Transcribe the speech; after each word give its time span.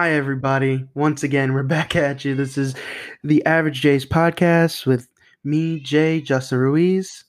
Hi, 0.00 0.12
everybody. 0.12 0.84
Once 0.94 1.24
again, 1.24 1.54
we're 1.54 1.62
back 1.64 1.96
at 1.96 2.24
you. 2.24 2.36
This 2.36 2.56
is 2.56 2.76
the 3.24 3.44
Average 3.44 3.80
J's 3.80 4.06
podcast 4.06 4.86
with 4.86 5.08
me, 5.42 5.80
Jay, 5.80 6.20
Justin 6.20 6.58
Ruiz. 6.58 7.24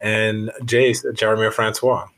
and 0.00 0.50
Jay, 0.64 0.92
Jeremy 1.14 1.52
Francois. 1.52 2.08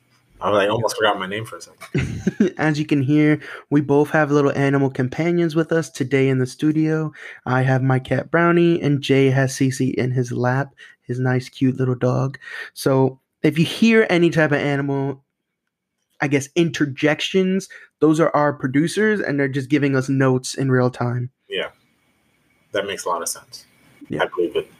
I 0.40 0.48
like 0.48 0.70
almost 0.70 0.96
forgot 0.96 1.18
my 1.18 1.26
name 1.26 1.44
for 1.44 1.58
a 1.58 1.60
second. 1.60 2.54
As 2.58 2.78
you 2.78 2.86
can 2.86 3.02
hear, 3.02 3.42
we 3.68 3.82
both 3.82 4.08
have 4.08 4.30
little 4.30 4.52
animal 4.52 4.88
companions 4.88 5.54
with 5.54 5.70
us 5.70 5.90
today 5.90 6.30
in 6.30 6.38
the 6.38 6.46
studio. 6.46 7.12
I 7.44 7.60
have 7.60 7.82
my 7.82 7.98
cat 7.98 8.30
Brownie, 8.30 8.80
and 8.80 9.02
Jay 9.02 9.28
has 9.28 9.52
Cece 9.54 9.92
in 9.92 10.12
his 10.12 10.32
lap, 10.32 10.74
his 11.02 11.20
nice, 11.20 11.50
cute 11.50 11.76
little 11.76 11.94
dog. 11.94 12.38
So 12.72 13.20
if 13.42 13.58
you 13.58 13.66
hear 13.66 14.06
any 14.08 14.30
type 14.30 14.52
of 14.52 14.60
animal, 14.60 15.22
I 16.22 16.28
guess 16.28 16.48
interjections, 16.54 17.68
those 18.00 18.20
are 18.20 18.34
our 18.34 18.52
producers, 18.52 19.20
and 19.20 19.38
they're 19.38 19.48
just 19.48 19.70
giving 19.70 19.96
us 19.96 20.08
notes 20.08 20.54
in 20.54 20.70
real 20.70 20.90
time. 20.90 21.30
Yeah, 21.48 21.70
that 22.72 22.86
makes 22.86 23.04
a 23.04 23.08
lot 23.08 23.22
of 23.22 23.28
sense. 23.28 23.66
Yeah. 24.08 24.24
I 24.24 24.26
believe 24.26 24.56
it. 24.56 24.70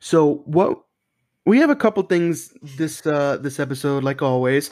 So 0.00 0.42
what 0.46 0.82
we 1.46 1.58
have 1.58 1.70
a 1.70 1.76
couple 1.76 2.02
things 2.02 2.52
this 2.76 3.06
uh 3.06 3.36
this 3.36 3.60
episode 3.60 4.02
like 4.02 4.22
always, 4.22 4.70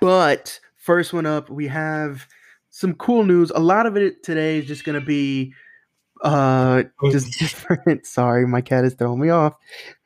but 0.00 0.58
first 0.76 1.12
one 1.12 1.26
up 1.26 1.50
we 1.50 1.66
have 1.66 2.26
some 2.70 2.94
cool 2.94 3.24
news. 3.24 3.50
A 3.54 3.60
lot 3.60 3.86
of 3.86 3.96
it 3.96 4.22
today 4.22 4.58
is 4.58 4.66
just 4.66 4.84
going 4.84 4.98
to 4.98 5.04
be 5.04 5.52
uh 6.22 6.82
just 7.12 7.30
different 7.38 8.04
sorry 8.04 8.44
my 8.44 8.60
cat 8.60 8.84
is 8.84 8.92
throwing 8.94 9.20
me 9.20 9.28
off 9.28 9.54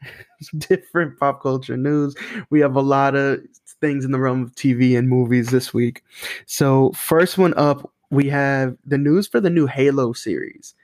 different 0.59 1.19
pop 1.19 1.41
culture 1.41 1.74
news 1.74 2.15
we 2.51 2.60
have 2.60 2.77
a 2.77 2.83
lot 2.83 3.15
of 3.15 3.41
things 3.83 4.05
in 4.07 4.13
the 4.13 4.19
realm 4.19 4.43
of 4.43 4.55
tv 4.55 4.97
and 4.97 5.11
movies 5.11 5.51
this 5.51 5.75
week 5.75 6.02
so 6.47 6.91
first 6.93 7.37
one 7.37 7.52
up 7.59 7.93
we 8.11 8.29
have 8.30 8.77
the 8.87 8.97
news 8.97 9.29
for 9.29 9.41
the 9.41 9.51
new 9.51 9.66
halo 9.66 10.15
series 10.15 10.74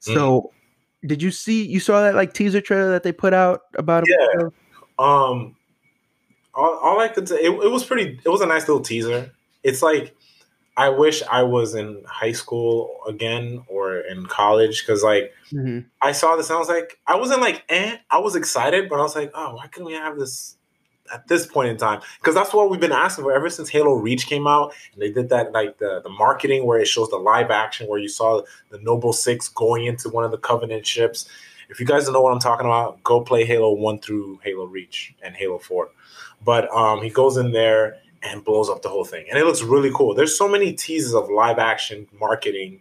so 0.00 0.50
did 1.06 1.22
you 1.22 1.30
see 1.30 1.64
you 1.64 1.80
saw 1.80 2.02
that 2.02 2.14
like 2.14 2.34
teaser 2.34 2.60
trailer 2.60 2.90
that 2.90 3.02
they 3.04 3.12
put 3.12 3.32
out 3.32 3.62
about 3.74 4.04
Yeah. 4.06 4.48
Um, 4.98 5.54
all, 6.54 6.76
all 6.82 6.98
I 7.00 7.06
could 7.08 7.28
say, 7.28 7.36
it, 7.36 7.50
it 7.50 7.70
was 7.70 7.84
pretty. 7.84 8.18
It 8.24 8.28
was 8.28 8.40
a 8.40 8.46
nice 8.46 8.66
little 8.66 8.82
teaser. 8.82 9.30
It's 9.62 9.80
like 9.80 10.12
I 10.76 10.88
wish 10.88 11.22
I 11.30 11.44
was 11.44 11.76
in 11.76 12.02
high 12.04 12.32
school 12.32 12.90
again 13.06 13.62
or 13.68 13.98
in 13.98 14.26
college 14.26 14.82
because 14.84 15.04
like 15.04 15.32
Mhm. 15.52 15.84
I 16.02 16.10
saw 16.12 16.34
this 16.34 16.48
and 16.50 16.56
I 16.56 16.58
was 16.58 16.68
like, 16.68 16.98
I 17.06 17.14
wasn't 17.16 17.40
like, 17.42 17.64
eh, 17.68 17.96
I 18.10 18.18
was 18.18 18.34
excited, 18.34 18.88
but 18.88 18.98
I 18.98 19.02
was 19.02 19.14
like, 19.14 19.30
oh, 19.34 19.54
why 19.54 19.68
couldn't 19.68 19.86
we 19.86 19.94
have 19.94 20.18
this 20.18 20.56
at 21.12 21.28
this 21.28 21.46
point 21.46 21.68
in 21.68 21.76
time? 21.76 22.00
Because 22.20 22.34
that's 22.34 22.52
what 22.52 22.70
we've 22.70 22.80
been 22.80 22.92
asking 22.92 23.24
for 23.24 23.32
ever 23.32 23.50
since 23.50 23.68
Halo 23.68 23.94
Reach 23.94 24.26
came 24.26 24.46
out. 24.46 24.74
And 24.92 25.02
they 25.02 25.10
did 25.10 25.28
that, 25.30 25.52
like 25.52 25.78
the, 25.78 26.00
the 26.02 26.08
marketing 26.08 26.66
where 26.66 26.78
it 26.78 26.86
shows 26.86 27.10
the 27.10 27.16
live 27.16 27.50
action 27.50 27.86
where 27.86 27.98
you 27.98 28.08
saw 28.08 28.42
the 28.70 28.78
Noble 28.78 29.12
Six 29.12 29.48
going 29.48 29.86
into 29.86 30.08
one 30.08 30.24
of 30.24 30.30
the 30.30 30.38
Covenant 30.38 30.86
ships. 30.86 31.28
If 31.68 31.80
you 31.80 31.86
guys 31.86 32.04
don't 32.04 32.14
know 32.14 32.22
what 32.22 32.32
I'm 32.32 32.40
talking 32.40 32.66
about, 32.66 33.02
go 33.04 33.20
play 33.20 33.44
Halo 33.44 33.72
1 33.72 33.98
through 34.00 34.40
Halo 34.42 34.64
Reach 34.64 35.14
and 35.22 35.34
Halo 35.34 35.58
4. 35.58 35.90
But 36.44 36.72
um, 36.74 37.02
he 37.02 37.10
goes 37.10 37.36
in 37.36 37.52
there 37.52 37.98
and 38.22 38.44
blows 38.44 38.68
up 38.70 38.82
the 38.82 38.88
whole 38.88 39.04
thing. 39.04 39.26
And 39.28 39.38
it 39.38 39.44
looks 39.44 39.62
really 39.62 39.90
cool. 39.94 40.14
There's 40.14 40.36
so 40.36 40.48
many 40.48 40.72
teases 40.72 41.14
of 41.14 41.30
live 41.30 41.58
action 41.58 42.06
marketing 42.18 42.80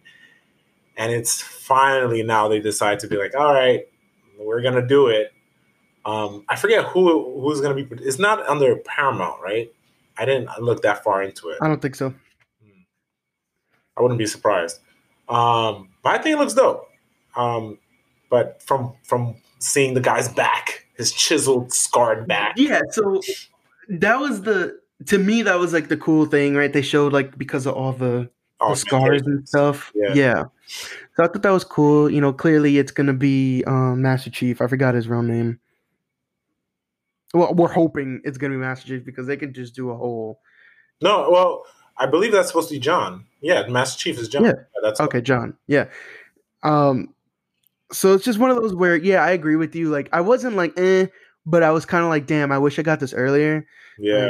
and 0.98 1.12
it's 1.12 1.42
finally 1.42 2.24
now 2.24 2.48
they 2.48 2.60
decide 2.60 3.00
to 3.00 3.08
be 3.08 3.18
like, 3.18 3.36
all 3.36 3.54
right, 3.54 3.88
we're 4.40 4.62
gonna 4.62 4.86
do 4.86 5.08
it. 5.08 5.32
Um, 6.08 6.46
I 6.48 6.56
forget 6.56 6.86
who 6.86 7.42
who's 7.42 7.60
gonna 7.62 7.76
be. 7.76 7.88
It's 8.04 8.18
not 8.20 8.40
under 8.48 8.76
Paramount, 8.78 9.42
right? 9.42 9.72
I 10.18 10.26
didn't 10.26 10.50
look 10.60 10.82
that 10.82 11.04
far 11.04 11.22
into 11.22 11.50
it. 11.50 11.58
i 11.62 11.68
don't 11.68 11.82
think 11.82 11.96
so 11.96 12.14
I 13.98 14.02
wouldn't 14.02 14.18
be 14.20 14.26
surprised. 14.26 14.80
Um, 15.30 15.90
but 16.04 16.16
I 16.16 16.18
think 16.22 16.36
it 16.36 16.40
looks 16.40 16.54
dope. 16.54 16.88
Um, 17.36 17.78
but 18.30 18.62
from 18.64 18.94
from 19.04 19.36
seeing 19.60 19.94
the 19.96 20.02
guy's 20.02 20.30
back, 20.30 20.86
his 20.96 21.12
chiseled, 21.12 21.74
scarred 21.74 22.28
back. 22.28 22.54
yeah 22.58 22.82
so 22.92 23.22
that 23.90 24.20
was 24.20 24.42
the 24.44 24.80
to 25.08 25.18
me 25.18 25.42
that 25.44 25.60
was 25.60 25.74
like 25.74 25.88
the 25.90 25.98
cool 25.98 26.26
thing 26.26 26.56
right 26.56 26.74
they 26.74 26.82
showed 26.82 27.14
like 27.14 27.38
because 27.38 27.66
of 27.66 27.74
all 27.76 27.94
the, 27.94 28.30
Oh, 28.60 28.72
the 28.72 28.76
scars 28.76 29.22
and 29.26 29.48
stuff 29.48 29.92
Yeah. 29.96 30.14
yeah. 30.16 30.44
so 31.16 31.24
i 31.24 31.28
thought 31.28 31.44
that 31.44 31.52
was 31.52 31.64
cool 31.64 32.10
you 32.10 32.20
know 32.20 32.34
clearly 32.34 32.78
it's 32.80 32.92
gonna 32.92 33.14
be 33.14 33.64
um 33.66 34.02
master 34.02 34.30
chief 34.32 34.62
i 34.62 34.68
forgot 34.68 34.96
his 34.96 35.08
real 35.08 35.22
name 35.22 35.60
well 37.34 37.54
we're 37.54 37.72
hoping 37.72 38.22
it's 38.24 38.38
gonna 38.38 38.54
be 38.54 38.58
master 38.60 38.88
chief 38.88 39.06
because 39.06 39.28
they 39.28 39.38
could 39.38 39.54
just 39.54 39.76
do 39.76 39.90
a 39.92 39.96
whole 39.96 40.40
No, 41.02 41.30
well, 41.30 41.64
I 41.98 42.06
believe 42.06 42.32
that's 42.32 42.48
supposed 42.48 42.70
to 42.70 42.76
be 42.76 42.80
John. 42.80 43.26
Yeah, 43.42 43.68
Master 43.68 44.00
Chief 44.00 44.18
is 44.20 44.28
John. 44.30 44.46
Yeah. 44.46 44.54
that's 44.82 45.00
Okay, 45.00 45.22
John. 45.22 45.56
Yeah. 45.68 45.86
Um 46.64 47.14
so 47.92 48.14
it's 48.14 48.26
just 48.26 48.40
one 48.40 48.50
of 48.50 48.58
those 48.58 48.74
where 48.76 48.96
yeah, 48.96 49.24
I 49.24 49.32
agree 49.32 49.56
with 49.56 49.76
you. 49.76 49.90
Like 49.90 50.10
I 50.14 50.22
wasn't 50.22 50.56
like 50.56 50.74
eh, 50.78 51.08
but 51.46 51.64
I 51.64 51.72
was 51.72 51.86
kind 51.86 52.04
of 52.04 52.10
like 52.10 52.28
damn, 52.28 52.52
I 52.52 52.58
wish 52.60 52.78
I 52.80 52.82
got 52.82 53.00
this 53.00 53.14
earlier 53.14 53.66
Yeah, 53.98 54.30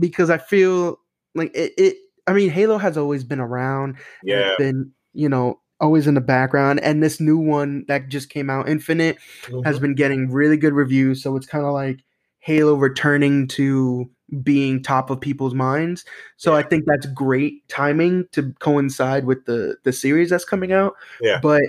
because 0.00 0.30
I 0.30 0.38
feel 0.38 0.98
like 1.34 1.54
it, 1.54 1.72
it 1.78 1.96
I 2.26 2.32
mean, 2.32 2.50
Halo 2.50 2.78
has 2.78 2.96
always 2.98 3.22
been 3.24 3.40
around. 3.40 3.96
yeah. 4.24 4.48
It's 4.48 4.56
been, 4.58 4.90
you 5.12 5.28
know, 5.28 5.60
always 5.80 6.06
in 6.06 6.14
the 6.14 6.20
background 6.20 6.80
and 6.80 7.02
this 7.02 7.20
new 7.20 7.38
one 7.38 7.84
that 7.88 8.08
just 8.08 8.30
came 8.30 8.48
out 8.50 8.68
Infinite 8.68 9.18
has 9.64 9.76
Mhm. 9.78 9.80
been 9.82 9.94
getting 9.94 10.30
really 10.32 10.56
good 10.56 10.72
reviews, 10.72 11.22
so 11.22 11.36
it's 11.36 11.46
kind 11.46 11.64
of 11.64 11.72
like 11.72 12.00
Halo 12.46 12.74
returning 12.74 13.48
to 13.48 14.08
being 14.44 14.80
top 14.80 15.10
of 15.10 15.20
people's 15.20 15.52
minds. 15.52 16.04
So 16.36 16.54
I 16.54 16.62
think 16.62 16.84
that's 16.86 17.06
great 17.06 17.68
timing 17.68 18.28
to 18.30 18.54
coincide 18.60 19.24
with 19.24 19.46
the 19.46 19.78
the 19.82 19.92
series 19.92 20.30
that's 20.30 20.44
coming 20.44 20.70
out. 20.70 20.94
Yeah. 21.20 21.40
But 21.42 21.62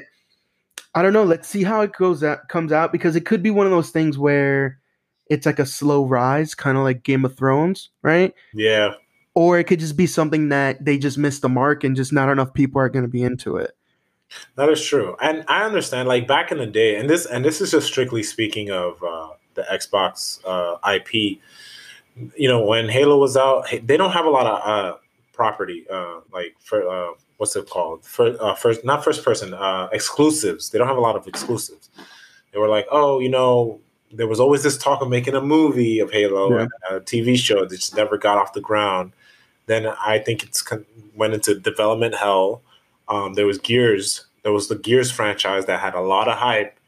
I 0.93 1.01
don't 1.01 1.13
know. 1.13 1.23
Let's 1.23 1.47
see 1.47 1.63
how 1.63 1.81
it 1.81 1.93
goes 1.93 2.23
out 2.23 2.47
comes 2.47 2.71
out 2.71 2.91
because 2.91 3.15
it 3.15 3.25
could 3.25 3.41
be 3.41 3.49
one 3.49 3.65
of 3.65 3.71
those 3.71 3.89
things 3.89 4.19
where 4.19 4.77
it's 5.31 5.47
like 5.47 5.57
a 5.57 5.65
slow 5.65 6.05
rise, 6.05 6.53
kind 6.53 6.77
of 6.77 6.83
like 6.83 7.01
Game 7.01 7.25
of 7.25 7.35
Thrones, 7.35 7.89
right? 8.03 8.35
yeah. 8.53 8.93
Or 9.33 9.57
it 9.57 9.63
could 9.65 9.79
just 9.79 9.97
be 9.97 10.07
something 10.07 10.49
that 10.49 10.85
they 10.85 10.99
just 10.99 11.17
missed 11.17 11.41
the 11.41 11.49
mark 11.49 11.83
and 11.83 11.95
just 11.95 12.13
not 12.13 12.29
enough 12.29 12.53
people 12.53 12.81
are 12.81 12.89
going 12.89 13.05
to 13.05 13.09
be 13.09 13.23
into 13.23 13.57
it. 13.57 13.71
That 14.55 14.69
is 14.69 14.83
true, 14.83 15.15
and 15.21 15.43
I 15.47 15.63
understand. 15.63 16.07
Like 16.07 16.27
back 16.27 16.51
in 16.51 16.59
the 16.59 16.67
day, 16.67 16.97
and 16.97 17.09
this 17.09 17.25
and 17.25 17.43
this 17.43 17.61
is 17.61 17.71
just 17.71 17.87
strictly 17.87 18.21
speaking 18.21 18.69
of 18.69 19.01
uh, 19.03 19.29
the 19.57 19.63
Xbox 19.63 20.39
uh, 20.45 20.77
IP. 20.95 21.39
You 22.35 22.47
know, 22.47 22.63
when 22.65 22.87
Halo 22.87 23.17
was 23.17 23.35
out, 23.35 23.67
hey, 23.67 23.79
they 23.79 23.97
don't 23.97 24.11
have 24.11 24.25
a 24.25 24.29
lot 24.29 24.47
of 24.47 24.67
uh, 24.67 24.97
property. 25.33 25.85
Uh, 25.91 26.21
like 26.31 26.55
for 26.59 26.87
uh, 26.87 27.11
what's 27.37 27.55
it 27.55 27.69
called? 27.69 28.05
For 28.05 28.41
uh, 28.41 28.55
first, 28.55 28.85
not 28.85 29.03
first 29.03 29.23
person 29.25 29.53
uh, 29.53 29.89
exclusives. 29.91 30.69
They 30.69 30.77
don't 30.79 30.87
have 30.87 30.97
a 30.97 31.01
lot 31.01 31.15
of 31.17 31.27
exclusives. 31.27 31.89
They 32.53 32.59
were 32.59 32.69
like, 32.69 32.87
oh, 32.89 33.19
you 33.19 33.29
know, 33.29 33.81
there 34.11 34.25
was 34.27 34.39
always 34.39 34.63
this 34.63 34.77
talk 34.77 35.01
of 35.01 35.09
making 35.09 35.35
a 35.35 35.41
movie 35.41 35.99
of 35.99 36.11
Halo, 36.11 36.57
Yeah. 36.57 36.67
a 36.89 36.99
TV 37.01 37.37
show 37.37 37.65
that 37.65 37.75
just 37.75 37.95
never 37.95 38.17
got 38.17 38.37
off 38.37 38.53
the 38.53 38.61
ground. 38.61 39.11
Then 39.67 39.85
I 39.85 40.19
think 40.19 40.43
it's 40.43 40.61
con- 40.61 40.85
went 41.13 41.33
into 41.33 41.59
development 41.59 42.15
hell. 42.15 42.61
Um, 43.09 43.33
there 43.33 43.45
was 43.45 43.57
Gears. 43.57 44.25
There 44.43 44.53
was 44.53 44.69
the 44.69 44.75
Gears 44.77 45.11
franchise 45.11 45.65
that 45.65 45.81
had 45.81 45.93
a 45.93 45.99
lot 46.01 46.29
of 46.29 46.37
hype, 46.37 46.79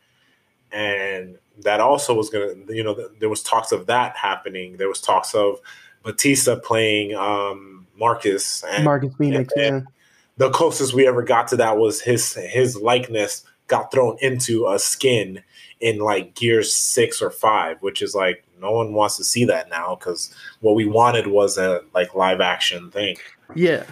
and 0.72 1.38
that 1.64 1.80
also 1.80 2.14
was 2.14 2.30
gonna. 2.30 2.53
You 2.70 2.84
know, 2.84 3.09
there 3.20 3.30
was 3.30 3.44
talks 3.44 3.72
of 3.72 3.86
that 3.88 4.16
happening. 4.16 4.78
There 4.78 4.88
was 4.88 5.02
talks 5.02 5.34
of 5.34 5.59
Batista 6.03 6.58
playing 6.59 7.16
um, 7.16 7.88
Marcus, 7.97 8.64
and 8.64 8.84
Marcus 8.84 9.14
Phoenix, 9.18 9.53
and- 9.56 9.84
yeah. 9.84 9.92
the 10.38 10.50
closest 10.50 10.94
we 10.94 11.08
ever 11.08 11.24
got 11.24 11.48
to 11.50 11.58
that 11.58 11.78
was 11.78 12.02
his 12.02 12.34
his 12.34 12.75
likeness 12.75 13.44
got 13.68 13.92
thrown 13.92 14.18
into 14.19 14.68
a 14.68 14.80
skin 14.80 15.42
in 15.80 16.00
like 16.00 16.36
gear 16.36 16.62
six 16.64 17.22
or 17.22 17.30
five, 17.30 17.81
which 17.81 18.02
is 18.02 18.14
like 18.14 18.44
no 18.59 18.72
one 18.72 18.94
wants 18.94 19.18
to 19.18 19.24
see 19.24 19.46
that 19.46 19.69
now 19.69 19.96
because 19.96 20.33
what 20.60 20.75
we 20.75 20.86
wanted 20.86 21.28
was 21.28 21.57
a 21.57 21.81
like 21.94 22.13
live 22.16 22.42
action 22.42 22.92
thing. 22.92 23.16
Yeah. 23.56 23.86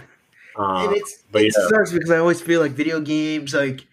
Um, 0.57 0.87
and 0.87 0.97
it's 0.97 1.23
but 1.31 1.43
it 1.43 1.53
yeah. 1.57 1.67
sucks 1.69 1.93
because 1.93 2.11
I 2.11 2.17
always 2.17 2.41
feel 2.41 2.59
like 2.59 2.71
video 2.71 2.99
games 2.99 3.53
like 3.53 3.85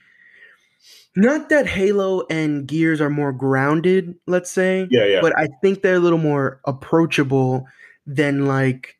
not 1.16 1.49
that 1.49 1.66
Halo 1.66 2.26
and 2.28 2.66
Gears 2.66 3.00
are 3.00 3.11
more 3.11 3.32
grounded, 3.32 4.14
let's 4.26 4.50
say, 4.50 4.87
yeah, 4.90 5.05
yeah, 5.05 5.20
but 5.20 5.37
I 5.38 5.49
think 5.62 5.82
they're 5.82 5.96
a 5.96 6.00
little 6.00 6.19
more 6.19 6.61
approachable 6.64 7.66
than 8.06 8.46
like 8.46 8.96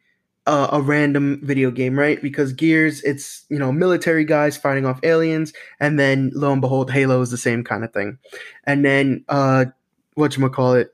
a, 0.47 0.69
a 0.73 0.81
random 0.81 1.41
video 1.43 1.71
game, 1.71 1.99
right? 1.99 2.21
Because 2.21 2.53
Gears, 2.53 3.03
it's 3.03 3.45
you 3.49 3.59
know 3.59 3.73
military 3.73 4.25
guys 4.25 4.57
fighting 4.57 4.87
off 4.87 5.01
aliens, 5.03 5.53
and 5.81 5.99
then 5.99 6.31
lo 6.35 6.53
and 6.53 6.61
behold, 6.61 6.91
Halo 6.91 7.21
is 7.21 7.31
the 7.31 7.37
same 7.37 7.65
kind 7.65 7.85
of 7.85 7.93
thing, 7.93 8.19
and 8.65 8.85
then 8.85 9.25
uh, 9.29 9.67
what 10.15 10.37
you 10.37 10.49
call 10.51 10.75
it? 10.75 10.93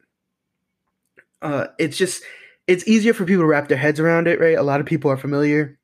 Uh, 1.42 1.66
it's 1.78 1.96
just 1.96 2.22
it's 2.66 2.86
easier 2.86 3.12
for 3.12 3.24
people 3.24 3.42
to 3.42 3.48
wrap 3.48 3.68
their 3.68 3.78
heads 3.78 4.00
around 4.00 4.28
it, 4.28 4.40
right? 4.40 4.56
A 4.56 4.62
lot 4.62 4.80
of 4.80 4.86
people 4.86 5.10
are 5.10 5.16
familiar 5.16 5.78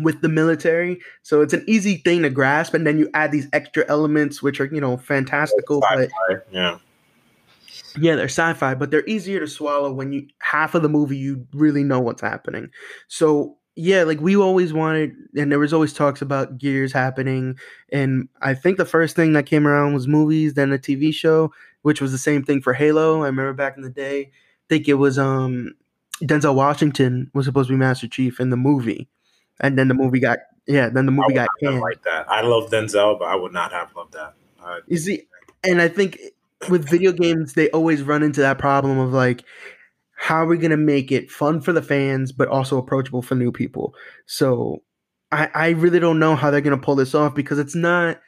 with 0.00 0.20
the 0.20 0.28
military, 0.28 1.00
so 1.22 1.40
it's 1.40 1.52
an 1.52 1.64
easy 1.66 1.96
thing 1.98 2.22
to 2.22 2.30
grasp, 2.30 2.74
and 2.74 2.86
then 2.86 2.98
you 2.98 3.08
add 3.14 3.32
these 3.32 3.48
extra 3.52 3.84
elements, 3.88 4.42
which 4.42 4.60
are 4.60 4.66
you 4.66 4.80
know 4.80 4.96
fantastical, 4.96 5.80
but 5.80 6.08
yeah, 6.50 6.78
yeah, 7.98 8.16
they're 8.16 8.26
sci-fi, 8.26 8.74
but 8.74 8.90
they're 8.90 9.06
easier 9.06 9.40
to 9.40 9.46
swallow 9.46 9.92
when 9.92 10.12
you 10.12 10.28
half 10.40 10.74
of 10.74 10.82
the 10.82 10.88
movie 10.88 11.16
you 11.16 11.46
really 11.52 11.82
know 11.84 12.00
what's 12.00 12.22
happening. 12.22 12.70
So 13.08 13.56
yeah, 13.76 14.04
like 14.04 14.20
we 14.20 14.36
always 14.36 14.72
wanted, 14.72 15.14
and 15.36 15.52
there 15.52 15.58
was 15.58 15.72
always 15.74 15.92
talks 15.92 16.22
about 16.22 16.56
Gears 16.58 16.92
happening. 16.92 17.58
And 17.92 18.28
I 18.40 18.54
think 18.54 18.78
the 18.78 18.86
first 18.86 19.14
thing 19.14 19.34
that 19.34 19.44
came 19.44 19.66
around 19.66 19.92
was 19.92 20.08
movies, 20.08 20.54
then 20.54 20.72
a 20.72 20.78
TV 20.78 21.12
show, 21.12 21.52
which 21.82 22.00
was 22.00 22.10
the 22.10 22.18
same 22.18 22.42
thing 22.42 22.62
for 22.62 22.72
Halo. 22.72 23.22
I 23.22 23.26
remember 23.26 23.52
back 23.52 23.76
in 23.76 23.82
the 23.82 23.90
day, 23.90 24.20
I 24.22 24.30
think 24.68 24.88
it 24.88 24.94
was 24.94 25.18
um 25.18 25.74
Denzel 26.22 26.54
Washington 26.54 27.30
was 27.34 27.44
supposed 27.44 27.68
to 27.68 27.74
be 27.74 27.78
Master 27.78 28.08
Chief 28.08 28.40
in 28.40 28.48
the 28.50 28.56
movie, 28.56 29.08
and 29.60 29.78
then 29.78 29.88
the 29.88 29.94
movie 29.94 30.20
got 30.20 30.38
yeah, 30.66 30.88
then 30.88 31.06
the 31.06 31.12
movie 31.12 31.34
got 31.34 31.48
canned. 31.62 31.80
like 31.80 32.02
that. 32.02 32.28
I 32.28 32.42
love 32.42 32.70
Denzel, 32.70 33.18
but 33.18 33.26
I 33.26 33.36
would 33.36 33.52
not 33.52 33.72
have 33.72 33.94
loved 33.94 34.14
that. 34.14 34.34
I, 34.60 34.80
You 34.86 34.96
see, 34.96 35.22
and 35.62 35.80
I 35.80 35.88
think 35.88 36.18
with 36.68 36.88
video 36.88 37.12
games, 37.12 37.54
they 37.54 37.70
always 37.70 38.02
run 38.02 38.22
into 38.22 38.40
that 38.40 38.58
problem 38.58 38.98
of 38.98 39.12
like, 39.12 39.44
how 40.16 40.42
are 40.42 40.46
we 40.46 40.58
gonna 40.58 40.76
make 40.76 41.12
it 41.12 41.30
fun 41.30 41.60
for 41.60 41.72
the 41.72 41.82
fans, 41.82 42.32
but 42.32 42.48
also 42.48 42.78
approachable 42.78 43.22
for 43.22 43.34
new 43.36 43.52
people? 43.52 43.94
So, 44.26 44.82
I 45.30 45.48
I 45.54 45.68
really 45.70 46.00
don't 46.00 46.18
know 46.18 46.34
how 46.34 46.50
they're 46.50 46.60
gonna 46.60 46.78
pull 46.78 46.96
this 46.96 47.14
off 47.14 47.34
because 47.34 47.58
it's 47.58 47.74
not 47.76 48.20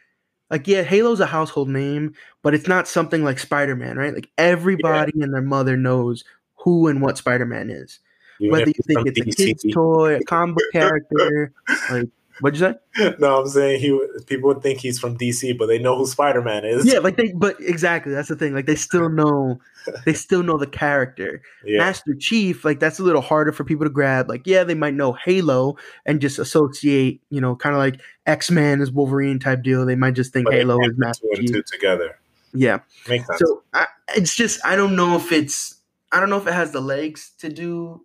like 0.50 0.66
yeah, 0.68 0.82
Halo's 0.82 1.20
a 1.20 1.26
household 1.26 1.68
name, 1.68 2.14
but 2.42 2.54
it's 2.54 2.68
not 2.68 2.88
something 2.88 3.24
like 3.24 3.38
Spider 3.38 3.76
Man, 3.76 3.96
right? 3.96 4.14
Like 4.14 4.30
everybody 4.38 5.12
and 5.20 5.34
their 5.34 5.42
mother 5.42 5.76
knows 5.76 6.24
who 6.56 6.88
and 6.88 7.02
what 7.02 7.18
Spider 7.18 7.46
Man 7.46 7.70
is, 7.70 8.00
even 8.40 8.52
whether 8.52 8.68
you 8.68 8.82
think 8.86 9.06
it's 9.06 9.20
a 9.20 9.24
kid's 9.24 9.64
toy, 9.72 10.16
a 10.16 10.24
comic 10.24 10.64
character, 10.72 11.52
like 11.90 12.08
what'd 12.40 12.58
you 12.58 12.74
say? 12.98 13.14
no, 13.18 13.40
I'm 13.40 13.48
saying 13.48 13.80
he. 13.80 14.00
People 14.26 14.48
would 14.48 14.62
think 14.62 14.78
he's 14.80 14.98
from 14.98 15.16
DC, 15.16 15.56
but 15.58 15.66
they 15.66 15.78
know 15.78 15.96
who 15.96 16.06
Spider 16.06 16.42
Man 16.42 16.64
is. 16.64 16.84
Yeah, 16.84 16.98
like 16.98 17.16
they, 17.16 17.32
but 17.32 17.56
exactly 17.60 18.12
that's 18.12 18.28
the 18.28 18.36
thing. 18.36 18.54
Like 18.54 18.66
they 18.66 18.76
still 18.76 19.08
know, 19.08 19.60
they 20.04 20.14
still 20.14 20.42
know 20.42 20.58
the 20.58 20.66
character. 20.66 21.42
yeah. 21.64 21.78
Master 21.78 22.14
Chief, 22.14 22.64
like 22.64 22.80
that's 22.80 22.98
a 22.98 23.02
little 23.02 23.22
harder 23.22 23.52
for 23.52 23.64
people 23.64 23.86
to 23.86 23.90
grab. 23.90 24.28
Like, 24.28 24.46
yeah, 24.46 24.64
they 24.64 24.74
might 24.74 24.94
know 24.94 25.12
Halo 25.12 25.76
and 26.06 26.20
just 26.20 26.38
associate, 26.38 27.20
you 27.30 27.40
know, 27.40 27.56
kind 27.56 27.74
of 27.74 27.78
like 27.78 28.00
X 28.26 28.50
Men 28.50 28.80
is 28.80 28.90
Wolverine 28.90 29.38
type 29.38 29.62
deal. 29.62 29.84
They 29.86 29.96
might 29.96 30.14
just 30.14 30.32
think 30.32 30.46
But 30.46 30.54
Halo 30.54 30.78
is 30.80 30.96
Master 30.96 31.26
two 31.34 31.42
Chief. 31.42 31.52
two 31.52 31.62
together. 31.62 32.18
Yeah. 32.54 32.78
Makes 33.08 33.26
sense. 33.26 33.40
So 33.40 33.62
I, 33.74 33.86
it's 34.16 34.34
just 34.34 34.64
I 34.64 34.76
don't 34.76 34.96
know 34.96 35.16
if 35.16 35.32
it's 35.32 35.76
I 36.12 36.20
don't 36.20 36.30
know 36.30 36.38
if 36.38 36.46
it 36.46 36.54
has 36.54 36.72
the 36.72 36.80
legs 36.80 37.32
to 37.38 37.48
do 37.48 38.04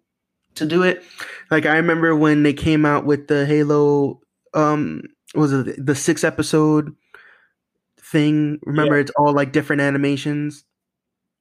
to 0.56 0.66
do 0.66 0.84
it. 0.84 1.04
Like 1.52 1.66
I 1.66 1.76
remember 1.78 2.16
when 2.16 2.44
they 2.44 2.54
came 2.54 2.86
out 2.86 3.06
with 3.06 3.28
the 3.28 3.46
Halo, 3.46 4.22
um, 4.54 5.02
was 5.36 5.52
it 5.54 5.86
the 5.86 5.96
six 5.96 6.24
episode 6.24 6.96
thing? 8.00 8.60
Remember, 8.64 8.98
it's 9.00 9.12
all 9.18 9.34
like 9.34 9.52
different 9.52 9.82
animations. 9.82 10.66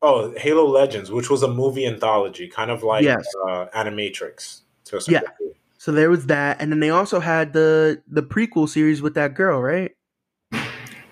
oh, 0.04 0.34
Halo 0.36 0.66
Legends, 0.66 1.10
which 1.12 1.30
was 1.30 1.42
a 1.44 1.48
movie 1.48 1.86
anthology, 1.86 2.48
kind 2.48 2.70
of 2.72 2.82
like 2.82 3.04
Yes. 3.04 3.24
uh, 3.48 3.66
Animatrix. 3.74 4.62
To 4.86 4.96
a 4.96 5.00
certain 5.00 5.14
Yeah. 5.22 5.30
degree. 5.30 5.54
So 5.78 5.92
there 5.92 6.10
was 6.10 6.26
that, 6.26 6.60
and 6.60 6.72
then 6.72 6.80
they 6.80 6.90
also 6.90 7.20
had 7.20 7.52
the 7.52 8.02
the 8.08 8.22
prequel 8.22 8.68
series 8.68 9.00
with 9.02 9.14
that 9.14 9.34
girl, 9.34 9.60
right? 9.60 9.92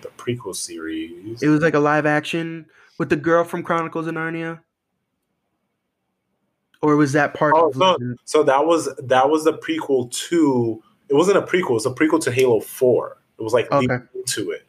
The 0.01 0.09
prequel 0.17 0.55
series. 0.55 1.41
It 1.41 1.47
was 1.49 1.61
like 1.61 1.73
a 1.73 1.79
live 1.79 2.05
action 2.05 2.65
with 2.97 3.09
the 3.09 3.15
girl 3.15 3.43
from 3.43 3.63
Chronicles 3.63 4.07
of 4.07 4.15
Narnia. 4.15 4.59
Or 6.81 6.95
was 6.95 7.13
that 7.13 7.33
part 7.33 7.53
Oh, 7.55 7.69
of 7.69 7.75
no. 7.77 7.97
So 8.25 8.43
that 8.43 8.65
was 8.65 8.89
that 8.97 9.29
was 9.29 9.43
the 9.43 9.53
prequel 9.53 10.11
to. 10.29 10.81
It 11.09 11.15
wasn't 11.15 11.37
a 11.37 11.41
prequel. 11.41 11.71
It 11.71 11.73
was 11.73 11.85
a 11.85 11.91
prequel 11.91 12.21
to 12.23 12.31
Halo 12.31 12.59
Four. 12.59 13.17
It 13.37 13.43
was 13.43 13.53
like 13.53 13.71
Okay. 13.71 13.97
into 14.15 14.51
it. 14.51 14.65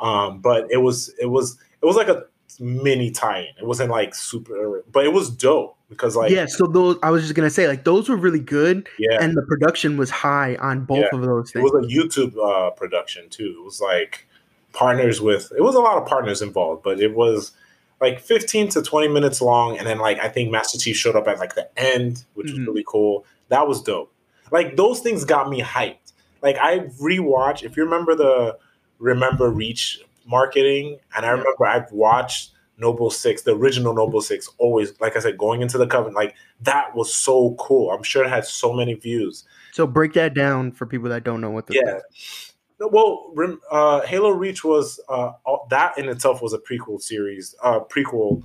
Um, 0.00 0.40
but 0.40 0.66
it 0.70 0.78
was 0.78 1.14
it 1.20 1.26
was 1.26 1.58
it 1.82 1.86
was 1.86 1.96
like 1.96 2.08
a 2.08 2.24
mini 2.60 3.10
tie-in. 3.10 3.54
It 3.58 3.66
wasn't 3.66 3.90
like 3.90 4.14
super, 4.14 4.82
but 4.92 5.04
it 5.04 5.12
was 5.12 5.30
dope 5.30 5.76
because 5.88 6.16
like 6.16 6.30
yeah, 6.30 6.46
so 6.46 6.66
those 6.66 6.96
I 7.02 7.10
was 7.10 7.22
just 7.22 7.34
gonna 7.34 7.50
say, 7.50 7.68
like 7.68 7.84
those 7.84 8.08
were 8.08 8.16
really 8.16 8.40
good, 8.40 8.88
yeah, 8.98 9.18
and 9.20 9.36
the 9.36 9.42
production 9.42 9.96
was 9.96 10.10
high 10.10 10.56
on 10.56 10.84
both 10.84 10.98
Yeah. 11.12 11.18
of 11.18 11.22
those 11.22 11.52
it 11.54 11.60
was 11.62 11.72
a 11.72 11.86
YouTube 11.86 12.34
uh, 12.36 12.70
production 12.70 13.28
too. 13.28 13.56
It 13.60 13.64
was 13.64 13.80
like 13.80 14.26
partners 14.72 15.20
with. 15.20 15.52
It 15.56 15.62
was 15.62 15.74
a 15.74 15.80
lot 15.80 15.98
of 16.00 16.06
partners 16.08 16.42
involved, 16.42 16.82
but 16.82 17.00
it 17.00 17.14
was 17.14 17.52
like 18.00 18.20
15 18.20 18.68
to 18.70 18.82
20 18.82 19.08
minutes 19.08 19.40
long, 19.40 19.78
and 19.78 19.86
then 19.86 19.98
like 19.98 20.18
I 20.18 20.28
think 20.28 20.50
Master 20.50 20.78
Chief 20.78 20.96
showed 20.96 21.16
up 21.16 21.26
at 21.28 21.38
like 21.38 21.54
the 21.54 21.68
end, 21.78 22.24
which 22.34 22.48
Mhm. 22.48 22.58
was 22.58 22.66
really 22.66 22.84
cool. 22.86 23.24
That 23.48 23.66
was 23.68 23.82
dope. 23.82 24.12
Like 24.50 24.76
those 24.76 25.00
things 25.00 25.24
got 25.24 25.48
me 25.48 25.60
hyped. 25.62 26.12
Like 26.42 26.56
I 26.58 26.80
rewatched. 27.00 27.62
If 27.62 27.76
you 27.76 27.84
remember 27.84 28.14
the 28.14 28.58
Remember 28.98 29.50
Reach 29.50 30.00
marketing, 30.26 30.98
and 31.16 31.26
I 31.26 31.30
remember 31.30 31.66
I've 31.66 31.90
watched 31.92 32.50
Noble 32.78 33.10
Six, 33.10 33.42
the 33.42 33.54
original 33.54 33.94
Noble 33.94 34.20
Six, 34.20 34.48
always 34.58 34.98
like 35.00 35.16
I 35.16 35.20
said, 35.20 35.36
going 35.38 35.62
into 35.62 35.78
the 35.78 35.86
covenant, 35.86 36.16
like 36.16 36.34
that 36.62 36.94
was 36.94 37.14
so 37.14 37.54
cool. 37.58 37.90
I'm 37.90 38.02
sure 38.02 38.24
it 38.24 38.28
had 38.30 38.44
so 38.44 38.72
many 38.72 38.94
views. 38.94 39.44
So 39.72 39.86
break 39.86 40.12
that 40.14 40.34
down 40.34 40.72
for 40.72 40.86
people 40.86 41.08
that 41.10 41.24
don't 41.24 41.40
know 41.40 41.50
what 41.50 41.66
this 41.66 41.76
Yeah. 41.84 41.98
is. 41.98 42.53
Well, 42.78 43.32
uh, 43.70 44.00
Halo 44.02 44.30
Reach 44.30 44.64
was 44.64 45.00
uh, 45.08 45.32
that 45.70 45.96
in 45.96 46.08
itself 46.08 46.42
was 46.42 46.52
a 46.52 46.58
prequel 46.58 47.00
series. 47.00 47.54
Uh, 47.62 47.80
prequel 47.80 48.42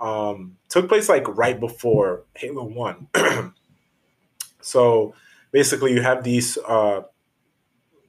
um, 0.00 0.56
took 0.68 0.88
place 0.88 1.08
like 1.08 1.26
right 1.36 1.58
before 1.58 2.24
Halo 2.34 2.64
One. 2.64 3.08
so 4.60 5.14
basically, 5.52 5.92
you 5.92 6.02
have 6.02 6.24
these 6.24 6.58
uh, 6.66 7.02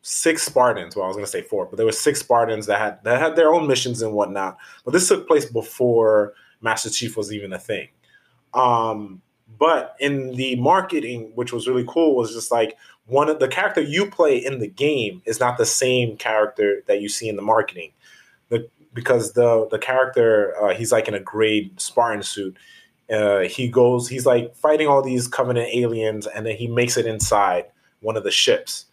six 0.02 0.44
Spartans. 0.44 0.96
Well, 0.96 1.06
I 1.06 1.08
was 1.08 1.16
going 1.16 1.26
to 1.26 1.32
say 1.32 1.42
four, 1.42 1.68
but 1.68 1.78
there 1.78 1.86
were 1.86 1.92
six 1.92 2.20
Spartans 2.20 2.66
that 2.66 2.80
had 2.80 3.04
that 3.04 3.22
had 3.22 3.36
their 3.36 3.54
own 3.54 3.68
missions 3.68 4.02
and 4.02 4.14
whatnot. 4.14 4.58
But 4.86 4.92
this 4.92 5.08
took 5.08 5.28
place 5.28 5.46
before 5.46 6.34
Master 6.62 6.90
Chief 6.90 7.16
was 7.16 7.32
even 7.32 7.54
a 7.54 7.60
thing. 7.60 7.90
Um, 8.54 9.22
but 9.58 9.96
in 10.00 10.36
the 10.36 10.56
marketing, 10.56 11.32
which 11.36 11.52
was 11.52 11.68
really 11.68 11.86
cool, 11.88 12.16
was 12.16 12.34
just 12.34 12.52
like 12.52 12.78
one 13.10 13.30
of 13.30 13.40
the 13.40 13.48
character 13.48 13.82
you 13.82 14.10
play 14.10 14.38
in 14.38 14.60
the 14.60 14.68
game 14.68 15.22
is 15.26 15.40
not 15.40 15.58
the 15.58 15.66
same 15.66 16.16
character 16.18 16.84
that 16.88 17.02
you 17.02 17.10
see 17.10 17.28
in 17.28 17.36
the 17.36 17.42
marketing. 17.42 17.92
The, 18.50 18.70
because 18.94 19.34
the 19.34 19.68
the 19.70 19.80
character 19.80 20.56
uh, 20.62 20.74
he's 20.74 20.92
like 20.92 21.08
in 21.08 21.14
a 21.14 21.20
gray 21.20 21.72
Spartan 21.78 22.24
suit. 22.24 22.58
Uh, 23.12 23.40
he 23.40 23.68
goes, 23.68 24.08
he's 24.08 24.28
like 24.28 24.56
fighting 24.56 24.88
all 24.88 25.02
these 25.02 25.28
Covenant 25.28 25.70
aliens, 25.74 26.28
and 26.28 26.46
then 26.46 26.56
he 26.56 26.68
makes 26.68 26.96
it 26.96 27.08
inside 27.08 27.66
one 28.02 28.16
of 28.16 28.24
the 28.24 28.32
ships. 28.32 28.86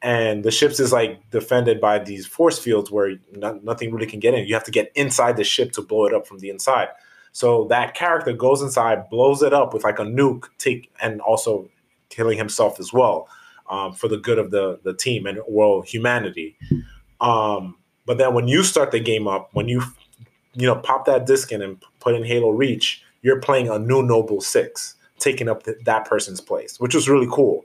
And 0.00 0.44
the 0.44 0.52
ships 0.52 0.78
is 0.78 0.92
like 0.92 1.28
defended 1.30 1.80
by 1.80 1.98
these 1.98 2.24
force 2.24 2.56
fields 2.56 2.88
where 2.88 3.16
no, 3.34 3.58
nothing 3.64 3.92
really 3.92 4.06
can 4.06 4.20
get 4.20 4.34
in. 4.34 4.46
You 4.46 4.54
have 4.54 4.64
to 4.64 4.70
get 4.70 4.92
inside 4.94 5.36
the 5.36 5.42
ship 5.42 5.72
to 5.72 5.82
blow 5.82 6.06
it 6.06 6.14
up 6.14 6.24
from 6.24 6.38
the 6.38 6.50
inside. 6.50 6.88
So 7.32 7.64
that 7.64 7.94
character 7.94 8.32
goes 8.32 8.62
inside, 8.62 9.10
blows 9.10 9.42
it 9.42 9.52
up 9.52 9.74
with 9.74 9.82
like 9.82 9.98
a 9.98 10.04
nuke, 10.04 10.44
take 10.58 10.92
and 11.02 11.20
also 11.20 11.68
killing 12.10 12.38
himself 12.38 12.78
as 12.78 12.92
well 12.92 13.28
um, 13.70 13.92
for 13.92 14.08
the 14.08 14.16
good 14.16 14.38
of 14.38 14.50
the 14.50 14.78
the 14.82 14.94
team 14.94 15.26
and 15.26 15.40
well 15.48 15.82
humanity. 15.82 16.56
Um, 17.20 17.76
but 18.06 18.18
then 18.18 18.34
when 18.34 18.48
you 18.48 18.62
start 18.62 18.90
the 18.90 19.00
game 19.00 19.26
up, 19.28 19.50
when 19.52 19.68
you 19.68 19.82
you 20.54 20.66
know 20.66 20.76
pop 20.76 21.04
that 21.06 21.26
disc 21.26 21.52
in 21.52 21.62
and 21.62 21.82
put 22.00 22.14
in 22.14 22.24
Halo 22.24 22.50
Reach, 22.50 23.02
you're 23.22 23.40
playing 23.40 23.68
a 23.68 23.78
new 23.78 24.02
Noble 24.02 24.40
Six, 24.40 24.94
taking 25.18 25.48
up 25.48 25.64
th- 25.64 25.78
that 25.84 26.04
person's 26.06 26.40
place, 26.40 26.78
which 26.80 26.94
was 26.94 27.08
really 27.08 27.28
cool. 27.30 27.64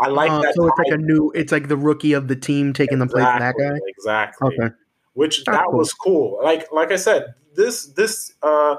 I 0.00 0.08
like 0.08 0.30
Uh, 0.30 0.42
that. 0.42 0.54
so 0.54 0.66
it's 0.66 0.78
like 0.78 0.92
a 0.92 0.96
new, 0.96 1.30
it's 1.36 1.52
like 1.52 1.68
the 1.68 1.76
rookie 1.76 2.14
of 2.14 2.26
the 2.26 2.34
team 2.34 2.72
taking 2.72 2.98
the 2.98 3.06
place 3.06 3.24
of 3.24 3.38
that 3.38 3.54
guy. 3.58 3.78
Exactly. 3.86 4.48
Okay. 4.58 4.74
Which 5.12 5.44
Oh, 5.46 5.52
that 5.52 5.64
cool. 5.66 5.78
was 5.78 5.92
cool. 5.92 6.40
Like 6.42 6.72
like 6.72 6.90
I 6.90 6.96
said, 6.96 7.34
this 7.54 7.86
this 7.86 8.32
uh 8.42 8.76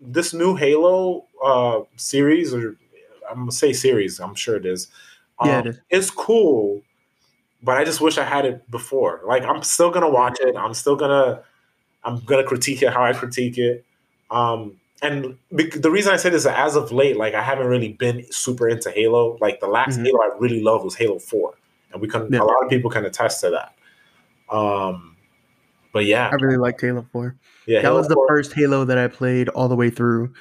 this 0.00 0.32
new 0.32 0.56
Halo 0.56 1.26
uh 1.44 1.80
series 1.96 2.54
or 2.54 2.76
I'm 3.30 3.40
gonna 3.40 3.52
say 3.52 3.72
series, 3.74 4.20
I'm 4.20 4.34
sure 4.34 4.56
it 4.56 4.64
is. 4.64 4.88
Um, 5.38 5.48
Yeah, 5.48 5.58
it 5.60 5.66
is. 5.66 5.80
It's 5.90 6.10
cool, 6.10 6.82
but 7.62 7.76
I 7.76 7.84
just 7.84 8.00
wish 8.00 8.18
I 8.18 8.24
had 8.24 8.44
it 8.44 8.70
before. 8.70 9.20
Like 9.26 9.42
I'm 9.44 9.62
still 9.62 9.90
gonna 9.90 10.10
watch 10.10 10.38
it. 10.40 10.56
I'm 10.56 10.74
still 10.74 10.96
gonna 10.96 11.42
I'm 12.04 12.20
gonna 12.24 12.44
critique 12.44 12.82
it 12.82 12.92
how 12.92 13.02
I 13.04 13.12
critique 13.12 13.58
it. 13.58 13.84
Um 14.30 14.76
and 15.02 15.36
bec- 15.52 15.82
the 15.82 15.90
reason 15.90 16.12
I 16.12 16.16
say 16.16 16.30
this 16.30 16.42
is 16.42 16.46
as 16.46 16.76
of 16.76 16.92
late, 16.92 17.16
like 17.16 17.34
I 17.34 17.42
haven't 17.42 17.66
really 17.66 17.92
been 17.92 18.24
super 18.30 18.68
into 18.68 18.90
Halo. 18.90 19.36
Like 19.40 19.60
the 19.60 19.66
last 19.66 19.98
Mhm. 19.98 20.04
Halo 20.06 20.20
I 20.22 20.30
really 20.38 20.62
loved 20.62 20.84
was 20.84 20.94
Halo 20.94 21.18
Four, 21.18 21.54
and 21.92 22.00
we 22.00 22.08
can 22.08 22.32
Yeah. 22.32 22.40
a 22.40 22.44
lot 22.44 22.62
of 22.62 22.70
people 22.70 22.90
can 22.90 23.04
attest 23.04 23.40
to 23.40 23.50
that. 23.50 23.74
Um, 24.54 25.16
but 25.92 26.04
yeah, 26.06 26.28
I 26.30 26.34
really 26.36 26.56
liked 26.56 26.80
Halo 26.80 27.06
4. 27.12 27.34
yeah, 27.66 27.78
That 27.78 27.88
Halo 27.88 27.98
was 27.98 28.08
the 28.08 28.14
4, 28.14 28.28
first 28.28 28.52
Halo 28.52 28.84
that 28.84 28.98
I 28.98 29.08
played 29.08 29.48
all 29.50 29.68
the 29.68 29.76
way 29.76 29.90
through 29.90 30.32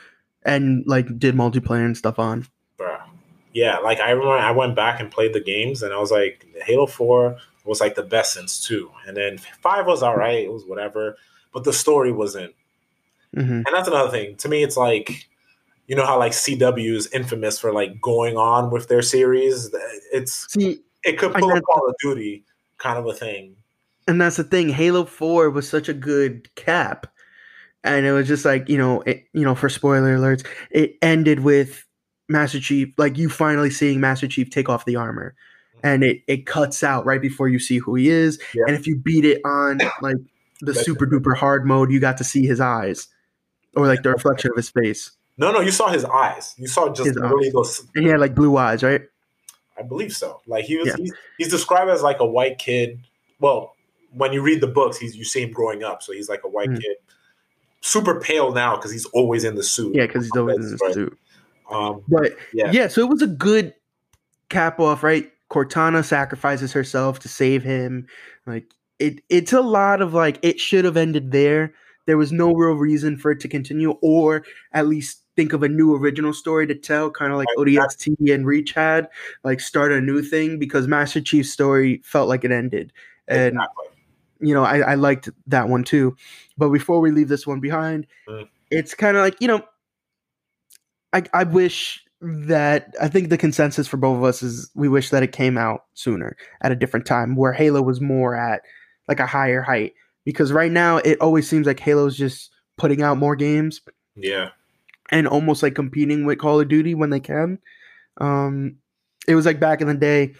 and 0.43 0.83
like 0.87 1.07
did 1.19 1.35
multiplayer 1.35 1.85
and 1.85 1.97
stuff 1.97 2.19
on. 2.19 2.45
Yeah, 3.53 3.77
like 3.79 3.99
I 3.99 4.09
remember 4.11 4.33
I 4.37 4.51
went 4.51 4.75
back 4.75 4.99
and 4.99 5.11
played 5.11 5.33
the 5.33 5.39
games, 5.39 5.83
and 5.83 5.93
I 5.93 5.97
was 5.99 6.11
like, 6.11 6.45
Halo 6.65 6.87
Four 6.87 7.37
was 7.65 7.79
like 7.79 7.95
the 7.95 8.03
best 8.03 8.33
since 8.33 8.59
two, 8.59 8.91
and 9.07 9.15
then 9.15 9.37
five 9.61 9.85
was 9.85 10.03
all 10.03 10.17
right, 10.17 10.43
it 10.43 10.51
was 10.51 10.65
whatever, 10.65 11.17
but 11.53 11.63
the 11.63 11.73
story 11.73 12.11
wasn't. 12.11 12.53
hmm 13.33 13.41
And 13.41 13.67
that's 13.73 13.87
another 13.87 14.11
thing. 14.11 14.35
To 14.37 14.49
me, 14.49 14.63
it's 14.63 14.75
like, 14.77 15.27
you 15.87 15.95
know 15.95 16.05
how 16.05 16.17
like 16.19 16.31
CW 16.33 16.95
is 16.95 17.07
infamous 17.13 17.59
for 17.59 17.71
like 17.73 18.01
going 18.01 18.37
on 18.37 18.71
with 18.71 18.87
their 18.87 19.01
series. 19.01 19.73
It's 20.11 20.51
See, 20.51 20.79
it 21.03 21.17
could 21.19 21.33
pull 21.33 21.51
a 21.51 21.61
Call 21.61 21.87
of 21.89 21.95
Duty 22.01 22.43
kind 22.79 22.97
of 22.97 23.05
a 23.05 23.13
thing. 23.13 23.55
and 24.07 24.19
that's 24.19 24.37
the 24.37 24.43
thing. 24.43 24.69
Halo 24.69 25.05
4 25.05 25.49
was 25.49 25.69
such 25.69 25.87
a 25.89 25.93
good 25.93 26.53
cap. 26.55 27.07
And 27.85 28.05
it 28.05 28.13
was 28.13 28.27
just 28.27 28.45
like, 28.45 28.67
you 28.69 28.77
know, 28.77 29.01
it, 29.01 29.25
you 29.33 29.43
know, 29.43 29.55
for 29.55 29.69
spoiler 29.69 30.17
alerts, 30.17 30.45
it 30.71 30.97
ended 31.01 31.41
with 31.41 31.85
Master 32.29 32.59
Chief, 32.59 32.93
like 32.97 33.17
you 33.17 33.29
finally 33.29 33.69
seeing 33.69 33.99
Master 33.99 34.27
Chief 34.27 34.49
take 34.49 34.69
off 34.69 34.85
the 34.85 34.95
armor, 34.95 35.35
and 35.83 36.03
it 36.03 36.21
it 36.27 36.45
cuts 36.45 36.83
out 36.83 37.05
right 37.05 37.21
before 37.21 37.47
you 37.49 37.59
see 37.59 37.77
who 37.79 37.95
he 37.95 38.09
is. 38.09 38.39
Yeah. 38.53 38.63
And 38.67 38.75
if 38.75 38.87
you 38.87 38.95
beat 38.95 39.25
it 39.25 39.41
on 39.45 39.79
like 40.01 40.17
the 40.61 40.67
That's- 40.71 40.85
super 40.85 41.05
duper 41.05 41.35
hard 41.35 41.65
mode, 41.65 41.91
you 41.91 41.99
got 41.99 42.17
to 42.19 42.23
see 42.23 42.45
his 42.45 42.59
eyes 42.59 43.07
or 43.75 43.87
like 43.87 44.03
the 44.03 44.09
reflection 44.11 44.51
of 44.51 44.55
his 44.57 44.69
face, 44.69 45.11
No, 45.37 45.51
no, 45.51 45.59
you 45.59 45.71
saw 45.71 45.87
his 45.91 46.05
eyes. 46.05 46.53
You 46.57 46.67
saw 46.67 46.89
just 46.93 47.07
His 47.07 47.15
really 47.17 47.47
eyes. 47.47 47.53
those. 47.53 47.87
and 47.95 48.05
he 48.05 48.09
had 48.11 48.19
like 48.19 48.35
blue 48.35 48.55
eyes, 48.55 48.83
right? 48.83 49.01
I 49.77 49.81
believe 49.81 50.13
so. 50.13 50.41
Like 50.45 50.65
he 50.65 50.77
was, 50.77 50.87
Yeah. 50.87 50.95
he's, 50.97 51.13
he's 51.39 51.47
described 51.49 51.89
as 51.89 52.03
like 52.03 52.19
a 52.19 52.25
white 52.25 52.59
kid. 52.59 52.99
Well, 53.39 53.75
when 54.11 54.31
you 54.31 54.43
read 54.43 54.61
the 54.61 54.67
books, 54.67 54.97
he's 54.97 55.15
you 55.15 55.25
see 55.25 55.41
him 55.41 55.51
growing 55.51 55.83
up, 55.83 56.03
so 56.03 56.13
he's 56.13 56.29
like 56.29 56.43
a 56.43 56.47
white 56.47 56.69
Mhm. 56.69 56.81
kid, 56.81 56.97
super 57.81 58.19
pale 58.21 58.53
now 58.53 58.75
because 58.75 58.91
he's 58.91 59.05
always 59.07 59.43
in 59.43 59.55
the 59.55 59.63
suit. 59.63 59.95
Yeah, 59.95 60.05
because 60.05 60.25
he's 60.25 60.37
always 60.37 60.57
in 60.57 60.71
the 60.71 60.77
right. 60.81 60.93
suit. 60.93 61.17
Um, 61.73 62.03
But 62.07 62.37
yeah, 62.53 62.71
yeah, 62.71 62.87
so 62.87 63.01
it 63.01 63.09
was 63.09 63.21
a 63.21 63.27
good 63.27 63.73
cap 64.49 64.79
off, 64.79 65.03
right? 65.03 65.29
Cortana 65.49 66.03
sacrifices 66.03 66.71
herself 66.73 67.19
to 67.19 67.27
save 67.27 67.63
him. 67.63 68.07
Like 68.45 68.73
it 68.99 69.21
it's 69.29 69.53
a 69.53 69.61
lot 69.61 70.01
of 70.01 70.13
like 70.13 70.39
it 70.41 70.59
should 70.59 70.85
have 70.85 70.97
ended 70.97 71.31
there. 71.31 71.73
There 72.05 72.17
was 72.17 72.31
no 72.31 72.53
real 72.53 72.75
reason 72.75 73.17
for 73.17 73.31
it 73.31 73.39
to 73.41 73.47
continue, 73.47 73.91
or 74.01 74.43
at 74.73 74.87
least 74.87 75.21
think 75.35 75.53
of 75.53 75.63
a 75.63 75.69
new 75.69 75.95
original 75.95 76.33
story 76.33 76.67
to 76.67 76.75
tell, 76.75 77.09
kind 77.09 77.31
of 77.31 77.37
like 77.37 77.47
ODST 77.57 78.33
and 78.33 78.45
Reach 78.45 78.73
had, 78.73 79.07
like 79.43 79.59
start 79.59 79.91
a 79.91 80.01
new 80.01 80.21
thing 80.21 80.59
because 80.59 80.87
Master 80.87 81.21
Chief's 81.21 81.49
story 81.51 82.01
felt 82.03 82.27
like 82.29 82.43
it 82.43 82.51
ended. 82.51 82.91
And 83.27 83.53
exactly. 83.55 83.85
you 84.41 84.53
know, 84.53 84.63
I, 84.63 84.79
I 84.79 84.95
liked 84.95 85.29
that 85.47 85.69
one 85.69 85.83
too. 85.85 86.15
But 86.57 86.69
before 86.69 86.99
we 86.99 87.11
leave 87.11 87.29
this 87.29 87.47
one 87.47 87.59
behind, 87.61 88.05
Mm. 88.27 88.47
it's 88.69 88.93
kind 88.93 89.15
of 89.17 89.23
like, 89.23 89.39
you 89.39 89.47
know, 89.47 89.61
I, 91.13 91.23
I 91.33 91.43
wish 91.43 92.03
that 92.21 92.93
I 93.01 93.09
think 93.09 93.29
the 93.29 93.37
consensus 93.37 93.87
for 93.87 93.97
both 93.97 94.17
of 94.17 94.23
us 94.23 94.41
is 94.41 94.71
we 94.75 94.87
wish 94.87 95.09
that 95.09 95.23
it 95.23 95.31
came 95.31 95.57
out 95.57 95.85
sooner 95.93 96.35
at 96.61 96.71
a 96.71 96.75
different 96.75 97.05
time 97.05 97.35
where 97.35 97.53
Halo 97.53 97.81
was 97.81 98.01
more 98.01 98.35
at 98.35 98.61
like 99.07 99.19
a 99.19 99.27
higher 99.27 99.61
height. 99.61 99.93
Because 100.25 100.53
right 100.53 100.71
now 100.71 100.97
it 100.97 101.19
always 101.19 101.49
seems 101.49 101.67
like 101.67 101.81
Halo's 101.81 102.17
just 102.17 102.49
putting 102.77 103.01
out 103.01 103.17
more 103.17 103.35
games 103.35 103.81
yeah, 104.15 104.49
and 105.11 105.27
almost 105.27 105.63
like 105.63 105.75
competing 105.75 106.25
with 106.25 106.39
Call 106.39 106.59
of 106.59 106.69
Duty 106.69 106.95
when 106.95 107.09
they 107.09 107.19
can. 107.19 107.59
Um, 108.19 108.77
it 109.27 109.35
was 109.35 109.45
like 109.45 109.59
back 109.59 109.81
in 109.81 109.87
the 109.87 109.93
day 109.93 110.33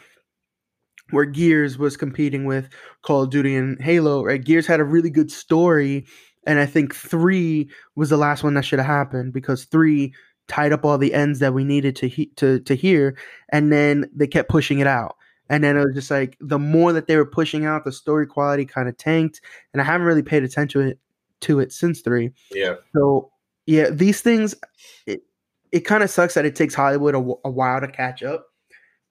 where 1.10 1.26
Gears 1.26 1.78
was 1.78 1.98
competing 1.98 2.46
with 2.46 2.70
Call 3.02 3.24
of 3.24 3.30
Duty 3.30 3.56
and 3.56 3.82
Halo. 3.82 4.24
Right, 4.24 4.44
Gears 4.44 4.68
had 4.68 4.80
a 4.80 4.86
really 4.86 5.10
good 5.10 5.32
story, 5.32 6.06
and 6.46 6.60
I 6.60 6.66
think 6.66 6.96
three 6.96 7.70
was 7.96 8.10
the 8.10 8.18
last 8.18 8.44
one 8.44 8.54
that 8.54 8.66
should 8.66 8.80
have 8.80 8.86
happened 8.86 9.34
because 9.34 9.66
three 9.66 10.14
tied 10.48 10.74
up 10.74 10.86
all 10.86 10.98
the 10.98 11.14
ends 11.14 11.40
that 11.40 11.54
we 11.54 11.64
needed 11.64 11.96
to 11.98 12.08
he- 12.08 12.32
to 12.38 12.60
to 12.62 12.76
hear, 12.76 13.18
and 13.50 13.72
then 13.72 14.10
they 14.16 14.28
kept 14.28 14.50
pushing 14.50 14.80
it 14.80 14.88
out. 14.88 15.16
And 15.50 15.64
then 15.64 15.78
it 15.78 15.86
was 15.86 15.94
just 15.96 16.12
like 16.12 16.38
the 16.40 16.60
more 16.60 16.94
that 16.94 17.08
they 17.08 17.18
were 17.18 17.26
pushing 17.26 17.66
out, 17.66 17.86
the 17.86 17.92
story 17.92 18.26
quality 18.26 18.66
kind 18.66 18.88
of 18.90 18.98
tanked, 18.98 19.42
and 19.74 19.82
I 19.82 19.86
haven't 19.86 20.08
really 20.08 20.24
paid 20.24 20.44
attention 20.44 20.82
to 20.82 20.88
it, 20.88 21.00
to 21.42 21.60
it 21.60 21.72
since 21.72 22.02
three. 22.02 22.32
yeah, 22.52 22.76
So 22.96 23.32
yeah, 23.66 23.90
these 23.90 24.22
things, 24.22 24.56
it 25.06 25.24
it 25.72 25.82
kind 25.82 26.04
of 26.04 26.10
sucks 26.10 26.34
that 26.36 26.46
it 26.46 26.56
takes 26.56 26.74
Hollywood 26.74 27.16
a, 27.16 27.18
a 27.46 27.52
while 27.52 27.82
to 27.82 27.88
catch 27.88 28.24
up. 28.24 28.48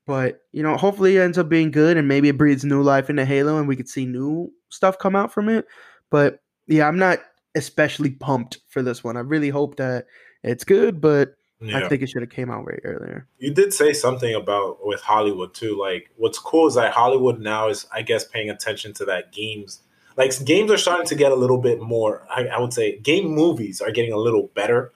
But 0.06 0.40
you 0.52 0.62
know, 0.62 0.76
hopefully 0.76 1.16
it 1.16 1.20
ends 1.20 1.38
up 1.38 1.48
being 1.48 1.70
good, 1.70 1.96
and 1.96 2.08
maybe 2.08 2.28
it 2.28 2.38
breathes 2.38 2.64
new 2.64 2.82
life 2.82 3.08
into 3.08 3.24
Halo, 3.24 3.58
and 3.58 3.68
we 3.68 3.76
could 3.76 3.88
see 3.88 4.06
new 4.06 4.52
stuff 4.68 4.98
come 4.98 5.14
out 5.14 5.32
from 5.32 5.48
it. 5.48 5.66
But 6.10 6.40
yeah, 6.66 6.88
I'm 6.88 6.98
not 6.98 7.20
especially 7.54 8.10
pumped 8.10 8.58
for 8.68 8.82
this 8.82 9.04
one. 9.04 9.16
I 9.16 9.20
really 9.20 9.50
hope 9.50 9.76
that 9.76 10.06
it's 10.42 10.64
good, 10.64 11.00
but 11.00 11.34
yeah. 11.60 11.78
I 11.78 11.88
think 11.88 12.02
it 12.02 12.08
should 12.08 12.22
have 12.22 12.30
came 12.30 12.50
out 12.50 12.64
way 12.64 12.78
earlier. 12.84 13.26
you 13.38 13.52
did 13.52 13.72
say 13.72 13.92
something 13.92 14.34
about 14.34 14.84
with 14.84 15.00
Hollywood 15.00 15.54
too. 15.54 15.78
Like, 15.78 16.10
what's 16.16 16.38
cool 16.38 16.66
is 16.66 16.74
that 16.74 16.92
Hollywood 16.92 17.40
now 17.40 17.68
is, 17.68 17.86
I 17.92 18.02
guess, 18.02 18.24
paying 18.24 18.50
attention 18.50 18.92
to 18.94 19.04
that 19.04 19.32
games. 19.32 19.80
Like, 20.16 20.32
games 20.44 20.70
are 20.70 20.76
starting 20.76 21.06
to 21.06 21.14
get 21.14 21.32
a 21.32 21.36
little 21.36 21.58
bit 21.58 21.80
more. 21.80 22.26
I, 22.28 22.46
I 22.46 22.60
would 22.60 22.72
say 22.72 22.98
game 22.98 23.28
movies 23.28 23.80
are 23.80 23.92
getting 23.92 24.12
a 24.12 24.16
little 24.16 24.50
better. 24.54 24.92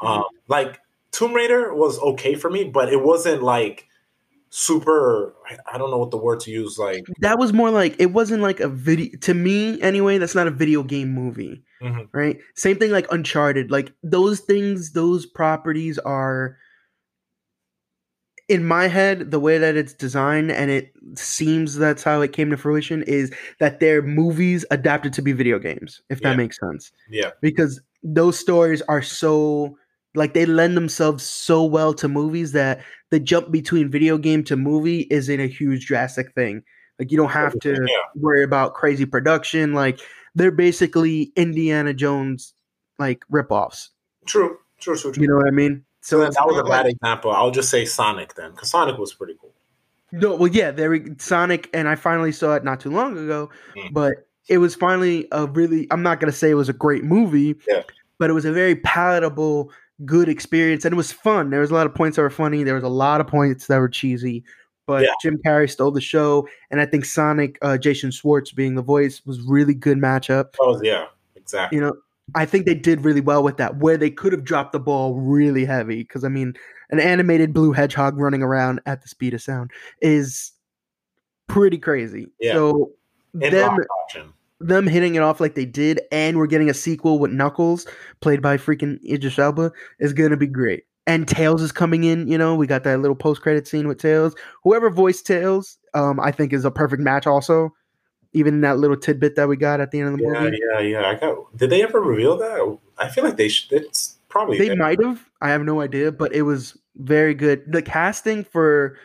Um, 0.00 0.24
like 0.48 0.80
Tomb 1.10 1.34
Raider 1.34 1.74
was 1.74 1.98
okay 1.98 2.34
for 2.34 2.50
me, 2.50 2.64
but 2.64 2.92
it 2.92 3.02
wasn't 3.02 3.42
like 3.42 3.88
super. 4.56 5.34
I, 5.70 5.76
don't 5.76 5.90
know 5.90 5.98
what 5.98 6.10
the 6.10 6.16
word 6.16 6.40
to 6.40 6.50
use. 6.50 6.78
Like, 6.78 7.04
That 7.20 7.38
was 7.38 7.52
more 7.52 7.70
like 7.70 7.94
it 7.98 8.06
wasn't 8.06 8.42
like 8.42 8.58
a 8.60 8.68
video 8.68 9.10
to 9.20 9.34
me 9.34 9.80
anyway. 9.82 10.16
That's 10.16 10.34
not 10.34 10.46
a 10.46 10.50
video 10.50 10.82
game 10.82 11.10
movie. 11.10 11.62
mhm, 11.82 12.08
right? 12.12 12.38
Same 12.54 12.76
thing 12.78 12.90
like 12.90 13.06
Uncharted. 13.12 13.70
Like 13.70 13.92
those 14.02 14.40
things, 14.40 14.92
those 14.92 15.26
properties 15.26 15.98
are 15.98 16.56
in 18.48 18.64
my 18.64 18.86
head, 18.86 19.30
the 19.30 19.40
way 19.40 19.58
that 19.58 19.76
it's 19.76 19.92
designed 19.92 20.50
and 20.52 20.70
it 20.70 20.92
seems 21.16 21.74
that's 21.76 22.02
how 22.04 22.20
it 22.22 22.32
came 22.32 22.48
to 22.50 22.56
fruition 22.56 23.02
is 23.02 23.32
that 23.58 23.80
they're 23.80 24.02
movies 24.02 24.64
adapted 24.70 25.12
to 25.14 25.20
be 25.22 25.32
video 25.32 25.58
games, 25.58 26.00
if 26.10 26.22
that 26.22 26.30
Yeah. 26.30 26.36
makes 26.36 26.58
sense. 26.58 26.92
yeah, 27.10 27.30
Because 27.42 27.80
those 28.02 28.38
stories 28.38 28.80
are 28.82 29.02
so 29.02 29.76
like 30.16 30.34
they 30.34 30.46
lend 30.46 30.76
themselves 30.76 31.24
so 31.24 31.64
well 31.64 31.94
to 31.94 32.08
movies 32.08 32.52
that 32.52 32.82
the 33.10 33.20
jump 33.20 33.50
between 33.50 33.90
video 33.90 34.18
game 34.18 34.42
to 34.44 34.56
movie 34.56 35.06
isn't 35.10 35.40
a 35.40 35.46
huge 35.46 35.86
drastic 35.86 36.32
thing. 36.34 36.62
Like 36.98 37.10
you 37.12 37.16
don't 37.16 37.30
have 37.30 37.58
to 37.60 37.72
Yeah. 37.72 37.96
worry 38.14 38.42
about 38.42 38.74
crazy 38.74 39.04
production. 39.06 39.74
Like 39.74 40.00
they're 40.34 40.50
basically 40.50 41.32
Indiana 41.36 41.92
Jones 41.94 42.54
like 42.98 43.22
ripoffs. 43.30 43.88
true, 44.26 44.58
true, 44.80 44.96
true, 44.96 45.12
true. 45.12 45.22
You 45.22 45.28
know 45.28 45.36
what 45.36 45.46
I 45.46 45.50
mean? 45.50 45.84
so 46.00 46.18
that, 46.20 46.28
it's 46.28 46.36
that 46.36 46.46
was 46.46 46.56
a 46.58 46.64
bad 46.64 46.86
example. 46.86 47.30
I'll 47.32 47.50
just 47.50 47.68
say 47.68 47.84
Sonic 47.84 48.34
then, 48.34 48.52
because 48.52 48.70
Sonic 48.70 48.96
was 48.96 49.12
pretty 49.12 49.34
cool. 49.40 49.52
No, 50.12 50.36
well, 50.36 50.46
yeah, 50.48 50.70
there 50.70 50.90
we- 50.90 51.14
Sonic, 51.18 51.68
and 51.74 51.88
I 51.88 51.96
finally 51.96 52.30
saw 52.32 52.54
it 52.54 52.62
not 52.64 52.78
too 52.80 52.90
long 52.90 53.18
ago, 53.18 53.50
Mm. 53.76 53.92
but 53.92 54.12
it 54.48 54.58
was 54.58 54.74
finally 54.76 55.26
a 55.32 55.46
really. 55.48 55.88
I'm 55.90 56.02
not 56.04 56.20
gonna 56.20 56.30
say 56.32 56.48
it 56.50 56.54
was 56.54 56.68
a 56.68 56.72
great 56.72 57.02
movie, 57.04 57.56
Yeah. 57.68 57.82
but 58.18 58.30
it 58.30 58.34
was 58.34 58.44
a 58.44 58.52
very 58.52 58.76
palatable, 58.76 59.72
good 60.04 60.28
experience, 60.28 60.84
and 60.84 60.92
it 60.92 60.96
was 60.96 61.12
fun. 61.12 61.50
There 61.50 61.60
was 61.60 61.70
a 61.70 61.74
lot 61.74 61.86
of 61.86 61.94
points 61.94 62.16
that 62.16 62.22
were 62.22 62.30
funny. 62.30 62.62
There 62.62 62.74
was 62.74 62.84
a 62.84 62.88
lot 62.88 63.20
of 63.20 63.26
points 63.26 63.66
that 63.66 63.78
were 63.78 63.88
cheesy, 63.88 64.44
but 64.86 65.02
Yeah. 65.02 65.08
Jim 65.22 65.38
Carrey 65.44 65.70
stole 65.70 65.90
the 65.90 66.00
show, 66.00 66.46
and 66.70 66.80
I 66.80 66.86
think 66.86 67.04
Sonic, 67.04 67.58
uh, 67.62 67.78
Jason 67.78 68.10
Schwartz 68.10 68.52
being 68.52 68.74
the 68.74 68.82
voice 68.82 69.22
was 69.24 69.40
really 69.40 69.74
good 69.74 69.98
matchup. 69.98 70.54
Oh 70.60 70.80
yeah, 70.82 71.06
exactly. 71.34 71.76
You 71.76 71.84
know, 71.84 71.96
I 72.34 72.44
think 72.44 72.66
they 72.66 72.74
did 72.74 73.04
really 73.04 73.20
well 73.20 73.42
with 73.42 73.56
that, 73.56 73.78
where 73.78 73.96
they 73.96 74.10
could 74.10 74.32
have 74.32 74.44
dropped 74.44 74.72
the 74.72 74.80
ball 74.80 75.14
really 75.14 75.64
heavy. 75.64 76.02
Because 76.02 76.24
I 76.24 76.28
mean, 76.28 76.54
an 76.90 77.00
animated 77.00 77.52
blue 77.52 77.72
hedgehog 77.72 78.18
running 78.18 78.42
around 78.42 78.80
at 78.86 79.02
the 79.02 79.08
speed 79.08 79.32
of 79.34 79.42
sound 79.42 79.70
is 80.02 80.52
pretty 81.46 81.78
crazy. 81.78 82.26
Yeah. 82.40 82.54
So 82.54 82.92
In 83.40 83.52
them. 83.52 83.78
Them 84.60 84.86
hitting 84.86 85.14
it 85.14 85.22
off 85.22 85.40
like 85.40 85.54
they 85.54 85.66
did, 85.66 86.00
and 86.10 86.36
we're 86.38 86.46
getting 86.46 86.70
a 86.70 86.74
sequel 86.74 87.18
with 87.18 87.30
Knuckles, 87.30 87.86
played 88.20 88.40
by 88.42 88.56
freaking 88.56 88.98
Idris 89.04 89.38
Elba, 89.38 89.72
is 89.98 90.12
gonna 90.12 90.36
be 90.36 90.46
great. 90.46 90.84
And 91.06 91.28
Tails 91.28 91.62
is 91.62 91.70
coming 91.72 92.04
in. 92.04 92.26
You 92.26 92.36
know, 92.38 92.54
we 92.56 92.66
got 92.66 92.82
that 92.84 93.00
little 93.00 93.14
post 93.14 93.40
credit 93.42 93.68
scene 93.68 93.86
with 93.86 93.98
Tails. 93.98 94.34
Whoever 94.64 94.90
voiced 94.90 95.26
Tails, 95.26 95.78
um, 95.94 96.18
I 96.18 96.32
think 96.32 96.52
is 96.52 96.64
a 96.64 96.70
perfect 96.70 97.00
match. 97.00 97.26
Also, 97.26 97.72
even 98.32 98.60
that 98.62 98.78
little 98.78 98.96
tidbit 98.96 99.36
that 99.36 99.48
we 99.48 99.56
got 99.56 99.80
at 99.80 99.92
the 99.92 100.00
end 100.00 100.08
of 100.14 100.18
the 100.18 100.24
Yeah, 100.24 100.40
movie. 100.40 100.58
yeah, 100.72 100.80
yeah. 100.80 101.08
I 101.10 101.14
got. 101.14 101.56
Did 101.56 101.70
they 101.70 101.82
ever 101.82 102.00
reveal 102.00 102.36
that? 102.38 102.78
I 102.98 103.08
feel 103.08 103.22
like 103.24 103.36
they 103.36 103.48
should. 103.48 103.72
It's 103.84 104.16
probably 104.28 104.58
They 104.58 104.74
might 104.74 105.00
have. 105.02 105.24
I 105.40 105.50
have 105.50 105.62
no 105.62 105.80
idea, 105.80 106.10
but 106.10 106.34
it 106.34 106.42
was 106.42 106.76
very 106.96 107.34
good. 107.34 107.62
The 107.70 107.82
casting 107.82 108.42
for 108.42 108.96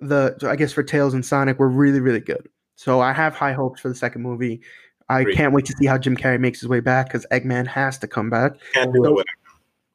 the, 0.00 0.36
I 0.48 0.56
guess 0.56 0.72
for 0.72 0.82
Tails 0.82 1.14
and 1.14 1.24
Sonic 1.24 1.58
were 1.58 1.68
really, 1.68 2.00
really 2.00 2.20
good. 2.20 2.48
So 2.80 3.00
I 3.02 3.12
have 3.12 3.34
high 3.34 3.52
hopes 3.52 3.78
for 3.82 3.90
the 3.90 3.94
second 3.94 4.22
movie. 4.22 4.62
I 5.10 5.20
Agreed. 5.20 5.36
can't 5.36 5.52
wait 5.52 5.66
to 5.66 5.74
see 5.76 5.84
how 5.84 5.98
Jim 5.98 6.16
Carrey 6.16 6.40
makes 6.40 6.60
his 6.60 6.68
way 6.70 6.80
back 6.80 7.08
because 7.08 7.26
Eggman 7.30 7.66
has 7.66 7.98
to 7.98 8.08
come 8.08 8.30
back. 8.30 8.52
Can't 8.72 8.90
do 8.90 9.04
it 9.04 9.06
So- 9.06 9.14
with 9.16 9.26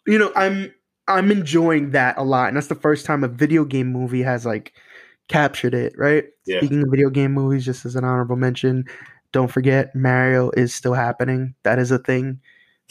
You 0.05 0.19
know, 0.19 0.31
I'm 0.35 0.71
I'm 1.07 1.31
enjoying 1.31 1.91
that 1.91 2.15
a 2.19 2.23
lot, 2.23 2.49
and 2.49 2.57
that's 2.57 2.67
the 2.67 2.75
first 2.75 3.07
time 3.07 3.23
a 3.23 3.27
video 3.27 3.65
game 3.65 3.87
movie 3.91 4.21
has 4.21 4.45
like 4.45 4.71
captured 5.29 5.73
it. 5.73 5.93
Right. 5.97 6.25
Yeah. 6.45 6.59
Speaking 6.59 6.83
of 6.83 6.89
video 6.91 7.09
game 7.09 7.31
movies, 7.33 7.65
just 7.65 7.85
as 7.87 7.95
an 7.95 8.03
honorable 8.03 8.35
mention, 8.35 8.85
don't 9.31 9.49
forget 9.51 9.95
Mario 9.95 10.51
is 10.51 10.71
still 10.75 10.93
happening. 10.93 11.55
That 11.63 11.79
is 11.79 11.89
a 11.89 11.97
thing. 11.97 12.39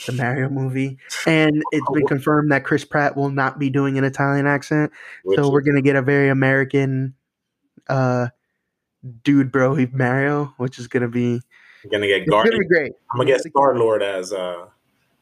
The 0.07 0.13
Mario 0.13 0.49
movie, 0.49 0.99
and 1.29 1.63
it's 1.71 1.91
been 1.93 2.07
confirmed 2.09 2.51
that 2.51 2.65
Chris 2.65 2.85
Pratt 2.85 3.17
will 3.17 3.31
not 3.31 3.61
be 3.61 3.71
doing 3.71 3.97
an 3.97 4.03
Italian 4.03 4.45
accent. 4.49 4.91
which 5.23 5.39
so 5.39 5.49
we're 5.53 5.61
gonna 5.61 5.83
get 5.83 5.95
a 5.95 6.03
very 6.03 6.31
American 6.31 7.15
uh 7.89 8.27
dude 9.23 9.53
bro 9.53 9.75
he's 9.75 9.93
Mario, 9.93 10.55
which 10.57 10.79
is 10.79 10.89
gonna 10.89 11.09
be 11.09 11.41
I'm 11.85 11.91
gonna 11.91 12.07
get 12.07 12.23
it's 12.23 12.31
gonna 12.31 12.51
be 12.59 12.67
great. 12.67 12.93
I'm 13.13 13.19
gonna 13.19 13.31
get 13.31 13.41
Star 13.43 13.77
Lord 13.77 14.03
as 14.03 14.33
uh 14.33 14.67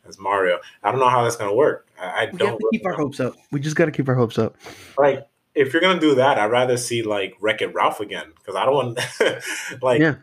as 0.06 0.18
Mario. 0.18 0.58
I 0.82 0.90
don't 0.90 1.00
know 1.00 1.08
how 1.08 1.22
that's 1.24 1.36
gonna 1.36 1.54
work. 1.54 1.88
I, 2.00 2.04
I 2.04 2.28
We 2.32 2.38
don't 2.38 2.60
keep 2.72 2.86
our 2.86 2.94
hopes 2.94 3.20
up. 3.20 3.34
We 3.50 3.60
just 3.60 3.76
gotta 3.76 3.90
keep 3.92 4.08
our 4.08 4.14
hopes 4.14 4.38
up. 4.38 4.56
like 4.98 5.26
if 5.54 5.72
you're 5.72 5.82
gonna 5.82 6.00
do 6.00 6.14
that. 6.14 6.38
I'd 6.38 6.50
rather 6.50 6.76
see 6.76 7.02
like 7.02 7.34
Wreck 7.40 7.60
It 7.62 7.74
Ralph 7.74 8.00
again 8.00 8.32
because 8.36 8.54
I 8.54 8.64
don't 8.64 8.74
want 8.74 8.98
like 9.82 10.00
Yeah. 10.00 10.16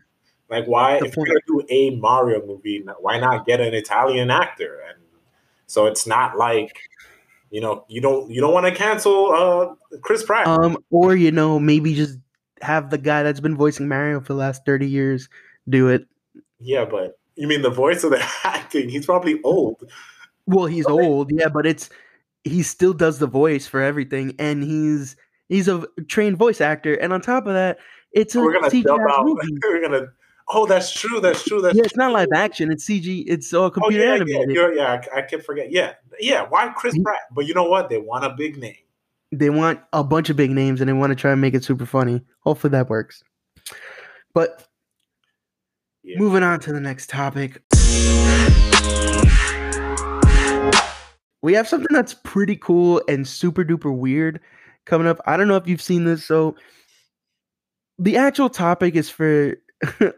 like 0.50 0.66
why 0.66 0.96
if 0.98 1.16
you're 1.16 1.26
gonna 1.26 1.40
do 1.48 1.64
a 1.70 1.96
Mario 1.98 2.46
movie, 2.46 2.84
why 3.00 3.20
not 3.20 3.46
get 3.46 3.60
an 3.62 3.74
Italian 3.74 4.32
actor 4.32 4.82
and 4.88 4.98
so 5.68 5.86
it's 5.86 6.08
not 6.08 6.38
like 6.38 6.76
You 7.52 7.62
know, 7.62 7.86
you 7.88 8.00
don't 8.00 8.30
you 8.32 8.42
don't 8.42 8.54
want 8.54 8.66
to 8.68 8.72
cancel 8.74 9.32
uh 9.34 9.98
Chris 10.02 10.24
Pratt. 10.24 10.48
Um, 10.48 10.78
or 10.90 11.16
you 11.16 11.32
know, 11.32 11.60
maybe 11.60 11.94
just 11.94 12.18
have 12.62 12.90
the 12.90 12.98
guy 12.98 13.24
that's 13.24 13.40
been 13.40 13.56
voicing 13.56 13.88
Mario 13.88 14.20
for 14.20 14.34
the 14.34 14.40
last 14.40 14.66
thirty 14.66 14.88
years 14.88 15.30
do 15.68 15.88
it. 15.90 16.08
yeah, 16.60 16.86
but 16.86 17.18
you 17.36 17.48
mean 17.48 17.62
the 17.62 17.70
voice 17.70 18.04
or 18.04 18.10
the 18.10 18.24
acting? 18.44 18.90
He's 18.90 19.06
probably 19.06 19.42
old. 19.44 19.84
Well, 20.46 20.66
he's 20.66 20.86
Okay. 20.86 21.06
old, 21.06 21.32
yeah, 21.32 21.48
but 21.50 21.66
it's 21.66 21.90
he 22.44 22.64
still 22.64 22.94
does 22.94 23.20
the 23.20 23.28
voice 23.28 23.68
for 23.68 23.82
everything, 23.82 24.36
and 24.40 24.64
he's 24.64 25.16
he's 25.48 25.68
a 25.68 25.86
trained 26.08 26.38
voice 26.38 26.62
actor, 26.62 26.94
and 26.96 27.14
on 27.14 27.22
top 27.22 27.46
of 27.48 27.54
that, 27.54 27.78
it's 28.12 28.34
a 28.36 28.40
We're 28.42 28.54
gonna 28.54 28.66
out. 29.10 29.26
movie. 29.26 29.48
We're 29.64 29.82
gonna. 29.82 30.08
Oh, 30.52 30.66
that's 30.66 30.92
true. 30.92 31.22
That's 31.22 31.44
true. 31.44 31.62
That's 31.62 31.78
Yeah, 31.78 31.84
it's 31.84 31.96
not 31.96 32.12
live 32.12 32.30
action; 32.34 32.72
it's 32.72 32.84
CG. 32.90 33.24
It's 33.28 33.54
all 33.54 33.66
Oh 33.66 33.70
computer 33.70 34.04
yeah, 34.04 34.10
yeah, 34.10 34.16
animated. 34.16 34.50
you're- 34.56 34.76
yeah. 34.76 35.02
I, 35.14 35.20
I 35.20 35.22
can 35.22 35.42
forget. 35.42 35.72
Yeah, 35.72 35.94
yeah. 36.20 36.48
Why 36.50 36.70
Chris 36.76 36.98
Pratt? 37.04 37.20
But 37.32 37.46
you 37.46 37.54
know 37.54 37.66
what? 37.66 37.90
They 37.90 38.00
want 38.00 38.26
a 38.26 38.32
big 38.32 38.58
name. 38.58 38.74
They 39.32 39.50
want 39.50 39.80
a 39.94 40.04
bunch 40.04 40.30
of 40.30 40.36
big 40.38 40.52
names, 40.52 40.82
and 40.82 40.88
they 40.90 40.94
want 40.94 41.12
to 41.12 41.16
try 41.16 41.32
and 41.32 41.42
make 41.42 41.54
it 41.54 41.64
super 41.64 41.86
funny. 41.86 42.22
Hopefully, 42.42 42.72
that 42.72 42.90
works. 42.90 43.24
But 44.34 44.66
Yeah. 46.04 46.18
moving 46.20 46.44
on 46.44 46.60
to 46.62 46.74
the 46.74 46.80
next 46.80 47.10
topic, 47.10 47.62
we 51.42 51.54
have 51.54 51.68
something 51.68 51.88
that's 51.92 52.14
pretty 52.14 52.56
cool 52.56 53.02
and 53.08 53.28
super 53.28 53.64
duper 53.64 53.96
weird 53.96 54.40
coming 54.86 55.08
up. 55.08 55.20
I 55.26 55.38
don't 55.38 55.48
know 55.48 55.56
if 55.56 55.68
you've 55.68 55.82
seen 55.82 56.04
this. 56.06 56.26
So, 56.26 56.56
the 57.98 58.18
actual 58.18 58.50
topic 58.50 58.96
is 58.96 59.10
for 59.10 59.56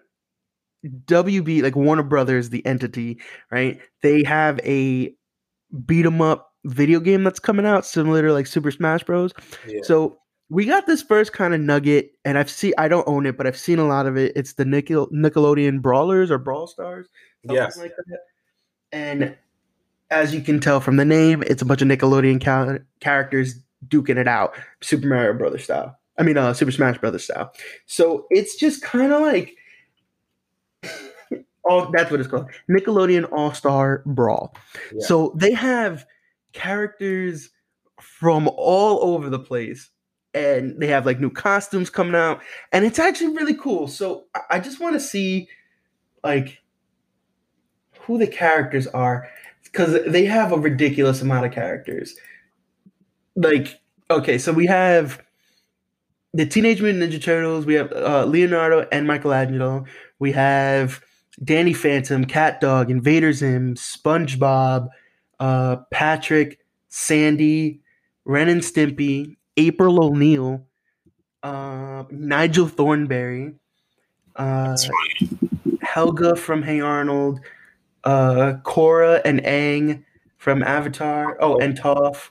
WB, 0.85 1.61
like 1.61 1.75
Warner 1.75 2.03
Brothers, 2.03 2.49
the 2.49 2.65
entity, 2.65 3.19
right? 3.51 3.79
They 4.01 4.23
have 4.23 4.59
a 4.63 5.13
beat 5.85 6.05
'em 6.05 6.21
up 6.21 6.50
video 6.65 6.99
game 6.99 7.23
that's 7.23 7.39
coming 7.39 7.65
out, 7.65 7.85
similar 7.85 8.21
to 8.21 8.33
like 8.33 8.47
Super 8.47 8.71
Smash 8.71 9.03
Bros. 9.03 9.33
Yeah. 9.67 9.79
So 9.83 10.17
we 10.49 10.65
got 10.65 10.85
this 10.85 11.01
first 11.01 11.33
kind 11.33 11.53
of 11.53 11.61
nugget, 11.61 12.11
and 12.25 12.37
I've 12.37 12.49
seen 12.49 12.73
I 12.77 12.87
don't 12.87 13.07
own 13.07 13.25
it, 13.25 13.37
but 13.37 13.47
I've 13.47 13.57
seen 13.57 13.79
a 13.79 13.87
lot 13.87 14.05
of 14.05 14.17
it. 14.17 14.33
It's 14.35 14.53
the 14.53 14.65
Nickel, 14.65 15.07
Nickelodeon 15.07 15.81
Brawlers 15.81 16.29
or 16.29 16.37
Brawl 16.37 16.67
Stars, 16.67 17.07
something 17.45 17.55
yes. 17.55 17.77
like 17.77 17.95
that. 17.95 18.19
And 18.91 19.37
as 20.11 20.35
you 20.35 20.41
can 20.41 20.59
tell 20.59 20.81
from 20.81 20.97
the 20.97 21.05
name, 21.05 21.43
it's 21.47 21.61
a 21.61 21.65
bunch 21.65 21.81
of 21.81 21.87
Nickelodeon 21.87 22.43
ca- 22.43 22.83
characters 22.99 23.55
duking 23.87 24.17
it 24.17 24.27
out, 24.27 24.53
Super 24.81 25.07
Mario 25.07 25.33
Brothers 25.33 25.63
style. 25.63 25.97
I 26.17 26.23
mean, 26.23 26.37
uh, 26.37 26.53
Super 26.53 26.71
Smash 26.71 26.97
Brothers 26.97 27.23
style. 27.23 27.53
So 27.85 28.27
it's 28.29 28.55
just 28.55 28.81
kind 28.81 29.13
of 29.13 29.21
like, 29.21 29.55
oh, 31.65 31.89
that's 31.93 32.11
what 32.11 32.19
it's 32.19 32.29
called, 32.29 32.49
Nickelodeon 32.69 33.31
All 33.31 33.53
Star 33.53 34.03
Brawl. 34.05 34.53
Yeah. 34.93 35.05
So 35.07 35.33
they 35.35 35.53
have 35.53 36.05
characters 36.53 37.49
from 37.99 38.49
all 38.55 39.13
over 39.13 39.29
the 39.29 39.39
place. 39.39 39.89
And 40.33 40.79
they 40.79 40.87
have 40.87 41.05
like 41.05 41.19
new 41.19 41.29
costumes 41.29 41.89
coming 41.89 42.15
out, 42.15 42.41
and 42.71 42.85
it's 42.85 42.99
actually 42.99 43.35
really 43.35 43.53
cool. 43.55 43.87
So 43.89 44.27
I- 44.49 44.59
just 44.61 44.79
want 44.79 44.93
to 44.93 44.99
see, 44.99 45.49
like, 46.23 46.59
who 47.99 48.17
the 48.17 48.27
characters 48.27 48.87
are, 48.87 49.27
because 49.63 49.99
they 50.07 50.25
have 50.25 50.53
a 50.53 50.57
ridiculous 50.57 51.21
amount 51.21 51.45
of 51.45 51.51
characters. 51.51 52.15
Like, 53.35 53.81
okay, 54.09 54.37
so 54.37 54.53
we 54.53 54.67
have 54.67 55.21
the 56.33 56.45
Teenage 56.45 56.81
Mutant 56.81 57.03
Ninja 57.03 57.21
Turtles. 57.21 57.65
We 57.65 57.73
have 57.73 57.91
uh, 57.91 58.25
Leonardo 58.25 58.87
and 58.91 59.05
Michelangelo. 59.05 59.85
We 60.19 60.31
have 60.31 61.01
Danny 61.43 61.73
Phantom, 61.73 62.23
Cat 62.25 62.61
Dog, 62.61 62.89
Invader 62.89 63.33
Zim, 63.33 63.75
SpongeBob, 63.75 64.87
uh, 65.41 65.77
Patrick, 65.89 66.59
Sandy, 66.87 67.81
Ren 68.25 68.47
and 68.47 68.61
Stimpy, 68.61 69.35
April 69.57 70.03
O'Neil, 70.03 70.65
uh, 71.41 72.03
Nigel 72.11 72.67
Thornberry, 72.67 73.55
uh. 74.35 74.77
Helga 75.81 76.35
from 76.35 76.61
Hey 76.61 76.79
Arnold, 76.79 77.41
uh, 78.03 78.53
Korra 78.63 79.21
and 79.25 79.41
Aang 79.41 80.03
from 80.37 80.63
Avatar. 80.63 81.37
Oh, 81.41 81.57
and 81.57 81.77
Toph, 81.77 82.29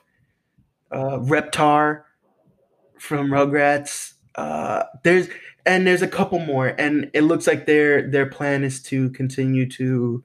uh, 0.92 1.18
Reptar 1.18 2.04
from 2.98 3.30
Rugrats. 3.30 4.14
Uh, 4.36 4.84
there's 5.02 5.28
and 5.66 5.86
there's 5.86 6.02
a 6.02 6.08
couple 6.08 6.38
more, 6.38 6.68
and 6.78 7.10
it 7.12 7.22
looks 7.22 7.46
like 7.46 7.66
their 7.66 8.08
their 8.08 8.26
plan 8.26 8.64
is 8.64 8.80
to 8.84 9.10
continue 9.10 9.68
to 9.70 10.22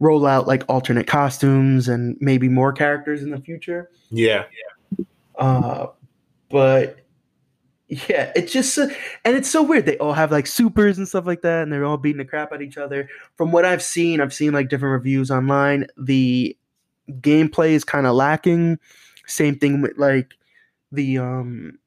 roll 0.00 0.26
out 0.26 0.46
like 0.46 0.64
alternate 0.68 1.06
costumes 1.06 1.88
and 1.88 2.16
maybe 2.20 2.48
more 2.48 2.72
characters 2.72 3.22
in 3.22 3.30
the 3.30 3.40
future. 3.40 3.90
Yeah. 4.10 4.44
Uh, 5.36 5.88
but 6.50 6.98
yeah, 7.88 8.32
it's 8.34 8.52
just 8.52 8.74
so, 8.74 8.88
and 9.24 9.36
it's 9.36 9.50
so 9.50 9.62
weird. 9.62 9.86
They 9.86 9.98
all 9.98 10.12
have 10.12 10.32
like 10.32 10.46
supers 10.46 10.98
and 10.98 11.06
stuff 11.06 11.26
like 11.26 11.42
that, 11.42 11.62
and 11.62 11.72
they're 11.72 11.84
all 11.84 11.96
beating 11.96 12.18
the 12.18 12.24
crap 12.24 12.52
at 12.52 12.62
each 12.62 12.78
other. 12.78 13.08
From 13.36 13.52
what 13.52 13.64
I've 13.64 13.82
seen, 13.82 14.20
I've 14.20 14.34
seen 14.34 14.52
like 14.52 14.68
different 14.68 14.92
reviews 14.92 15.30
online. 15.30 15.86
The 15.96 16.56
gameplay 17.08 17.70
is 17.70 17.84
kind 17.84 18.06
of 18.06 18.14
lacking. 18.14 18.78
Same 19.26 19.58
thing 19.58 19.80
with 19.82 19.98
like 19.98 20.34
the 20.92 21.18
um 21.18 21.78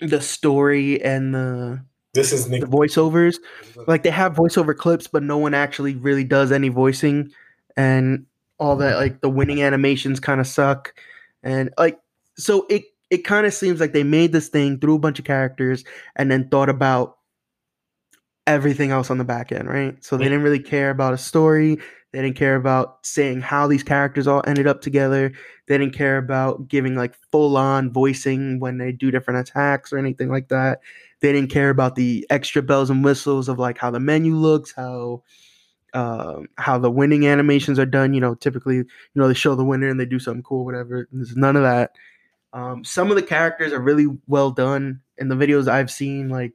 the 0.00 0.20
story 0.20 1.02
and 1.02 1.34
the 1.34 1.84
This 2.14 2.32
is 2.32 2.48
Nick. 2.48 2.60
the 2.60 2.66
voiceovers. 2.66 3.38
Like 3.86 4.02
they 4.02 4.10
have 4.10 4.34
voiceover 4.34 4.76
clips 4.76 5.06
but 5.06 5.22
no 5.22 5.38
one 5.38 5.54
actually 5.54 5.94
really 5.96 6.24
does 6.24 6.52
any 6.52 6.68
voicing. 6.68 7.32
And 7.76 8.26
all 8.58 8.76
that 8.76 8.96
like 8.96 9.20
the 9.20 9.30
winning 9.30 9.62
animations 9.62 10.20
kind 10.20 10.40
of 10.40 10.46
suck. 10.46 10.94
And 11.42 11.70
like 11.78 11.98
so 12.36 12.66
it 12.68 12.84
it 13.10 13.18
kind 13.24 13.46
of 13.46 13.54
seems 13.54 13.80
like 13.80 13.92
they 13.92 14.04
made 14.04 14.32
this 14.32 14.48
thing 14.48 14.78
through 14.78 14.96
a 14.96 14.98
bunch 14.98 15.18
of 15.18 15.24
characters 15.24 15.84
and 16.16 16.30
then 16.30 16.48
thought 16.48 16.68
about 16.68 17.18
everything 18.46 18.90
else 18.90 19.10
on 19.10 19.18
the 19.18 19.24
back 19.24 19.52
end 19.52 19.68
right? 19.68 20.02
So 20.04 20.16
they 20.16 20.24
didn't 20.24 20.42
really 20.42 20.60
care 20.60 20.90
about 20.90 21.14
a 21.14 21.18
story. 21.18 21.78
They 22.12 22.20
didn't 22.20 22.36
care 22.36 22.56
about 22.56 23.06
saying 23.06 23.40
how 23.40 23.66
these 23.66 23.82
characters 23.82 24.26
all 24.26 24.42
ended 24.46 24.66
up 24.66 24.82
together. 24.82 25.32
They 25.66 25.78
didn't 25.78 25.94
care 25.94 26.18
about 26.18 26.68
giving 26.68 26.94
like 26.94 27.14
full 27.30 27.56
on 27.56 27.90
voicing 27.90 28.60
when 28.60 28.76
they 28.76 28.92
do 28.92 29.10
different 29.10 29.48
attacks 29.48 29.94
or 29.94 29.98
anything 29.98 30.28
like 30.28 30.48
that 30.48 30.80
they 31.22 31.32
didn't 31.32 31.50
care 31.50 31.70
about 31.70 31.94
the 31.94 32.26
extra 32.28 32.60
bells 32.60 32.90
and 32.90 33.02
whistles 33.04 33.48
of 33.48 33.58
like 33.58 33.78
how 33.78 33.90
the 33.90 33.98
menu 34.00 34.34
looks 34.36 34.72
how 34.72 35.22
um, 35.94 36.46
how 36.58 36.78
the 36.78 36.90
winning 36.90 37.26
animations 37.26 37.78
are 37.78 37.86
done 37.86 38.12
you 38.14 38.20
know 38.20 38.34
typically 38.34 38.76
you 38.76 38.86
know 39.14 39.28
they 39.28 39.34
show 39.34 39.54
the 39.54 39.64
winner 39.64 39.88
and 39.88 39.98
they 39.98 40.04
do 40.06 40.18
something 40.18 40.42
cool 40.42 40.64
whatever 40.64 41.08
there's 41.12 41.34
none 41.36 41.56
of 41.56 41.62
that 41.62 41.92
um, 42.52 42.84
some 42.84 43.08
of 43.10 43.16
the 43.16 43.22
characters 43.22 43.72
are 43.72 43.80
really 43.80 44.06
well 44.26 44.50
done 44.50 45.00
in 45.18 45.28
the 45.28 45.34
videos 45.34 45.68
i've 45.68 45.90
seen 45.90 46.28
like 46.28 46.52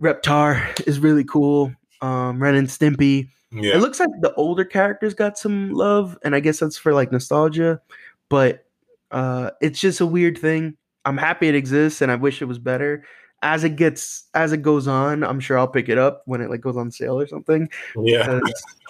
reptar 0.00 0.86
is 0.86 0.98
really 1.00 1.24
cool 1.24 1.72
um, 2.02 2.42
ren 2.42 2.54
and 2.54 2.68
stimpy 2.68 3.28
Yeah. 3.52 3.76
it 3.76 3.80
looks 3.80 4.00
like 4.00 4.08
the 4.20 4.34
older 4.34 4.64
characters 4.64 5.12
got 5.14 5.36
some 5.36 5.72
love, 5.72 6.16
and 6.24 6.34
I 6.34 6.40
guess 6.40 6.58
that's 6.60 6.78
for 6.78 6.94
like 6.94 7.12
nostalgia. 7.12 7.80
But 8.28 8.64
uh, 9.10 9.50
it's 9.60 9.80
just 9.80 10.00
a 10.00 10.06
weird 10.06 10.38
thing. 10.38 10.76
I'm 11.04 11.16
happy 11.18 11.48
it 11.48 11.54
exists, 11.56 12.00
and 12.00 12.10
I 12.12 12.14
wish 12.14 12.40
it 12.40 12.44
was 12.46 12.58
better. 12.60 13.04
As 13.42 13.64
it 13.64 13.76
gets, 13.76 14.28
as 14.34 14.52
it 14.52 14.58
goes 14.58 14.86
on, 14.86 15.24
I'm 15.24 15.40
sure 15.40 15.58
I'll 15.58 15.68
pick 15.68 15.88
it 15.88 15.96
up 15.96 16.22
when 16.26 16.40
it 16.40 16.50
like 16.50 16.60
goes 16.60 16.76
on 16.76 16.90
sale 16.90 17.18
or 17.18 17.26
something. 17.26 17.68
yeah. 17.96 18.40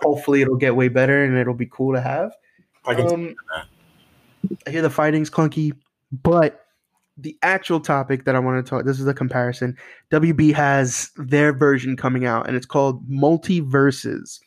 Hopefully 0.03 0.43
it'll 0.43 0.57
get 0.57 0.75
way 0.77 0.89
better, 0.89 1.23
and 1.23 1.37
it'll 1.37 1.55
be 1.55 1.67
cool 1.67 1.95
to 1.95 2.01
have. 2.01 2.33
I 2.87 2.95
can. 2.95 3.07
Um, 3.07 3.37
I 4.67 4.71
hear 4.71 4.83
the 4.83 4.91
fighting's 4.91 5.31
clunky, 5.31 5.73
but 6.11 6.67
the 7.17 7.37
actual 7.43 7.81
topic 7.81 8.25
that 8.25 8.35
I 8.35 8.39
want 8.39 8.65
to 8.65 8.69
talk 8.69 8.85
this 8.85 9.01
is 9.01 9.07
a 9.07 9.15
comparison. 9.15 9.77
WB 10.11 10.55
has 10.55 11.11
their 11.17 11.53
version 11.53 11.97
coming 11.97 12.25
out 12.25 12.47
and 12.47 12.57
it's 12.57 12.67
called 12.67 13.07
MultiVersus. 13.09 14.41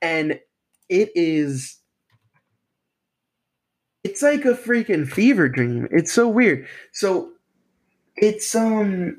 And 0.00 0.40
it 0.88 1.10
is 1.14 1.78
it's 4.04 4.22
like 4.22 4.44
a 4.44 4.54
freaking 4.54 5.06
fever 5.06 5.48
dream. 5.48 5.88
It's 5.90 6.12
so 6.12 6.28
weird. 6.28 6.66
So 6.92 7.32
it's 8.16 8.54
um 8.54 9.18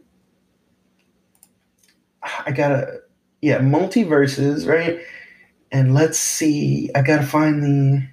I 2.46 2.52
gotta 2.52 3.02
yeah, 3.42 3.60
MultiVersus, 3.60 4.68
right? 4.68 5.00
And 5.72 5.94
let's 5.94 6.18
see. 6.18 6.90
I 6.96 7.02
gotta 7.02 7.26
find 7.26 7.64
the 7.64 8.08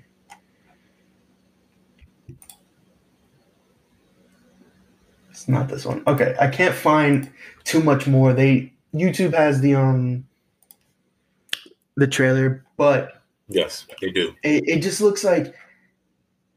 It's 5.31 5.49
not 5.49 5.69
this 5.69 5.85
one. 5.85 6.03
Okay, 6.07 6.35
I 6.41 6.49
can't 6.49 6.75
find 6.75 7.31
too 7.65 7.83
much 7.83 8.07
more. 8.07 8.33
They 8.33 8.73
YouTube 8.95 9.35
has 9.35 9.61
the 9.61 9.75
um 9.75 10.25
the 11.97 12.07
trailer, 12.07 12.65
but 12.77 13.23
yes, 13.49 13.87
they 14.01 14.11
do. 14.11 14.35
it, 14.43 14.65
it 14.67 14.81
just 14.81 15.01
looks 15.01 15.23
like 15.23 15.55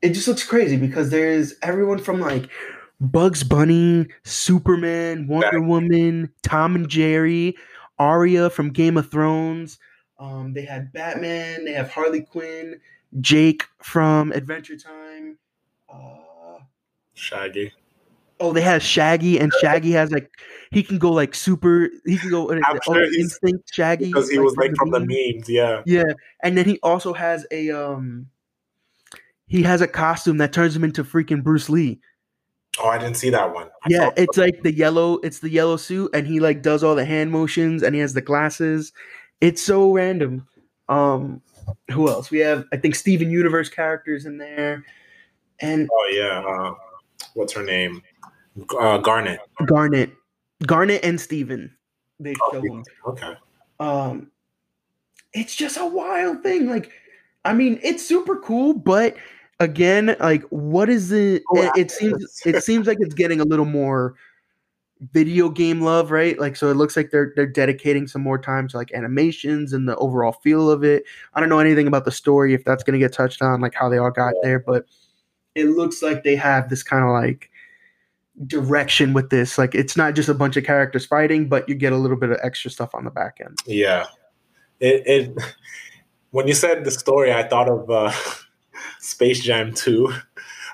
it 0.01 0.09
just 0.09 0.27
looks 0.27 0.43
crazy 0.43 0.77
because 0.77 1.09
there's 1.09 1.55
everyone 1.61 1.97
from 1.97 2.21
like 2.21 2.49
Bugs 2.99 3.43
Bunny, 3.43 4.07
Superman, 4.23 5.27
Wonder 5.27 5.61
Woman, 5.61 6.31
Tom 6.41 6.75
and 6.75 6.89
Jerry, 6.89 7.55
Arya 7.99 8.49
from 8.49 8.71
Game 8.71 8.97
of 8.97 9.11
Thrones. 9.11 9.77
Um, 10.19 10.53
they 10.53 10.63
had 10.65 10.91
Batman. 10.93 11.65
They 11.65 11.73
have 11.73 11.91
Harley 11.91 12.21
Quinn, 12.21 12.79
Jake 13.21 13.63
from 13.83 14.31
Adventure 14.31 14.77
Time, 14.77 15.37
Uh, 15.87 16.59
Shaggy. 17.13 17.71
oh, 18.39 18.51
they 18.51 18.61
have 18.61 18.81
Shaggy, 18.81 19.39
and 19.39 19.51
Shaggy 19.61 19.91
has 19.91 20.11
like 20.11 20.31
he 20.71 20.81
can 20.81 20.97
go 20.97 21.11
like 21.11 21.35
super. 21.35 21.89
He 22.05 22.17
can 22.17 22.31
go. 22.31 22.51
I'm 22.51 22.79
sure 22.83 23.03
instinct 23.03 23.71
Shaggy 23.73 24.07
Because 24.07 24.29
he 24.31 24.39
was 24.39 24.55
like 24.57 24.75
from 24.75 24.89
the 24.89 24.99
meme. 24.99 25.07
memes, 25.35 25.49
yeah. 25.49 25.83
Yeah, 25.85 26.13
and 26.41 26.57
then 26.57 26.65
he 26.65 26.79
also 26.81 27.13
has 27.13 27.45
a 27.51 27.69
um. 27.69 28.27
He 29.49 29.63
has 29.63 29.79
a 29.81 29.87
costume 29.87 30.39
that 30.39 30.51
turns 30.51 30.75
him 30.75 30.83
into 30.83 31.03
freaking 31.05 31.41
Bruce 31.43 31.69
Lee. 31.69 32.01
Oh, 32.79 32.87
I 32.87 32.97
didn't 32.97 33.17
see 33.17 33.29
that 33.31 33.53
one. 33.53 33.67
I 33.83 33.87
Yeah, 33.89 34.11
it's 34.17 34.37
like 34.37 34.61
the 34.63 34.73
yellow. 34.73 35.15
It's 35.23 35.39
the 35.39 35.49
yellow 35.49 35.77
suit, 35.77 36.11
and 36.13 36.27
he 36.27 36.39
like 36.39 36.61
does 36.61 36.83
all 36.83 36.95
the 36.95 37.05
hand 37.05 37.31
motions, 37.31 37.83
and 37.83 37.95
he 37.95 38.01
has 38.01 38.13
the 38.13 38.21
glasses. 38.21 38.93
It's 39.41 39.61
so 39.61 39.91
random. 39.91 40.47
Um, 40.89 41.41
who 41.91 42.09
else? 42.09 42.31
We 42.31 42.39
have 42.39 42.65
I 42.71 42.77
think 42.77 42.95
Steven 42.95 43.31
Universe 43.31 43.69
characters 43.69 44.25
in 44.25 44.37
there, 44.37 44.85
and 45.59 45.89
Oh 45.91 46.09
yeah. 46.11 46.43
Uh, 46.47 46.73
what's 47.33 47.53
her 47.53 47.63
name? 47.63 48.01
Uh, 48.79 48.97
Garnet. 48.97 49.39
Garnet, 49.65 50.11
Garnet 50.65 51.03
and 51.03 51.19
Steven. 51.19 51.75
They 52.19 52.35
Oh, 52.41 52.51
show 52.51 52.61
them. 52.61 52.83
Okay. 53.05 53.33
Um, 53.79 54.31
it's 55.33 55.55
just 55.55 55.77
a 55.77 55.85
wild 55.85 56.41
thing. 56.41 56.67
Like, 56.67 56.91
I 57.45 57.53
mean, 57.53 57.79
it's 57.83 58.05
super 58.05 58.37
cool, 58.37 58.73
but 58.73 59.15
again, 59.59 60.15
like, 60.19 60.43
what 60.49 60.89
is 60.89 61.11
it? 61.11 61.43
Cool 61.49 61.63
It, 61.63 61.71
it 61.75 61.91
seems 61.91 62.41
it 62.45 62.63
seems 62.63 62.87
like 62.87 62.97
it's 62.99 63.15
getting 63.15 63.41
a 63.41 63.45
little 63.45 63.65
more 63.65 64.15
video 65.11 65.49
game 65.49 65.81
love, 65.81 66.11
right? 66.11 66.39
Like, 66.39 66.55
so 66.55 66.69
it 66.69 66.75
looks 66.75 66.97
like 66.97 67.11
they're 67.11 67.33
they're 67.35 67.47
dedicating 67.47 68.07
some 68.07 68.21
more 68.21 68.37
time 68.37 68.67
to 68.69 68.77
like 68.77 68.91
animations 68.93 69.73
and 69.73 69.87
the 69.87 69.95
overall 69.97 70.33
feel 70.33 70.69
of 70.69 70.83
it. 70.83 71.03
I 71.33 71.39
don't 71.39 71.49
know 71.49 71.59
anything 71.59 71.87
about 71.87 72.05
the 72.05 72.11
story 72.11 72.53
if 72.53 72.63
that's 72.65 72.83
going 72.83 72.99
to 72.99 73.03
get 73.03 73.13
touched 73.13 73.41
on, 73.41 73.61
like 73.61 73.73
how 73.73 73.89
they 73.89 73.97
all 73.97 74.11
got 74.11 74.33
there, 74.41 74.59
but 74.59 74.85
it 75.55 75.65
looks 75.65 76.01
like 76.01 76.23
they 76.23 76.35
have 76.35 76.69
this 76.69 76.83
kind 76.83 77.03
of 77.03 77.09
like 77.11 77.49
direction 78.45 79.13
with 79.13 79.29
this. 79.29 79.57
Like, 79.57 79.73
it's 79.73 79.97
not 79.97 80.13
just 80.13 80.29
a 80.29 80.33
bunch 80.33 80.57
of 80.57 80.63
characters 80.63 81.05
fighting, 81.05 81.49
but 81.49 81.67
you 81.67 81.75
get 81.75 81.93
a 81.93 81.97
little 81.97 82.17
bit 82.17 82.29
of 82.29 82.37
extra 82.43 82.69
stuff 82.69 82.93
on 82.93 83.03
the 83.03 83.11
back 83.11 83.37
end. 83.43 83.57
Yeah. 83.65 84.05
It, 84.79 85.03
it 85.07 85.43
when 86.31 86.47
you 86.47 86.53
said 86.53 86.83
the 86.83 86.91
story, 86.91 87.33
I 87.33 87.43
thought 87.47 87.69
of 87.69 87.89
uh, 87.89 88.11
Space 88.99 89.41
Jam 89.41 89.73
2. 89.73 90.11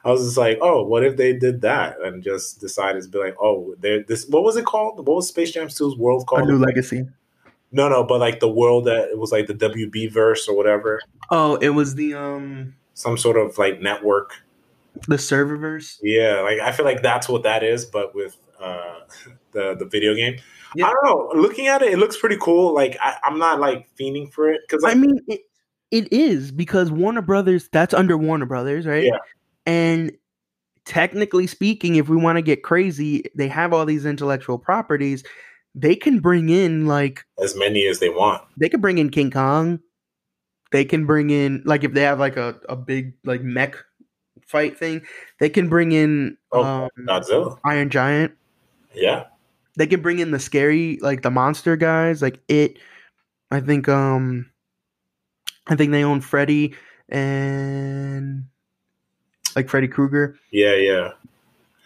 I 0.06 0.12
was 0.12 0.26
just 0.26 0.38
like, 0.38 0.58
oh, 0.62 0.84
what 0.84 1.06
if 1.06 1.16
they 1.16 1.32
did 1.34 1.62
that 1.62 2.02
and 2.02 2.22
just 2.22 2.60
decided 2.60 3.04
to 3.04 3.10
be 3.10 3.20
like, 3.20 3.36
oh, 3.42 3.74
there 3.80 4.04
this 4.04 4.28
what 4.28 4.44
was 4.44 4.58
it 4.58 4.66
called? 4.66 4.98
What 4.98 5.16
was 5.16 5.30
Space 5.30 5.52
Jam 5.52 5.68
2's 5.68 5.98
world 5.98 6.28
called? 6.28 6.44
A 6.44 6.52
new 6.52 6.58
legacy. 6.58 7.08
No, 7.72 7.89
no, 7.89 8.04
but 8.04 8.20
like 8.20 8.39
the 8.39 8.50
world 8.50 8.86
that 8.86 9.10
it 9.10 9.18
was 9.18 9.32
like 9.32 9.48
the 9.48 9.54
WB 9.56 10.12
verse 10.12 10.48
or 10.48 10.56
whatever. 10.56 11.02
Oh, 11.32 11.56
it 11.56 11.70
was 11.70 11.96
the 11.96 12.13
um 12.13 12.76
Some 12.94 13.18
sort 13.18 13.38
of 13.38 13.58
like 13.58 13.82
network. 13.82 14.34
the 15.08 15.16
serververse. 15.16 16.00
Yeah, 16.04 16.42
like 16.42 16.60
I 16.60 16.72
feel 16.72 16.86
like 16.86 17.02
that's 17.02 17.28
what 17.30 17.44
that 17.44 17.63
is, 17.63 17.86
but 17.86 18.13
with 18.13 18.38
uh 18.60 19.00
the 19.54 19.76
the 19.76 19.86
video 19.86 20.13
game. 20.16 20.38
Yeah. 20.76 20.88
I 20.88 20.94
don't 20.94 21.06
know. 21.06 21.42
Looking 21.42 21.68
at 21.68 21.82
it, 21.82 21.94
it 21.94 21.98
looks 21.98 22.18
pretty 22.18 22.38
cool. 22.42 22.74
Like 22.74 22.98
I, 23.02 23.18
I'm 23.24 23.39
not 23.39 23.60
like 23.60 23.88
fiending 23.96 24.32
for 24.32 24.50
it 24.50 24.62
because 24.68 24.84
I 24.84 24.96
mean, 24.96 25.20
it, 25.28 25.42
it 25.94 26.12
is 26.12 26.52
because 26.52 26.92
Warner 26.92 27.22
Brothers. 27.22 27.70
That's 27.72 27.94
under 27.94 28.18
Warner 28.18 28.46
Brothers, 28.46 28.86
right? 28.86 29.04
Yeah. 29.06 29.18
And 29.66 30.12
technically 30.86 31.48
speaking, 31.48 31.96
if 31.96 32.10
we 32.10 32.18
want 32.18 32.38
to 32.38 32.42
get 32.42 32.64
crazy, 32.64 33.24
they 33.36 33.48
have 33.48 33.72
all 33.74 33.86
these 33.86 34.06
intellectual 34.06 34.58
properties. 34.58 35.24
They 35.76 35.96
can 35.96 36.20
bring 36.20 36.50
in 36.50 36.86
like 36.88 37.26
as 37.42 37.56
many 37.56 37.86
as 37.88 38.00
they 38.00 38.10
want. 38.10 38.42
they 38.58 38.70
can 38.70 38.82
bring 38.82 38.98
in 38.98 39.10
King 39.10 39.32
Kong. 39.32 39.80
They 40.72 40.84
can 40.86 41.06
bring 41.06 41.30
in 41.30 41.62
like 41.66 41.84
if 41.84 41.94
they 41.94 42.02
have 42.02 42.20
like 42.20 42.36
a, 42.38 42.60
a 42.68 42.76
big 42.76 43.14
like 43.24 43.42
mech 43.42 43.76
fight 44.42 44.78
thing, 44.78 45.02
they 45.40 45.50
can 45.50 45.70
bring 45.70 45.92
in 45.94 46.38
Oh, 46.52 46.64
um, 46.64 46.90
Godzilla. 47.08 47.58
Iron 47.66 47.90
Giant. 47.90 48.34
Yeah. 48.94 49.26
they 49.78 49.88
can 49.88 50.02
bring 50.02 50.20
in 50.20 50.32
the 50.32 50.40
scary 50.40 51.00
like 51.02 51.22
the 51.24 51.32
monster 51.32 51.76
guys 51.76 52.22
like 52.22 52.40
it 52.48 52.78
i 53.50 53.60
think 53.60 53.90
um 53.90 54.46
i 55.67 55.76
think 55.76 55.91
they 55.91 56.04
own 56.04 56.21
freddy 56.21 56.73
and 57.10 58.45
like 59.56 59.69
freddy 59.69 59.88
krueger 59.88 60.38
Yeah, 60.52 60.76
yeah. 60.76 61.12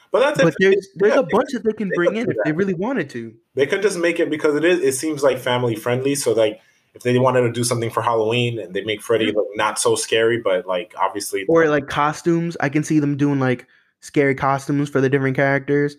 But 0.10 0.22
that's 0.22 0.42
but 0.42 0.56
there's 0.60 0.88
there's 0.96 1.14
yeah, 1.14 1.20
a 1.20 1.24
bunch 1.24 1.52
that 1.52 1.66
they 1.66 1.74
can 1.74 1.90
they 1.90 1.96
bring 1.96 2.16
in 2.16 2.32
if 2.32 2.38
they 2.46 2.54
really 2.54 2.74
wanted 2.74 3.10
to 3.10 3.36
They 3.56 3.68
could 3.68 3.82
just 3.82 4.00
make 4.00 4.22
it 4.22 4.30
because 4.30 4.56
it 4.56 4.64
is. 4.64 4.80
It 4.80 4.94
seems 4.94 5.22
like 5.22 5.38
family 5.38 5.76
friendly. 5.76 6.16
So 6.16 6.32
like, 6.32 6.62
if 6.94 7.04
they 7.04 7.20
wanted 7.20 7.42
to 7.42 7.52
do 7.52 7.66
something 7.66 7.90
for 7.90 8.02
Halloween 8.02 8.58
and 8.58 8.74
they 8.74 8.86
make 8.86 9.02
Freddy 9.02 9.34
look 9.34 9.48
not 9.56 9.78
so 9.78 9.96
scary, 9.96 10.40
but 10.40 10.66
like 10.66 10.94
obviously, 10.98 11.46
or 11.50 11.68
like 11.68 11.88
costumes 11.88 12.56
i 12.62 12.70
can 12.70 12.84
see 12.86 13.00
them 13.00 13.18
doing 13.18 13.40
like 13.40 13.68
scary 14.00 14.34
costumes 14.34 14.90
for 14.90 15.02
the 15.02 15.10
different 15.10 15.36
characters 15.36 15.98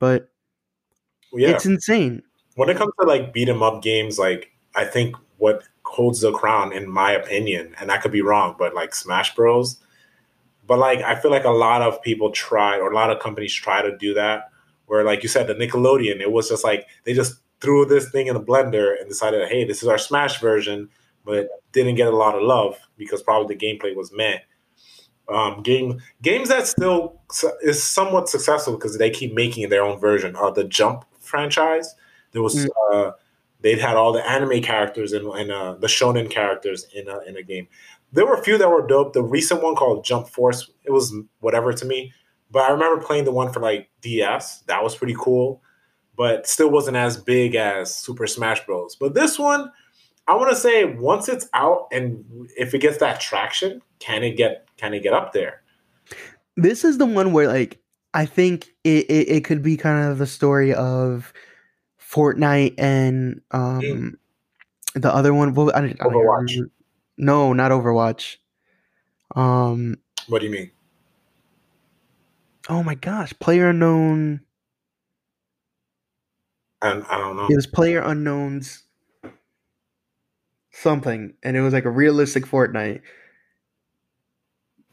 but 0.00 0.28
yeah. 1.32 1.50
it's 1.50 1.66
insane 1.66 2.22
when 2.56 2.68
it 2.70 2.76
comes 2.76 2.92
to 2.98 3.06
like 3.06 3.32
beat 3.32 3.48
'em 3.48 3.62
up 3.62 3.82
games, 3.82 4.18
like 4.18 4.50
I 4.74 4.84
think 4.84 5.14
what 5.38 5.62
holds 5.96 6.20
the 6.20 6.32
crown, 6.32 6.72
in 6.72 6.88
my 6.88 7.12
opinion, 7.12 7.74
and 7.80 7.90
I 7.90 7.96
could 7.98 8.12
be 8.12 8.20
wrong, 8.20 8.54
but 8.58 8.74
like 8.74 8.94
Smash 8.94 9.34
Bros. 9.34 9.78
But 10.66 10.78
like 10.78 11.00
I 11.00 11.14
feel 11.20 11.30
like 11.30 11.44
a 11.44 11.50
lot 11.66 11.80
of 11.80 12.02
people 12.02 12.30
try, 12.30 12.78
or 12.78 12.90
a 12.92 12.94
lot 12.94 13.10
of 13.10 13.18
companies 13.20 13.54
try 13.54 13.80
to 13.82 13.96
do 13.96 14.12
that. 14.14 14.50
Where 14.86 15.04
like 15.04 15.22
you 15.22 15.28
said, 15.28 15.46
the 15.46 15.54
Nickelodeon, 15.54 16.20
it 16.20 16.30
was 16.30 16.48
just 16.48 16.64
like 16.64 16.86
they 17.04 17.14
just 17.14 17.40
threw 17.60 17.86
this 17.86 18.10
thing 18.10 18.26
in 18.26 18.36
a 18.36 18.40
blender 18.40 19.00
and 19.00 19.08
decided, 19.08 19.48
hey, 19.48 19.64
this 19.64 19.82
is 19.82 19.88
our 19.88 19.98
Smash 19.98 20.40
version, 20.40 20.88
but 21.24 21.48
didn't 21.72 21.94
get 21.96 22.08
a 22.08 22.16
lot 22.16 22.34
of 22.34 22.42
love 22.42 22.78
because 22.98 23.22
probably 23.22 23.54
the 23.56 23.66
gameplay 23.66 23.96
was 23.96 24.12
meh. 24.12 24.38
Um, 25.28 25.62
game 25.62 26.00
games 26.22 26.48
that 26.50 26.66
still 26.66 27.20
is 27.62 27.82
somewhat 27.82 28.28
successful 28.28 28.74
because 28.74 28.98
they 28.98 29.10
keep 29.10 29.34
making 29.34 29.68
their 29.70 29.82
own 29.82 29.98
version 29.98 30.36
are 30.36 30.52
the 30.52 30.64
Jump 30.64 31.04
franchise. 31.20 31.94
There 32.32 32.42
was 32.42 32.54
Mm. 32.54 32.68
uh, 32.92 33.12
they'd 33.60 33.78
had 33.78 33.96
all 33.96 34.12
the 34.12 34.28
anime 34.28 34.62
characters 34.62 35.12
and, 35.12 35.26
uh, 35.26 35.74
the 35.74 35.86
shonen 35.86 36.30
characters 36.30 36.86
in 36.94 37.08
a, 37.08 37.20
in 37.20 37.36
a 37.36 37.42
game. 37.42 37.68
There 38.12 38.26
were 38.26 38.34
a 38.34 38.42
few 38.42 38.58
that 38.58 38.68
were 38.68 38.86
dope. 38.86 39.12
The 39.12 39.22
recent 39.22 39.62
one 39.62 39.74
called 39.74 40.04
Jump 40.04 40.28
Force, 40.28 40.70
it 40.84 40.90
was 40.90 41.14
whatever 41.40 41.72
to 41.72 41.84
me. 41.84 42.12
But 42.50 42.62
I 42.62 42.70
remember 42.70 43.02
playing 43.02 43.24
the 43.24 43.32
one 43.32 43.52
for 43.52 43.60
like 43.60 43.90
DS. 44.02 44.60
That 44.62 44.82
was 44.82 44.94
pretty 44.94 45.16
cool, 45.18 45.62
but 46.16 46.46
still 46.46 46.70
wasn't 46.70 46.96
as 46.96 47.16
big 47.16 47.56
as 47.56 47.94
Super 47.94 48.26
Smash 48.26 48.64
Bros. 48.64 48.94
But 48.94 49.14
this 49.14 49.38
one, 49.38 49.72
I 50.28 50.36
want 50.36 50.50
to 50.50 50.56
say 50.56 50.84
once 50.84 51.28
it's 51.28 51.48
out 51.54 51.88
and 51.90 52.24
if 52.56 52.72
it 52.72 52.78
gets 52.78 52.98
that 52.98 53.20
traction, 53.20 53.82
can 53.98 54.22
it 54.22 54.36
get 54.36 54.68
can 54.76 54.94
it 54.94 55.02
get 55.02 55.12
up 55.12 55.32
there? 55.32 55.62
this 56.56 56.84
is 56.84 56.98
the 56.98 57.06
one 57.06 57.32
where 57.32 57.48
like 57.48 57.78
I 58.14 58.24
think 58.26 58.74
it, 58.84 59.06
it, 59.10 59.28
it 59.28 59.44
could 59.44 59.62
be 59.62 59.76
kind 59.76 60.10
of 60.10 60.18
the 60.18 60.26
story 60.26 60.72
of 60.72 61.32
Fortnite 62.16 62.74
and 62.78 63.42
um 63.50 64.18
the 64.94 65.14
other 65.14 65.34
one. 65.34 65.52
What, 65.52 65.76
I, 65.76 65.80
don't- 65.82 66.00
I 66.00 66.04
Overwatch. 66.06 66.70
No, 67.18 67.52
not 67.52 67.70
Overwatch. 67.70 68.36
Um. 69.34 69.96
What 70.28 70.38
do 70.40 70.46
you 70.46 70.52
mean? 70.52 70.70
Oh 72.68 72.82
my 72.82 72.94
gosh, 72.94 73.32
Player 73.38 73.68
Unknown. 73.68 74.40
I, 76.82 76.90
I 76.90 77.18
don't 77.18 77.36
know. 77.36 77.46
It 77.48 77.54
was 77.54 77.66
Player 77.66 78.00
Unknown's 78.00 78.82
something, 80.72 81.34
and 81.42 81.56
it 81.56 81.60
was 81.60 81.72
like 81.74 81.84
a 81.84 81.90
realistic 81.90 82.44
Fortnite. 82.44 83.02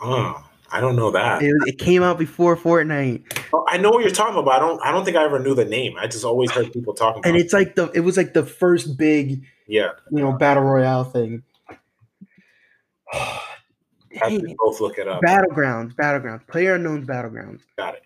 Oh, 0.01 0.43
I 0.71 0.81
don't 0.81 0.95
know 0.95 1.11
that. 1.11 1.41
It, 1.41 1.53
it 1.65 1.77
came 1.79 2.03
out 2.03 2.19
before 2.19 2.57
Fortnite, 2.57 3.23
Oh, 3.53 3.62
I 3.73 3.77
know 3.77 3.89
what 3.89 4.03
you're 4.03 4.13
talking 4.13 4.37
about. 4.37 4.53
I 4.53 4.59
don't. 4.59 4.79
I 4.85 4.91
don't 4.91 5.03
think 5.03 5.17
I 5.17 5.23
ever 5.23 5.39
knew 5.39 5.55
the 5.55 5.65
name. 5.65 5.95
I 5.97 6.05
just 6.05 6.23
always 6.23 6.51
heard 6.51 6.71
people 6.71 6.93
talking 6.93 7.21
about. 7.21 7.27
and 7.27 7.35
it. 7.35 7.39
it's 7.41 7.53
like 7.53 7.73
the 7.73 7.89
it 7.95 8.01
was 8.01 8.17
like 8.17 8.35
the 8.35 8.45
first 8.45 8.97
big 8.97 9.43
Yeah, 9.65 9.89
you 10.11 10.19
know 10.19 10.31
battle 10.31 10.61
royale 10.61 11.03
thing. 11.03 11.41
have 13.11 14.29
to 14.29 14.55
both 14.59 14.79
look 14.79 14.99
it 14.99 15.07
up. 15.07 15.23
Battlegrounds, 15.23 15.95
Battlegrounds, 15.95 16.45
Player 16.45 16.75
Unknown's 16.75 17.07
Battlegrounds. 17.07 17.61
Got 17.75 17.95
it. 17.95 18.03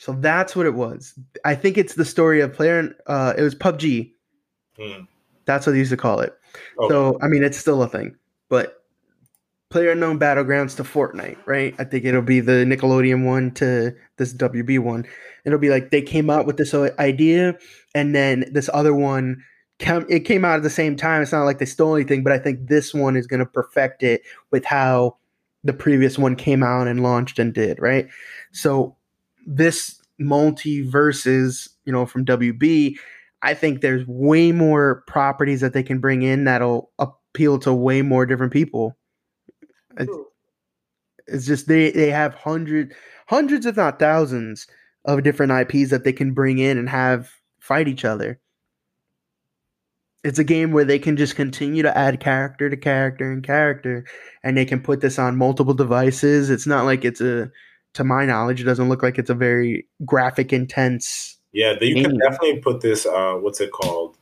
So 0.00 0.14
that's 0.14 0.56
what 0.56 0.66
it 0.66 0.74
was. 0.74 1.14
I 1.44 1.54
think 1.54 1.78
it's 1.78 1.94
the 1.94 2.04
story 2.04 2.40
of 2.40 2.52
Player. 2.52 2.92
Uh, 3.06 3.34
it 3.38 3.42
was 3.42 3.54
PUBG. 3.54 4.10
Hmm. 4.76 5.02
That's 5.44 5.64
what 5.64 5.74
they 5.74 5.78
used 5.78 5.92
to 5.92 5.96
call 5.96 6.18
it. 6.18 6.36
Okay. 6.76 6.88
So 6.88 7.18
I 7.22 7.28
mean, 7.28 7.44
it's 7.44 7.56
still 7.56 7.84
a 7.84 7.88
thing, 7.88 8.16
but 8.48 8.82
Player 9.70 9.90
Unknown 9.90 10.18
Battlegrounds 10.18 10.76
to 10.76 10.82
Fortnite, 10.82 11.36
right? 11.46 11.74
I 11.78 11.84
think 11.84 12.04
it'll 12.04 12.22
be 12.22 12.40
the 12.40 12.64
Nickelodeon 12.64 13.24
one 13.24 13.50
to 13.52 13.94
this 14.16 14.32
WB 14.32 14.78
one. 14.78 15.06
It'll 15.44 15.58
be 15.58 15.68
like 15.68 15.90
they 15.90 16.00
came 16.00 16.30
out 16.30 16.46
with 16.46 16.56
this 16.56 16.74
idea, 16.74 17.58
and 17.94 18.14
then 18.14 18.46
this 18.50 18.70
other 18.72 18.94
one. 18.94 19.44
It 19.80 20.24
came 20.24 20.44
out 20.44 20.56
at 20.56 20.64
the 20.64 20.70
same 20.70 20.96
time. 20.96 21.22
It's 21.22 21.30
not 21.30 21.44
like 21.44 21.58
they 21.58 21.64
stole 21.64 21.94
anything, 21.94 22.24
but 22.24 22.32
I 22.32 22.38
think 22.38 22.66
this 22.66 22.92
one 22.92 23.16
is 23.16 23.28
going 23.28 23.38
to 23.40 23.46
perfect 23.46 24.02
it 24.02 24.22
with 24.50 24.64
how 24.64 25.18
the 25.62 25.72
previous 25.72 26.18
one 26.18 26.34
came 26.34 26.64
out 26.64 26.88
and 26.88 27.02
launched 27.02 27.38
and 27.38 27.54
did, 27.54 27.78
right? 27.78 28.08
So 28.50 28.96
this 29.46 30.02
MultiVersus, 30.20 31.68
you 31.84 31.92
know, 31.92 32.06
from 32.06 32.24
WB, 32.24 32.96
I 33.42 33.54
think 33.54 33.80
there's 33.80 34.04
way 34.08 34.50
more 34.50 35.04
properties 35.06 35.60
that 35.60 35.74
they 35.74 35.84
can 35.84 36.00
bring 36.00 36.22
in 36.22 36.42
that'll 36.44 36.90
appeal 36.98 37.60
to 37.60 37.72
way 37.72 38.02
more 38.02 38.26
different 38.26 38.52
people. 38.52 38.96
It's- 39.98 40.16
It's 41.26 41.46
just 41.46 41.68
they 41.68 41.90
they 41.90 42.10
have 42.10 42.32
hundred 42.34 42.94
hundreds, 43.26 43.66
if 43.66 43.76
not 43.76 43.98
thousands, 43.98 44.66
of 45.04 45.22
different 45.22 45.52
IPs 45.52 45.90
that 45.90 46.02
they 46.04 46.12
can 46.12 46.32
bring 46.32 46.58
in 46.58 46.78
and 46.78 46.88
have 46.88 47.30
fight 47.60 47.86
each 47.86 48.04
other. 48.04 48.40
It's 50.24 50.38
a 50.38 50.44
game 50.44 50.72
where 50.72 50.84
they 50.84 50.98
can 50.98 51.16
just 51.16 51.36
continue 51.36 51.82
to 51.82 51.96
add 51.96 52.20
character 52.20 52.70
to 52.70 52.76
character 52.76 53.30
and 53.30 53.42
character, 53.42 54.04
and 54.42 54.56
they 54.56 54.64
can 54.64 54.80
put 54.80 55.00
this 55.00 55.18
on 55.18 55.36
multiple 55.36 55.74
devices. 55.74 56.48
It's 56.50 56.66
not 56.66 56.84
like 56.86 57.04
it's 57.04 57.20
a, 57.20 57.50
to 57.94 58.04
my 58.04 58.24
knowledge, 58.24 58.60
it 58.60 58.64
doesn't 58.64 58.88
look 58.88 59.02
like 59.02 59.18
it's 59.18 59.30
a 59.30 59.34
very 59.34 59.86
graphic 60.04 60.52
intense. 60.52 61.36
Yeah, 61.52 61.74
you 61.80 62.02
can 62.02 62.18
definitely 62.18 62.60
put 62.60 62.80
this. 62.80 63.04
Uh, 63.06 63.34
what's 63.34 63.60
it 63.60 63.70
called? 63.70 64.16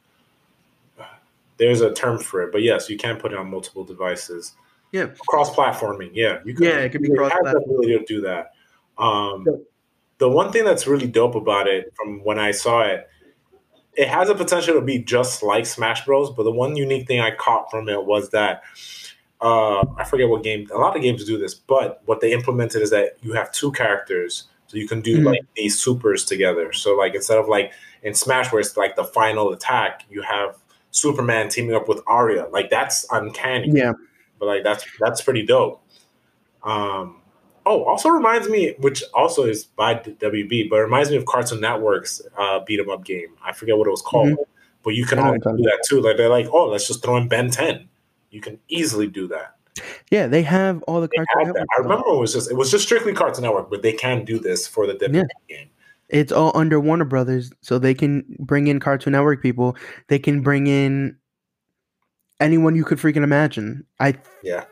There's 1.58 1.80
a 1.80 1.92
term 1.92 2.18
for 2.18 2.42
it, 2.42 2.52
but 2.52 2.62
yes, 2.62 2.90
you 2.90 2.96
can 2.98 3.16
put 3.16 3.32
it 3.32 3.38
on 3.38 3.50
multiple 3.50 3.84
devices. 3.84 4.52
Yeah. 4.92 5.08
cross-platforming. 5.28 6.10
Yeah, 6.14 6.38
you 6.44 6.54
Yeah, 6.58 6.78
it 6.78 6.92
can 6.92 7.02
be 7.02 7.08
you 7.08 7.14
have 7.22 7.30
the 7.30 7.30
cross-platform. 7.30 7.64
ability 7.64 7.98
to 7.98 8.04
do 8.04 8.20
that. 8.22 8.52
Um, 8.98 9.44
So- 9.44 9.60
the 10.18 10.28
one 10.28 10.50
thing 10.52 10.64
that's 10.64 10.86
really 10.86 11.06
dope 11.06 11.34
about 11.34 11.66
it, 11.68 11.92
from 11.94 12.20
when 12.24 12.38
I 12.38 12.50
saw 12.52 12.82
it, 12.82 13.08
it 13.94 14.08
has 14.08 14.28
a 14.30 14.34
potential 14.34 14.74
to 14.74 14.80
be 14.80 14.98
just 14.98 15.42
like 15.42 15.66
Smash 15.66 16.04
Bros. 16.06 16.30
But 16.30 16.44
the 16.44 16.50
one 16.52 16.76
unique 16.76 17.06
thing 17.06 17.20
I 17.20 17.30
caught 17.30 17.70
from 17.70 17.88
it 17.88 18.04
was 18.04 18.30
that 18.30 18.62
uh, 19.42 19.84
I 19.98 20.04
forget 20.04 20.30
what 20.30 20.42
game. 20.42 20.66
A 20.74 20.78
lot 20.78 20.96
of 20.96 21.02
games 21.02 21.22
do 21.26 21.36
this, 21.36 21.52
but 21.54 22.00
what 22.06 22.22
they 22.22 22.32
implemented 22.32 22.80
is 22.80 22.88
that 22.90 23.16
you 23.22 23.34
have 23.34 23.52
two 23.52 23.70
characters, 23.72 24.44
so 24.66 24.78
you 24.78 24.88
can 24.88 25.02
do 25.02 25.18
Mhm. 25.18 25.26
like 25.26 25.40
these 25.54 25.78
supers 25.78 26.24
together. 26.24 26.72
So 26.72 26.96
like 26.96 27.14
instead 27.14 27.36
of 27.36 27.46
like 27.46 27.70
in 28.02 28.14
Smash 28.14 28.50
where 28.50 28.60
it's 28.60 28.78
like 28.78 28.96
the 28.96 29.04
final 29.04 29.52
attack, 29.52 30.04
you 30.08 30.22
have 30.22 30.56
Superman 30.90 31.50
teaming 31.50 31.76
up 31.76 31.86
with 31.86 32.00
Arya. 32.06 32.46
Like 32.50 32.70
that's 32.70 33.04
uncanny 33.12 33.68
Yeah, 33.74 33.92
but 34.38 34.46
like 34.46 34.64
that's 34.64 34.84
that's 35.00 35.22
pretty 35.22 35.44
dope. 35.44 35.82
Um, 36.62 37.20
oh, 37.64 37.84
also 37.84 38.08
reminds 38.08 38.48
me, 38.48 38.74
which 38.78 39.02
also 39.14 39.44
is 39.44 39.64
by 39.64 39.94
WB, 39.94 40.68
but 40.68 40.76
it 40.76 40.82
reminds 40.82 41.10
me 41.10 41.16
of 41.16 41.26
Cartoon 41.26 41.60
Network's 41.60 42.20
uh, 42.36 42.60
beat 42.66 42.80
'em 42.80 42.90
up 42.90 43.04
game. 43.04 43.34
I 43.44 43.52
forget 43.52 43.76
what 43.78 43.86
it 43.86 43.90
was 43.90 44.02
called, 44.02 44.36
but 44.82 44.94
you 44.94 45.04
can 45.06 45.18
do 45.18 45.38
that 45.62 45.84
too. 45.88 46.00
Like 46.00 46.16
they're 46.16 46.28
like, 46.28 46.46
oh, 46.52 46.66
let's 46.68 46.86
just 46.86 47.02
throw 47.02 47.16
in 47.16 47.28
Ben 47.28 47.50
Ten. 47.50 47.88
You 48.30 48.40
can 48.40 48.58
easily 48.68 49.06
do 49.06 49.28
that. 49.28 49.54
yeah, 50.10 50.26
they 50.26 50.42
have 50.42 50.82
all 50.84 51.00
the 51.00 51.08
They 51.08 51.24
Cartoon. 51.32 51.52
Network 51.54 51.68
I 51.78 51.82
remember 51.82 52.08
it 52.08 52.18
was 52.18 52.32
just 52.32 52.50
it 52.50 52.56
was 52.56 52.70
just 52.70 52.84
strictly 52.84 53.12
Cartoon 53.12 53.42
Network, 53.42 53.70
but 53.70 53.82
they 53.82 53.92
can 53.92 54.24
do 54.24 54.38
this 54.38 54.66
for 54.66 54.86
the 54.86 54.94
WB 54.94 55.14
Yeah. 55.14 55.56
game. 55.56 55.68
It's 56.08 56.30
all 56.32 56.52
under 56.56 56.78
Warner 56.78 57.04
Brothers, 57.04 57.50
so 57.62 57.78
they 57.80 57.92
can 57.94 58.24
bring 58.38 58.68
in 58.68 58.78
Cartoon 58.80 59.12
Network 59.12 59.42
people. 59.42 59.76
They 60.08 60.18
can 60.20 60.40
bring 60.40 60.66
in 60.68 61.16
anyone 62.40 62.76
you 62.76 62.84
could 62.84 62.98
freaking 62.98 63.22
imagine. 63.24 63.84
I 64.00 64.14
Yeah. 64.42 64.64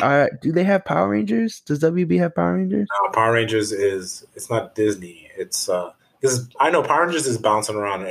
Uh, 0.00 0.28
do 0.40 0.52
they 0.52 0.62
have 0.62 0.84
Power 0.84 1.08
Rangers? 1.08 1.60
Does 1.60 1.80
WB 1.80 2.18
have 2.18 2.34
Power 2.34 2.54
Rangers? 2.56 2.86
Now, 3.02 3.10
Power 3.12 3.32
Rangers 3.32 3.72
is 3.72 4.24
it's 4.34 4.48
not 4.48 4.74
Disney. 4.74 5.28
It's 5.36 5.68
uh 5.68 5.92
this 6.20 6.32
is 6.32 6.48
I 6.60 6.70
know 6.70 6.82
Power 6.82 7.04
Rangers 7.06 7.26
is 7.26 7.38
bouncing 7.38 7.74
around 7.76 8.02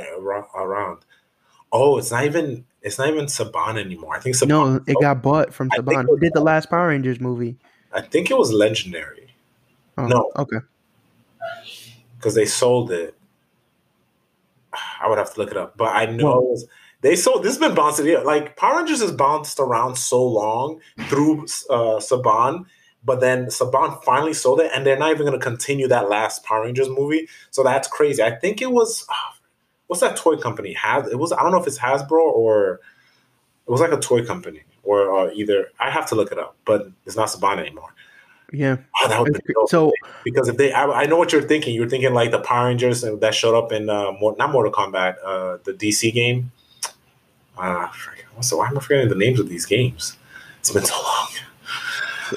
around. 0.54 0.98
Oh, 1.72 1.98
it's 1.98 2.10
not 2.10 2.24
even 2.24 2.64
it's 2.82 2.98
not 2.98 3.08
even 3.08 3.26
Saban 3.26 3.78
anymore. 3.78 4.14
I 4.16 4.20
think 4.20 4.36
Saban 4.36 4.48
No, 4.48 4.80
it 4.86 4.96
got 5.00 5.22
bought 5.22 5.54
from 5.54 5.70
Saban. 5.70 6.04
Who 6.06 6.18
did 6.18 6.34
the 6.34 6.40
last 6.40 6.68
Power 6.70 6.88
Rangers 6.88 7.20
movie? 7.20 7.56
I 7.92 8.00
think 8.02 8.30
it 8.30 8.36
was 8.38 8.52
Legendary 8.52 9.32
Oh, 9.98 10.06
No. 10.06 10.30
Okay. 10.36 10.58
because 12.18 12.34
they 12.34 12.44
sold 12.46 12.90
it. 12.92 13.14
I 15.00 15.08
would 15.08 15.18
have 15.18 15.32
to 15.34 15.40
look 15.40 15.50
it 15.50 15.56
up, 15.56 15.76
but 15.76 15.94
I 15.94 16.06
know 16.06 16.38
it 16.38 16.44
was, 16.44 16.66
they 17.02 17.16
sold. 17.16 17.42
This 17.42 17.52
has 17.52 17.58
been 17.58 17.74
bouncing. 17.74 18.06
Yeah, 18.06 18.18
like 18.18 18.56
Power 18.56 18.78
Rangers 18.78 19.00
has 19.00 19.12
bounced 19.12 19.58
around 19.58 19.96
so 19.96 20.24
long 20.24 20.80
through 21.08 21.44
uh, 21.70 21.98
Saban, 21.98 22.66
but 23.04 23.20
then 23.20 23.46
Saban 23.46 24.02
finally 24.04 24.34
sold 24.34 24.60
it, 24.60 24.70
and 24.74 24.84
they're 24.84 24.98
not 24.98 25.10
even 25.10 25.26
going 25.26 25.38
to 25.38 25.44
continue 25.44 25.88
that 25.88 26.08
last 26.08 26.44
Power 26.44 26.64
Rangers 26.64 26.88
movie. 26.88 27.28
So 27.50 27.62
that's 27.62 27.88
crazy. 27.88 28.22
I 28.22 28.36
think 28.36 28.60
it 28.60 28.70
was 28.70 29.06
ah, 29.10 29.36
what's 29.86 30.00
that 30.00 30.16
toy 30.16 30.36
company? 30.36 30.74
Has 30.74 31.08
it 31.08 31.18
was 31.18 31.32
I 31.32 31.42
don't 31.42 31.52
know 31.52 31.60
if 31.60 31.66
it's 31.66 31.78
Hasbro 31.78 32.12
or 32.18 32.80
it 33.66 33.70
was 33.70 33.80
like 33.80 33.92
a 33.92 33.98
toy 33.98 34.24
company 34.24 34.62
or 34.82 35.16
uh, 35.16 35.30
either. 35.32 35.68
I 35.78 35.90
have 35.90 36.06
to 36.10 36.14
look 36.14 36.32
it 36.32 36.38
up, 36.38 36.56
but 36.64 36.88
it's 37.06 37.16
not 37.16 37.28
Saban 37.28 37.58
anymore. 37.58 37.94
Yeah. 38.52 38.78
Oh, 39.00 39.08
that 39.08 39.20
would 39.20 39.32
be. 39.44 39.54
So 39.68 39.92
Because 40.24 40.48
if 40.48 40.56
they, 40.56 40.72
I, 40.72 40.84
I 40.84 41.06
know 41.06 41.16
what 41.16 41.32
you're 41.32 41.42
thinking. 41.42 41.74
You're 41.74 41.88
thinking 41.88 42.12
like 42.12 42.30
the 42.30 42.40
Power 42.40 42.66
Rangers 42.66 43.02
that 43.02 43.34
showed 43.34 43.56
up 43.56 43.72
in 43.72 43.88
uh, 43.88 44.12
Mor- 44.20 44.36
not 44.38 44.50
Mortal 44.50 44.72
Kombat, 44.72 45.16
uh, 45.24 45.58
the 45.64 45.72
DC 45.72 46.12
game. 46.12 46.50
Uh, 47.60 47.88
the, 48.40 48.56
why 48.56 48.68
am 48.68 48.78
I 48.78 48.80
forgetting 48.80 49.08
the 49.08 49.14
names 49.14 49.38
of 49.38 49.48
these 49.48 49.66
games? 49.66 50.16
It's 50.60 50.70
been 50.72 50.84
so 50.84 50.94
long. 51.02 51.28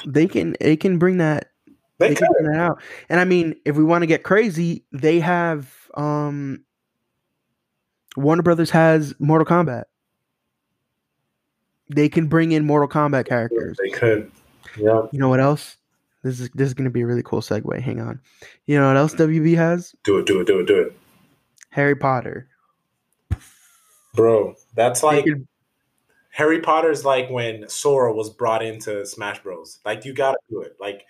they 0.05 0.27
can 0.27 0.55
they 0.59 0.75
can 0.75 0.97
bring 0.97 1.17
that 1.17 1.49
They 1.97 2.09
they 2.09 2.15
can 2.15 2.27
bring 2.37 2.51
that 2.51 2.59
out. 2.59 2.81
And 3.09 3.19
I 3.19 3.25
mean, 3.25 3.55
if 3.65 3.75
we 3.75 3.83
want 3.83 4.01
to 4.01 4.07
get 4.07 4.23
crazy, 4.23 4.85
they 4.91 5.19
have 5.19 5.71
um 5.95 6.63
Warner 8.17 8.43
Brothers 8.43 8.69
has 8.71 9.13
Mortal 9.19 9.45
Kombat. 9.45 9.83
They 11.93 12.09
can 12.09 12.27
bring 12.27 12.51
in 12.51 12.65
Mortal 12.65 12.87
Kombat 12.87 13.27
characters. 13.27 13.77
They 13.81 13.89
could. 13.89 14.31
Yeah, 14.77 15.03
You 15.11 15.19
know 15.19 15.29
what 15.29 15.39
else? 15.39 15.77
This 16.23 16.39
is 16.39 16.49
this 16.51 16.67
is 16.67 16.73
gonna 16.73 16.89
be 16.89 17.01
a 17.01 17.05
really 17.05 17.23
cool 17.23 17.41
segue. 17.41 17.79
Hang 17.81 17.99
on. 17.99 18.19
You 18.65 18.79
know 18.79 18.87
what 18.87 18.97
else 18.97 19.13
WB 19.13 19.55
has? 19.55 19.93
do 20.03 20.17
it, 20.17 20.25
do 20.25 20.39
it, 20.39 20.47
do 20.47 20.59
it, 20.59 20.67
do 20.67 20.79
it, 20.79 20.97
Harry 21.69 21.95
Potter. 21.95 22.47
Bro. 24.13 24.55
That's 24.75 25.03
like 25.03 25.25
Harry 26.33 26.61
Potter's 26.61 27.05
like 27.05 27.29
when 27.29 27.67
Sora 27.69 28.13
was 28.13 28.29
brought 28.29 28.63
into 28.63 29.05
Smash 29.05 29.43
Bros. 29.43 29.79
Like 29.85 30.05
you 30.05 30.13
gotta 30.13 30.39
do 30.49 30.61
it. 30.61 30.75
Like, 30.79 31.05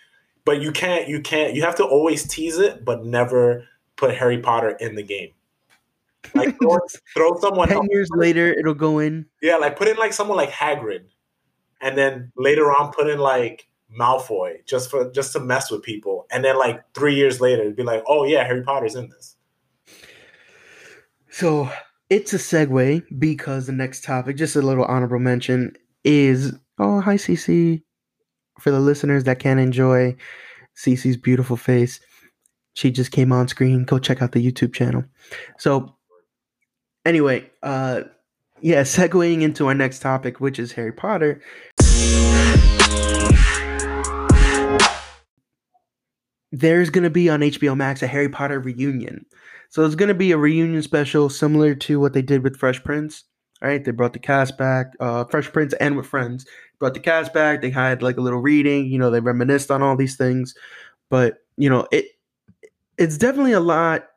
but 0.45 0.61
you 0.61 0.71
can't. 0.71 1.07
You 1.07 1.21
can't. 1.21 1.53
You 1.53 1.63
have 1.63 1.75
to 1.75 1.85
always 1.85 2.27
tease 2.27 2.57
it, 2.57 2.83
but 2.83 3.05
never 3.05 3.65
put 3.95 4.15
Harry 4.15 4.39
Potter 4.39 4.71
in 4.71 4.95
the 4.95 5.03
game. 5.03 5.29
Like 6.33 6.57
throw, 6.61 6.77
throw 7.15 7.39
someone 7.39 7.69
Ten 7.69 7.87
years 7.89 8.09
later, 8.11 8.51
it'll 8.51 8.73
go 8.73 8.99
in. 8.99 9.25
Yeah, 9.41 9.57
like 9.57 9.77
put 9.77 9.87
in 9.87 9.97
like 9.97 10.13
someone 10.13 10.37
like 10.37 10.51
Hagrid, 10.51 11.05
and 11.81 11.97
then 11.97 12.31
later 12.35 12.71
on 12.71 12.91
put 12.91 13.09
in 13.09 13.19
like 13.19 13.67
Malfoy 13.97 14.65
just 14.65 14.89
for 14.89 15.09
just 15.11 15.31
to 15.33 15.39
mess 15.39 15.71
with 15.71 15.83
people, 15.83 16.27
and 16.31 16.43
then 16.43 16.57
like 16.57 16.83
three 16.93 17.15
years 17.15 17.39
later 17.39 17.61
it'd 17.61 17.75
be 17.75 17.83
like, 17.83 18.03
oh 18.07 18.25
yeah, 18.25 18.43
Harry 18.43 18.63
Potter's 18.63 18.95
in 18.95 19.09
this. 19.09 19.37
So 21.29 21.71
it's 22.13 22.31
a 22.31 22.37
segue 22.37 23.03
because 23.17 23.65
the 23.65 23.71
next 23.71 24.03
topic, 24.03 24.37
just 24.37 24.55
a 24.55 24.61
little 24.61 24.85
honorable 24.85 25.17
mention, 25.17 25.75
is 26.03 26.53
oh 26.77 27.01
hi 27.01 27.15
CC. 27.15 27.81
For 28.59 28.69
the 28.69 28.79
listeners 28.79 29.23
that 29.23 29.39
can't 29.39 29.59
enjoy 29.59 30.15
CC's 30.77 31.17
beautiful 31.17 31.57
face, 31.57 31.99
she 32.75 32.91
just 32.91 33.11
came 33.11 33.31
on 33.31 33.47
screen. 33.47 33.83
Go 33.83 33.97
check 33.97 34.21
out 34.21 34.31
the 34.31 34.51
YouTube 34.51 34.75
channel. 34.75 35.03
So 35.57 35.95
anyway, 37.03 37.49
uh 37.63 38.01
yeah, 38.61 38.83
segueing 38.83 39.41
into 39.41 39.67
our 39.67 39.73
next 39.73 39.99
topic, 39.99 40.39
which 40.39 40.59
is 40.59 40.71
Harry 40.73 40.91
Potter. 40.91 41.41
There's 46.51 46.91
gonna 46.91 47.09
be 47.09 47.27
on 47.27 47.39
HBO 47.39 47.75
Max 47.75 48.03
a 48.03 48.07
Harry 48.07 48.29
Potter 48.29 48.59
reunion. 48.59 49.25
So 49.73 49.83
it's 49.83 49.95
gonna 49.95 50.13
be 50.13 50.31
a 50.31 50.37
reunion 50.37 50.83
special 50.83 51.29
similar 51.29 51.73
to 51.73 51.99
what 51.99 52.13
they 52.13 52.21
did 52.21 52.43
with 52.43 52.57
Fresh 52.57 52.83
Prince. 52.83 53.23
All 53.59 53.67
right, 53.67 53.83
they 53.83 53.89
brought 53.89 54.13
the 54.13 54.19
cast 54.19 54.55
back, 54.55 54.93
uh, 54.99 55.23
Fresh 55.23 55.51
Prince 55.51 55.73
and 55.73 55.97
with 55.97 56.05
friends. 56.05 56.45
Brought 56.77 56.93
the 56.93 56.99
cast 56.99 57.33
back. 57.33 57.63
They 57.63 57.71
had 57.71 58.03
like 58.03 58.17
a 58.17 58.21
little 58.21 58.39
reading. 58.39 58.85
You 58.85 58.99
know, 58.99 59.09
they 59.09 59.19
reminisced 59.19 59.71
on 59.71 59.81
all 59.81 59.97
these 59.97 60.15
things. 60.15 60.53
But 61.09 61.39
you 61.57 61.71
know, 61.71 61.87
it 61.91 62.05
it's 62.99 63.17
definitely 63.17 63.53
a 63.53 63.59
lot. 63.59 64.09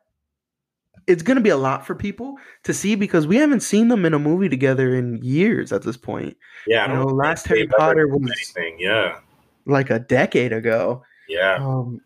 It's 1.07 1.23
gonna 1.23 1.41
be 1.41 1.49
a 1.49 1.57
lot 1.57 1.87
for 1.87 1.95
people 1.95 2.35
to 2.61 2.71
see 2.71 2.93
because 2.93 3.25
we 3.25 3.37
haven't 3.37 3.61
seen 3.61 3.87
them 3.87 4.05
in 4.05 4.13
a 4.13 4.19
movie 4.19 4.49
together 4.49 4.93
in 4.93 5.17
years 5.23 5.71
at 5.71 5.81
this 5.81 5.97
point. 5.97 6.37
Yeah, 6.67 6.87
You 6.87 6.99
know, 6.99 7.05
last 7.05 7.47
Harry 7.47 7.65
Potter 7.65 8.07
was 8.07 8.21
anything. 8.21 8.77
Yeah, 8.77 9.21
like 9.65 9.89
a 9.89 9.97
decade 9.97 10.53
ago. 10.53 11.01
yeah. 11.27 11.57
Um, 11.59 12.01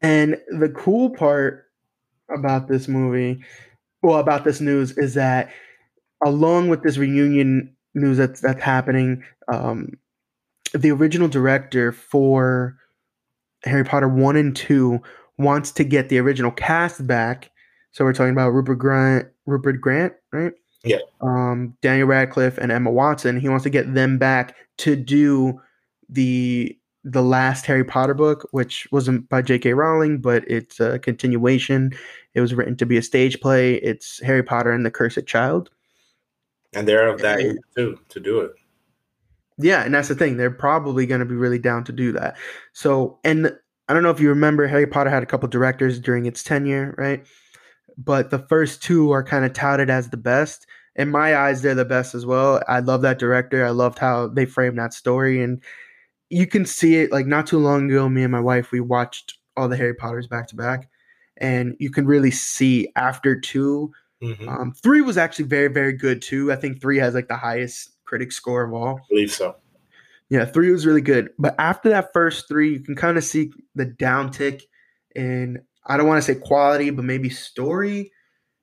and 0.00 0.40
the 0.48 0.68
cool 0.68 1.10
part 1.10 1.65
about 2.34 2.68
this 2.68 2.88
movie, 2.88 3.42
well, 4.02 4.18
about 4.18 4.44
this 4.44 4.60
news, 4.60 4.96
is 4.96 5.14
that 5.14 5.50
along 6.24 6.68
with 6.68 6.82
this 6.82 6.96
reunion 6.98 7.74
news 7.94 8.18
that's 8.18 8.40
that's 8.40 8.62
happening, 8.62 9.22
um, 9.52 9.92
the 10.72 10.90
original 10.90 11.28
director 11.28 11.92
for 11.92 12.76
Harry 13.64 13.84
Potter 13.84 14.08
one 14.08 14.36
and 14.36 14.54
two 14.54 15.00
wants 15.38 15.70
to 15.72 15.84
get 15.84 16.08
the 16.08 16.18
original 16.18 16.50
cast 16.50 17.06
back. 17.06 17.50
So 17.92 18.04
we're 18.04 18.12
talking 18.12 18.32
about 18.32 18.50
Rupert 18.50 18.78
Grant, 18.78 19.28
Rupert 19.46 19.80
Grant, 19.80 20.12
right? 20.32 20.52
Yeah. 20.84 20.98
Um, 21.20 21.76
Daniel 21.82 22.06
Radcliffe 22.06 22.58
and 22.58 22.70
Emma 22.70 22.90
Watson. 22.90 23.40
He 23.40 23.48
wants 23.48 23.64
to 23.64 23.70
get 23.70 23.94
them 23.94 24.18
back 24.18 24.54
to 24.78 24.94
do 24.94 25.60
the 26.08 26.78
the 27.08 27.22
last 27.22 27.66
Harry 27.66 27.84
Potter 27.84 28.14
book, 28.14 28.48
which 28.50 28.88
wasn't 28.90 29.28
by 29.28 29.40
J.K. 29.40 29.74
Rowling, 29.74 30.18
but 30.18 30.42
it's 30.50 30.80
a 30.80 30.98
continuation. 30.98 31.92
It 32.34 32.40
was 32.40 32.52
written 32.52 32.76
to 32.78 32.84
be 32.84 32.96
a 32.96 33.02
stage 33.02 33.40
play. 33.40 33.76
It's 33.76 34.20
Harry 34.22 34.42
Potter 34.42 34.72
and 34.72 34.84
the 34.84 34.90
Cursed 34.90 35.24
Child. 35.24 35.70
And 36.74 36.88
they're 36.88 37.08
of 37.08 37.20
that 37.20 37.38
too 37.76 38.00
to 38.08 38.20
do 38.20 38.40
it. 38.40 38.52
Yeah, 39.56 39.84
and 39.84 39.94
that's 39.94 40.08
the 40.08 40.16
thing. 40.16 40.36
They're 40.36 40.50
probably 40.50 41.06
going 41.06 41.20
to 41.20 41.24
be 41.24 41.36
really 41.36 41.60
down 41.60 41.84
to 41.84 41.92
do 41.92 42.10
that. 42.12 42.36
So, 42.72 43.20
and 43.22 43.56
I 43.88 43.94
don't 43.94 44.02
know 44.02 44.10
if 44.10 44.20
you 44.20 44.28
remember, 44.28 44.66
Harry 44.66 44.86
Potter 44.86 45.08
had 45.08 45.22
a 45.22 45.26
couple 45.26 45.48
directors 45.48 46.00
during 46.00 46.26
its 46.26 46.42
tenure, 46.42 46.92
right? 46.98 47.24
But 47.96 48.30
the 48.30 48.40
first 48.40 48.82
two 48.82 49.12
are 49.12 49.22
kind 49.22 49.44
of 49.44 49.52
touted 49.52 49.90
as 49.90 50.10
the 50.10 50.16
best. 50.16 50.66
In 50.96 51.08
my 51.08 51.36
eyes, 51.36 51.62
they're 51.62 51.76
the 51.76 51.84
best 51.84 52.16
as 52.16 52.26
well. 52.26 52.60
I 52.66 52.80
love 52.80 53.02
that 53.02 53.20
director. 53.20 53.64
I 53.64 53.70
loved 53.70 54.00
how 54.00 54.26
they 54.26 54.44
framed 54.44 54.78
that 54.78 54.92
story. 54.92 55.40
And 55.40 55.62
you 56.30 56.46
can 56.46 56.64
see 56.64 56.96
it 56.96 57.12
like 57.12 57.26
not 57.26 57.46
too 57.46 57.58
long 57.58 57.90
ago, 57.90 58.08
me 58.08 58.22
and 58.22 58.32
my 58.32 58.40
wife, 58.40 58.72
we 58.72 58.80
watched 58.80 59.38
all 59.56 59.68
the 59.68 59.76
Harry 59.76 59.94
Potters 59.94 60.26
back 60.26 60.48
to 60.48 60.56
back. 60.56 60.88
And 61.38 61.76
you 61.78 61.90
can 61.90 62.06
really 62.06 62.30
see 62.30 62.88
after 62.96 63.38
2 63.38 63.92
Mhm. 64.22 64.48
um, 64.48 64.72
three 64.72 65.02
was 65.02 65.18
actually 65.18 65.44
very, 65.44 65.68
very 65.68 65.92
good 65.92 66.22
too. 66.22 66.50
I 66.50 66.56
think 66.56 66.80
three 66.80 66.96
has 66.98 67.14
like 67.14 67.28
the 67.28 67.36
highest 67.36 67.90
critic 68.06 68.32
score 68.32 68.64
of 68.64 68.72
all. 68.72 68.96
I 68.96 69.06
believe 69.10 69.30
so. 69.30 69.56
Yeah, 70.30 70.44
three 70.44 70.72
was 70.72 70.86
really 70.86 71.02
good. 71.02 71.30
But 71.38 71.54
after 71.58 71.90
that 71.90 72.12
first 72.12 72.48
three, 72.48 72.72
you 72.72 72.80
can 72.80 72.96
kind 72.96 73.18
of 73.18 73.24
see 73.24 73.52
the 73.74 73.86
downtick 73.86 74.62
in, 75.14 75.60
I 75.84 75.96
don't 75.96 76.08
want 76.08 76.24
to 76.24 76.34
say 76.34 76.40
quality, 76.40 76.90
but 76.90 77.04
maybe 77.04 77.28
story. 77.28 78.10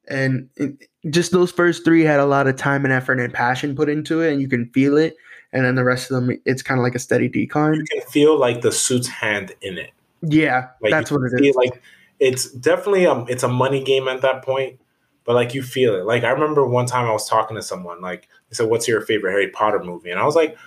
And 0.07 0.49
it, 0.55 0.87
just 1.09 1.31
those 1.31 1.51
first 1.51 1.83
three 1.85 2.03
had 2.03 2.19
a 2.19 2.25
lot 2.25 2.47
of 2.47 2.55
time 2.55 2.85
and 2.85 2.93
effort 2.93 3.19
and 3.19 3.33
passion 3.33 3.75
put 3.75 3.89
into 3.89 4.21
it, 4.21 4.33
and 4.33 4.41
you 4.41 4.47
can 4.47 4.69
feel 4.69 4.97
it. 4.97 5.15
And 5.51 5.63
then 5.65 5.75
the 5.75 5.83
rest 5.83 6.09
of 6.09 6.15
them, 6.15 6.39
it's 6.45 6.63
kind 6.63 6.79
of 6.79 6.83
like 6.83 6.95
a 6.95 6.99
steady 6.99 7.27
decline. 7.27 7.75
You 7.75 7.83
can 7.83 8.01
feel 8.09 8.37
like 8.39 8.61
the 8.61 8.71
suit's 8.71 9.07
hand 9.07 9.53
in 9.61 9.77
it. 9.77 9.91
Yeah, 10.21 10.69
Like 10.81 10.91
that's 10.91 11.11
what 11.11 11.21
it 11.31 11.45
is. 11.45 11.55
Like 11.55 11.81
it's 12.19 12.49
definitely 12.51 13.05
um 13.05 13.25
it's 13.29 13.43
a 13.43 13.47
money 13.47 13.83
game 13.83 14.07
at 14.07 14.21
that 14.21 14.41
point, 14.43 14.79
but 15.25 15.35
like 15.35 15.53
you 15.53 15.61
feel 15.61 15.95
it. 15.95 16.05
Like 16.05 16.23
I 16.23 16.29
remember 16.29 16.65
one 16.65 16.85
time 16.85 17.07
I 17.07 17.11
was 17.11 17.27
talking 17.27 17.55
to 17.57 17.61
someone 17.61 18.01
like 18.01 18.29
they 18.49 18.55
said, 18.55 18.69
"What's 18.69 18.87
your 18.87 19.01
favorite 19.01 19.31
Harry 19.31 19.49
Potter 19.49 19.83
movie?" 19.83 20.09
And 20.11 20.19
I 20.19 20.25
was 20.25 20.35
like, 20.35 20.57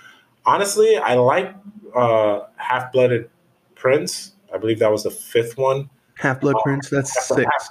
honestly, 0.45 0.95
I 0.97 1.15
like 1.15 1.53
uh 1.95 2.41
Half 2.57 2.91
Blooded 2.91 3.29
Prince. 3.75 4.33
I 4.53 4.57
believe 4.57 4.79
that 4.79 4.91
was 4.91 5.03
the 5.03 5.11
fifth 5.11 5.57
one. 5.57 5.89
Half 6.15 6.41
Blood 6.41 6.55
Oh, 6.59 6.61
Prince, 6.63 6.89
that's 6.89 7.11
six. 7.27 7.41
Half- 7.51 7.69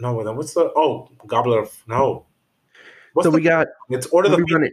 No, 0.00 0.22
then 0.22 0.36
what's 0.36 0.54
the 0.54 0.70
oh 0.76 1.10
Goblet 1.26 1.58
of 1.58 1.82
no? 1.86 2.26
What's 3.12 3.26
So 3.26 3.30
the, 3.30 3.36
we 3.36 3.42
got 3.42 3.68
it's 3.88 4.06
Order 4.08 4.28
the 4.28 4.44
it. 4.62 4.72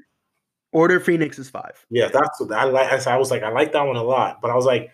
Order 0.71 0.99
Phoenix 0.99 1.39
is 1.39 1.49
five. 1.49 1.85
Yeah, 1.89 2.07
that's 2.07 2.39
what 2.39 2.51
I 2.51 2.65
like. 2.65 3.07
I 3.07 3.13
I 3.13 3.17
was 3.17 3.31
like, 3.31 3.43
I 3.43 3.49
like 3.49 3.71
that 3.73 3.83
one 3.83 3.95
a 3.95 4.03
lot, 4.03 4.41
but 4.41 4.51
I 4.51 4.55
was 4.55 4.65
like, 4.65 4.91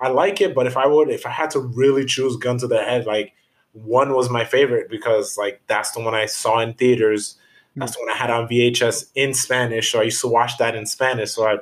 I 0.00 0.08
like 0.08 0.40
it, 0.40 0.54
but 0.54 0.66
if 0.66 0.76
I 0.76 0.86
would, 0.86 1.08
if 1.08 1.26
I 1.26 1.30
had 1.30 1.50
to 1.50 1.60
really 1.60 2.04
choose 2.04 2.36
gun 2.36 2.58
to 2.58 2.66
the 2.66 2.82
head, 2.82 3.06
like 3.06 3.32
one 3.72 4.12
was 4.12 4.30
my 4.30 4.44
favorite 4.44 4.90
because 4.90 5.38
like 5.38 5.62
that's 5.66 5.92
the 5.92 6.00
one 6.00 6.14
I 6.14 6.26
saw 6.26 6.60
in 6.60 6.74
theaters. 6.74 7.36
Hmm. 7.74 7.80
That's 7.80 7.96
the 7.96 8.02
one 8.02 8.10
I 8.10 8.16
had 8.16 8.30
on 8.30 8.46
VHS 8.46 9.10
in 9.14 9.32
Spanish, 9.32 9.90
so 9.90 10.00
I 10.00 10.04
used 10.04 10.20
to 10.20 10.28
watch 10.28 10.58
that 10.58 10.74
in 10.74 10.86
Spanish. 10.86 11.32
So 11.32 11.46
I 11.46 11.58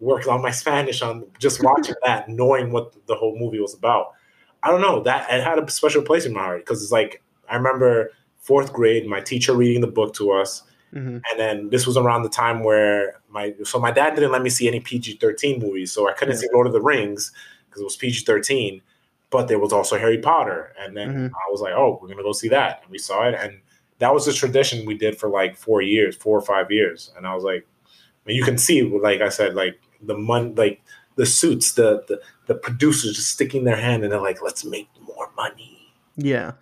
worked 0.00 0.28
on 0.28 0.40
my 0.40 0.52
Spanish 0.52 1.02
on 1.02 1.26
just 1.38 1.62
watching 1.62 1.96
that, 2.04 2.28
knowing 2.28 2.70
what 2.70 2.94
the 3.06 3.16
whole 3.16 3.36
movie 3.38 3.60
was 3.60 3.74
about. 3.74 4.14
I 4.62 4.70
don't 4.70 4.80
know 4.80 5.02
that 5.02 5.30
it 5.30 5.42
had 5.42 5.58
a 5.58 5.70
special 5.70 6.02
place 6.02 6.24
in 6.24 6.32
my 6.32 6.40
heart 6.40 6.64
because 6.64 6.82
it's 6.82 6.92
like 6.92 7.22
I 7.50 7.56
remember 7.56 8.10
fourth 8.38 8.72
grade, 8.72 9.06
my 9.06 9.20
teacher 9.20 9.52
reading 9.54 9.80
the 9.80 9.86
book 9.86 10.14
to 10.14 10.32
us, 10.32 10.62
Mhm. 10.94 11.22
and 11.30 11.38
then 11.38 11.68
this 11.70 11.86
was 11.86 11.96
around 11.96 12.22
the 12.22 12.28
time 12.28 12.62
where 12.64 13.20
my 13.28 13.54
so 13.64 13.78
my 13.78 13.90
dad 13.90 14.14
didn't 14.14 14.32
let 14.32 14.42
me 14.42 14.50
see 14.50 14.66
any 14.68 14.80
PG 14.80 15.18
thirteen 15.20 15.60
movies, 15.60 15.92
so 15.92 16.08
I 16.08 16.12
couldn't 16.12 16.34
Yeah. 16.36 16.40
see 16.42 16.48
Lord 16.52 16.66
of 16.66 16.72
the 16.72 16.80
Rings 16.80 17.32
because 17.68 17.80
it 17.82 17.84
was 17.84 17.96
PG 17.96 18.24
thirteen. 18.24 18.82
But 19.30 19.48
there 19.48 19.58
was 19.58 19.74
also 19.74 19.98
Harry 19.98 20.16
Potter, 20.18 20.72
and 20.80 20.96
then 20.96 21.08
Mhm. 21.14 21.30
I 21.34 21.50
was 21.50 21.60
like, 21.60 21.74
"Oh, 21.74 21.98
we're 22.00 22.08
gonna 22.08 22.22
go 22.22 22.32
see 22.32 22.48
that," 22.48 22.80
and 22.82 22.90
we 22.90 22.96
saw 22.96 23.28
it, 23.28 23.34
and 23.34 23.60
that 23.98 24.14
was 24.14 24.26
a 24.26 24.32
tradition 24.32 24.86
we 24.86 24.94
did 24.94 25.18
for 25.18 25.28
like 25.28 25.54
four 25.56 25.82
years, 25.82 26.16
four 26.16 26.38
or 26.38 26.40
five 26.40 26.70
years, 26.70 27.12
and 27.16 27.26
I 27.26 27.34
was 27.34 27.44
like, 27.44 27.66
I 27.86 27.88
mean, 28.24 28.36
you 28.36 28.44
can 28.44 28.56
see, 28.56 28.80
like 28.82 29.20
I 29.20 29.28
said, 29.28 29.54
like 29.54 29.78
the 30.00 30.16
mon, 30.16 30.54
like 30.54 30.80
the 31.16 31.26
suits, 31.26 31.72
the 31.72 32.04
the 32.08 32.20
the 32.46 32.54
producers 32.54 33.16
just 33.16 33.28
sticking 33.28 33.64
their 33.64 33.76
hand 33.76 34.02
and 34.02 34.10
they're 34.10 34.20
like, 34.20 34.40
"Let's 34.40 34.64
make 34.64 34.88
more 35.06 35.28
money." 35.36 35.92
Yeah, 36.16 36.52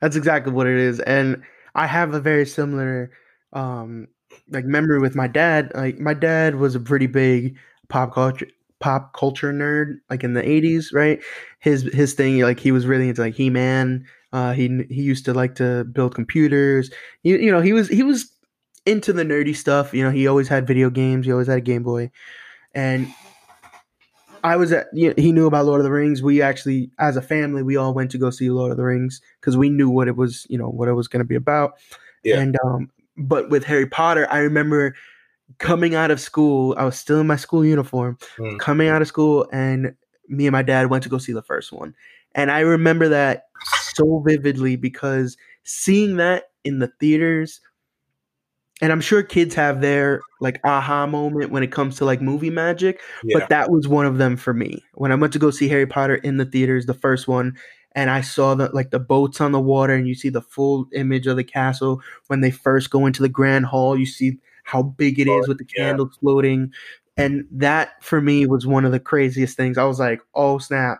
that's 0.00 0.16
exactly 0.16 0.52
what 0.52 0.66
it 0.66 0.76
is. 0.76 1.00
And 1.00 1.42
I 1.74 1.86
have 1.86 2.14
a 2.14 2.20
very 2.20 2.46
similar 2.46 3.10
um 3.52 4.08
like 4.50 4.64
memory 4.64 4.98
with 4.98 5.14
my 5.14 5.26
dad. 5.26 5.72
Like 5.74 5.98
my 5.98 6.14
dad 6.14 6.56
was 6.56 6.74
a 6.74 6.80
pretty 6.80 7.06
big 7.06 7.56
pop 7.88 8.14
culture 8.14 8.48
pop 8.80 9.14
culture 9.14 9.52
nerd 9.52 9.96
like 10.10 10.22
in 10.24 10.34
the 10.34 10.46
80s, 10.46 10.92
right? 10.92 11.20
His 11.60 11.82
his 11.82 12.14
thing 12.14 12.40
like 12.40 12.60
he 12.60 12.72
was 12.72 12.86
really 12.86 13.08
into 13.08 13.22
like 13.22 13.34
He-Man. 13.34 14.04
Uh 14.32 14.52
he 14.52 14.84
he 14.90 15.02
used 15.02 15.24
to 15.26 15.34
like 15.34 15.54
to 15.56 15.84
build 15.84 16.14
computers. 16.14 16.90
You, 17.22 17.36
you 17.38 17.50
know, 17.50 17.60
he 17.60 17.72
was 17.72 17.88
he 17.88 18.02
was 18.02 18.30
into 18.84 19.12
the 19.12 19.24
nerdy 19.24 19.54
stuff. 19.56 19.92
You 19.94 20.04
know, 20.04 20.10
he 20.10 20.26
always 20.26 20.48
had 20.48 20.66
video 20.66 20.90
games. 20.90 21.26
He 21.26 21.32
always 21.32 21.48
had 21.48 21.58
a 21.58 21.62
Game 21.62 21.82
Boy. 21.82 22.10
And 22.74 23.08
I 24.44 24.56
was 24.56 24.72
at, 24.72 24.86
you 24.92 25.08
know, 25.08 25.14
he 25.16 25.32
knew 25.32 25.46
about 25.46 25.66
Lord 25.66 25.80
of 25.80 25.84
the 25.84 25.90
Rings. 25.90 26.22
We 26.22 26.42
actually, 26.42 26.90
as 26.98 27.16
a 27.16 27.22
family, 27.22 27.62
we 27.62 27.76
all 27.76 27.94
went 27.94 28.10
to 28.12 28.18
go 28.18 28.30
see 28.30 28.50
Lord 28.50 28.70
of 28.70 28.76
the 28.76 28.84
Rings 28.84 29.20
because 29.40 29.56
we 29.56 29.68
knew 29.68 29.90
what 29.90 30.08
it 30.08 30.16
was, 30.16 30.46
you 30.48 30.58
know, 30.58 30.68
what 30.68 30.88
it 30.88 30.94
was 30.94 31.08
going 31.08 31.20
to 31.20 31.24
be 31.28 31.34
about. 31.34 31.74
Yeah. 32.22 32.40
And, 32.40 32.56
um, 32.64 32.90
but 33.16 33.50
with 33.50 33.64
Harry 33.64 33.86
Potter, 33.86 34.26
I 34.30 34.38
remember 34.38 34.94
coming 35.58 35.94
out 35.94 36.10
of 36.10 36.20
school, 36.20 36.74
I 36.76 36.84
was 36.84 36.98
still 36.98 37.20
in 37.20 37.26
my 37.26 37.36
school 37.36 37.64
uniform, 37.64 38.18
Mm. 38.38 38.58
coming 38.58 38.88
out 38.88 39.02
of 39.02 39.08
school, 39.08 39.48
and 39.52 39.94
me 40.28 40.46
and 40.46 40.52
my 40.52 40.62
dad 40.62 40.90
went 40.90 41.04
to 41.04 41.08
go 41.08 41.18
see 41.18 41.32
the 41.32 41.42
first 41.42 41.72
one. 41.72 41.94
And 42.34 42.50
I 42.50 42.60
remember 42.60 43.08
that 43.08 43.46
so 43.94 44.22
vividly 44.26 44.76
because 44.76 45.36
seeing 45.64 46.16
that 46.16 46.50
in 46.64 46.80
the 46.80 46.88
theaters, 47.00 47.60
and 48.82 48.92
I'm 48.92 49.00
sure 49.00 49.22
kids 49.22 49.54
have 49.54 49.80
their 49.80 50.20
like 50.40 50.60
aha 50.64 51.06
moment 51.06 51.50
when 51.50 51.62
it 51.62 51.72
comes 51.72 51.96
to 51.96 52.04
like 52.04 52.20
movie 52.20 52.50
magic, 52.50 53.00
Yeah, 53.24 53.38
but 53.38 53.48
that 53.48 53.70
was 53.70 53.88
one 53.88 54.06
of 54.06 54.18
them 54.18 54.36
for 54.36 54.52
me. 54.52 54.84
When 54.94 55.12
I 55.12 55.14
went 55.14 55.32
to 55.32 55.38
go 55.38 55.50
see 55.50 55.68
Harry 55.68 55.86
Potter 55.86 56.16
in 56.16 56.36
the 56.36 56.44
theaters, 56.44 56.86
the 56.86 56.94
first 56.94 57.26
one, 57.26 57.56
and 57.92 58.10
I 58.10 58.20
saw 58.20 58.54
the 58.54 58.70
like 58.74 58.90
the 58.90 58.98
boats 58.98 59.40
on 59.40 59.52
the 59.52 59.60
water, 59.60 59.94
and 59.94 60.06
you 60.06 60.14
see 60.14 60.28
the 60.28 60.42
full 60.42 60.86
image 60.92 61.26
of 61.26 61.36
the 61.36 61.44
castle 61.44 62.02
when 62.26 62.42
they 62.42 62.50
first 62.50 62.90
go 62.90 63.06
into 63.06 63.22
the 63.22 63.28
grand 63.28 63.66
hall. 63.66 63.98
You 63.98 64.06
see 64.06 64.38
how 64.64 64.82
big 64.82 65.18
it 65.18 65.28
is 65.28 65.48
with 65.48 65.58
the 65.58 65.66
yeah. 65.74 65.84
candles 65.84 66.16
floating, 66.20 66.72
and 67.16 67.46
that 67.50 68.02
for 68.04 68.20
me 68.20 68.46
was 68.46 68.66
one 68.66 68.84
of 68.84 68.92
the 68.92 69.00
craziest 69.00 69.56
things. 69.56 69.78
I 69.78 69.84
was 69.84 69.98
like, 69.98 70.20
"Oh 70.34 70.58
snap, 70.58 70.98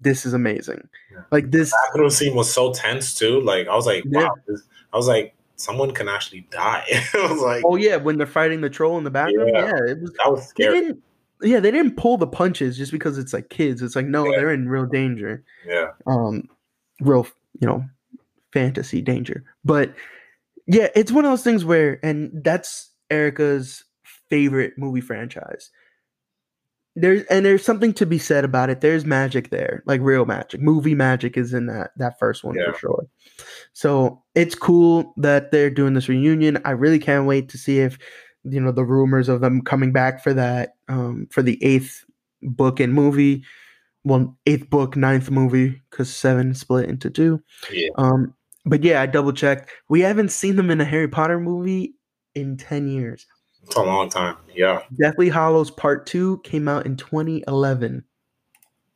this 0.00 0.26
is 0.26 0.34
amazing!" 0.34 0.88
Yeah. 1.12 1.20
Like 1.30 1.52
this, 1.52 1.72
bathroom 1.86 2.10
scene 2.10 2.34
was 2.34 2.52
so 2.52 2.72
tense 2.72 3.14
too. 3.14 3.40
Like 3.40 3.68
I 3.68 3.76
was 3.76 3.86
like, 3.86 4.02
wow. 4.06 4.34
This, 4.48 4.62
I 4.92 4.96
was 4.96 5.06
like, 5.06 5.36
someone 5.64 5.90
can 5.92 6.08
actually 6.08 6.46
die. 6.50 6.84
I 7.14 7.26
was 7.30 7.40
like, 7.40 7.62
oh 7.64 7.76
yeah, 7.76 7.96
when 7.96 8.18
they're 8.18 8.26
fighting 8.26 8.60
the 8.60 8.70
troll 8.70 8.98
in 8.98 9.04
the 9.04 9.10
bathroom, 9.10 9.48
Yeah. 9.48 9.66
yeah, 9.66 9.92
it 9.92 10.00
was 10.00 10.12
that 10.12 10.30
was 10.30 10.52
they 10.56 10.64
didn't 10.66 11.02
yeah 11.42 11.58
they 11.60 11.70
didn't 11.70 11.96
pull 11.96 12.16
the 12.16 12.26
punches 12.26 12.76
just 12.76 12.92
because 12.92 13.18
it's 13.18 13.32
like 13.32 13.48
kids. 13.50 13.82
It's 13.82 13.96
like 13.96 14.06
no 14.06 14.26
Yeah. 14.26 14.36
they're 14.36 14.52
in 14.52 14.68
real 14.68 14.86
danger. 14.86 15.42
Yeah, 15.66 15.88
um 16.06 16.48
real 17.00 17.26
you 17.60 17.66
know 17.66 17.84
fantasy 18.52 19.00
danger. 19.02 19.42
But 19.64 19.94
yeah 20.66 20.88
it's 20.94 21.12
one 21.12 21.24
of 21.24 21.30
those 21.30 21.42
things 21.44 21.62
where 21.64 21.98
and 22.02 22.42
that's 22.42 22.90
erica's 23.10 23.84
favorite 24.30 24.72
movie 24.78 25.02
franchise 25.02 25.68
there's 26.96 27.22
and 27.24 27.44
there's 27.44 27.64
something 27.64 27.92
to 27.94 28.06
be 28.06 28.18
said 28.18 28.44
about 28.44 28.70
it. 28.70 28.80
There's 28.80 29.04
magic 29.04 29.50
there 29.50 29.82
like 29.86 30.00
real 30.00 30.24
magic. 30.26 30.60
Movie 30.60 30.94
magic 30.94 31.36
is 31.36 31.52
in 31.52 31.66
that 31.66 31.90
that 31.96 32.18
first 32.18 32.44
one 32.44 32.54
Yeah. 32.54 32.72
for 32.72 32.78
sure. 32.78 33.06
So 33.72 34.22
it's 34.34 34.54
cool 34.54 35.12
that 35.16 35.50
they're 35.50 35.70
doing 35.70 35.94
this 35.94 36.08
reunion. 36.08 36.58
I 36.64 36.70
really 36.70 36.98
can't 37.00 37.26
wait 37.26 37.48
to 37.50 37.58
see 37.58 37.80
if 37.80 37.98
you 38.44 38.60
know 38.60 38.70
the 38.72 38.84
rumors 38.84 39.28
of 39.28 39.40
them 39.40 39.62
coming 39.62 39.92
back 39.92 40.22
for 40.22 40.32
that 40.34 40.74
um 40.88 41.26
for 41.30 41.42
the 41.42 41.62
eighth 41.64 42.04
book 42.42 42.78
and 42.80 42.94
movie. 42.94 43.42
Well 44.04 44.36
eighth 44.46 44.70
book 44.70 44.96
ninth 44.96 45.30
movie 45.30 45.82
because 45.90 46.14
seven 46.14 46.54
split 46.54 46.88
into 46.88 47.10
two. 47.10 47.42
Yeah. 47.72 47.88
um 47.96 48.34
but 48.66 48.82
yeah 48.84 49.02
i 49.02 49.06
double 49.06 49.32
checked. 49.32 49.70
We 49.88 50.00
haven't 50.00 50.30
seen 50.30 50.56
them 50.56 50.70
in 50.70 50.80
a 50.80 50.84
harry 50.84 51.08
potter 51.08 51.40
movie 51.40 51.94
in 52.34 52.56
10 52.56 52.88
years 52.88 53.26
It's 53.66 53.76
a 53.76 53.82
long 53.82 54.08
time. 54.08 54.36
Yeah, 54.54 54.82
deathly 54.98 55.28
hallows 55.28 55.70
part 55.70 56.06
two 56.06 56.38
came 56.44 56.68
out 56.68 56.86
in 56.86 56.96
2011 56.96 58.04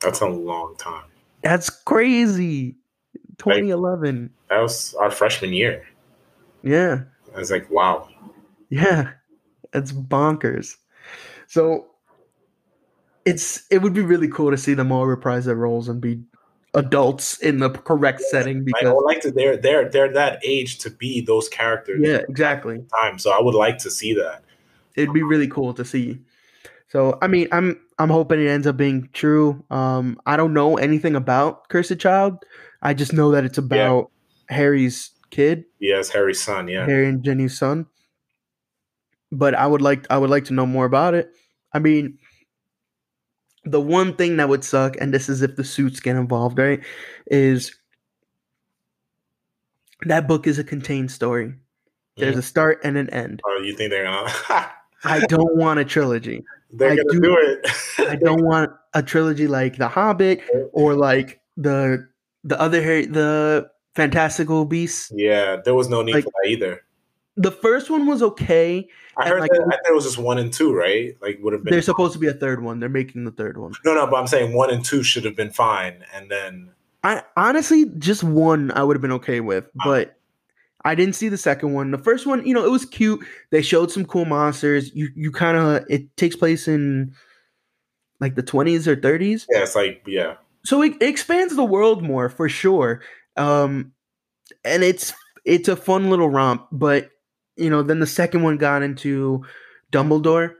that's 0.01 0.21
a 0.21 0.27
long 0.27 0.75
time. 0.77 1.03
that's 1.41 1.69
crazy 1.69 2.77
2011 3.39 4.29
That 4.49 4.59
was 4.61 4.93
our 4.95 5.11
freshman 5.11 5.51
year. 5.51 5.85
yeah 6.63 7.01
I 7.35 7.39
was 7.39 7.51
like, 7.51 7.69
wow. 7.69 8.07
Yeah, 8.69 9.11
it's 9.73 9.91
bonkers. 9.91 10.75
So 11.47 11.87
it's 13.25 13.63
it 13.69 13.81
would 13.81 13.93
be 13.93 14.01
really 14.01 14.27
cool 14.27 14.51
to 14.51 14.57
see 14.57 14.73
them 14.73 14.91
all 14.91 15.05
reprise 15.05 15.45
their 15.45 15.55
roles 15.55 15.89
and 15.89 15.99
be 16.01 16.21
adults 16.73 17.37
in 17.39 17.59
the 17.59 17.69
correct 17.69 18.21
setting 18.21 18.63
because 18.63 18.87
I 18.87 18.93
would 18.93 19.05
like 19.05 19.21
to. 19.21 19.31
They're 19.31 19.57
they're 19.57 19.89
they're 19.89 20.13
that 20.13 20.39
age 20.43 20.79
to 20.79 20.89
be 20.89 21.21
those 21.21 21.49
characters. 21.49 21.99
yeah, 22.01 22.21
exactly. 22.29 22.83
Time. 22.95 23.19
So 23.19 23.31
I 23.31 23.41
would 23.41 23.55
like 23.55 23.77
to 23.79 23.91
see 23.91 24.13
that. 24.15 24.43
It'd 24.99 25.13
be 25.13 25.23
really 25.23 25.47
cool 25.47 25.73
to 25.73 25.85
see. 25.85 26.19
So 26.89 27.17
I 27.21 27.27
mean, 27.27 27.47
I'm 27.51 27.79
I'm 27.99 28.09
hoping 28.09 28.41
it 28.41 28.47
ends 28.47 28.67
up 28.67 28.77
being 28.77 29.09
true. 29.13 29.63
Um, 29.69 30.19
I 30.25 30.37
don't 30.37 30.53
know 30.53 30.77
anything 30.77 31.15
about 31.15 31.69
Cursed 31.69 31.99
Child. 31.99 32.43
I 32.81 32.93
just 32.93 33.13
know 33.13 33.31
that 33.31 33.43
it's 33.45 33.57
about 33.57 34.09
Harry's 34.49 35.11
kid, 35.29 35.65
Yes, 35.79 36.09
Harry's 36.09 36.41
son. 36.41 36.67
Yeah. 36.67 36.85
Harry 36.85 37.07
and 37.07 37.23
Ginny's 37.23 37.57
son. 37.57 37.85
But 39.31 39.53
I 39.53 39.67
would 39.67 39.81
like 39.81 40.07
I 40.09 40.17
would 40.17 40.29
like 40.31 40.45
to 40.45 40.53
know 40.53 40.65
more 40.65 40.85
about 40.85 41.13
it. 41.13 41.29
I 41.73 41.77
mean, 41.79 42.17
the 43.63 43.79
one 43.81 44.15
thing 44.15 44.37
that 44.37 44.49
would 44.49 44.63
suck, 44.63 44.95
and 44.99 45.13
this 45.13 45.29
is 45.29 45.43
if 45.43 45.55
the 45.55 45.63
suits 45.63 45.99
get 45.99 46.15
involved, 46.15 46.57
right? 46.57 46.81
Is 47.27 47.75
that 50.05 50.27
book 50.27 50.47
is 50.47 50.57
a 50.57 50.63
contained 50.63 51.11
story. 51.11 51.53
There's 52.17 52.35
Mhm. 52.35 52.39
a 52.39 52.41
start 52.41 52.79
and 52.83 52.97
an 52.97 53.09
end. 53.11 53.41
Oh, 53.45 53.61
you 53.61 53.75
think 53.75 53.91
they're 53.91 54.03
gonna? 54.05 54.71
I 55.03 55.19
don't 55.21 55.55
want 55.57 55.79
a 55.79 55.85
trilogy. 55.85 56.43
they're 56.71 56.91
I 56.91 56.95
gonna 56.95 57.11
do- 57.11 57.21
do, 57.21 57.37
it. 57.37 58.09
I 58.09 58.15
don't 58.15 58.43
want 58.43 58.71
a 58.93 59.01
trilogy 59.03 59.47
like 59.47 59.77
The 59.77 59.87
Hobbit 59.87 60.41
or 60.73 60.93
like 60.93 61.39
the 61.57 62.07
the 62.43 62.59
other 62.59 62.81
Harry, 62.81 63.05
the 63.05 63.69
Fantastical 63.95 64.65
Beasts. 64.65 65.11
yeah, 65.15 65.57
there 65.63 65.73
was 65.75 65.89
no 65.89 66.01
need 66.01 66.13
Like- 66.15 66.23
for 66.25 66.31
that 66.43 66.49
either. 66.49 66.81
The 67.37 67.51
first 67.51 67.89
one 67.89 68.05
was 68.05 68.21
okay. 68.21 68.85
I 69.15 69.29
heard 69.29 69.39
like, 69.39 69.49
that. 69.51 69.61
I 69.67 69.71
think 69.71 69.81
it 69.89 69.93
was 69.95 70.03
just 70.03 70.17
one 70.17 70.37
and 70.39 70.51
two, 70.51 70.73
right? 70.73 71.15
Like 71.21 71.39
would 71.41 71.53
have 71.53 71.63
been. 71.63 71.71
There's 71.71 71.85
supposed 71.85 72.11
to 72.13 72.19
be 72.19 72.27
a 72.27 72.33
third 72.33 72.61
one. 72.61 72.81
They're 72.81 72.89
making 72.89 73.23
the 73.23 73.31
third 73.31 73.57
one. 73.57 73.71
no, 73.85 73.93
no, 73.93 74.05
but 74.07 74.17
I'm 74.17 74.27
saying 74.27 74.53
one 74.53 74.69
and 74.71 74.83
two 74.83 75.03
should 75.03 75.23
have 75.23 75.37
been 75.37 75.51
fine, 75.51 76.03
and 76.13 76.29
then 76.29 76.69
I 77.03 77.23
honestly 77.37 77.85
just 77.97 78.23
one 78.25 78.71
I 78.71 78.83
would 78.83 78.97
have 78.97 79.01
been 79.01 79.13
okay 79.13 79.39
with, 79.39 79.65
Ah. 79.79 79.83
but 79.85 80.15
I 80.85 80.95
didn't 80.95 81.15
see 81.15 81.27
the 81.29 81.37
second 81.37 81.73
one. 81.73 81.91
The 81.91 81.97
first 81.97 82.25
one, 82.25 82.45
you 82.45 82.53
know, 82.53 82.65
it 82.65 82.71
was 82.71 82.85
cute. 82.85 83.25
They 83.51 83.61
showed 83.61 83.91
some 83.91 84.05
cool 84.05 84.25
monsters. 84.25 84.93
You 84.95 85.09
you 85.15 85.31
kind 85.31 85.57
of 85.57 85.85
it 85.89 86.15
takes 86.17 86.35
place 86.35 86.67
in 86.67 87.13
like 88.19 88.35
the 88.35 88.43
20s 88.43 88.87
or 88.87 88.95
30s. 88.95 89.45
yeah, 89.51 89.61
it's 89.63 89.75
like 89.75 90.03
yeah, 90.07 90.35
So 90.65 90.81
it, 90.81 90.93
it 91.01 91.07
expands 91.09 91.55
the 91.55 91.63
world 91.63 92.03
more 92.03 92.29
for 92.29 92.49
sure. 92.49 93.01
Um 93.37 93.93
and 94.65 94.83
it's 94.83 95.13
it's 95.45 95.67
a 95.67 95.75
fun 95.75 96.09
little 96.09 96.29
romp, 96.29 96.67
but 96.71 97.09
you 97.55 97.69
know, 97.69 97.81
then 97.83 97.99
the 97.99 98.07
second 98.07 98.43
one 98.43 98.57
got 98.57 98.81
into 98.83 99.43
Dumbledore. 99.91 100.53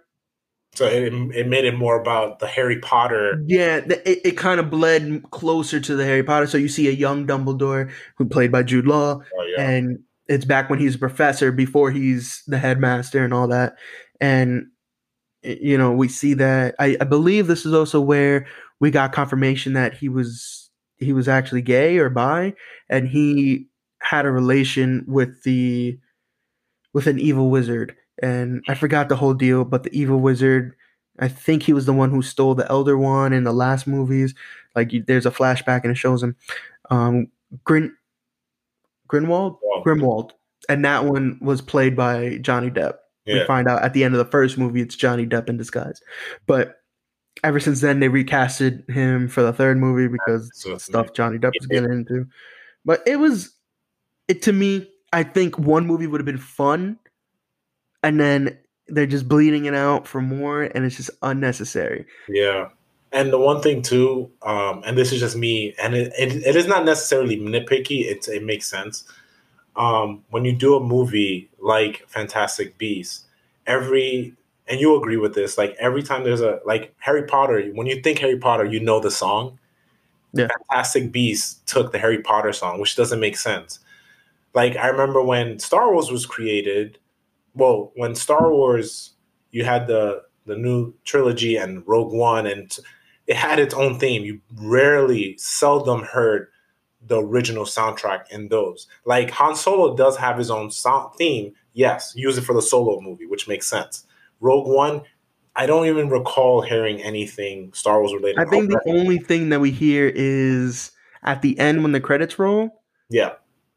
so 0.75 0.85
it, 0.85 1.13
it 1.13 1.47
made 1.47 1.65
it 1.65 1.75
more 1.77 1.99
about 1.99 2.39
the 2.39 2.47
Harry 2.47 2.79
Potter. 2.79 3.41
Yeah, 3.47 3.77
it, 3.77 4.19
it 4.25 4.37
kind 4.37 4.59
of 4.59 4.69
bled 4.69 5.23
closer 5.31 5.79
to 5.79 5.95
the 5.95 6.03
Harry 6.05 6.23
Potter. 6.23 6.47
So 6.47 6.57
you 6.57 6.67
see 6.69 6.87
a 6.87 6.91
young 6.91 7.25
Dumbledore 7.27 7.91
who 8.17 8.25
played 8.25 8.51
by 8.51 8.63
Jude 8.63 8.85
Law, 8.87 9.21
Oh, 9.37 9.45
yeah, 9.57 9.69
and 9.69 9.99
it's 10.29 10.45
back 10.45 10.69
when 10.69 10.79
he's 10.79 10.95
a 10.95 10.99
professor 10.99 11.51
before 11.51 11.91
he's 11.91 12.43
the 12.47 12.59
headmaster 12.59 13.23
and 13.25 13.33
all 13.33 13.47
that. 13.47 13.75
And 14.21 14.67
you 15.41 15.77
know, 15.77 15.91
we 15.91 16.07
see 16.07 16.33
that. 16.35 16.75
I, 16.79 16.97
I 17.01 17.05
believe 17.05 17.47
this 17.47 17.65
is 17.65 17.73
also 17.73 17.99
where 17.99 18.45
we 18.79 18.91
got 18.91 19.11
confirmation 19.11 19.73
that 19.73 19.93
he 19.93 20.07
was 20.07 20.69
he 20.97 21.13
was 21.13 21.27
actually 21.27 21.61
gay 21.61 21.97
or 21.97 22.09
bi, 22.09 22.53
and 22.89 23.07
he 23.07 23.67
had 24.01 24.25
a 24.25 24.31
relation 24.31 25.03
with 25.07 25.43
the 25.43 25.97
with 26.93 27.07
an 27.07 27.19
evil 27.19 27.49
wizard. 27.49 27.95
And 28.21 28.63
I 28.67 28.75
forgot 28.75 29.09
the 29.09 29.15
whole 29.15 29.33
deal, 29.33 29.63
but 29.63 29.83
the 29.83 29.97
evil 29.97 30.19
wizard, 30.19 30.75
I 31.19 31.29
think 31.29 31.63
he 31.63 31.73
was 31.73 31.85
the 31.85 31.93
one 31.93 32.11
who 32.11 32.21
stole 32.21 32.53
the 32.53 32.69
Elder 32.69 32.97
Wand 32.97 33.33
in 33.33 33.45
the 33.45 33.53
last 33.53 33.87
movies. 33.87 34.35
Like 34.75 34.91
there's 35.07 35.25
a 35.25 35.31
flashback 35.31 35.83
and 35.83 35.91
it 35.91 35.97
shows 35.97 36.21
him. 36.21 36.35
Um, 36.89 37.27
Grin 37.63 37.93
Grinwald, 39.09 39.57
Grimwald, 39.83 40.31
and 40.67 40.83
that 40.85 41.05
one 41.05 41.39
was 41.41 41.61
played 41.61 41.95
by 41.95 42.37
Johnny 42.41 42.69
Depp. 42.69 42.95
We 43.27 43.45
find 43.45 43.67
out 43.67 43.83
at 43.83 43.93
the 43.93 44.03
end 44.03 44.15
of 44.15 44.17
the 44.17 44.31
first 44.31 44.57
movie 44.57 44.81
it's 44.81 44.95
Johnny 44.95 45.27
Depp 45.27 45.49
in 45.49 45.57
disguise, 45.57 46.01
but 46.47 46.77
ever 47.43 47.59
since 47.59 47.79
then 47.79 47.99
they 47.99 48.09
recasted 48.09 48.89
him 48.89 49.27
for 49.27 49.43
the 49.43 49.53
third 49.53 49.77
movie 49.77 50.07
because 50.07 50.49
So 50.55 50.77
stuff 50.79 51.13
Johnny 51.13 51.37
Depp 51.37 51.53
was 51.59 51.67
Yeah. 51.69 51.81
getting 51.81 51.91
into. 51.95 52.25
But 52.85 53.03
it 53.05 53.17
was, 53.17 53.53
it 54.27 54.41
to 54.43 54.53
me, 54.53 54.89
I 55.13 55.23
think 55.23 55.59
one 55.59 55.85
movie 55.85 56.07
would 56.07 56.19
have 56.19 56.25
been 56.25 56.37
fun, 56.39 56.97
and 58.01 58.19
then 58.19 58.57
they're 58.87 59.05
just 59.05 59.27
bleeding 59.27 59.65
it 59.65 59.75
out 59.75 60.07
for 60.07 60.21
more, 60.21 60.63
and 60.63 60.83
it's 60.85 60.97
just 60.97 61.11
unnecessary. 61.21 62.05
Yeah. 62.27 62.69
And 63.11 63.31
the 63.31 63.39
one 63.39 63.61
thing 63.61 63.81
too, 63.81 64.31
um, 64.41 64.81
and 64.85 64.97
this 64.97 65.11
is 65.11 65.19
just 65.19 65.35
me, 65.35 65.75
and 65.81 65.95
it, 65.95 66.13
it, 66.17 66.47
it 66.47 66.55
is 66.55 66.67
not 66.67 66.85
necessarily 66.85 67.37
nitpicky, 67.39 68.05
it's 68.05 68.27
it 68.27 68.43
makes 68.43 68.67
sense. 68.67 69.03
Um, 69.79 70.23
when 70.29 70.45
you 70.45 70.53
do 70.53 70.75
a 70.75 70.79
movie 70.83 71.49
like 71.59 72.05
Fantastic 72.07 72.77
Beasts, 72.77 73.25
every 73.65 74.35
and 74.67 74.79
you 74.79 74.95
agree 74.95 75.17
with 75.17 75.33
this, 75.33 75.57
like 75.57 75.75
every 75.79 76.03
time 76.03 76.23
there's 76.23 76.41
a 76.41 76.59
like 76.65 76.93
Harry 76.99 77.23
Potter, 77.23 77.63
when 77.73 77.87
you 77.87 78.01
think 78.01 78.19
Harry 78.19 78.37
Potter, 78.37 78.65
you 78.65 78.79
know 78.79 78.99
the 78.99 79.09
song. 79.09 79.57
Yeah. 80.33 80.47
Fantastic 80.69 81.11
Beasts 81.11 81.61
took 81.65 81.91
the 81.91 81.97
Harry 81.97 82.21
Potter 82.21 82.53
song, 82.53 82.79
which 82.79 82.95
doesn't 82.95 83.19
make 83.19 83.37
sense. 83.37 83.79
Like 84.53 84.75
I 84.75 84.87
remember 84.89 85.23
when 85.23 85.57
Star 85.59 85.91
Wars 85.91 86.11
was 86.11 86.25
created, 86.27 86.99
well, 87.55 87.91
when 87.95 88.13
Star 88.15 88.51
Wars 88.51 89.13
you 89.51 89.63
had 89.63 89.87
the 89.87 90.23
the 90.45 90.57
new 90.57 90.93
trilogy 91.05 91.55
and 91.55 91.87
Rogue 91.87 92.13
One 92.13 92.45
and 92.47 92.77
it 93.27 93.35
had 93.37 93.59
its 93.59 93.75
own 93.75 93.99
theme. 93.99 94.23
You 94.23 94.41
rarely, 94.55 95.37
seldom 95.37 96.03
heard 96.03 96.47
the 97.09 97.21
original 97.21 97.65
soundtrack 97.65 98.29
in 98.31 98.47
those. 98.47 98.87
Like 99.05 99.29
Han 99.31 99.55
Solo 99.55 99.95
does 99.97 100.15
have 100.17 100.37
his 100.37 100.49
own 100.49 100.71
sound 100.71 101.13
theme. 101.17 101.53
Yes, 101.73 102.13
use 102.15 102.37
it 102.37 102.41
for 102.43 102.53
the 102.53 102.61
Solo 102.61 103.01
movie, 103.01 103.25
which 103.25 103.47
makes 103.47 103.67
sense. 103.67 104.05
Rogue 104.39 104.67
One, 104.67 105.01
I 105.55 105.65
don't 105.65 105.87
even 105.87 106.09
recall 106.09 106.61
hearing 106.61 107.01
anything 107.03 107.73
Star 107.73 107.99
Wars 107.99 108.13
related. 108.13 108.39
I 108.39 108.45
think 108.45 108.69
the 108.69 108.81
only 108.87 109.17
thing 109.17 109.49
that 109.49 109.59
we 109.59 109.71
hear 109.71 110.09
is 110.15 110.91
at 111.23 111.41
the 111.41 111.59
end 111.59 111.83
when 111.83 111.91
the 111.91 111.99
credits 111.99 112.39
roll 112.39 112.81
yeah, 113.09 113.33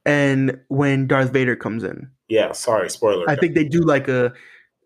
and 0.07 0.61
when 0.69 1.07
Darth 1.09 1.33
Vader 1.33 1.57
comes 1.57 1.83
in. 1.85 2.09
yeah. 2.29 2.53
Sorry, 2.53 2.89
spoiler. 2.91 3.29
I 3.29 3.35
think 3.37 3.55
they 3.55 3.65
do 3.65 3.81
like 3.81 4.07
a 4.09 4.33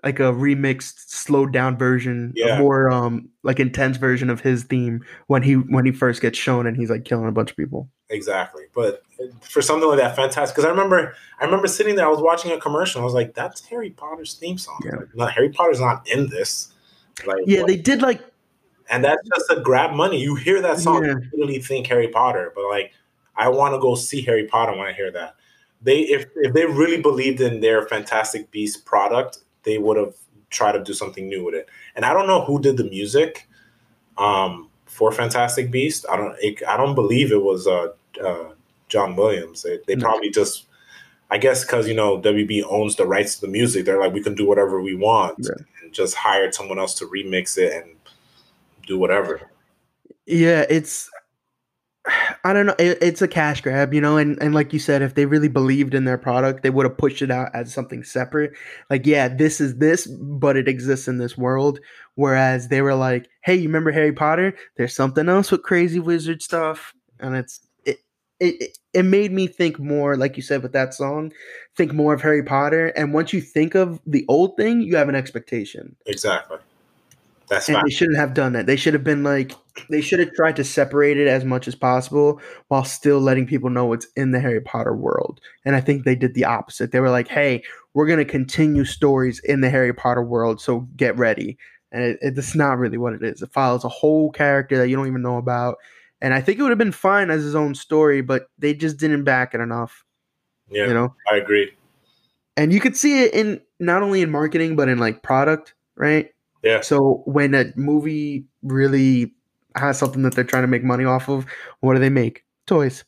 like 0.05 0.21
a 0.21 0.33
remixed, 0.33 1.09
slowed 1.09 1.53
down 1.53 1.77
version, 1.77 2.33
Yeah. 2.37 2.59
more 2.61 2.89
um 2.91 3.29
like 3.43 3.59
intense 3.61 3.97
version 3.97 4.31
of 4.31 4.41
his 4.41 4.63
theme 4.65 5.05
when 5.27 5.43
he 5.43 5.55
when 5.55 5.85
he 5.85 5.93
first 5.93 6.23
gets 6.23 6.39
shown 6.39 6.67
and 6.67 6.77
he's 6.77 6.91
like 6.91 7.05
killing 7.05 7.27
a 7.29 7.33
bunch 7.33 7.51
of 7.51 7.57
people. 7.57 7.91
Exactly. 8.09 8.65
But 8.75 9.03
for 9.41 9.63
something 9.63 9.89
like 9.89 9.99
that, 9.99 10.17
fantastic. 10.17 10.55
Because 10.55 10.67
I 10.67 10.71
remember, 10.71 11.15
I 11.41 11.45
remember 11.45 11.67
sitting 11.67 11.97
there. 11.97 12.07
I 12.07 12.11
was 12.11 12.21
watching 12.21 12.53
a 12.53 12.59
commercial. 12.61 13.01
I 13.01 13.05
was 13.05 13.15
like, 13.15 13.35
"That's 13.35 13.65
Harry 13.67 13.91
Potter's 13.91 14.35
theme 14.35 14.59
song." 14.59 14.81
Yeah. 14.85 14.97
Like, 14.97 15.15
no, 15.15 15.27
Harry 15.27 15.51
Potter's 15.51 15.81
not 15.81 16.09
in 16.09 16.29
this. 16.29 16.73
Like, 17.27 17.45
Yeah, 17.47 17.61
what? 17.61 17.69
they 17.69 17.77
did 17.77 18.03
like 18.03 18.21
and 18.89 19.03
that's 19.05 19.27
just 19.29 19.51
to 19.51 19.61
grab 19.61 19.93
money. 19.95 20.21
You 20.21 20.35
hear 20.37 20.63
that 20.63 20.79
song, 20.79 21.05
Yeah. 21.05 21.15
you 21.15 21.31
really 21.33 21.61
think 21.61 21.87
Harry 21.89 22.09
Potter, 22.09 22.53
but 22.55 22.69
like 22.69 22.93
I 23.37 23.49
want 23.49 23.75
to 23.75 23.81
go 23.81 23.95
see 23.95 24.23
Harry 24.23 24.47
Potter 24.47 24.73
when 24.73 24.87
I 24.87 24.93
hear 24.93 25.11
that. 25.11 25.35
They 25.83 26.01
if 26.01 26.27
if 26.37 26.53
they 26.55 26.67
really 26.67 27.01
believed 27.01 27.41
in 27.41 27.61
their 27.61 27.87
Fantastic 27.87 28.51
Beast 28.51 28.85
product, 28.85 29.39
they 29.65 29.79
would 29.79 29.97
have 29.97 30.15
tried 30.51 30.73
to 30.73 30.83
do 30.85 30.93
something 30.93 31.29
new 31.29 31.45
with 31.45 31.55
it. 31.55 31.69
And 31.97 32.05
I 32.05 32.13
don't 32.13 32.27
know 32.27 32.43
who 32.45 32.61
did 32.61 32.77
the 32.77 32.85
music 32.85 33.49
um, 34.19 34.71
for 34.97 35.13
Fantastic 35.13 35.71
Beast. 35.71 36.07
I 36.11 36.17
don't 36.17 36.35
it, 36.41 36.63
I 36.67 36.77
don't 36.77 36.95
believe 36.95 37.31
it 37.33 37.43
was 37.43 37.67
uh, 37.67 37.89
uh, 38.25 38.51
John 38.89 39.15
Williams. 39.17 39.63
They, 39.63 39.79
they 39.87 39.97
probably 39.97 40.31
just 40.31 40.65
I 41.31 41.39
guess 41.39 41.65
because 41.65 41.87
you 41.87 41.95
know 41.95 42.21
WB 42.21 42.65
owns 42.69 42.97
the 42.97 43.07
rights 43.07 43.35
to 43.37 43.41
the 43.43 43.53
music, 43.53 43.85
they're 43.85 44.01
like 44.01 44.13
we 44.15 44.23
can 44.23 44.35
do 44.35 44.47
whatever 44.47 44.81
we 44.81 44.95
want, 44.95 45.37
Yeah. 45.41 45.65
and 45.83 45.93
just 45.93 46.15
hired 46.15 46.55
someone 46.55 46.79
else 46.79 46.95
to 46.95 47.07
remix 47.07 47.59
it 47.59 47.73
and 47.75 47.91
do 48.87 48.99
whatever. 48.99 49.51
yeah, 50.27 50.65
it's 50.71 51.11
I 52.45 52.53
don't 52.53 52.67
know, 52.67 52.75
it, 52.79 52.99
it's 53.01 53.21
a 53.21 53.29
cash 53.29 53.61
grab, 53.61 53.93
you 53.93 54.01
know, 54.01 54.17
and 54.17 54.41
and 54.41 54.55
like 54.55 54.73
you 54.73 54.79
said, 54.79 55.03
if 55.03 55.15
they 55.15 55.27
really 55.27 55.49
believed 55.49 55.95
in 55.95 56.05
their 56.05 56.19
product, 56.19 56.63
they 56.63 56.71
would 56.71 56.87
have 56.87 56.97
pushed 56.97 57.23
it 57.23 57.31
out 57.31 57.51
as 57.55 57.73
something 57.75 58.05
separate. 58.05 58.53
Like, 58.91 59.07
yeah, 59.07 59.29
this 59.29 59.61
is 59.61 59.77
this, 59.79 60.07
but 60.07 60.57
it 60.57 60.69
exists 60.69 61.09
in 61.09 61.19
this 61.19 61.37
world. 61.37 61.81
Whereas 62.15 62.69
they 62.69 62.81
were 62.83 62.95
like, 62.95 63.29
hey, 63.43 63.57
you 63.57 63.65
remember 63.69 63.91
Harry 63.91 64.13
Potter? 64.13 64.55
There's 64.77 64.95
something 64.95 65.29
else 65.29 65.51
with 65.51 65.63
crazy 65.63 65.99
wizard 65.99 66.43
stuff, 66.43 66.95
and 67.19 67.35
it's 67.35 67.61
it 67.85 67.99
it 68.41 68.55
it- 68.61 68.79
it 68.97 69.05
made 69.05 69.31
me 69.31 69.47
think 69.47 69.79
more, 69.79 70.17
like 70.17 70.39
you 70.39 70.43
said 70.43 70.63
with 70.63 70.73
that 70.73 70.95
song, 70.95 71.31
think 71.77 71.93
more 71.93 72.15
of 72.15 72.23
Harry 72.23 72.43
Potter. 72.43 72.87
And 72.97 73.13
once 73.13 73.31
you 73.35 73.43
think 73.43 73.75
of 73.75 74.01
the 74.07 74.25
old 74.27 74.57
thing, 74.57 74.81
you 74.81 74.97
have 74.97 75.11
an 75.11 75.15
expectation. 75.15 75.97
Exactly. 76.07 76.57
That's 77.49 77.69
And 77.69 77.77
fine. 77.77 77.85
they 77.85 77.91
shouldn't 77.95 78.17
have 78.19 78.35
done 78.35 78.53
that. 78.55 78.67
They 78.67 78.77
should 78.77 78.95
have 78.95 79.05
been 79.05 79.23
like, 79.23 79.53
they 79.89 80.01
should 80.01 80.19
have 80.19 80.33
tried 80.33 80.57
to 80.57 80.65
separate 80.65 81.17
it 81.19 81.29
as 81.29 81.45
much 81.45 81.69
as 81.69 81.75
possible 81.75 82.41
while 82.69 82.85
still 82.85 83.21
letting 83.21 83.47
people 83.47 83.71
know 83.71 83.87
what's 83.87 84.07
in 84.17 84.33
the 84.33 84.41
Harry 84.41 84.61
Potter 84.61 84.97
world. 84.97 85.41
And 85.65 85.77
I 85.77 85.81
think 85.81 86.05
they 86.05 86.17
did 86.17 86.35
the 86.35 86.45
opposite. 86.45 86.91
They 86.93 87.01
were 87.01 87.11
like, 87.11 87.29
hey, 87.29 87.63
we're 87.95 88.07
going 88.07 88.19
to 88.19 88.25
continue 88.25 88.85
stories 88.85 89.41
in 89.45 89.61
the 89.61 89.71
Harry 89.71 89.93
Potter 89.93 90.23
world, 90.23 90.61
so 90.61 90.81
get 90.97 91.17
ready. 91.17 91.57
And 91.93 92.03
it, 92.03 92.19
it, 92.21 92.37
it's 92.39 92.55
not 92.57 92.79
really 92.79 92.99
what 92.99 93.13
it 93.13 93.23
is. 93.23 93.43
It 93.43 93.53
follows 93.53 93.85
a 93.85 93.89
whole 93.89 94.33
character 94.33 94.77
that 94.79 94.89
you 94.89 94.97
don't 94.97 95.07
even 95.07 95.23
know 95.23 95.37
about. 95.39 95.77
And 96.21 96.35
I 96.35 96.41
think 96.41 96.59
it 96.59 96.63
would 96.63 96.71
have 96.71 96.79
been 96.79 96.93
fine 96.93 97.31
as 97.31 97.43
his 97.43 97.55
own 97.55 97.75
story, 97.75 98.23
but 98.23 98.49
they 98.59 98.75
just 98.75 98.97
didn't 98.97 99.25
back 99.25 99.55
it 99.55 99.61
enough, 99.61 100.05
Yeah, 100.69 100.89
you 100.89 100.95
know? 100.95 101.15
I 101.31 101.37
agree. 101.37 101.73
And 102.57 102.73
you 102.73 102.81
could 102.81 102.97
see 102.97 103.23
it 103.23 103.35
in 103.35 103.61
not 103.79 104.03
only 104.03 104.23
in 104.23 104.31
marketing, 104.31 104.77
but 104.77 104.89
in 104.89 104.99
like 104.99 105.23
product, 105.23 105.75
right? 105.95 106.31
Yeah. 106.63 106.81
So 106.81 107.23
when 107.27 107.55
a 107.55 107.67
movie 107.77 108.45
really 108.63 109.33
has 109.77 109.99
something 109.99 110.23
that 110.23 110.35
they're 110.35 110.45
trying 110.45 110.63
to 110.65 110.69
make 110.69 110.83
money 110.85 111.05
off 111.05 111.29
of, 111.29 111.47
what 111.81 111.95
do 111.95 112.01
they 112.01 112.09
make? 112.11 112.45
Toys. 112.67 113.05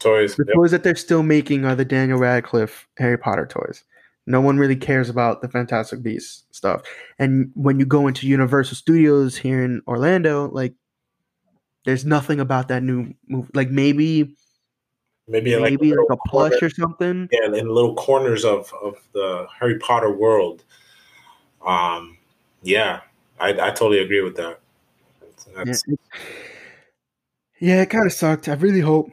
Toys. 0.00 0.36
The 0.36 0.44
Yep. 0.46 0.54
toys 0.54 0.70
that 0.70 0.82
they're 0.84 0.94
still 0.94 1.22
making 1.22 1.64
are 1.64 1.74
the 1.74 1.84
Daniel 1.84 2.18
Radcliffe 2.18 2.88
Harry 2.98 3.18
Potter 3.18 3.46
toys. 3.46 3.84
No 4.26 4.40
one 4.40 4.56
really 4.58 4.76
cares 4.76 5.10
about 5.10 5.42
the 5.42 5.48
Fantastic 5.48 6.02
Beasts 6.02 6.44
stuff. 6.50 6.82
And 7.18 7.50
when 7.54 7.78
you 7.78 7.84
go 7.86 8.06
into 8.06 8.26
Universal 8.26 8.76
Studios 8.76 9.36
here 9.36 9.62
in 9.62 9.82
Orlando, 9.86 10.48
like 10.50 10.74
there's 11.84 12.06
nothing 12.06 12.40
about 12.40 12.68
that 12.68 12.82
new 12.82 13.12
movie. 13.28 13.50
Like 13.54 13.70
maybe 13.70 14.34
Maybe, 15.28 15.58
maybe 15.58 15.90
like, 15.94 15.98
like, 16.10 16.18
a 16.18 16.28
plush 16.28 16.50
corner- 16.52 16.66
or 16.66 16.70
something. 16.70 17.28
yeah, 17.32 17.46
in 17.46 17.68
little 17.68 17.94
corners 17.94 18.44
of 18.44 18.72
of 18.82 18.96
the 19.12 19.46
Harry 19.58 19.78
Potter 19.78 20.10
world. 20.10 20.64
Um, 21.66 22.18
yeah, 22.64 23.00
I, 23.38 23.50
I 23.50 23.70
totally 23.70 24.00
agree 24.00 24.22
with 24.22 24.36
that. 24.36 24.60
Yeah, 25.48 25.64
That's, 25.64 25.84
it, 25.86 26.00
yeah, 27.60 27.82
it 27.82 27.90
kind 27.90 28.06
of 28.06 28.12
sucked. 28.12 28.48
I 28.48 28.54
really 28.54 28.80
hope 28.80 29.10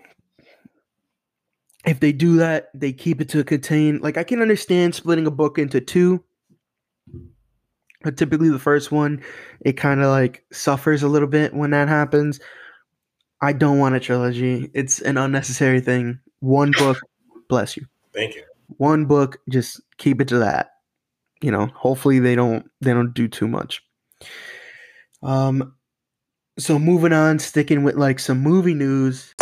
if 1.85 1.99
they 1.99 2.11
do 2.11 2.37
that, 2.37 2.69
they 2.73 2.93
keep 2.93 3.21
it 3.21 3.29
to 3.29 3.43
contain. 3.43 3.99
Like 3.99 4.17
I 4.17 4.23
can 4.23 4.41
understand 4.41 4.95
splitting 4.95 5.27
a 5.27 5.31
book 5.31 5.57
into 5.57 5.81
two, 5.81 6.23
but 8.03 8.17
typically 8.17 8.49
the 8.49 8.59
first 8.59 8.91
one, 8.91 9.21
it 9.61 9.73
kind 9.73 10.01
of 10.01 10.07
like 10.07 10.43
suffers 10.51 11.03
a 11.03 11.07
little 11.07 11.27
bit 11.27 11.53
when 11.53 11.71
that 11.71 11.87
happens. 11.87 12.39
I 13.41 13.53
don't 13.53 13.79
want 13.79 13.95
a 13.95 13.99
trilogy. 13.99 14.69
It's 14.73 15.01
an 15.01 15.17
unnecessary 15.17 15.81
thing. 15.81 16.19
One 16.39 16.71
book, 16.77 16.97
bless 17.49 17.75
you. 17.75 17.85
Thank 18.13 18.35
you. 18.35 18.43
One 18.77 19.05
book, 19.05 19.39
just 19.49 19.81
keep 19.97 20.21
it 20.21 20.27
to 20.29 20.39
that. 20.39 20.70
You 21.41 21.51
know, 21.51 21.67
hopefully 21.67 22.19
they 22.19 22.35
don't 22.35 22.69
they 22.81 22.93
don't 22.93 23.13
do 23.13 23.27
too 23.27 23.47
much. 23.47 23.83
Um 25.23 25.73
so 26.59 26.77
moving 26.77 27.13
on, 27.13 27.39
sticking 27.39 27.83
with 27.83 27.95
like 27.95 28.19
some 28.19 28.41
movie 28.41 28.73
news. 28.73 29.33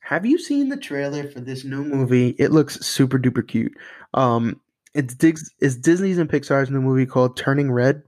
Have 0.00 0.24
you 0.24 0.38
seen 0.38 0.68
the 0.68 0.76
trailer 0.76 1.28
for 1.28 1.40
this 1.40 1.64
new 1.64 1.82
movie? 1.82 2.28
It 2.38 2.52
looks 2.52 2.78
super 2.86 3.18
duper 3.18 3.46
cute. 3.46 3.72
Um 4.14 4.60
it's 4.94 5.14
Diggs 5.14 5.50
it's 5.60 5.74
Disney's 5.76 6.18
and 6.18 6.30
Pixar's 6.30 6.70
new 6.70 6.80
movie 6.80 7.06
called 7.06 7.36
Turning 7.36 7.72
Red. 7.72 8.02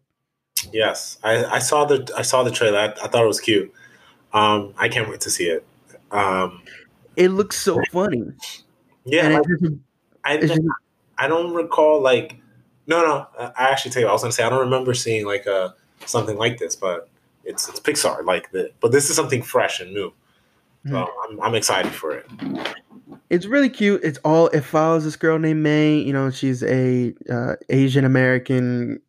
Yes, 0.72 1.18
I, 1.22 1.44
I 1.44 1.58
saw 1.58 1.84
the 1.84 2.10
I 2.16 2.22
saw 2.22 2.42
the 2.42 2.50
trailer. 2.50 2.78
I, 2.78 2.86
I 2.86 3.08
thought 3.08 3.22
it 3.22 3.28
was 3.28 3.40
cute. 3.40 3.72
Um, 4.32 4.74
I 4.76 4.88
can't 4.88 5.08
wait 5.08 5.20
to 5.22 5.30
see 5.30 5.44
it. 5.44 5.64
Um, 6.10 6.62
It 7.16 7.28
looks 7.28 7.56
so 7.56 7.80
funny. 7.92 8.22
yeah, 9.04 9.26
and 9.26 9.34
like, 9.34 9.72
I 10.28 10.58
I 11.18 11.28
don't 11.28 11.54
recall 11.54 12.02
like 12.02 12.36
no 12.86 13.02
no. 13.02 13.26
I 13.38 13.68
actually 13.70 13.90
tell 13.92 14.02
you, 14.02 14.08
I 14.08 14.12
was 14.12 14.22
gonna 14.22 14.32
say 14.32 14.44
I 14.44 14.48
don't 14.50 14.60
remember 14.60 14.94
seeing 14.94 15.26
like 15.26 15.46
a 15.46 15.74
something 16.06 16.36
like 16.36 16.58
this, 16.58 16.76
but 16.76 17.08
it's 17.44 17.68
it's 17.68 17.80
Pixar 17.80 18.24
like 18.24 18.50
the 18.52 18.70
but 18.80 18.92
this 18.92 19.10
is 19.10 19.16
something 19.16 19.42
fresh 19.42 19.80
and 19.80 19.92
new. 19.92 20.12
So 20.86 20.92
Mm-hmm. 20.94 21.32
I'm 21.32 21.40
I'm 21.40 21.54
excited 21.54 21.92
for 21.92 22.12
it. 22.12 22.26
it's 23.30 23.46
really 23.46 23.68
cute. 23.68 24.00
It's 24.04 24.18
all 24.24 24.48
it 24.48 24.60
follows 24.62 25.04
this 25.04 25.16
girl 25.16 25.38
named 25.38 25.62
May. 25.62 25.96
You 25.98 26.12
know, 26.12 26.30
she's 26.30 26.62
a 26.62 27.14
uh, 27.30 27.56
Asian 27.68 28.04
American 28.04 29.00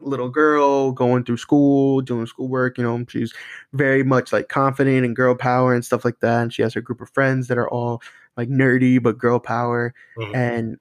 little 0.00 0.28
girl 0.28 0.90
going 0.92 1.24
through 1.24 1.36
school, 1.36 2.00
doing 2.00 2.26
schoolwork. 2.26 2.76
You 2.76 2.84
know, 2.84 3.04
she's 3.08 3.32
very 3.72 4.02
much 4.02 4.32
like 4.32 4.48
confident 4.48 5.04
and 5.06 5.14
girl 5.14 5.34
power 5.36 5.72
and 5.74 5.84
stuff 5.84 6.04
like 6.04 6.18
that. 6.20 6.42
And 6.42 6.52
she 6.52 6.62
has 6.62 6.74
her 6.74 6.80
group 6.80 7.00
of 7.00 7.08
friends 7.10 7.48
that 7.48 7.56
are 7.58 7.70
all 7.70 8.02
like 8.36 8.48
nerdy 8.48 9.02
but 9.02 9.18
girl 9.18 9.38
power. 9.38 9.94
Mhm. 10.18 10.34
And 10.34 10.78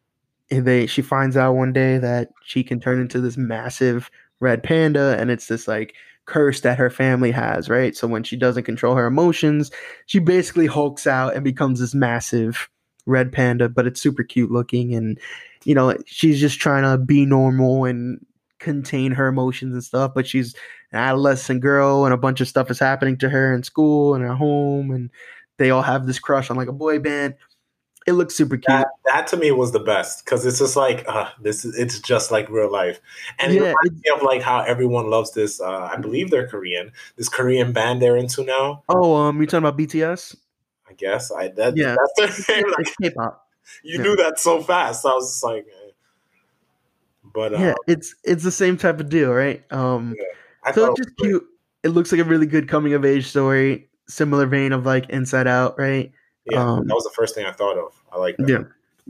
they 0.65 0.85
she 0.85 1.01
finds 1.01 1.37
out 1.37 1.53
one 1.55 1.73
day 1.73 1.97
that 1.97 2.29
she 2.43 2.63
can 2.63 2.79
turn 2.79 2.99
into 2.99 3.21
this 3.21 3.37
massive 3.37 4.09
red 4.39 4.63
panda, 4.63 5.15
and 5.19 5.31
it's 5.31 5.47
this 5.47 5.67
like 5.67 5.93
curse 6.25 6.61
that 6.61 6.77
her 6.77 6.89
family 6.89 7.31
has, 7.31 7.69
right? 7.69 7.95
So 7.95 8.07
when 8.07 8.23
she 8.23 8.35
doesn't 8.37 8.63
control 8.63 8.95
her 8.95 9.05
emotions, 9.05 9.71
she 10.05 10.19
basically 10.19 10.67
hulks 10.67 11.07
out 11.07 11.35
and 11.35 11.43
becomes 11.43 11.79
this 11.79 11.93
massive 11.95 12.69
red 13.05 13.31
panda, 13.31 13.69
but 13.69 13.87
it's 13.87 14.01
super 14.01 14.23
cute 14.23 14.51
looking 14.51 14.93
and 14.93 15.19
you 15.63 15.75
know, 15.75 15.95
she's 16.05 16.39
just 16.39 16.59
trying 16.59 16.83
to 16.83 16.97
be 17.03 17.25
normal 17.25 17.85
and 17.85 18.23
contain 18.59 19.11
her 19.11 19.27
emotions 19.27 19.73
and 19.73 19.83
stuff, 19.83 20.11
but 20.15 20.27
she's 20.27 20.53
an 20.91 20.99
adolescent 20.99 21.61
girl 21.61 22.05
and 22.05 22.13
a 22.13 22.17
bunch 22.17 22.41
of 22.41 22.47
stuff 22.47 22.69
is 22.71 22.79
happening 22.79 23.17
to 23.17 23.29
her 23.29 23.53
in 23.53 23.63
school 23.63 24.15
and 24.15 24.25
at 24.25 24.37
home 24.37 24.91
and 24.91 25.09
they 25.61 25.69
all 25.69 25.81
have 25.83 26.07
this 26.07 26.19
crush 26.19 26.49
on 26.49 26.57
like 26.57 26.67
a 26.67 26.73
boy 26.73 26.99
band. 26.99 27.35
It 28.07 28.13
looks 28.13 28.33
super 28.35 28.57
cute. 28.57 28.65
That, 28.65 28.87
that 29.05 29.27
to 29.27 29.37
me 29.37 29.51
was 29.51 29.73
the 29.73 29.79
best 29.79 30.25
because 30.25 30.43
it's 30.43 30.57
just 30.57 30.75
like 30.75 31.05
uh, 31.07 31.29
this. 31.39 31.63
is 31.63 31.77
It's 31.77 31.99
just 31.99 32.31
like 32.31 32.49
real 32.49 32.71
life, 32.71 32.99
and 33.37 33.51
it 33.53 33.57
Yeah, 33.57 33.73
reminds 33.83 34.03
me 34.03 34.11
of 34.15 34.23
like 34.23 34.41
how 34.41 34.61
everyone 34.61 35.11
loves 35.11 35.33
this. 35.33 35.61
Uh, 35.61 35.87
I 35.93 35.97
believe 35.97 36.31
they're 36.31 36.47
Korean. 36.47 36.91
This 37.15 37.29
Korean 37.29 37.73
band 37.73 38.01
they're 38.01 38.17
into 38.17 38.43
now. 38.43 38.83
oh, 38.89 39.15
um, 39.15 39.37
you're 39.37 39.45
talking 39.45 39.65
about 39.67 39.77
BTS? 39.77 40.35
I 40.89 40.93
guess 40.93 41.31
I 41.31 41.49
that 41.49 41.77
Yeah. 41.77 41.95
that's 42.17 42.47
their 42.47 42.57
name. 42.57 42.73
Like, 42.77 42.87
K-pop. 43.01 43.47
you 43.83 43.97
yeah. 43.97 44.03
knew 44.03 44.15
that 44.15 44.39
so 44.39 44.61
fast. 44.63 45.05
I 45.05 45.13
was 45.13 45.31
just 45.31 45.43
like, 45.43 45.65
eh. 45.67 45.91
but 47.23 47.53
uh, 47.53 47.57
Yeah, 47.59 47.73
it's 47.87 48.15
it's 48.23 48.43
the 48.43 48.51
same 48.51 48.77
type 48.77 48.99
of 48.99 49.09
deal, 49.09 49.31
right? 49.31 49.63
Um, 49.71 50.15
I 50.63 50.71
so 50.71 50.91
it's 50.91 51.05
just 51.05 51.15
cute. 51.17 51.43
It 51.83 51.89
looks 51.89 52.11
like 52.11 52.19
a 52.21 52.23
really 52.23 52.47
good 52.47 52.67
coming 52.67 52.93
of 52.93 53.05
age 53.05 53.27
story, 53.27 53.89
similar 54.11 54.45
vein 54.45 54.71
of 54.73 54.85
like 54.85 55.09
Inside 55.09 55.47
Out, 55.47 55.77
right? 55.79 56.11
Yeah, 56.51 56.61
um, 56.73 56.87
that 56.87 56.93
was 56.95 57.03
the 57.03 57.11
first 57.15 57.35
thing 57.35 57.45
I 57.45 57.51
thought 57.51 57.77
of. 57.77 57.93
I 58.11 58.17
like 58.17 58.35
that. 58.37 58.49
Yeah, 58.49 58.63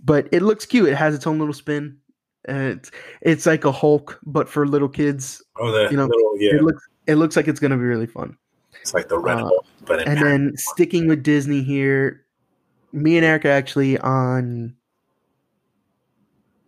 but 0.03 0.27
it 0.31 0.41
looks 0.41 0.65
cute. 0.65 0.89
It 0.89 0.95
has 0.95 1.15
its 1.15 1.25
own 1.27 1.39
little 1.39 1.53
spin. 1.53 1.97
And 2.45 2.71
it's 2.79 2.91
it's 3.21 3.45
like 3.45 3.65
a 3.65 3.71
Hulk, 3.71 4.19
but 4.25 4.49
for 4.49 4.65
little 4.67 4.89
kids. 4.89 5.43
Oh, 5.59 5.71
the 5.71 5.89
You 5.91 5.97
know, 5.97 6.05
little 6.07 6.33
yeah, 6.39 6.55
It 6.55 6.63
looks 6.63 6.83
it 7.07 7.15
looks 7.15 7.35
like 7.35 7.47
it's 7.47 7.59
gonna 7.59 7.77
be 7.77 7.83
really 7.83 8.07
fun. 8.07 8.35
it's 8.81 8.93
like 8.95 9.09
the 9.09 9.19
red 9.19 9.37
uh, 9.37 9.45
Hulk, 9.45 9.65
but 9.85 10.07
And 10.07 10.19
then 10.19 10.53
sticking 10.55 11.07
with 11.07 11.21
Disney 11.23 11.61
here, 11.61 12.25
me 12.91 13.15
and 13.17 13.25
Eric 13.25 13.45
actually 13.45 13.97
on 13.99 14.75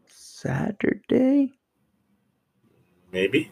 Saturday. 0.05 1.51
maybe. 3.11 3.51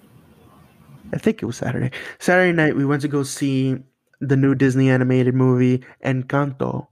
I 1.14 1.18
think 1.18 1.42
it 1.42 1.46
was 1.46 1.58
Saturday. 1.58 1.92
Saturday 2.20 2.54
night, 2.54 2.76
we 2.76 2.86
went 2.86 3.02
to 3.02 3.08
go 3.08 3.24
see 3.24 3.78
the 4.22 4.38
new 4.38 4.56
Disney 4.56 4.90
animated 4.90 5.34
movie 5.36 5.84
Encanto. 6.06 6.88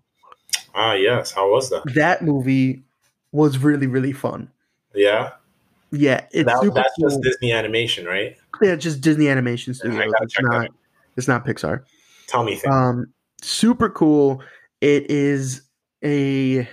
Ah, 0.76 0.94
yes. 0.94 1.32
How 1.32 1.50
was 1.50 1.70
that? 1.70 1.84
That 1.96 2.24
movie 2.24 2.84
was 3.32 3.58
really 3.60 3.88
really 3.88 4.12
fun. 4.12 4.50
Yeah, 4.94 5.32
Yeah, 5.92 6.26
it's 6.32 6.48
that, 6.52 6.60
super 6.62 6.76
that's 6.76 6.94
cool. 7.00 7.10
just 7.10 7.22
Disney 7.22 7.52
animation, 7.52 8.06
right? 8.06 8.36
yeah, 8.62 8.76
just 8.76 9.02
Disney 9.02 9.30
Animation 9.30 9.74
Yeah, 9.74 9.90
I 9.90 9.94
Studios. 9.94 10.12
gotta 10.14 10.24
it's 10.26 10.42
not. 10.42 10.70
It's 11.18 11.28
not 11.28 11.46
Pixar. 11.46 11.84
Tell 12.28 12.44
me 12.44 12.56
things. 12.56 12.74
Um, 12.74 13.14
super 13.42 13.90
cool. 13.90 14.42
It 14.82 15.10
is 15.12 15.62
a 16.04 16.68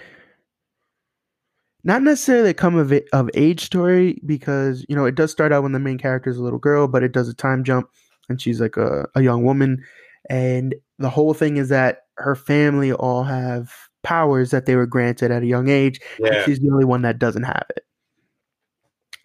not 1.85 2.03
necessarily 2.03 2.51
a 2.51 2.55
come 2.55 2.77
of, 2.77 2.93
a- 2.93 3.05
of 3.15 3.31
age 3.35 3.65
story 3.65 4.21
because 4.27 4.85
you 4.89 4.97
know 4.97 5.05
it 5.05 5.15
does 5.15 5.31
start 5.31 5.53
out 5.53 5.63
when 5.63 5.73
the 5.73 5.79
main 5.79 5.99
character 5.99 6.31
is 6.31 6.39
a 6.39 6.43
little 6.43 6.59
girl, 6.59 6.89
but 6.89 7.03
it 7.03 7.13
does 7.13 7.29
a 7.29 7.35
time 7.35 7.65
jump 7.65 7.89
and 8.29 8.41
she's 8.41 8.61
like 8.61 8.77
a, 8.77 9.07
a 9.15 9.23
young 9.23 9.45
woman, 9.45 9.85
and 10.29 10.75
the 10.99 11.11
whole 11.11 11.35
thing 11.35 11.57
is 11.57 11.69
that 11.69 12.03
her 12.17 12.35
family 12.35 12.93
all 12.93 13.25
have 13.25 13.73
powers 14.03 14.51
that 14.51 14.67
they 14.67 14.77
were 14.77 14.87
granted 14.87 15.31
at 15.31 15.43
a 15.43 15.47
young 15.47 15.69
age, 15.69 16.01
and 16.19 16.35
yeah, 16.35 16.45
she's 16.45 16.61
the 16.61 16.71
only 16.71 16.85
one 16.85 17.03
that 17.03 17.19
doesn't 17.19 17.45
have 17.45 17.67
it. 17.71 17.85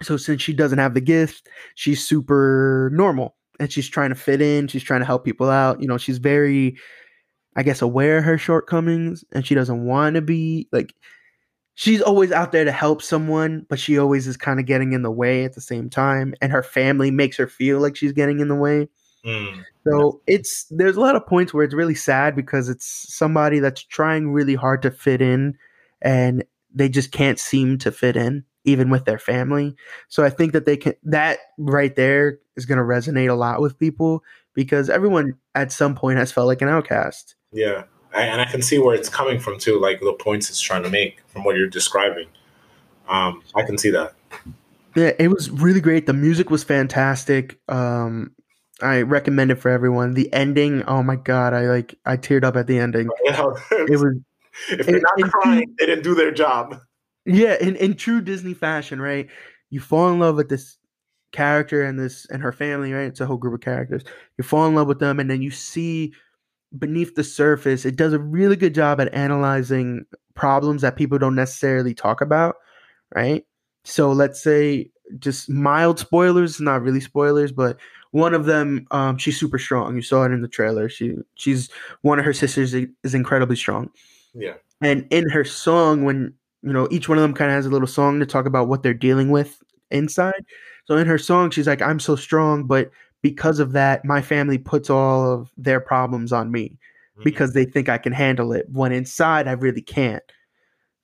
So 0.01 0.17
since 0.17 0.41
she 0.41 0.53
doesn't 0.53 0.79
have 0.79 0.93
the 0.93 1.01
gift, 1.01 1.47
she's 1.75 2.05
super 2.05 2.89
normal 2.93 3.35
and 3.59 3.71
she's 3.71 3.87
trying 3.87 4.09
to 4.09 4.15
fit 4.15 4.41
in, 4.41 4.67
she's 4.67 4.83
trying 4.83 5.01
to 5.01 5.05
help 5.05 5.23
people 5.23 5.49
out. 5.49 5.81
You 5.81 5.87
know, 5.87 5.97
she's 5.97 6.17
very 6.17 6.77
I 7.55 7.63
guess 7.63 7.81
aware 7.81 8.19
of 8.19 8.23
her 8.23 8.37
shortcomings 8.37 9.23
and 9.33 9.45
she 9.45 9.55
doesn't 9.55 9.85
want 9.85 10.15
to 10.15 10.21
be 10.21 10.67
like 10.71 10.93
she's 11.75 12.01
always 12.01 12.31
out 12.31 12.51
there 12.51 12.65
to 12.65 12.71
help 12.71 13.01
someone, 13.01 13.65
but 13.69 13.79
she 13.79 13.97
always 13.97 14.27
is 14.27 14.37
kind 14.37 14.59
of 14.59 14.65
getting 14.65 14.93
in 14.93 15.03
the 15.03 15.11
way 15.11 15.43
at 15.43 15.53
the 15.53 15.61
same 15.61 15.89
time 15.89 16.33
and 16.41 16.51
her 16.51 16.63
family 16.63 17.11
makes 17.11 17.37
her 17.37 17.47
feel 17.47 17.79
like 17.79 17.95
she's 17.95 18.13
getting 18.13 18.39
in 18.39 18.47
the 18.47 18.55
way. 18.55 18.89
Mm, 19.25 19.63
So 19.85 20.21
it's 20.27 20.65
there's 20.71 20.95
a 20.95 20.99
lot 20.99 21.15
of 21.15 21.27
points 21.27 21.53
where 21.53 21.63
it's 21.63 21.73
really 21.73 21.95
sad 21.95 22.35
because 22.35 22.69
it's 22.69 23.05
somebody 23.13 23.59
that's 23.59 23.83
trying 23.83 24.31
really 24.31 24.55
hard 24.55 24.81
to 24.81 24.91
fit 24.91 25.21
in 25.21 25.57
and 26.01 26.43
they 26.73 26.89
just 26.89 27.11
can't 27.11 27.39
seem 27.39 27.77
to 27.79 27.91
fit 27.91 28.15
in 28.15 28.43
even 28.63 28.89
with 28.89 29.05
their 29.05 29.19
family. 29.19 29.75
So 30.07 30.23
I 30.23 30.29
think 30.29 30.53
that 30.53 30.65
they 30.65 30.77
can 30.77 30.93
that 31.03 31.39
right 31.57 31.95
there 31.95 32.39
is 32.55 32.65
going 32.65 32.77
to 32.77 32.83
resonate 32.83 33.29
a 33.29 33.35
lot 33.35 33.61
with 33.61 33.77
people 33.77 34.23
because 34.53 34.89
everyone 34.89 35.35
at 35.55 35.71
some 35.71 35.95
point 35.95 36.19
has 36.19 36.31
felt 36.31 36.47
like 36.47 36.61
an 36.61 36.69
outcast. 36.69 37.35
yeah. 37.51 37.83
I, 38.13 38.23
and 38.23 38.41
I 38.41 38.45
can 38.45 38.61
see 38.61 38.77
where 38.77 38.93
it's 38.93 39.07
coming 39.07 39.39
from 39.39 39.57
too, 39.57 39.79
like 39.79 40.01
the 40.01 40.11
points 40.11 40.49
it's 40.49 40.59
trying 40.59 40.83
to 40.83 40.89
make 40.89 41.21
from 41.27 41.45
what 41.45 41.55
you're 41.55 41.69
describing. 41.69 42.27
Um, 43.07 43.41
I 43.55 43.63
can 43.63 43.77
see 43.77 43.89
that. 43.91 44.15
Yeah, 44.97 45.11
it 45.17 45.29
was 45.29 45.49
really 45.49 45.79
great. 45.79 46.07
The 46.07 46.13
music 46.13 46.49
was 46.49 46.61
fantastic. 46.63 47.57
Um 47.69 48.35
I 48.81 49.01
recommend 49.01 49.51
it 49.51 49.55
for 49.55 49.69
everyone. 49.69 50.13
The 50.13 50.31
ending, 50.33 50.83
oh 50.83 51.03
my 51.03 51.15
god, 51.15 51.53
I 51.53 51.67
like 51.69 51.95
I 52.05 52.17
teared 52.17 52.43
up 52.43 52.55
at 52.55 52.67
the 52.67 52.79
ending. 52.79 53.07
It 53.27 53.99
was 53.99 54.17
if 54.69 54.85
they're 54.85 54.97
it- 54.97 55.03
not 55.03 55.19
it- 55.19 55.31
crying, 55.31 55.75
they 55.79 55.85
didn't 55.85 56.03
do 56.03 56.15
their 56.15 56.31
job. 56.31 56.79
Yeah, 57.25 57.55
in, 57.61 57.75
in 57.75 57.95
true 57.95 58.19
Disney 58.19 58.53
fashion, 58.55 58.99
right? 58.99 59.29
You 59.69 59.79
fall 59.79 60.09
in 60.09 60.19
love 60.19 60.35
with 60.35 60.49
this 60.49 60.77
character 61.31 61.83
and 61.83 61.99
this 61.99 62.25
and 62.29 62.41
her 62.41 62.51
family, 62.51 62.91
right? 62.93 63.03
It's 63.05 63.21
a 63.21 63.25
whole 63.27 63.37
group 63.37 63.53
of 63.53 63.61
characters. 63.61 64.03
You 64.37 64.43
fall 64.43 64.65
in 64.67 64.75
love 64.75 64.87
with 64.87 64.99
them, 64.99 65.19
and 65.19 65.29
then 65.29 65.41
you 65.41 65.51
see 65.51 66.13
beneath 66.77 67.15
the 67.15 67.23
surface, 67.23 67.85
it 67.85 67.95
does 67.95 68.13
a 68.13 68.19
really 68.19 68.55
good 68.55 68.73
job 68.73 68.99
at 69.01 69.13
analyzing 69.13 70.05
problems 70.35 70.81
that 70.81 70.95
people 70.95 71.17
don't 71.17 71.35
necessarily 71.35 71.93
talk 71.93 72.21
about, 72.21 72.55
right? 73.13 73.45
So 73.83 74.11
let's 74.11 74.41
say 74.41 74.91
just 75.19 75.49
mild 75.49 75.99
spoilers, 75.99 76.59
not 76.59 76.81
really 76.81 77.01
spoilers, 77.01 77.51
but 77.51 77.77
one 78.11 78.33
of 78.33 78.45
them, 78.45 78.87
um, 78.91 79.17
she's 79.17 79.39
super 79.39 79.57
strong. 79.57 79.95
You 79.95 80.01
saw 80.01 80.23
it 80.23 80.31
in 80.31 80.41
the 80.41 80.47
trailer. 80.47 80.89
She 80.89 81.15
she's 81.35 81.69
one 82.01 82.19
of 82.19 82.25
her 82.25 82.33
sisters 82.33 82.73
is 82.73 83.15
incredibly 83.15 83.55
strong. 83.55 83.89
Yeah. 84.33 84.55
And 84.81 85.07
in 85.09 85.29
her 85.29 85.45
song, 85.45 86.03
when 86.03 86.33
you 86.61 86.73
know 86.73 86.87
each 86.91 87.09
one 87.09 87.17
of 87.17 87.21
them 87.21 87.33
kind 87.33 87.49
of 87.49 87.55
has 87.55 87.65
a 87.65 87.69
little 87.69 87.87
song 87.87 88.19
to 88.19 88.25
talk 88.25 88.45
about 88.45 88.67
what 88.67 88.83
they're 88.83 88.93
dealing 88.93 89.29
with 89.29 89.61
inside. 89.89 90.45
So 90.85 90.97
in 90.97 91.07
her 91.07 91.17
song, 91.17 91.51
she's 91.51 91.67
like, 91.67 91.81
"I'm 91.81 91.99
so 91.99 92.15
strong, 92.15 92.65
but 92.65 92.91
because 93.21 93.59
of 93.59 93.71
that, 93.73 94.03
my 94.03 94.21
family 94.21 94.57
puts 94.57 94.89
all 94.89 95.31
of 95.31 95.51
their 95.55 95.79
problems 95.79 96.33
on 96.33 96.51
me 96.51 96.69
mm-hmm. 96.69 97.23
because 97.23 97.53
they 97.53 97.65
think 97.65 97.87
I 97.87 97.97
can 97.97 98.13
handle 98.13 98.51
it. 98.51 98.67
When 98.71 98.91
inside, 98.91 99.47
I 99.47 99.53
really 99.53 99.81
can't." 99.81 100.23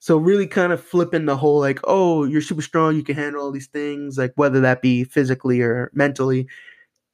So 0.00 0.16
really 0.16 0.46
kind 0.46 0.72
of 0.72 0.82
flipping 0.82 1.24
the 1.26 1.36
whole 1.36 1.58
like, 1.58 1.80
oh, 1.82 2.24
you're 2.24 2.40
super 2.40 2.62
strong, 2.62 2.94
you 2.94 3.02
can 3.02 3.16
handle 3.16 3.42
all 3.42 3.50
these 3.50 3.66
things, 3.66 4.16
like 4.16 4.32
whether 4.36 4.60
that 4.60 4.80
be 4.80 5.02
physically 5.02 5.60
or 5.60 5.90
mentally. 5.92 6.46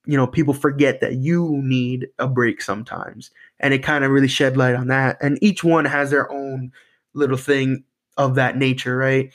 You 0.07 0.17
know, 0.17 0.27
people 0.27 0.55
forget 0.55 1.01
that 1.01 1.15
you 1.15 1.61
need 1.63 2.09
a 2.19 2.29
break 2.29 2.61
sometimes. 2.61 3.31
And 3.61 3.73
it 3.73 3.83
kind 3.83 4.05
of 4.05 4.11
really 4.11 4.29
shed 4.29 4.57
light 4.57 4.75
on 4.75 4.89
that. 4.89 5.17
And 5.23 5.39
each 5.41 5.65
one 5.65 5.85
has 5.87 6.11
their 6.11 6.31
own 6.31 6.73
little 7.15 7.37
thing 7.37 7.85
of 8.17 8.35
that 8.35 8.57
nature, 8.57 8.97
right? 8.97 9.33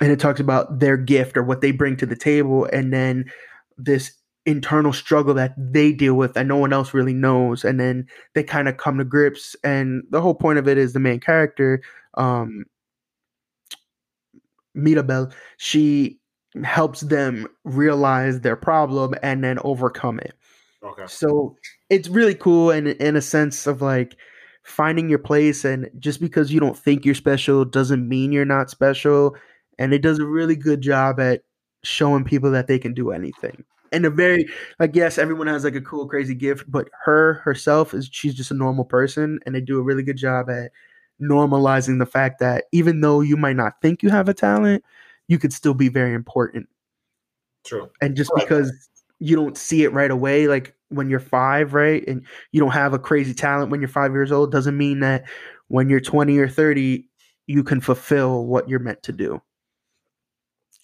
And 0.00 0.12
it 0.12 0.20
talks 0.20 0.40
about 0.40 0.78
their 0.78 0.96
gift 0.96 1.36
or 1.36 1.42
what 1.42 1.60
they 1.60 1.70
bring 1.72 1.96
to 1.96 2.06
the 2.06 2.16
table, 2.16 2.66
and 2.66 2.92
then 2.92 3.30
this 3.78 4.12
internal 4.44 4.92
struggle 4.92 5.34
that 5.34 5.54
they 5.56 5.92
deal 5.92 6.14
with 6.14 6.34
that 6.34 6.46
no 6.46 6.56
one 6.56 6.72
else 6.72 6.94
really 6.94 7.12
knows. 7.12 7.64
And 7.64 7.80
then 7.80 8.06
they 8.34 8.44
kind 8.44 8.68
of 8.68 8.76
come 8.76 8.98
to 8.98 9.04
grips. 9.04 9.56
And 9.64 10.04
the 10.10 10.20
whole 10.20 10.34
point 10.34 10.58
of 10.58 10.68
it 10.68 10.78
is 10.78 10.92
the 10.92 11.00
main 11.00 11.18
character, 11.18 11.82
um, 12.14 12.64
Mirabel, 14.74 15.32
she 15.56 16.20
helps 16.64 17.00
them 17.00 17.46
realize 17.64 18.40
their 18.40 18.56
problem 18.56 19.14
and 19.22 19.42
then 19.42 19.58
overcome 19.64 20.18
it. 20.20 20.34
Okay. 20.82 21.04
So 21.06 21.56
it's 21.90 22.08
really 22.08 22.34
cool 22.34 22.70
and 22.70 22.88
in 22.88 23.16
a 23.16 23.22
sense 23.22 23.66
of 23.66 23.82
like 23.82 24.16
finding 24.62 25.08
your 25.08 25.18
place 25.18 25.64
and 25.64 25.88
just 25.98 26.20
because 26.20 26.52
you 26.52 26.60
don't 26.60 26.76
think 26.76 27.04
you're 27.04 27.14
special 27.14 27.64
doesn't 27.64 28.08
mean 28.08 28.32
you're 28.32 28.44
not 28.44 28.68
special 28.68 29.36
and 29.78 29.94
it 29.94 30.02
does 30.02 30.18
a 30.18 30.26
really 30.26 30.56
good 30.56 30.80
job 30.80 31.20
at 31.20 31.42
showing 31.84 32.24
people 32.24 32.50
that 32.50 32.66
they 32.66 32.78
can 32.78 32.92
do 32.92 33.12
anything 33.12 33.64
and 33.92 34.04
a 34.04 34.10
very 34.10 34.48
like 34.80 34.90
yes 34.94 35.18
everyone 35.18 35.46
has 35.46 35.62
like 35.62 35.76
a 35.76 35.80
cool 35.80 36.08
crazy 36.08 36.34
gift 36.34 36.68
but 36.68 36.88
her 37.04 37.34
herself 37.44 37.94
is 37.94 38.08
she's 38.10 38.34
just 38.34 38.50
a 38.50 38.54
normal 38.54 38.84
person 38.84 39.38
and 39.46 39.54
they 39.54 39.60
do 39.60 39.78
a 39.78 39.82
really 39.82 40.02
good 40.02 40.16
job 40.16 40.50
at 40.50 40.72
normalizing 41.22 42.00
the 42.00 42.06
fact 42.06 42.40
that 42.40 42.64
even 42.72 43.00
though 43.00 43.20
you 43.20 43.36
might 43.36 43.56
not 43.56 43.80
think 43.80 44.02
you 44.02 44.10
have 44.10 44.28
a 44.28 44.34
talent 44.34 44.84
you 45.28 45.38
could 45.38 45.52
still 45.52 45.74
be 45.74 45.88
very 45.88 46.14
important 46.14 46.68
true 47.64 47.90
and 48.00 48.16
just 48.16 48.30
right. 48.34 48.44
because 48.44 48.88
you 49.18 49.34
don't 49.34 49.56
see 49.56 49.82
it 49.82 49.92
right 49.92 50.10
away 50.10 50.46
like 50.46 50.76
when 50.88 51.10
you're 51.10 51.20
five, 51.20 51.74
right? 51.74 52.06
And 52.06 52.24
you 52.52 52.60
don't 52.60 52.70
have 52.70 52.92
a 52.92 52.98
crazy 52.98 53.34
talent 53.34 53.70
when 53.70 53.80
you're 53.80 53.88
five 53.88 54.12
years 54.12 54.30
old, 54.30 54.52
doesn't 54.52 54.76
mean 54.76 55.00
that 55.00 55.24
when 55.68 55.88
you're 55.88 56.00
20 56.00 56.38
or 56.38 56.48
30, 56.48 57.08
you 57.46 57.64
can 57.64 57.80
fulfill 57.80 58.46
what 58.46 58.68
you're 58.68 58.78
meant 58.78 59.02
to 59.04 59.12
do. 59.12 59.40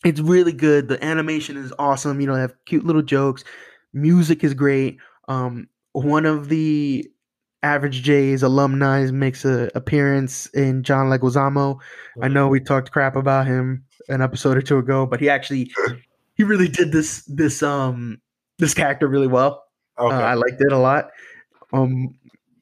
It's 0.04 0.20
really 0.20 0.52
good. 0.52 0.88
The 0.88 1.02
animation 1.04 1.56
is 1.56 1.72
awesome. 1.78 2.20
You 2.20 2.26
know, 2.26 2.34
they 2.34 2.40
have 2.40 2.54
cute 2.66 2.84
little 2.84 3.02
jokes. 3.02 3.44
Music 3.92 4.42
is 4.42 4.54
great. 4.54 4.98
Um, 5.28 5.68
one 5.92 6.26
of 6.26 6.48
the 6.48 7.08
Average 7.62 8.02
J's 8.02 8.42
alumni 8.42 9.10
makes 9.10 9.44
an 9.44 9.70
appearance 9.74 10.46
in 10.46 10.82
John 10.82 11.06
Leguizamo. 11.06 11.78
I 12.20 12.28
know 12.28 12.48
we 12.48 12.60
talked 12.60 12.90
crap 12.90 13.16
about 13.16 13.46
him 13.46 13.84
an 14.08 14.20
episode 14.20 14.56
or 14.56 14.62
two 14.62 14.78
ago, 14.78 15.06
but 15.06 15.20
he 15.20 15.28
actually 15.28 15.70
he 16.34 16.44
really 16.44 16.68
did 16.68 16.92
this 16.92 17.24
this 17.26 17.62
um 17.62 18.20
this 18.58 18.74
character 18.74 19.06
really 19.06 19.28
well. 19.28 19.64
Okay. 19.98 20.14
Uh, 20.14 20.20
I 20.20 20.34
liked 20.34 20.60
it 20.60 20.72
a 20.72 20.78
lot. 20.78 21.10
Um, 21.72 22.14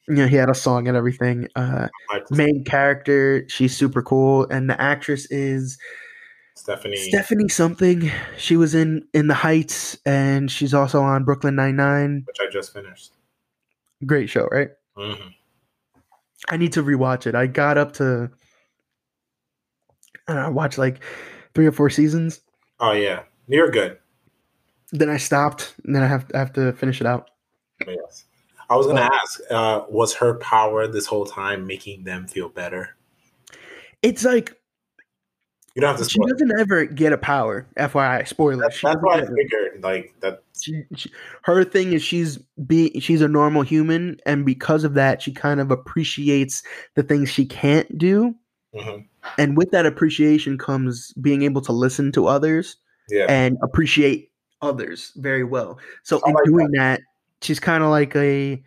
you 0.09 0.17
know, 0.17 0.27
he 0.27 0.37
had 0.37 0.51
a 0.51 0.55
song 0.55 0.89
and 0.89 0.97
everything. 0.97 1.49
Uh, 1.55 1.89
main 2.31 2.65
character, 2.65 3.49
she's 3.49 3.77
super 3.77 4.03
cool, 4.03 4.47
and 4.51 4.69
the 4.69 4.81
actress 4.81 5.27
is 5.31 5.79
Stephanie 6.57 6.97
Stephanie 6.97 7.49
something. 7.49 8.11
She 8.37 8.57
was 8.57 8.75
in 8.75 9.07
in 9.15 9.29
the 9.29 9.35
Heights, 9.35 9.97
and 10.05 10.51
she's 10.51 10.75
also 10.75 11.01
on 11.01 11.25
Brooklyn 11.25 11.55
Nine 11.55 11.77
Nine, 11.77 12.25
which 12.27 12.37
I 12.41 12.51
just 12.51 12.73
finished. 12.73 13.13
Great 14.05 14.29
show, 14.29 14.47
right? 14.51 14.71
Mm-hmm. 15.01 15.29
I 16.49 16.57
need 16.57 16.73
to 16.75 16.83
rewatch 16.83 17.27
it. 17.27 17.35
I 17.35 17.47
got 17.47 17.79
up 17.79 17.93
to 17.95 18.31
I 20.29 20.49
watched 20.49 20.79
like 20.79 21.03
three 21.55 21.67
or 21.67 21.73
four 21.73 21.91
seasons. 21.91 22.41
Oh 22.79 22.93
yeah, 22.93 23.23
you're 23.49 23.71
good. 23.71 23.99
Then 24.93 25.09
I 25.09 25.17
stopped, 25.17 25.75
and 25.85 25.95
then 25.95 26.03
I 26.03 26.07
have 26.07 26.31
I 26.35 26.39
have 26.39 26.53
to 26.55 26.73
finish 26.73 27.01
it 27.01 27.07
out. 27.07 27.31
Yes, 27.87 28.25
I 28.69 28.77
was 28.77 28.87
gonna 28.87 29.09
ask, 29.13 29.41
uh, 29.51 29.85
was 29.89 30.15
her 30.15 30.35
power 30.35 30.87
this 30.87 31.07
whole 31.07 31.25
time 31.25 31.67
making 31.67 32.05
them 32.05 32.27
feel 32.27 32.49
better? 32.49 32.97
It's 34.03 34.25
like 34.25 34.60
you 35.75 35.81
don't 35.81 35.91
have 35.91 35.99
to. 35.99 36.05
Spoil. 36.05 36.27
She 36.27 36.33
doesn't 36.33 36.61
ever 36.61 36.85
get 36.85 37.13
a 37.13 37.19
power. 37.19 37.67
FYI, 37.79 38.27
spoiler. 38.27 38.63
That's, 38.63 38.81
that's 38.81 39.01
why 39.01 39.19
I 39.19 39.27
figured 39.27 39.83
like 39.83 40.15
that. 40.21 40.43
She, 40.61 40.85
she, 40.97 41.11
her 41.43 41.65
thing 41.65 41.93
is 41.93 42.03
she's 42.03 42.39
be 42.67 42.99
she's 43.01 43.23
a 43.23 43.29
normal 43.29 43.63
human, 43.63 44.19
and 44.27 44.45
because 44.45 44.85
of 44.85 44.95
that, 44.95 45.23
she 45.23 45.33
kind 45.33 45.61
of 45.61 45.71
appreciates 45.71 46.63
the 46.97 47.03
things 47.03 47.31
she 47.31 47.47
can't 47.47 47.97
do. 47.97 48.35
Mm-hmm. 48.75 49.03
And 49.39 49.57
with 49.57 49.71
that 49.71 49.87
appreciation 49.87 50.59
comes 50.59 51.13
being 51.15 51.43
able 51.43 51.61
to 51.63 51.73
listen 51.73 52.13
to 52.13 52.27
others 52.27 52.77
yeah. 53.09 53.27
and 53.29 53.59
appreciate 53.63 54.31
others 54.63 55.13
very 55.17 55.45
well. 55.45 55.79
So 56.03 56.21
in 56.27 56.35
doing 56.45 56.71
that. 56.73 57.01
that, 57.01 57.01
she's 57.43 57.61
kind 57.61 57.83
of 57.83 57.91
like 57.91 58.15
a 58.17 58.63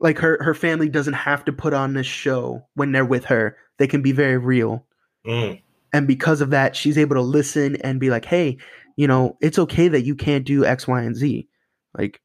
like 0.00 0.18
her 0.18 0.42
her 0.42 0.54
family 0.54 0.88
doesn't 0.88 1.14
have 1.14 1.44
to 1.46 1.52
put 1.52 1.74
on 1.74 1.94
this 1.94 2.06
show 2.06 2.66
when 2.74 2.92
they're 2.92 3.04
with 3.04 3.24
her. 3.26 3.56
They 3.78 3.86
can 3.86 4.02
be 4.02 4.12
very 4.12 4.38
real. 4.38 4.84
Mm. 5.28 5.60
And 5.92 6.06
because 6.06 6.40
of 6.40 6.50
that, 6.50 6.74
she's 6.74 6.98
able 6.98 7.14
to 7.16 7.22
listen 7.22 7.76
and 7.76 8.00
be 8.00 8.10
like, 8.10 8.24
"Hey, 8.24 8.58
you 8.96 9.06
know, 9.06 9.36
it's 9.40 9.58
okay 9.58 9.88
that 9.88 10.02
you 10.02 10.14
can't 10.14 10.44
do 10.44 10.64
X, 10.64 10.88
Y, 10.88 11.02
and 11.02 11.14
Z." 11.14 11.48
Like 11.96 12.20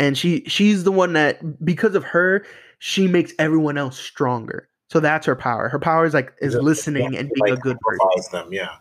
and 0.00 0.16
she 0.16 0.42
she's 0.46 0.84
the 0.84 0.90
one 0.90 1.12
that 1.12 1.64
because 1.64 1.94
of 1.94 2.02
her, 2.04 2.44
she 2.78 3.06
makes 3.06 3.32
everyone 3.38 3.76
else 3.76 3.98
stronger. 3.98 4.66
So 4.88 4.98
that's 4.98 5.26
her 5.26 5.36
power. 5.36 5.68
Her 5.68 5.78
power 5.78 6.06
is 6.06 6.14
like 6.14 6.32
is 6.40 6.54
listening 6.54 7.16
and 7.16 7.30
being 7.30 7.50
like, 7.50 7.58
a 7.58 7.60
good 7.60 7.76
person. 7.80 8.32
Them, 8.32 8.52
yeah. 8.52 8.76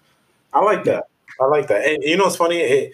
I 0.54 0.62
like 0.62 0.86
that. 0.86 1.04
I 1.42 1.46
like 1.46 1.68
that. 1.68 1.86
And 1.86 2.02
you 2.04 2.16
know, 2.16 2.26
it's 2.26 2.38
funny. 2.38 2.62
It 2.62 2.94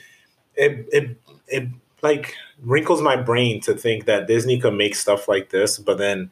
it 0.56 0.90
it 0.92 1.22
it 1.48 1.70
like 2.02 2.34
wrinkles 2.64 3.02
my 3.02 3.16
brain 3.16 3.62
to 3.62 3.76
think 3.76 4.06
that 4.06 4.28
Disney 4.28 4.60
could 4.60 4.74
make 4.74 4.96
stuff 4.96 5.28
like 5.28 5.52
this, 5.52 5.78
but 5.78 6.00
then 6.00 6.32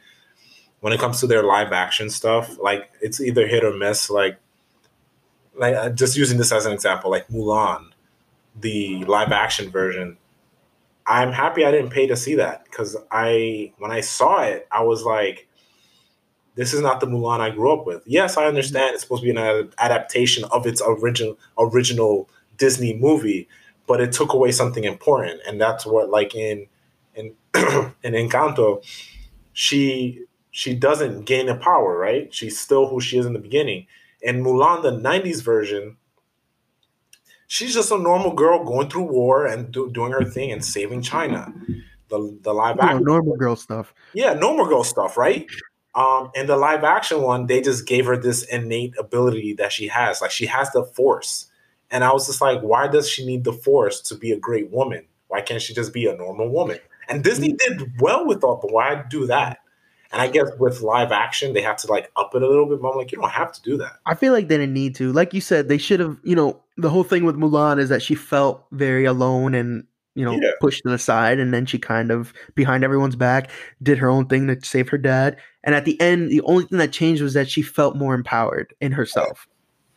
when 0.84 0.92
it 0.92 1.00
comes 1.00 1.22
to 1.22 1.28
their 1.28 1.44
live 1.44 1.72
action 1.72 2.10
stuff, 2.10 2.60
like 2.60 2.92
it's 3.00 3.22
either 3.22 3.48
hit 3.48 3.64
or 3.64 3.72
miss. 3.72 4.10
Like 4.10 4.38
like 5.56 5.76
uh, 5.76 5.90
just 5.92 6.18
using 6.18 6.38
this 6.38 6.52
as 6.52 6.66
an 6.66 6.74
example, 6.74 7.10
like 7.10 7.26
Mulan, 7.30 7.92
the 8.60 9.06
live 9.06 9.32
action 9.32 9.72
version. 9.72 10.18
I'm 11.08 11.32
happy 11.32 11.64
I 11.64 11.72
didn't 11.72 11.92
pay 11.92 12.06
to 12.08 12.18
see 12.18 12.36
that 12.36 12.66
because 12.66 12.98
I 13.10 13.72
when 13.78 13.92
I 13.92 14.02
saw 14.02 14.44
it, 14.44 14.68
I 14.74 14.84
was 14.84 15.04
like 15.04 15.48
this 16.56 16.74
is 16.74 16.82
not 16.82 17.00
the 17.00 17.08
Mulan 17.08 17.40
I 17.40 17.50
grew 17.50 17.72
up 17.72 17.86
with. 17.86 18.04
Yes, 18.06 18.36
I 18.36 18.44
understand 18.44 18.94
it's 18.94 19.04
supposed 19.04 19.24
to 19.24 19.34
be 19.34 19.40
an 19.40 19.72
adaptation 19.78 20.44
of 20.52 20.68
its 20.68 20.82
original 20.86 21.40
original 21.58 22.30
Disney 22.58 22.94
movie, 22.94 23.48
but 23.88 24.02
it 24.02 24.12
took 24.12 24.34
away 24.34 24.52
something 24.52 24.84
important, 24.84 25.40
and 25.48 25.62
that's 25.62 25.86
what 25.86 26.10
like 26.10 26.36
in 26.36 26.68
in 27.16 27.36
in 28.04 28.16
Encanto, 28.16 28.84
she 29.54 30.26
she 30.56 30.76
doesn't 30.76 31.26
gain 31.26 31.47
the 31.47 31.56
power, 31.56 31.97
right? 31.97 32.32
She's 32.32 32.60
still 32.60 32.88
who 32.88 33.01
she 33.01 33.18
is 33.18 33.26
in 33.26 33.34
the 33.34 33.39
beginning. 33.39 33.88
And 34.24 34.45
Mulan, 34.45 34.84
the 34.84 34.91
'90s 34.91 35.41
version, 35.41 35.97
she's 37.47 37.74
just 37.74 37.91
a 37.91 37.97
normal 37.97 38.34
girl 38.34 38.64
going 38.64 38.88
through 38.88 39.12
war 39.12 39.47
and 39.47 39.72
do, 39.72 39.89
doing 39.89 40.12
her 40.12 40.24
thing 40.24 40.51
and 40.51 40.64
saving 40.64 41.01
China. 41.01 41.51
The 42.10 42.38
the 42.43 42.54
live 42.54 42.80
action 42.80 43.04
normal 43.04 43.36
girl 43.36 43.56
stuff. 43.56 43.95
Yeah, 44.14 44.34
normal 44.34 44.68
girl 44.68 44.84
stuff, 44.84 45.18
right? 45.18 45.49
Um, 45.95 46.30
in 46.36 46.45
the 46.45 46.56
live 46.56 46.84
action 46.84 47.24
one, 47.24 47.47
they 47.47 47.60
just 47.60 47.88
gave 47.88 48.06
her 48.06 48.16
this 48.16 48.43
innate 48.43 48.93
ability 48.99 49.54
that 49.54 49.72
she 49.72 49.88
has. 49.88 50.22
Like 50.22 50.32
she 50.32 50.45
has 50.45 50.70
the 50.72 50.84
force. 50.84 51.47
And 51.89 52.04
I 52.04 52.14
was 52.14 52.28
just 52.28 52.41
like, 52.41 52.62
why 52.62 52.88
does 52.88 53.10
she 53.10 53.26
need 53.26 53.43
the 53.43 53.54
force 53.54 54.01
to 54.01 54.16
be 54.16 54.32
a 54.32 54.39
great 54.39 54.72
woman? 54.72 55.06
Why 55.30 55.41
can't 55.41 55.62
she 55.62 55.74
just 55.74 55.93
be 55.93 56.06
a 56.06 56.16
normal 56.16 56.49
woman? 56.49 56.80
And 57.10 57.24
Disney 57.24 57.54
mm. 57.54 57.58
did 57.58 58.01
well 58.01 58.26
with 58.26 58.41
that, 58.41 58.60
but 58.62 58.72
why 58.72 59.04
do 59.10 59.26
that? 59.28 59.60
And 60.14 60.22
I 60.22 60.28
guess 60.28 60.47
with 60.59 60.82
live 60.82 61.11
action, 61.11 61.53
they 61.53 61.61
have 61.61 61.78
to 61.78 61.88
like 61.88 62.11
up 62.16 62.34
it 62.36 62.41
a 62.43 62.47
little 62.47 62.68
bit. 62.68 62.82
But 62.82 62.91
I'm 62.91 62.97
like, 62.97 63.11
you 63.11 63.20
don't 63.20 63.30
have 63.32 63.51
to 63.51 63.61
do 63.64 63.78
that. 63.78 63.93
I 64.05 64.14
feel 64.16 64.32
like 64.32 64.47
they 64.47 64.57
didn't 64.57 64.74
need 64.74 64.95
to. 64.95 65.11
Like 65.11 65.34
you 65.34 65.41
said, 65.41 65.68
they 65.68 65.78
should 65.80 65.99
have, 65.99 66.18
you 66.24 66.36
know, 66.36 66.61
the 66.78 66.89
whole 66.89 67.03
thing 67.03 67.26
with 67.26 67.36
Mulan 67.36 67.80
is 67.80 67.89
that 67.89 68.01
she 68.01 68.16
felt 68.16 68.64
very 68.72 69.05
alone 69.05 69.53
and 69.55 69.86
you 70.16 70.24
know, 70.24 70.34
Yeah. 70.39 70.51
pushed 70.61 70.84
to 70.84 70.91
the 70.91 70.99
side, 70.99 71.39
and 71.39 71.51
then 71.51 71.66
she 71.66 71.80
kind 71.80 72.11
of 72.11 72.34
behind 72.53 72.84
everyone's 72.84 73.16
back 73.16 73.49
did 73.82 73.97
her 73.97 74.07
own 74.09 74.28
thing 74.28 74.45
to 74.45 74.64
save 74.64 74.88
her 74.89 74.97
dad. 74.99 75.38
And 75.64 75.74
at 75.74 75.86
the 75.86 75.99
end, 75.99 76.30
the 76.30 76.41
only 76.41 76.66
thing 76.66 76.78
that 76.78 76.91
changed 76.91 77.24
was 77.24 77.34
that 77.34 77.49
she 77.49 77.64
felt 77.64 77.95
more 77.95 78.14
empowered 78.14 78.76
in 78.80 78.91
herself. 78.91 79.47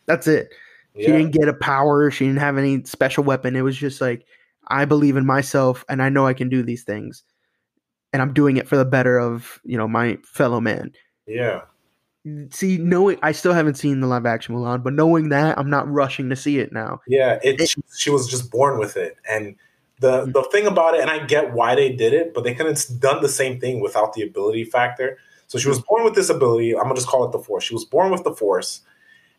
That's 0.07 0.25
it. 0.25 0.51
She 0.95 1.03
Yeah. 1.03 1.17
didn't 1.17 1.33
get 1.33 1.47
a 1.47 1.53
power. 1.53 2.09
She 2.09 2.25
didn't 2.25 2.39
have 2.39 2.57
any 2.57 2.83
special 2.85 3.23
weapon. 3.23 3.55
It 3.55 3.61
was 3.61 3.77
just 3.77 4.01
like, 4.01 4.25
I 4.69 4.85
believe 4.85 5.17
in 5.17 5.25
myself 5.27 5.85
and 5.87 6.01
I 6.01 6.09
know 6.09 6.25
I 6.25 6.33
can 6.33 6.49
do 6.49 6.63
these 6.63 6.83
things. 6.83 7.23
And 8.17 8.23
I'm 8.23 8.33
doing 8.33 8.57
it 8.57 8.67
for 8.67 8.77
the 8.77 8.83
better 8.85 9.19
of, 9.19 9.59
you 9.63 9.77
know, 9.77 9.87
my 9.87 10.17
fellow 10.23 10.59
man. 10.59 10.91
yeah. 11.27 11.61
See, 12.49 12.77
knowing 12.79 13.19
I 13.21 13.31
still 13.31 13.53
haven't 13.53 13.75
seen 13.75 13.99
the 13.99 14.07
live 14.07 14.25
action 14.25 14.55
Mulan, 14.55 14.83
but 14.83 14.93
knowing 14.93 15.29
that, 15.29 15.55
I'm 15.55 15.69
not 15.69 15.87
rushing 15.87 16.31
to 16.31 16.35
see 16.35 16.57
it 16.57 16.73
now. 16.73 16.99
Yeah, 17.07 17.37
it, 17.43 17.61
It- 17.61 17.69
she, 17.69 17.81
she 17.95 18.09
was 18.09 18.27
just 18.27 18.49
born 18.49 18.79
with 18.79 18.97
it, 18.97 19.17
and 19.29 19.55
the 19.99 20.23
Mm. 20.25 20.33
the 20.33 20.43
thing 20.51 20.65
about 20.65 20.95
it, 20.95 21.01
and 21.01 21.11
I 21.11 21.25
get 21.27 21.53
why 21.53 21.75
they 21.75 21.91
did 21.91 22.13
it, 22.13 22.33
but 22.33 22.43
they 22.43 22.55
couldn't 22.55 22.81
have 22.89 22.99
done 22.99 23.21
the 23.21 23.29
same 23.29 23.59
thing 23.59 23.81
without 23.81 24.13
the 24.13 24.23
ability 24.23 24.63
factor. 24.65 25.19
So 25.45 25.59
she 25.59 25.69
was 25.69 25.79
born 25.79 26.03
with 26.03 26.15
this 26.15 26.29
ability. 26.29 26.75
I'm 26.75 26.83
gonna 26.85 26.95
just 26.95 27.07
call 27.07 27.23
it 27.23 27.31
the 27.31 27.39
force. 27.39 27.63
She 27.63 27.75
was 27.75 27.85
born 27.85 28.11
with 28.11 28.23
the 28.23 28.33
force, 28.33 28.81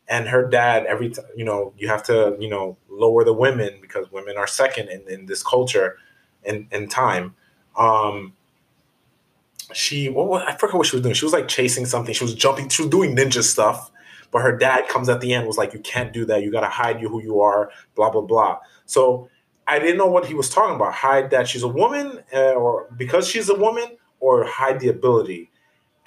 and 0.08 0.28
her 0.28 0.48
dad 0.48 0.86
every 0.86 1.10
time 1.10 1.26
you 1.36 1.44
know 1.44 1.74
you 1.76 1.88
have 1.88 2.04
to 2.04 2.36
you 2.40 2.48
know 2.48 2.78
lower 2.88 3.24
the 3.24 3.34
women 3.34 3.80
because 3.82 4.10
women 4.10 4.38
are 4.38 4.46
second 4.46 4.88
in, 4.88 5.02
in 5.10 5.26
this 5.26 5.42
culture, 5.42 5.98
in 6.44 6.68
in 6.72 6.88
time. 6.88 7.34
Um, 7.76 8.32
she 9.72 10.08
what, 10.08 10.26
was- 10.28 10.44
I 10.46 10.56
forgot 10.56 10.78
what 10.78 10.86
she 10.86 10.96
was 10.96 11.02
doing. 11.02 11.14
She 11.14 11.24
was 11.24 11.32
like 11.32 11.48
chasing 11.48 11.86
something. 11.86 12.14
She 12.14 12.24
was 12.24 12.34
jumping. 12.34 12.68
She 12.68 12.82
was 12.82 12.90
doing 12.90 13.14
ninja 13.16 13.42
stuff. 13.42 13.90
But 14.30 14.42
her 14.42 14.56
dad 14.56 14.88
comes 14.88 15.08
at 15.08 15.20
the 15.22 15.32
end 15.32 15.46
was 15.46 15.56
like, 15.56 15.72
"You 15.72 15.80
can't 15.80 16.12
do 16.12 16.26
that. 16.26 16.42
You 16.42 16.52
got 16.52 16.60
to 16.60 16.68
hide 16.68 17.00
you 17.00 17.08
who 17.08 17.22
you 17.22 17.40
are." 17.40 17.70
Blah 17.94 18.10
blah 18.10 18.20
blah. 18.22 18.58
So 18.84 19.28
I 19.66 19.78
didn't 19.78 19.96
know 19.96 20.06
what 20.06 20.26
he 20.26 20.34
was 20.34 20.50
talking 20.50 20.76
about. 20.76 20.92
Hide 20.92 21.30
that 21.30 21.48
she's 21.48 21.62
a 21.62 21.68
woman, 21.68 22.20
uh, 22.34 22.52
or 22.52 22.88
because 22.96 23.26
she's 23.26 23.48
a 23.48 23.54
woman, 23.54 23.96
or 24.20 24.44
hide 24.44 24.80
the 24.80 24.88
ability, 24.88 25.50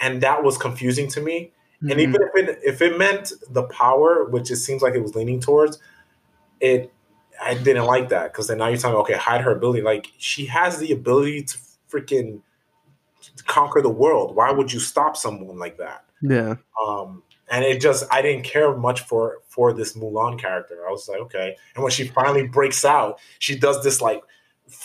and 0.00 0.20
that 0.22 0.44
was 0.44 0.56
confusing 0.56 1.08
to 1.08 1.20
me. 1.20 1.50
And 1.80 1.92
Mhm. 1.94 2.00
even 2.00 2.22
if 2.22 2.30
it 2.48 2.58
if 2.62 2.80
it 2.82 2.96
meant 2.96 3.32
the 3.50 3.64
power, 3.64 4.24
which 4.26 4.52
it 4.52 4.56
seems 4.56 4.82
like 4.82 4.94
it 4.94 5.02
was 5.02 5.16
leaning 5.16 5.40
towards, 5.40 5.80
it 6.60 6.92
I 7.42 7.54
didn't 7.54 7.86
like 7.86 8.08
that 8.10 8.32
because 8.32 8.46
then 8.46 8.58
now 8.58 8.68
you're 8.68 8.76
telling 8.78 8.94
me, 8.96 9.00
okay, 9.00 9.14
hide 9.14 9.40
her 9.40 9.50
ability. 9.50 9.82
Like 9.82 10.06
she 10.18 10.46
has 10.46 10.78
the 10.78 10.92
ability 10.92 11.42
to 11.42 11.58
freaking 11.90 12.40
conquer 13.46 13.80
the 13.82 13.88
world. 13.88 14.34
Why 14.36 14.50
would 14.50 14.72
you 14.72 14.80
stop 14.80 15.16
someone 15.16 15.58
like 15.58 15.78
that? 15.78 16.04
yeah. 16.20 16.56
Um, 16.86 17.22
and 17.50 17.64
it 17.64 17.80
just 17.80 18.04
I 18.10 18.22
didn't 18.22 18.44
care 18.44 18.74
much 18.76 19.00
for 19.02 19.38
for 19.48 19.72
this 19.74 19.94
Mulan 19.94 20.38
character. 20.38 20.86
I 20.88 20.90
was 20.90 21.08
like, 21.08 21.20
okay. 21.20 21.56
And 21.74 21.82
when 21.82 21.90
she 21.92 22.06
finally 22.08 22.46
breaks 22.46 22.84
out, 22.84 23.18
she 23.40 23.58
does 23.58 23.82
this 23.82 24.00
like, 24.00 24.22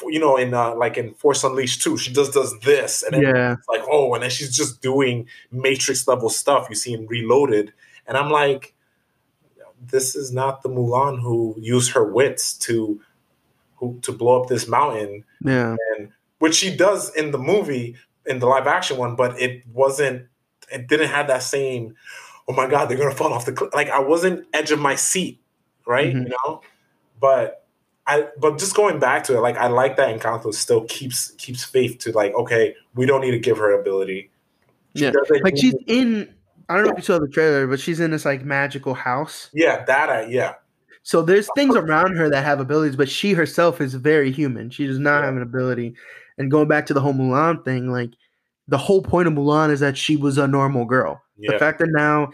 you 0.05 0.19
know, 0.19 0.35
in 0.35 0.53
uh, 0.53 0.75
like 0.75 0.97
in 0.97 1.13
Force 1.13 1.43
Unleashed 1.45 1.81
too. 1.81 1.97
She 1.97 2.11
just 2.11 2.33
does 2.33 2.59
this, 2.59 3.03
and 3.03 3.13
then 3.13 3.21
Yeah. 3.21 3.53
it's 3.53 3.67
like, 3.69 3.83
oh, 3.89 4.13
and 4.15 4.23
then 4.23 4.29
she's 4.29 4.53
just 4.55 4.81
doing 4.81 5.27
Matrix 5.51 6.07
level 6.07 6.29
stuff. 6.29 6.67
You 6.69 6.75
see 6.75 6.91
in 6.93 7.07
Reloaded, 7.07 7.71
and 8.05 8.17
I'm 8.17 8.29
like, 8.31 8.73
this 9.89 10.15
is 10.15 10.33
not 10.33 10.61
the 10.63 10.69
Mulan 10.69 11.21
who 11.21 11.55
used 11.59 11.91
her 11.91 12.03
wits 12.03 12.53
to 12.59 12.99
who 13.77 13.99
to 14.01 14.11
blow 14.11 14.41
up 14.41 14.49
this 14.49 14.67
mountain 14.67 15.23
Yeah. 15.41 15.75
and 15.97 16.09
which 16.39 16.55
she 16.55 16.75
does 16.75 17.15
in 17.15 17.31
the 17.31 17.37
movie 17.37 17.95
in 18.27 18.39
the 18.39 18.45
live 18.45 18.67
action 18.67 18.97
one 18.97 19.15
but 19.15 19.39
it 19.41 19.63
wasn't 19.73 20.25
it 20.71 20.87
didn't 20.87 21.09
have 21.09 21.27
that 21.27 21.43
same 21.43 21.95
oh 22.47 22.53
my 22.53 22.67
god 22.67 22.85
they're 22.85 22.97
gonna 22.97 23.13
fall 23.15 23.33
off 23.33 23.45
the 23.45 23.51
cliff 23.53 23.73
like 23.73 23.89
i 23.89 23.99
wasn't 23.99 24.45
edge 24.53 24.71
of 24.71 24.79
my 24.79 24.95
seat 24.95 25.39
right 25.85 26.13
Mhm. 26.13 26.23
you 26.23 26.29
know 26.45 26.61
but 27.19 27.65
i 28.05 28.27
but 28.39 28.57
just 28.59 28.75
going 28.75 28.99
back 28.99 29.23
to 29.25 29.37
it 29.37 29.41
like 29.41 29.57
i 29.57 29.67
like 29.67 29.95
that 29.97 30.17
encanto 30.17 30.53
still 30.53 30.83
keeps 30.85 31.31
keeps 31.37 31.63
faith 31.63 31.97
to 31.99 32.11
like 32.11 32.33
okay 32.35 32.75
we 32.95 33.05
don't 33.05 33.21
need 33.21 33.31
to 33.31 33.39
give 33.39 33.57
her 33.57 33.71
ability 33.79 34.29
She 34.95 35.03
Yeah. 35.05 35.11
Like 35.43 35.57
she's 35.57 35.75
in 35.87 36.33
I 36.69 36.75
don't 36.75 36.83
know 36.83 36.91
if 36.91 36.97
you 36.97 37.03
saw 37.03 37.17
the 37.17 37.29
trailer, 37.29 37.65
but 37.65 37.79
she's 37.79 38.01
in 38.01 38.11
this 38.11 38.25
like 38.25 38.43
magical 38.43 38.93
house. 38.93 39.49
yeah 39.53 39.85
that 39.85 40.09
I, 40.09 40.25
yeah 40.25 40.55
So 41.03 41.21
there's 41.21 41.47
things 41.55 41.75
around 41.83 42.17
her 42.17 42.29
that 42.29 42.43
have 42.43 42.59
abilities, 42.59 42.97
but 42.97 43.07
she 43.07 43.31
herself 43.33 43.79
is 43.79 43.93
very 43.93 44.31
human. 44.33 44.69
She 44.69 44.85
does 44.85 44.99
not 44.99 45.19
Yeah. 45.19 45.25
have 45.27 45.35
an 45.37 45.41
ability. 45.43 45.95
And 46.37 46.51
going 46.51 46.67
back 46.67 46.85
to 46.87 46.93
the 46.93 47.01
whole 47.01 47.13
Mulan 47.13 47.63
thing, 47.65 47.91
like 47.91 48.11
the 48.67 48.77
whole 48.77 49.01
point 49.01 49.27
of 49.27 49.33
Mulan 49.33 49.71
is 49.71 49.79
that 49.79 49.97
she 49.97 50.15
was 50.15 50.37
a 50.37 50.47
normal 50.47 50.85
girl. 50.85 51.21
The 51.53 51.59
fact 51.59 51.79
that 51.79 51.89
now, 51.91 52.31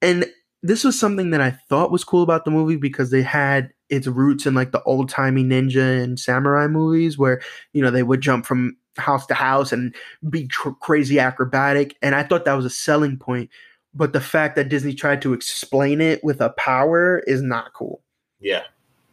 and 0.00 0.26
this 0.62 0.84
was 0.84 0.98
something 0.98 1.30
that 1.30 1.40
I 1.40 1.50
thought 1.68 1.90
was 1.90 2.04
cool 2.04 2.22
about 2.22 2.44
the 2.44 2.50
movie 2.50 2.76
because 2.76 3.10
they 3.10 3.22
had 3.22 3.70
its 3.90 4.06
roots 4.06 4.46
in 4.46 4.54
like 4.54 4.72
the 4.72 4.82
old 4.84 5.08
timey 5.10 5.44
ninja 5.44 6.02
and 6.02 6.18
samurai 6.18 6.66
movies 6.68 7.18
where, 7.18 7.42
you 7.72 7.82
know, 7.82 7.90
they 7.90 8.02
would 8.02 8.20
jump 8.20 8.46
from 8.46 8.76
house 8.96 9.26
to 9.26 9.34
house 9.34 9.72
and 9.72 9.94
be 10.30 10.46
tr- 10.46 10.70
crazy 10.70 11.18
acrobatic. 11.18 11.96
And 12.00 12.14
I 12.14 12.22
thought 12.22 12.44
that 12.46 12.54
was 12.54 12.64
a 12.64 12.70
selling 12.70 13.18
point. 13.18 13.50
But 13.92 14.12
the 14.12 14.20
fact 14.20 14.56
that 14.56 14.68
Disney 14.68 14.94
tried 14.94 15.22
to 15.22 15.34
explain 15.34 16.00
it 16.00 16.24
with 16.24 16.40
a 16.40 16.50
power 16.50 17.20
is 17.26 17.42
not 17.42 17.72
cool. 17.74 18.02
yeah 18.40 18.62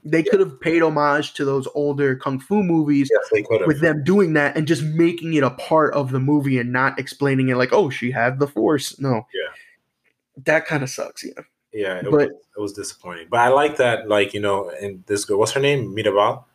They 0.03 0.23
could 0.23 0.39
have 0.39 0.59
paid 0.59 0.81
homage 0.81 1.33
to 1.33 1.45
those 1.45 1.67
older 1.75 2.15
kung 2.15 2.39
fu 2.39 2.63
movies 2.63 3.09
yes 3.11 3.29
they 3.31 3.43
could 3.43 3.61
have 3.61 3.67
with 3.67 3.81
them 3.81 4.03
doing 4.03 4.33
that 4.33 4.57
and 4.57 4.67
just 4.67 4.83
making 4.83 5.33
it 5.35 5.43
a 5.43 5.51
part 5.51 5.93
of 5.93 6.11
the 6.11 6.19
movie 6.19 6.57
and 6.57 6.71
not 6.71 6.97
explaining 6.97 7.49
it 7.49 7.57
like, 7.57 7.71
oh, 7.71 7.89
she 7.89 8.11
had 8.11 8.39
the 8.39 8.47
force. 8.47 8.99
No. 8.99 9.27
Yeah. 9.33 10.43
That 10.45 10.65
kind 10.65 10.81
of 10.81 10.89
sucks, 10.89 11.23
yeah. 11.23 11.43
yeah 11.73 11.97
it, 11.97 12.05
but- 12.05 12.11
was, 12.11 12.29
it 12.29 12.59
was 12.59 12.73
disappointing 12.73 13.27
but 13.29 13.39
i 13.39 13.47
like 13.47 13.77
that 13.77 14.07
like 14.09 14.33
you 14.33 14.39
know 14.39 14.69
and 14.81 15.03
this 15.07 15.23
girl 15.23 15.39
what's 15.39 15.51
her 15.53 15.59
name 15.61 15.93
mirabel 15.93 16.45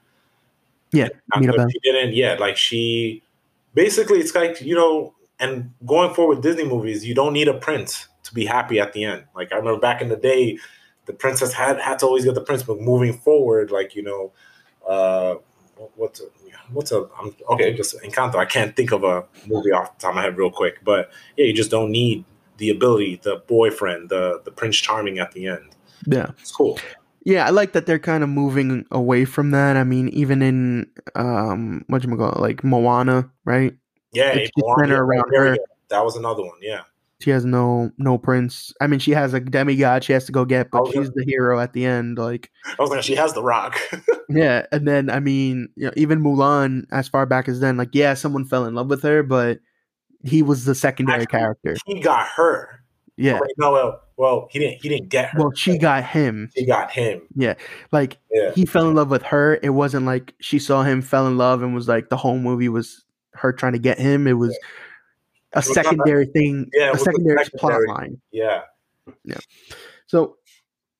Yeah, 0.92 1.09
that 1.34 1.70
She 1.72 1.78
didn't. 1.80 2.14
Yeah, 2.14 2.36
like 2.38 2.57
she 2.57 3.22
basically 3.74 4.18
it's 4.18 4.34
like 4.34 4.61
you 4.61 4.74
know, 4.74 5.14
and 5.38 5.72
going 5.84 6.14
forward 6.14 6.36
with 6.36 6.42
Disney 6.44 6.64
movies, 6.64 7.05
you 7.05 7.14
don't 7.14 7.32
need 7.32 7.49
a 7.49 7.55
prince 7.55 8.09
to 8.24 8.34
be 8.34 8.47
happy 8.47 8.80
at 8.80 8.92
the 8.92 9.05
end. 9.05 9.24
Like 9.34 9.53
I 9.53 9.57
remember 9.57 9.80
back 9.80 10.01
in 10.01 10.09
the 10.09 10.16
day, 10.16 10.59
the 11.07 11.12
princess 11.12 11.52
had 11.52 11.80
had 11.80 11.98
to 12.00 12.07
always 12.07 12.24
get 12.24 12.34
the 12.34 12.40
prince, 12.40 12.62
but 12.62 12.80
moving 12.80 13.14
forward, 13.14 13.70
like 13.70 13.94
you 13.94 14.02
know, 14.02 14.32
uh, 14.86 15.36
what's 15.94 16.20
a, 16.20 16.24
what's 16.72 16.92
a 16.92 17.09
I'm, 17.18 17.34
okay, 17.50 17.74
just 17.74 18.00
Encanto. 18.02 18.36
I 18.36 18.44
can't 18.44 18.76
think 18.76 18.92
of 18.92 19.04
a 19.04 19.24
movie 19.46 19.72
off 19.72 19.96
the 19.96 20.02
top 20.02 20.11
of 20.11 20.16
my 20.16 20.22
head 20.22 20.36
real 20.36 20.50
quick, 20.50 20.84
but 20.84 21.11
yeah, 21.36 21.46
you 21.46 21.54
just 21.54 21.70
don't 21.70 21.90
need 21.90 22.24
the 22.59 22.70
ability, 22.70 23.20
the 23.22 23.42
boyfriend, 23.46 24.09
the 24.09 24.40
the 24.44 24.50
Prince 24.50 24.76
Charming 24.76 25.18
at 25.18 25.32
the 25.32 25.46
end. 25.46 25.76
Yeah. 26.07 26.30
It's 26.40 26.52
cool. 26.52 26.78
Yeah, 27.24 27.44
I 27.44 27.50
like 27.50 27.72
that 27.72 27.86
they're 27.86 27.98
kind 27.98 28.22
of 28.22 28.28
moving 28.30 28.86
away 28.92 29.24
from 29.24 29.50
that. 29.50 29.76
I 29.76 29.84
mean, 29.84 30.09
even 30.11 30.42
in 30.42 30.86
um 31.14 31.84
what 31.88 32.04
you 32.04 32.16
call 32.16 32.36
like 32.40 32.62
Moana, 32.62 33.30
right? 33.44 33.74
Yeah, 34.12 34.32
It's 34.32 34.52
Moana, 34.57 35.02
around 35.02 35.24
her. 35.34 35.57
That 35.88 36.04
was 36.04 36.16
another 36.16 36.42
one. 36.42 36.59
Yeah. 36.61 36.82
She 37.20 37.30
has 37.30 37.44
no 37.46 37.90
no 37.96 38.18
prince. 38.18 38.74
I 38.80 38.86
mean, 38.86 39.00
she 39.00 39.12
has 39.12 39.32
a 39.32 39.40
demigod 39.40 40.04
she 40.04 40.12
has 40.12 40.26
to 40.26 40.32
go 40.32 40.44
get, 40.44 40.70
but 40.70 40.82
Oh, 40.82 40.86
yeah. 40.92 41.00
she's 41.00 41.10
the 41.12 41.24
hero 41.24 41.58
at 41.58 41.72
the 41.72 41.86
end. 41.86 42.18
Like, 42.18 42.50
I 42.66 42.74
was 42.82 42.90
like, 42.90 43.02
she 43.02 43.14
has 43.14 43.32
the 43.32 43.42
rock. 43.42 43.78
yeah. 44.28 44.66
And 44.70 44.86
then 44.86 45.08
I 45.08 45.20
mean, 45.20 45.68
you 45.76 45.86
know, 45.86 45.92
even 45.96 46.22
Mulan, 46.22 46.84
as 46.92 47.08
far 47.08 47.24
back 47.24 47.48
as 47.48 47.60
then, 47.60 47.76
like, 47.78 47.90
yeah, 47.94 48.12
someone 48.14 48.44
fell 48.44 48.66
in 48.66 48.74
love 48.74 48.88
with 48.88 49.02
her, 49.02 49.22
but 49.22 49.60
he 50.24 50.42
was 50.42 50.64
the 50.66 50.74
secondary 50.74 51.22
Actually, 51.22 51.38
character. 51.38 51.76
he 51.86 52.00
got 52.00 52.26
her. 52.36 52.80
Yeah. 53.16 53.38
No, 53.56 53.72
well, 53.72 54.02
well, 54.18 54.48
he 54.50 54.58
didn't. 54.58 54.82
He 54.82 54.90
didn't 54.90 55.08
get 55.08 55.30
her. 55.30 55.38
Well, 55.38 55.52
she 55.54 55.78
got 55.78 56.04
him. 56.04 56.50
He 56.54 56.66
got 56.66 56.90
him. 56.90 57.22
Yeah, 57.34 57.54
like 57.92 58.18
Yeah, 58.30 58.52
he 58.54 58.66
fell 58.66 58.88
in 58.88 58.94
love 58.94 59.08
with 59.08 59.22
her. 59.22 59.58
It 59.62 59.70
wasn't 59.70 60.04
like 60.04 60.34
she 60.40 60.58
saw 60.58 60.82
him, 60.82 61.00
fell 61.00 61.26
in 61.26 61.38
love, 61.38 61.62
and 61.62 61.74
was 61.74 61.88
like 61.88 62.10
the 62.10 62.16
whole 62.18 62.38
movie 62.38 62.68
was 62.68 63.04
her 63.32 63.54
trying 63.54 63.72
to 63.72 63.78
get 63.78 63.98
him. 63.98 64.26
It 64.26 64.34
was 64.34 64.58
a 65.57 65.62
secondary 65.62 66.26
thing, 66.26 66.68
Yeah, 66.74 66.90
a 66.90 66.94
a 66.94 66.98
secondary 66.98 67.44
plot 67.59 67.80
line. 67.88 68.20
yeah, 68.32 68.62
Yeah. 69.24 69.38
So 70.07 70.36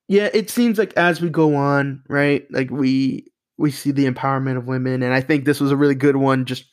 yeah, 0.07 0.29
it 0.33 0.49
seems 0.49 0.77
like 0.77 0.93
as 0.97 1.21
we 1.21 1.29
go 1.29 1.55
on, 1.55 2.03
right? 2.09 2.45
Like 2.51 2.69
we 2.71 3.27
we 3.57 3.71
see 3.71 3.91
the 3.91 4.09
empowerment 4.09 4.57
of 4.57 4.67
women, 4.67 5.03
and 5.03 5.13
I 5.13 5.21
think 5.21 5.45
this 5.45 5.59
was 5.59 5.71
a 5.71 5.77
really 5.77 5.95
good 5.95 6.15
one. 6.17 6.45
Just 6.45 6.65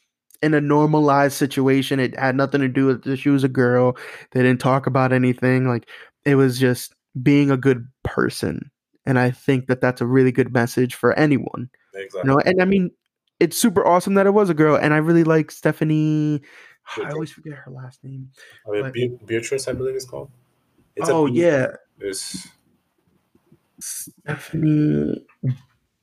in 0.43 0.55
a 0.55 0.61
normalized 0.61 1.35
situation, 1.37 1.99
it 2.01 2.19
had 2.19 2.37
nothing 2.37 2.61
to 2.61 2.69
do 2.69 2.87
with 2.87 3.19
she 3.19 3.31
was 3.31 3.45
a 3.45 3.49
girl. 3.49 3.97
They 4.33 4.43
didn't 4.43 4.61
talk 4.61 4.87
about 4.87 5.13
anything. 5.13 5.67
Like 5.69 5.89
it 6.25 6.35
was 6.37 6.59
just 6.59 6.95
being 7.23 7.51
a 7.51 7.57
good 7.57 7.89
person, 8.03 8.71
and 9.07 9.19
I 9.19 9.31
think 9.31 9.67
that 9.67 9.81
that's 9.81 10.01
a 10.01 10.07
really 10.07 10.33
good 10.33 10.53
message 10.53 10.95
for 10.95 11.13
anyone. 11.19 11.71
exactly. 11.95 12.21
You 12.21 12.37
know, 12.37 12.39
and 12.45 12.61
I 12.63 12.67
mean, 12.67 12.91
it's 13.41 13.57
super 13.59 13.85
awesome 13.87 14.15
that 14.15 14.27
it 14.27 14.35
was 14.35 14.51
a 14.51 14.55
girl, 14.55 14.77
and 14.77 14.95
I 14.95 14.99
really 14.99 15.25
like 15.25 15.51
Stephanie. 15.51 16.43
I 17.03 17.11
always 17.11 17.31
forget 17.33 17.55
her 17.55 17.71
last 17.71 18.03
name. 18.05 18.31
I 18.67 18.71
mean, 18.91 19.17
but- 19.19 19.27
Beatriz, 19.27 19.67
I 19.69 19.73
believe 19.73 19.95
it's 19.95 20.05
called. 20.05 20.31
It's 20.97 21.09
oh 21.09 21.27
yeah, 21.27 21.69
It's, 21.99 22.49
Stephanie 23.81 25.25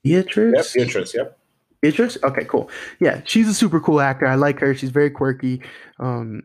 Beatriz. 0.04 0.54
yep, 0.56 0.66
Beatriz. 0.86 1.14
Yep. 1.16 1.38
Beatriz? 1.82 2.18
Okay, 2.24 2.46
cool. 2.46 2.70
Yeah, 3.00 3.22
she's 3.26 3.48
a 3.48 3.54
super 3.54 3.80
cool 3.80 4.02
actor. 4.02 4.28
I 4.28 4.36
like 4.36 4.60
her. 4.60 4.76
She's 4.76 4.92
very 4.92 5.10
quirky. 5.10 5.62
Um, 6.00 6.44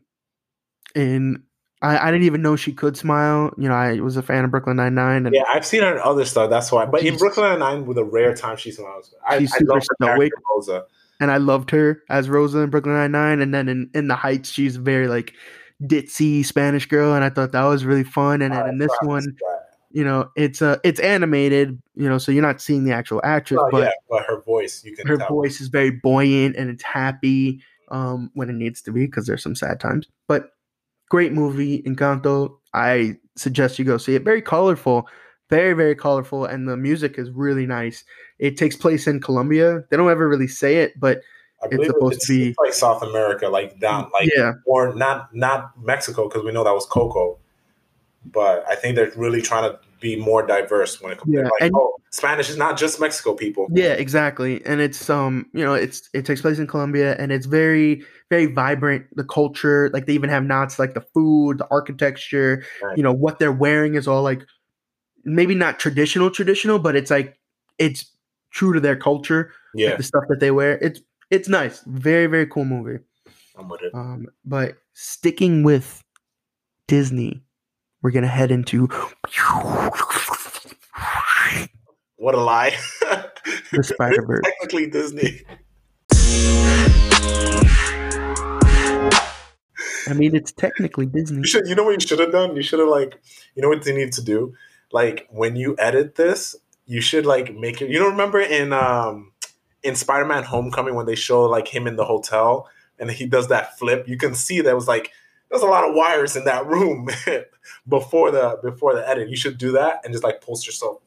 and 0.94 1.42
I, 1.82 1.98
I 1.98 2.10
didn't 2.10 2.24
even 2.24 2.40
know 2.40 2.56
she 2.56 2.72
could 2.72 2.96
smile. 2.96 3.52
You 3.58 3.68
know, 3.68 3.74
I 3.74 4.00
was 4.00 4.16
a 4.16 4.22
fan 4.22 4.44
of 4.44 4.50
Brooklyn 4.50 4.76
Nine 4.76 4.94
Nine, 4.94 5.26
and 5.26 5.34
Yeah, 5.34 5.42
I've 5.52 5.66
seen 5.66 5.82
her 5.82 5.92
in 5.94 6.00
other 6.02 6.24
stuff. 6.24 6.48
That's 6.48 6.72
why. 6.72 6.86
But 6.86 7.04
in 7.04 7.16
Brooklyn 7.18 7.46
Nine 7.50 7.58
Nine, 7.58 7.86
with 7.86 7.98
a 7.98 8.04
rare 8.04 8.34
time 8.34 8.56
she 8.56 8.70
smiles. 8.70 9.14
I, 9.26 9.40
She's 9.40 9.52
I 9.52 9.58
love 9.64 9.82
her. 10.00 10.28
Rosa. 10.50 10.84
And 11.20 11.30
I 11.30 11.38
loved 11.38 11.70
her 11.70 12.02
as 12.08 12.28
Rosa 12.28 12.60
in 12.60 12.70
Brooklyn 12.70 12.94
Nine 12.94 13.12
Nine, 13.12 13.40
and 13.40 13.54
then 13.54 13.68
in, 13.68 13.90
in 13.94 14.08
the 14.08 14.16
Heights, 14.16 14.50
she's 14.50 14.76
very 14.76 15.08
like 15.08 15.32
ditzy 15.82 16.44
Spanish 16.44 16.86
girl, 16.86 17.14
and 17.14 17.24
I 17.24 17.30
thought 17.30 17.52
that 17.52 17.64
was 17.64 17.84
really 17.84 18.04
fun. 18.04 18.42
And 18.42 18.54
then 18.54 18.68
in 18.68 18.78
this 18.78 18.92
one, 19.02 19.36
you 19.90 20.04
know, 20.04 20.30
it's 20.36 20.60
uh 20.62 20.78
it's 20.84 21.00
animated, 21.00 21.80
you 21.94 22.08
know, 22.08 22.18
so 22.18 22.32
you're 22.32 22.42
not 22.42 22.60
seeing 22.60 22.84
the 22.84 22.92
actual 22.92 23.20
actress, 23.24 23.60
Oh, 23.62 23.68
but 23.70 23.84
yeah, 23.84 23.90
but 24.10 24.24
her 24.24 24.42
voice, 24.42 24.84
you 24.84 24.94
can 24.94 25.06
her 25.06 25.16
tell. 25.16 25.28
voice 25.28 25.60
is 25.60 25.68
very 25.68 25.90
buoyant 25.90 26.56
and 26.56 26.70
it's 26.70 26.82
happy 26.82 27.62
um 27.90 28.30
when 28.34 28.50
it 28.50 28.54
needs 28.54 28.82
to 28.82 28.90
be 28.92 29.06
because 29.06 29.26
there's 29.26 29.42
some 29.42 29.54
sad 29.54 29.80
times. 29.80 30.06
But 30.28 30.50
great 31.08 31.32
movie, 31.32 31.82
Encanto. 31.82 32.56
I 32.74 33.16
suggest 33.36 33.78
you 33.78 33.84
go 33.84 33.96
see 33.96 34.14
it. 34.14 34.22
Very 34.22 34.42
colorful, 34.42 35.08
very 35.50 35.74
very 35.74 35.94
colorful, 35.94 36.44
and 36.44 36.68
the 36.68 36.76
music 36.76 37.18
is 37.18 37.30
really 37.30 37.66
nice. 37.66 38.04
It 38.38 38.56
takes 38.56 38.76
place 38.76 39.06
in 39.06 39.20
Colombia. 39.20 39.84
They 39.90 39.96
don't 39.96 40.10
ever 40.10 40.28
really 40.28 40.48
say 40.48 40.78
it, 40.78 40.98
but 40.98 41.22
I 41.62 41.68
it's 41.70 41.86
supposed 41.86 42.16
it's, 42.16 42.26
to 42.26 42.32
be- 42.32 42.54
like 42.62 42.74
South 42.74 43.02
America, 43.02 43.48
like 43.48 43.78
down, 43.80 44.10
like 44.12 44.30
yeah, 44.34 44.54
or 44.66 44.94
not 44.94 45.34
not 45.34 45.72
Mexico 45.82 46.28
because 46.28 46.44
we 46.44 46.52
know 46.52 46.64
that 46.64 46.74
was 46.74 46.86
Coco, 46.86 47.38
but 48.24 48.64
I 48.68 48.74
think 48.76 48.96
they're 48.96 49.12
really 49.16 49.40
trying 49.40 49.70
to 49.70 49.78
be 50.00 50.16
more 50.16 50.46
diverse 50.46 51.00
when 51.00 51.12
it 51.12 51.18
comes. 51.18 51.32
Yeah, 51.32 51.42
to 51.42 51.48
like, 51.48 51.62
and- 51.62 51.72
oh, 51.74 51.94
Spanish 52.10 52.48
is 52.50 52.56
not 52.56 52.78
just 52.78 53.00
Mexico 53.00 53.34
people. 53.34 53.66
yeah, 53.72 53.92
exactly. 53.92 54.64
And 54.64 54.80
it's 54.80 55.08
um, 55.10 55.46
you 55.52 55.64
know, 55.64 55.74
it's 55.74 56.08
it 56.12 56.24
takes 56.26 56.40
place 56.40 56.58
in 56.58 56.66
Colombia, 56.66 57.16
and 57.18 57.32
it's 57.32 57.46
very 57.46 58.02
very 58.30 58.46
vibrant. 58.46 59.06
The 59.16 59.24
culture, 59.24 59.90
like 59.92 60.06
they 60.06 60.14
even 60.14 60.30
have 60.30 60.44
knots, 60.44 60.78
like 60.78 60.94
the 60.94 61.00
food, 61.00 61.58
the 61.58 61.66
architecture. 61.70 62.64
Right. 62.82 62.96
You 62.96 63.02
know 63.02 63.12
what 63.12 63.38
they're 63.38 63.52
wearing 63.52 63.94
is 63.94 64.06
all 64.08 64.22
like 64.22 64.42
maybe 65.26 65.54
not 65.54 65.78
traditional 65.78 66.30
traditional, 66.30 66.78
but 66.78 66.96
it's 66.96 67.10
like 67.10 67.38
it's 67.78 68.10
true 68.50 68.72
to 68.72 68.80
their 68.80 68.96
culture. 68.96 69.52
like, 69.74 69.84
Yeah, 69.84 69.96
the 69.96 70.02
stuff 70.02 70.24
that 70.28 70.40
they 70.40 70.50
wear. 70.50 70.78
It's 70.78 71.00
it's 71.30 71.48
nice. 71.48 71.82
Very 71.86 72.26
very 72.26 72.46
cool 72.46 72.64
movie. 72.64 73.02
I'm 73.58 73.68
with 73.68 73.82
it. 73.82 73.94
Um, 73.94 74.26
but 74.44 74.76
sticking 74.94 75.62
with 75.62 76.02
Disney, 76.86 77.42
we're 78.02 78.12
gonna 78.12 78.28
head 78.28 78.50
into 78.50 78.88
What 82.16 82.34
a 82.34 82.40
lie! 82.40 82.74
The 83.72 83.82
Spider-Verse. 83.82 84.42
Technically 84.44 84.90
Disney. 84.90 85.42
I 90.08 90.14
mean, 90.14 90.34
it's 90.34 90.52
technically 90.52 91.06
Disney. 91.06 91.38
You 91.38 91.46
should. 91.46 91.66
You 91.68 91.74
know 91.74 91.84
what 91.84 92.00
you 92.00 92.06
should 92.06 92.18
have 92.20 92.32
done? 92.32 92.56
You 92.56 92.62
should 92.62 92.78
have 92.78 92.88
like. 92.88 93.20
You 93.54 93.62
know 93.62 93.68
what 93.68 93.84
they 93.84 93.94
need 93.94 94.12
to 94.12 94.22
do? 94.22 94.54
Like 94.92 95.26
when 95.30 95.56
you 95.56 95.76
edit 95.78 96.14
this, 96.14 96.56
you 96.86 97.00
should 97.00 97.26
like 97.26 97.54
make 97.54 97.82
it. 97.82 97.90
You 97.90 97.98
don't 97.98 98.12
remember 98.12 98.40
in 98.40 98.72
um 98.72 99.32
in 99.82 99.94
Spider-Man: 99.94 100.44
Homecoming 100.44 100.94
when 100.94 101.06
they 101.06 101.14
show 101.14 101.44
like 101.44 101.68
him 101.68 101.86
in 101.86 101.96
the 101.96 102.04
hotel 102.04 102.68
and 102.98 103.10
he 103.10 103.26
does 103.26 103.48
that 103.48 103.78
flip. 103.78 104.08
You 104.08 104.16
can 104.16 104.34
see 104.34 104.60
there 104.60 104.74
was 104.74 104.88
like 104.88 105.12
there's 105.50 105.62
a 105.62 105.66
lot 105.66 105.88
of 105.88 105.94
wires 105.94 106.36
in 106.36 106.44
that 106.44 106.66
room 106.66 107.08
before 107.88 108.30
the 108.30 108.58
before 108.62 108.94
the 108.94 109.08
edit. 109.08 109.28
You 109.28 109.36
should 109.36 109.58
do 109.58 109.72
that 109.72 110.00
and 110.04 110.12
just 110.12 110.24
like 110.24 110.40
post 110.40 110.66
yourself 110.66 110.98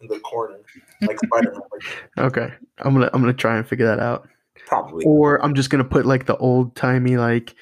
in 0.00 0.08
the 0.08 0.18
corner 0.20 0.58
like 1.02 1.18
Spider-Man. 1.24 1.60
Okay, 2.18 2.52
I'm 2.78 2.94
gonna 2.94 3.10
I'm 3.12 3.20
gonna 3.20 3.34
try 3.34 3.56
and 3.56 3.66
figure 3.66 3.86
that 3.86 4.00
out. 4.00 4.28
probably. 4.66 5.04
Or 5.04 5.42
I'm 5.44 5.54
just 5.54 5.70
gonna 5.70 5.84
put 5.84 6.06
like 6.06 6.26
the 6.26 6.36
old 6.36 6.74
timey 6.74 7.16
like. 7.16 7.54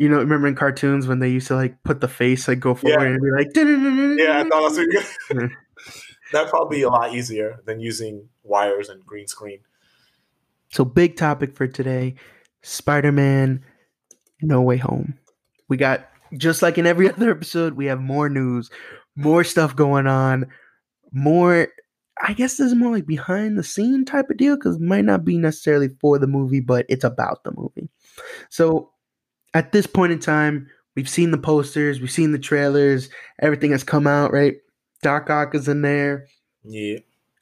You 0.00 0.08
know, 0.08 0.16
remember 0.16 0.48
in 0.48 0.54
cartoons 0.54 1.06
when 1.06 1.18
they 1.18 1.28
used 1.28 1.46
to 1.48 1.54
like 1.56 1.82
put 1.82 2.00
the 2.00 2.08
face 2.08 2.48
like 2.48 2.58
go 2.58 2.74
forward 2.74 3.02
Yeah. 3.02 3.06
and 3.06 3.20
be 3.22 3.30
like, 3.30 4.18
Yeah, 4.18 4.40
I 4.40 4.48
thought 4.48 4.74
that's 4.74 4.78
you 5.30 5.50
That'd 6.32 6.48
probably 6.48 6.78
be 6.78 6.82
a 6.84 6.88
lot 6.88 7.14
easier 7.14 7.60
than 7.66 7.80
using 7.80 8.26
wires 8.42 8.88
and 8.88 9.04
green 9.04 9.26
screen. 9.26 9.58
So, 10.70 10.86
big 10.86 11.16
topic 11.16 11.54
for 11.54 11.66
today 11.66 12.14
Spider 12.62 13.12
Man 13.12 13.62
No 14.40 14.62
Way 14.62 14.78
Home. 14.78 15.18
We 15.68 15.76
got, 15.76 16.08
just 16.34 16.62
like 16.62 16.78
in 16.78 16.86
every 16.86 17.10
other 17.12 17.30
episode, 17.30 17.74
we 17.74 17.84
have 17.86 18.00
more 18.00 18.30
news, 18.30 18.70
more 19.16 19.44
stuff 19.44 19.76
going 19.76 20.06
on, 20.06 20.46
more. 21.12 21.68
I 22.22 22.32
guess 22.32 22.56
this 22.56 22.68
is 22.68 22.74
more 22.74 22.92
like 22.92 23.06
behind 23.06 23.58
the 23.58 23.62
scene 23.64 24.04
type 24.06 24.30
of 24.30 24.36
deal 24.38 24.54
because 24.56 24.76
it 24.76 24.82
might 24.82 25.04
not 25.04 25.24
be 25.26 25.36
necessarily 25.36 25.88
for 26.00 26.18
the 26.18 26.26
movie, 26.26 26.60
but 26.60 26.86
it's 26.88 27.04
about 27.04 27.44
the 27.44 27.52
movie. 27.54 27.90
So, 28.48 28.92
at 29.54 29.72
this 29.72 29.86
point 29.86 30.12
in 30.12 30.18
time, 30.18 30.68
we've 30.96 31.08
seen 31.08 31.30
the 31.30 31.38
posters, 31.38 32.00
we've 32.00 32.10
seen 32.10 32.32
the 32.32 32.38
trailers, 32.38 33.08
everything 33.40 33.72
has 33.72 33.84
come 33.84 34.06
out, 34.06 34.32
right? 34.32 34.56
Doc 35.02 35.30
Ock 35.30 35.54
is 35.54 35.66
in 35.68 35.82
there 35.82 36.26
Yeah. 36.64 36.98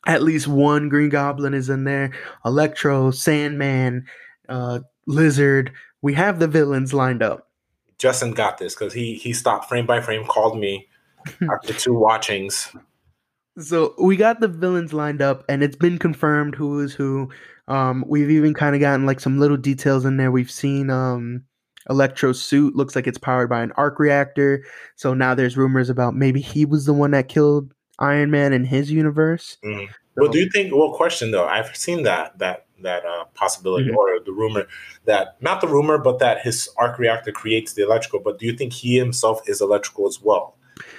at 0.06 0.22
least 0.22 0.46
one 0.48 0.88
Green 0.88 1.08
Goblin 1.08 1.54
is 1.54 1.68
in 1.68 1.84
there. 1.84 2.12
Electro, 2.44 3.10
Sandman, 3.10 4.06
uh, 4.48 4.80
Lizard. 5.06 5.72
We 6.02 6.14
have 6.14 6.38
the 6.38 6.46
villains 6.48 6.94
lined 6.94 7.22
up. 7.22 7.48
Justin 7.98 8.30
got 8.30 8.58
this 8.58 8.74
because 8.76 8.92
he 8.92 9.14
he 9.14 9.32
stopped 9.32 9.68
frame 9.68 9.84
by 9.86 10.00
frame, 10.00 10.24
called 10.24 10.56
me 10.56 10.86
after 11.52 11.72
two 11.72 11.94
watchings. 11.94 12.70
So 13.58 13.94
we 13.98 14.16
got 14.16 14.38
the 14.38 14.46
villains 14.46 14.92
lined 14.92 15.20
up, 15.20 15.44
and 15.48 15.64
it's 15.64 15.74
been 15.74 15.98
confirmed 15.98 16.54
who 16.54 16.78
is 16.80 16.94
who. 16.94 17.28
Um, 17.66 18.04
we've 18.06 18.30
even 18.30 18.54
kind 18.54 18.76
of 18.76 18.80
gotten 18.80 19.04
like 19.04 19.18
some 19.18 19.40
little 19.40 19.56
details 19.56 20.04
in 20.04 20.16
there. 20.16 20.30
We've 20.30 20.50
seen 20.50 20.90
um, 20.90 21.42
Electro's 21.90 22.40
suit 22.42 22.76
looks 22.76 22.94
like 22.96 23.06
it's 23.06 23.18
powered 23.18 23.48
by 23.48 23.62
an 23.62 23.72
arc 23.76 23.98
reactor. 23.98 24.64
So 24.96 25.14
now 25.14 25.34
there's 25.34 25.56
rumors 25.56 25.88
about 25.90 26.14
maybe 26.14 26.40
he 26.40 26.64
was 26.64 26.86
the 26.86 26.92
one 26.92 27.10
that 27.12 27.28
killed 27.28 27.72
Iron 27.98 28.30
Man 28.30 28.52
in 28.52 28.64
his 28.64 28.90
universe. 28.90 29.56
Mhm. 29.64 29.88
Well, 30.16 30.30
do 30.30 30.38
you 30.38 30.48
think? 30.52 30.74
Well, 30.74 30.92
question 30.92 31.30
though, 31.30 31.46
I've 31.46 31.74
seen 31.76 32.02
that 32.02 32.38
that 32.38 32.66
that 32.82 33.04
uh, 33.04 33.24
possibility 33.34 33.90
Mhm. 33.90 33.96
or 33.96 34.20
the 34.24 34.30
rumor 34.32 34.66
that 35.04 35.36
not 35.40 35.60
the 35.60 35.66
rumor, 35.68 35.98
but 35.98 36.18
that 36.20 36.40
his 36.42 36.68
arc 36.76 36.98
reactor 36.98 37.32
creates 37.32 37.72
the 37.72 37.82
electrical. 37.82 38.20
But 38.20 38.38
do 38.38 38.46
you 38.46 38.52
think 38.52 38.72
he 38.72 38.96
himself 38.98 39.40
is 39.48 39.60
electrical 39.60 40.06
as 40.06 40.20
well? 40.22 40.56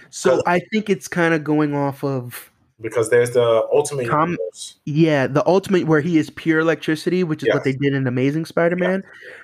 So 0.10 0.42
I 0.46 0.60
think 0.72 0.90
it's 0.90 1.08
kind 1.08 1.34
of 1.34 1.44
going 1.44 1.74
off 1.76 2.04
of 2.04 2.50
Because 2.82 3.10
there's 3.10 3.32
the 3.32 3.68
ultimate 3.74 4.08
Com-. 4.10 4.38
Yeah, 4.86 5.28
the 5.28 5.46
ultimate 5.46 5.86
where 5.86 6.00
he 6.02 6.18
is 6.18 6.30
pure 6.30 6.60
electricity, 6.60 7.24
which 7.26 7.44
is 7.44 7.48
Yes. 7.48 7.54
what 7.56 7.64
they 7.66 7.74
did 7.74 7.94
in 7.94 8.08
Amazing 8.08 8.46
Spider-Man. 8.46 9.04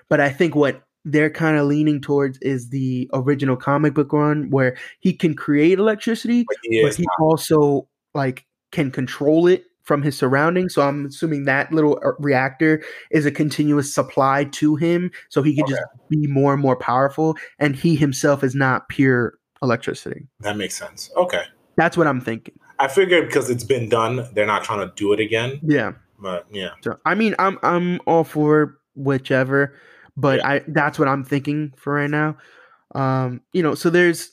But 0.10 0.22
I 0.22 0.30
think 0.30 0.56
what 0.56 0.82
they're 1.06 1.30
kind 1.30 1.58
of 1.58 1.68
leaning 1.68 2.02
towards 2.02 2.38
is 2.40 2.70
the 2.70 3.10
original 3.14 3.56
comic 3.56 3.94
book 3.94 4.12
run 4.12 4.50
where 4.50 4.76
he 5.00 5.14
can 5.14 5.36
create 5.36 5.80
electricity, 5.80 6.44
But 6.48 6.58
he 6.64 6.82
but 6.84 6.96
he 6.96 7.06
also 7.20 7.88
like 8.14 8.46
can 8.72 8.92
control 8.92 9.48
it 9.48 9.66
from 9.84 10.02
his 10.02 10.18
surroundings. 10.18 10.74
So 10.74 10.82
I'm 10.82 11.06
assuming 11.06 11.46
that 11.46 11.72
little 11.72 12.00
uh, 12.04 12.12
reactor 12.20 12.84
is 13.12 13.26
a 13.26 13.32
continuous 13.32 13.94
supply 13.94 14.46
to 14.54 14.76
him, 14.76 15.12
so 15.30 15.44
he 15.44 15.56
can 15.56 15.68
just 15.68 15.84
be 16.10 16.28
more 16.28 16.54
and 16.54 16.62
more 16.62 16.76
powerful. 16.76 17.38
And 17.60 17.76
he 17.76 17.96
himself 17.96 18.44
is 18.44 18.56
not 18.56 18.90
pure 18.90 19.38
electricity. 19.62 20.28
That 20.40 20.58
makes 20.58 20.76
sense. 20.76 21.12
Okay, 21.16 21.44
That's 21.78 21.96
what 21.96 22.08
I'm 22.08 22.20
thinking. 22.20 22.56
I 22.80 22.88
figured 22.88 23.28
because 23.28 23.50
it's 23.50 23.64
been 23.64 23.88
done, 23.88 24.28
they're 24.34 24.46
not 24.46 24.64
trying 24.64 24.80
to 24.80 24.94
do 24.96 25.14
it 25.14 25.20
again. 25.20 25.62
Yeah. 25.64 25.94
But 26.20 26.46
yeah, 26.52 26.72
So 26.82 26.98
I 27.06 27.14
mean, 27.14 27.36
I'm 27.40 27.60
I'm 27.62 28.00
all 28.08 28.24
for 28.24 28.78
whichever, 28.96 29.76
but 30.18 30.44
I 30.44 30.62
that's 30.68 31.00
what 31.00 31.08
I'm 31.08 31.24
thinking 31.24 31.74
for 31.78 31.94
right 31.94 32.10
now. 32.10 32.38
Um, 32.94 33.42
you 33.54 33.62
know, 33.64 33.76
so 33.76 33.90
there's 33.90 34.32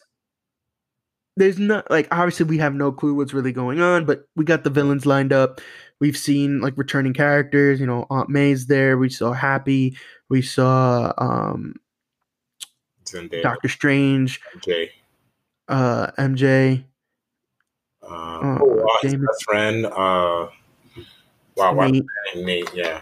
there's 1.36 1.58
not 1.58 1.90
like 1.90 2.08
obviously 2.10 2.46
we 2.46 2.58
have 2.58 2.74
no 2.74 2.92
clue 2.92 3.14
what's 3.14 3.34
really 3.34 3.52
going 3.52 3.80
on, 3.80 4.04
but 4.04 4.26
we 4.36 4.44
got 4.44 4.64
the 4.64 4.70
villains 4.70 5.06
lined 5.06 5.32
up. 5.32 5.60
We've 6.00 6.16
seen 6.16 6.60
like 6.60 6.74
returning 6.76 7.14
characters. 7.14 7.80
You 7.80 7.86
know, 7.86 8.06
Aunt 8.10 8.28
May's 8.28 8.66
there. 8.66 8.98
We 8.98 9.08
saw 9.08 9.32
Happy. 9.32 9.96
We 10.28 10.42
saw 10.42 11.12
um 11.18 11.76
Doctor 13.42 13.68
Strange, 13.68 14.40
Jay, 14.64 14.90
uh 15.68 16.10
MJ, 16.18 16.84
uh, 18.02 18.06
Uh, 18.06 18.58
oh, 18.60 18.80
uh, 18.80 18.98
his 19.02 19.14
best 19.14 19.44
friend. 19.44 19.86
Uh, 19.86 20.48
wow, 21.56 21.74
wow, 21.74 21.86
Nate, 21.88 22.04
Nate. 22.36 22.74
Yeah, 22.74 23.00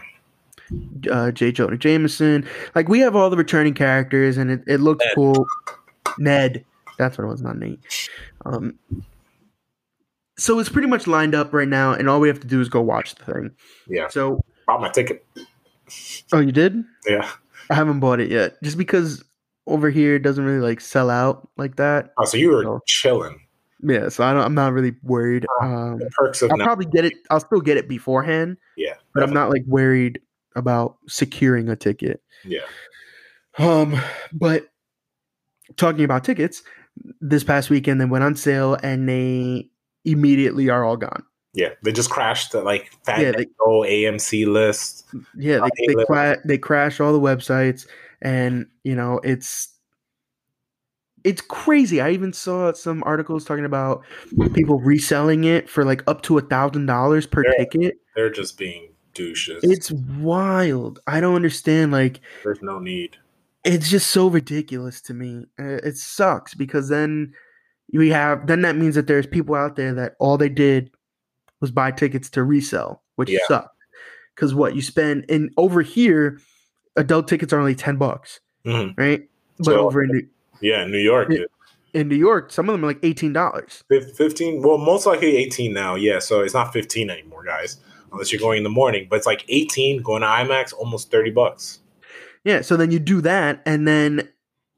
uh, 1.11 1.31
J. 1.31 1.51
Jonah 1.51 1.77
Jameson. 1.77 2.47
Like 2.75 2.87
we 2.89 2.99
have 2.99 3.15
all 3.15 3.29
the 3.29 3.37
returning 3.37 3.73
characters, 3.73 4.37
and 4.37 4.51
it, 4.51 4.61
it 4.67 4.79
looks 4.79 5.03
Ned. 5.05 5.15
cool. 5.15 5.47
Ned, 6.17 6.65
that's 6.97 7.17
what 7.17 7.25
it 7.25 7.27
was, 7.27 7.41
not 7.41 7.57
Nate. 7.57 7.79
Um, 8.45 8.77
so 10.37 10.59
it's 10.59 10.69
pretty 10.69 10.87
much 10.87 11.07
lined 11.07 11.35
up 11.35 11.53
right 11.53 11.67
now, 11.67 11.93
and 11.93 12.09
all 12.09 12.19
we 12.19 12.27
have 12.27 12.39
to 12.39 12.47
do 12.47 12.59
is 12.61 12.69
go 12.69 12.81
watch 12.81 13.15
the 13.15 13.25
thing. 13.33 13.51
yeah. 13.87 14.07
So, 14.07 14.43
Bought 14.67 14.81
my 14.81 14.89
ticket. 14.89 15.25
oh, 16.33 16.39
you 16.39 16.51
did? 16.51 16.83
Yeah. 17.07 17.29
I 17.69 17.75
haven't 17.75 17.99
bought 17.99 18.19
it 18.19 18.29
yet, 18.31 18.61
just 18.63 18.77
because 18.77 19.23
over 19.67 19.89
here 19.89 20.15
it 20.15 20.23
doesn't 20.23 20.43
really 20.43 20.59
like 20.59 20.81
sell 20.81 21.09
out 21.09 21.47
like 21.57 21.75
that. 21.77 22.11
Oh, 22.17 22.25
so 22.25 22.37
you 22.37 22.49
were 22.49 22.63
No. 22.63 22.79
chilling. 22.87 23.39
Yeah, 23.83 24.09
so 24.09 24.23
I 24.23 24.33
don't, 24.33 24.43
I'm 24.43 24.53
not 24.53 24.73
really 24.73 24.93
worried. 25.03 25.45
Um, 25.61 25.97
The 25.99 26.09
perks 26.11 26.41
of 26.41 26.51
I'll 26.51 26.57
now. 26.57 26.65
probably 26.65 26.85
get 26.85 27.05
it. 27.05 27.13
I'll 27.29 27.39
still 27.39 27.61
get 27.61 27.77
it 27.77 27.87
beforehand, 27.87 28.57
Yeah, 28.77 28.93
but 29.13 29.23
I'm 29.23 29.33
not 29.33 29.49
like 29.49 29.63
worried 29.67 30.19
about 30.55 30.97
securing 31.07 31.69
a 31.69 31.75
ticket. 31.75 32.21
Yeah. 32.45 32.59
Um, 33.57 33.99
but 34.33 34.67
talking 35.77 36.03
about 36.03 36.23
tickets, 36.23 36.63
this 37.19 37.43
past 37.43 37.69
weekend 37.69 37.99
they 38.01 38.05
went 38.05 38.23
on 38.23 38.35
sale 38.35 38.77
and 38.83 39.07
they 39.07 39.69
immediately 40.05 40.69
are 40.69 40.83
all 40.83 40.97
gone. 40.97 41.23
Yeah, 41.53 41.69
they 41.83 41.91
just 41.91 42.09
crashed 42.09 42.53
the 42.53 42.61
like 42.63 42.91
Yeah, 43.07 43.31
they- 43.33 43.47
AMC 43.67 44.47
list. 44.47 45.05
Yeah, 45.37 45.59
they 45.77 45.93
they, 45.93 46.35
they 46.45 46.57
crash 46.57 46.99
all 47.01 47.11
the 47.11 47.19
websites, 47.19 47.85
and 48.21 48.67
you 48.83 48.95
know 48.95 49.19
it's 49.23 49.67
it's 51.25 51.41
crazy. 51.41 51.99
I 51.99 52.11
even 52.11 52.31
saw 52.33 52.71
some 52.73 53.03
articles 53.05 53.43
talking 53.45 53.65
about 53.65 54.03
people 54.53 54.79
reselling 54.79 55.43
it 55.43 55.69
for 55.69 55.83
like 55.83 56.03
up 56.07 56.21
to 56.23 56.37
a 56.37 56.41
thousand 56.41 56.85
dollars 56.85 57.27
per 57.27 57.43
Yeah. 57.45 57.51
ticket. 57.65 57.95
They're 58.15 58.29
just 58.31 58.57
being 58.57 58.90
douches. 59.13 59.63
It's 59.63 59.91
wild. 59.91 60.99
I 61.07 61.19
don't 61.19 61.35
understand. 61.35 61.91
Like 61.91 62.19
There's 62.43 62.61
no 62.61 62.79
need. 62.79 63.17
it's 63.63 63.89
just 63.89 64.11
so 64.11 64.27
ridiculous 64.27 65.01
to 65.01 65.13
me. 65.13 65.45
It 65.57 65.97
sucks 65.97 66.53
because 66.53 66.89
then 66.89 67.33
we 67.93 68.09
have 68.09 68.47
then 68.47 68.61
that 68.61 68.75
means 68.77 68.95
that 68.95 69.07
there's 69.07 69.27
people 69.27 69.55
out 69.55 69.75
there 69.75 69.93
that 69.93 70.15
all 70.19 70.37
they 70.37 70.49
did 70.49 70.91
was 71.59 71.71
buy 71.71 71.91
tickets 71.91 72.29
to 72.31 72.43
resell, 72.43 73.03
which 73.15 73.29
Yeah. 73.29 73.39
sucks. 73.47 73.75
Because 74.35 74.55
what 74.55 74.75
you 74.75 74.81
spend 74.81 75.25
in 75.29 75.51
over 75.57 75.81
here, 75.81 76.39
adult 76.95 77.27
tickets 77.27 77.51
are 77.53 77.59
only 77.59 77.75
ten 77.75 77.97
bucks, 77.97 78.39
Mhm. 78.65 78.97
right? 78.97 79.29
But 79.57 79.65
So- 79.65 79.85
over 79.87 80.03
in 80.03 80.09
New, 80.11 80.27
Yeah, 80.61 80.85
New 80.85 80.97
York. 80.99 81.27
Yeah. 81.31 81.45
in 81.93 82.07
New 82.07 82.15
York, 82.15 82.51
some 82.51 82.69
of 82.69 82.73
them 82.73 82.83
are 82.83 82.87
like 82.87 82.99
eighteen 83.03 83.33
dollars. 83.33 83.83
15 83.89 84.61
well 84.61 84.77
most 84.77 85.05
likely 85.05 85.35
18 85.37 85.73
now 85.73 85.95
yeah 85.95 86.19
so 86.19 86.39
it's 86.41 86.53
not 86.53 86.71
15 86.71 87.09
anymore 87.09 87.43
guys 87.43 87.77
unless 88.11 88.31
you're 88.31 88.41
going 88.41 88.57
in 88.57 88.63
the 88.63 88.69
morning 88.69 89.07
but 89.09 89.15
it's 89.17 89.25
like 89.27 89.45
18 89.49 90.01
going 90.01 90.21
to 90.21 90.27
imax 90.27 90.73
almost 90.73 91.11
30 91.11 91.31
bucks 91.31 91.79
Yeah, 92.43 92.61
so 92.61 92.75
then 92.75 92.91
you 92.91 92.97
do 92.99 93.21
that, 93.21 93.61
and 93.67 93.87
then 93.87 94.27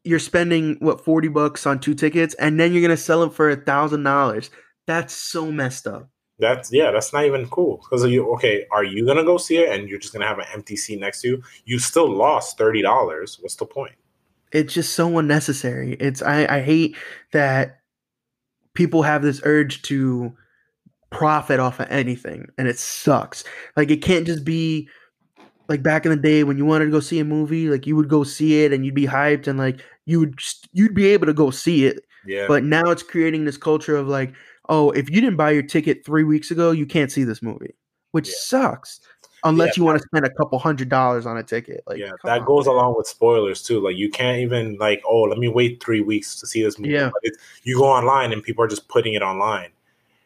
you're 0.04 0.20
spending 0.20 0.76
what 0.82 1.00
forty 1.06 1.30
bucks 1.30 1.66
on 1.66 1.80
two 1.80 1.94
tickets, 1.94 2.34
and 2.36 2.60
then 2.60 2.74
you're 2.74 2.82
gonna 2.82 2.98
sell 2.98 3.22
them 3.22 3.30
for 3.30 3.50
a 3.50 3.56
thousand 3.56 4.04
dollars. 4.04 4.50
That's 4.86 5.14
so 5.14 5.50
messed 5.50 5.88
up. 5.88 6.10
that's 6.40 6.74
yeah 6.74 6.92
that's 6.92 7.14
not 7.14 7.24
even 7.26 7.48
cool 7.48 7.78
because 7.78 8.04
you 8.12 8.30
okay 8.34 8.66
are 8.72 8.84
you 8.84 9.06
gonna 9.06 9.24
go 9.24 9.38
see 9.38 9.58
it 9.64 9.70
and 9.72 9.88
you're 9.88 10.00
just 10.00 10.12
gonna 10.14 10.28
have 10.28 10.40
an 10.40 10.46
empty 10.54 10.76
seat 10.76 11.00
next 11.00 11.22
to 11.22 11.28
you 11.30 11.44
you 11.64 11.80
still 11.80 12.10
lost 12.12 12.58
$30 12.58 12.84
what's 13.42 13.56
the 13.56 13.66
point 13.66 13.96
it's 14.52 14.74
just 14.74 14.94
so 14.94 15.18
unnecessary. 15.18 15.94
It's 16.02 16.22
I, 16.22 16.46
I 16.58 16.62
hate 16.62 16.96
that 17.32 17.80
people 18.76 19.04
have 19.04 19.22
this 19.22 19.42
urge 19.46 19.82
to 19.84 20.36
profit 21.14 21.60
off 21.60 21.80
of 21.80 21.88
anything 21.90 22.48
and 22.58 22.68
it 22.68 22.78
sucks. 22.78 23.44
Like 23.78 23.90
it 23.92 24.02
can't 24.02 24.26
just 24.26 24.44
be 24.44 24.90
like 25.70 25.82
back 25.82 26.06
in 26.06 26.12
the 26.12 26.18
day 26.18 26.44
when 26.44 26.58
you 26.58 26.66
wanted 26.66 26.86
to 26.86 26.92
go 26.92 27.00
see 27.00 27.20
a 27.20 27.26
movie, 27.26 27.70
like 27.70 27.88
you 27.88 27.96
would 27.96 28.10
go 28.10 28.24
see 28.24 28.64
it 28.64 28.74
and 28.74 28.86
you'd 28.86 28.96
be 28.96 29.08
hyped 29.08 29.48
and 29.48 29.58
like 29.58 29.80
you 30.06 30.20
would 30.20 30.38
just, 30.38 30.68
you'd 30.74 30.96
be 30.96 31.08
able 31.08 31.26
to 31.26 31.34
go 31.34 31.50
see 31.52 31.86
it. 31.86 32.04
yeah 32.26 32.48
But 32.48 32.64
now 32.64 32.90
it's 32.90 33.04
creating 33.04 33.46
this 33.46 33.58
culture 33.58 33.96
of 33.96 34.08
like, 34.08 34.34
oh, 34.70 34.92
if 34.92 35.10
you 35.10 35.22
didn't 35.22 35.38
buy 35.38 35.52
your 35.52 35.64
ticket 35.64 36.06
3 36.06 36.24
weeks 36.24 36.52
ago, 36.52 36.72
you 36.72 36.86
can't 36.86 37.12
see 37.12 37.24
this 37.24 37.42
movie, 37.42 37.76
which 38.12 38.28
Yeah. 38.28 38.34
sucks. 38.40 39.00
Unless 39.46 39.76
Yeah. 39.76 39.82
you 39.82 39.84
want 39.86 40.02
to 40.02 40.08
spend 40.08 40.26
a 40.26 40.34
couple 40.36 40.58
hundred 40.58 40.88
dollars 40.88 41.26
on 41.26 41.38
a 41.38 41.44
ticket. 41.44 41.84
Like 41.86 42.00
yeah 42.00 42.12
that 42.24 42.40
on, 42.42 42.46
goes 42.46 42.66
man. 42.66 42.76
along 42.76 42.96
with 42.96 43.08
spoilers 43.08 43.62
too 43.62 43.82
like 43.82 43.98
you 43.98 44.10
can't 44.10 44.38
even 44.40 44.78
like 44.78 45.02
oh 45.06 45.24
let 45.24 45.38
me 45.38 45.50
wait 45.50 45.84
three 45.84 46.00
weeks 46.00 46.40
to 46.40 46.48
see 46.48 46.64
this 46.64 46.80
movie 46.80 46.94
Yeah. 46.94 47.12
You 47.64 47.78
go 47.78 47.84
online 47.86 48.32
and 48.32 48.42
people 48.42 48.64
are 48.64 48.70
just 48.70 48.88
putting 48.88 49.16
it 49.16 49.22
online 49.22 49.73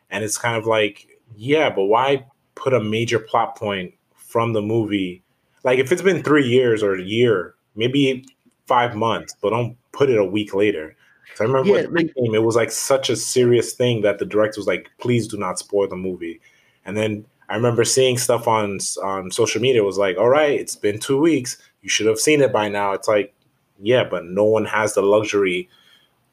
and 0.09 0.23
it's 0.23 0.37
kind 0.37 0.55
of 0.57 0.65
like 0.65 1.07
yeah 1.35 1.69
but 1.69 1.85
why 1.85 2.25
put 2.55 2.73
a 2.73 2.79
major 2.79 3.19
plot 3.19 3.55
point 3.55 3.93
from 4.15 4.53
the 4.53 4.61
movie 4.61 5.21
like 5.63 5.79
if 5.79 5.91
it's 5.91 6.01
been 6.01 6.23
three 6.23 6.47
years 6.47 6.81
or 6.83 6.95
a 6.95 7.01
year 7.01 7.55
maybe 7.75 8.25
five 8.65 8.95
months 8.95 9.35
but 9.41 9.49
don't 9.51 9.77
put 9.91 10.09
it 10.09 10.17
a 10.17 10.23
week 10.25 10.53
later 10.53 10.95
'Cause 11.29 11.41
i 11.41 11.43
remember 11.43 11.69
Yeah, 11.69 11.85
when 11.85 11.93
like- 11.93 12.05
it 12.07 12.15
came 12.15 12.35
it 12.35 12.43
was 12.43 12.55
like 12.55 12.71
such 12.71 13.09
a 13.09 13.15
serious 13.15 13.73
thing 13.73 14.01
that 14.01 14.19
the 14.19 14.25
director 14.25 14.59
was 14.59 14.67
like 14.67 14.89
please 14.99 15.27
do 15.27 15.37
not 15.37 15.59
spoil 15.59 15.87
the 15.87 15.95
movie 15.95 16.39
and 16.85 16.95
then 16.97 17.25
I 17.49 17.55
remember 17.55 17.85
seeing 17.85 18.17
stuff 18.17 18.45
on 18.45 18.77
on 19.01 19.31
social 19.31 19.61
media. 19.61 19.81
It 19.81 19.85
was 19.85 19.97
like, 19.97 20.17
all 20.17 20.27
right, 20.27 20.59
it's 20.59 20.75
been 20.75 20.99
two 20.99 21.17
weeks. 21.17 21.55
You 21.81 21.87
should 21.87 22.05
have 22.07 22.19
seen 22.19 22.41
it 22.41 22.51
by 22.51 22.67
now. 22.67 22.91
It's 22.91 23.07
like, 23.07 23.33
yeah, 23.81 24.03
but 24.03 24.25
no 24.25 24.43
one 24.43 24.65
has 24.65 24.95
the 24.95 25.01
luxury 25.01 25.69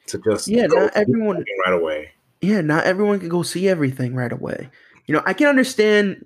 to 0.09 0.19
just 0.19 0.49
Yeah, 0.49 0.67
not 0.67 0.91
everyone- 0.97 1.45
right 1.65 1.73
away. 1.73 2.11
Yeah, 2.45 2.61
not 2.61 2.85
everyone 2.85 3.21
can 3.21 3.29
go 3.29 3.43
see 3.43 3.69
everything 3.69 4.15
right 4.15 4.33
away. 4.33 4.71
You 5.07 5.15
know, 5.15 5.23
I 5.27 5.33
can 5.33 5.49
understand. 5.49 6.25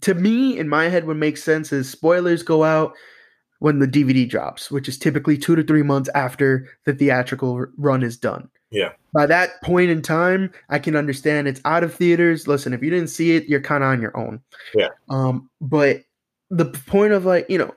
To 0.00 0.14
me, 0.14 0.58
in 0.58 0.68
my 0.68 0.88
head, 0.88 1.06
what 1.06 1.16
makes 1.16 1.42
sense 1.42 1.72
is 1.72 1.88
spoilers 1.88 2.42
go 2.42 2.64
out 2.64 2.94
when 3.60 3.78
the 3.78 3.86
DVD 3.86 4.28
drops, 4.28 4.70
which 4.70 4.88
is 4.88 4.98
typically 4.98 5.38
two 5.38 5.56
to 5.56 5.62
three 5.62 5.82
months 5.82 6.10
after 6.14 6.68
the 6.84 6.92
theatrical 6.92 7.66
run 7.78 8.02
is 8.02 8.16
done. 8.16 8.50
Yeah. 8.70 8.90
By 9.14 9.26
that 9.26 9.62
point 9.62 9.90
in 9.90 10.02
time, 10.02 10.52
I 10.68 10.80
can 10.80 10.96
understand 10.96 11.46
it's 11.46 11.60
out 11.64 11.84
of 11.84 11.94
theaters. 11.94 12.48
Listen, 12.48 12.74
if 12.74 12.82
you 12.82 12.90
didn't 12.90 13.08
see 13.08 13.36
it, 13.36 13.48
you're 13.48 13.60
kind 13.60 13.84
of 13.84 13.90
on 13.90 14.02
your 14.02 14.14
own. 14.16 14.40
Yeah. 14.74 14.88
Um, 15.08 15.48
but 15.60 16.02
the 16.50 16.66
point 16.66 17.12
of 17.12 17.24
like 17.24 17.48
you 17.48 17.56
know 17.56 17.74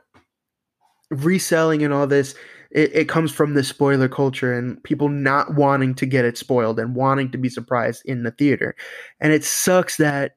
reselling 1.10 1.84
and 1.84 1.94
all 1.94 2.08
this 2.08 2.36
it, 2.72 2.94
it 2.94 3.10
comes 3.10 3.32
from 3.32 3.54
the 3.54 3.64
spoiler 3.64 4.10
culture 4.10 4.54
and 4.54 4.82
people 4.84 5.10
not 5.10 5.56
wanting 5.56 5.96
to 5.96 6.06
get 6.06 6.26
it 6.26 6.38
spoiled 6.38 6.80
and 6.80 6.96
wanting 6.96 7.32
to 7.32 7.38
be 7.38 7.50
surprised 7.50 8.02
in 8.06 8.24
the 8.24 8.32
theater 8.32 8.76
and 9.20 9.34
it 9.34 9.44
sucks 9.44 9.98
that 9.98 10.36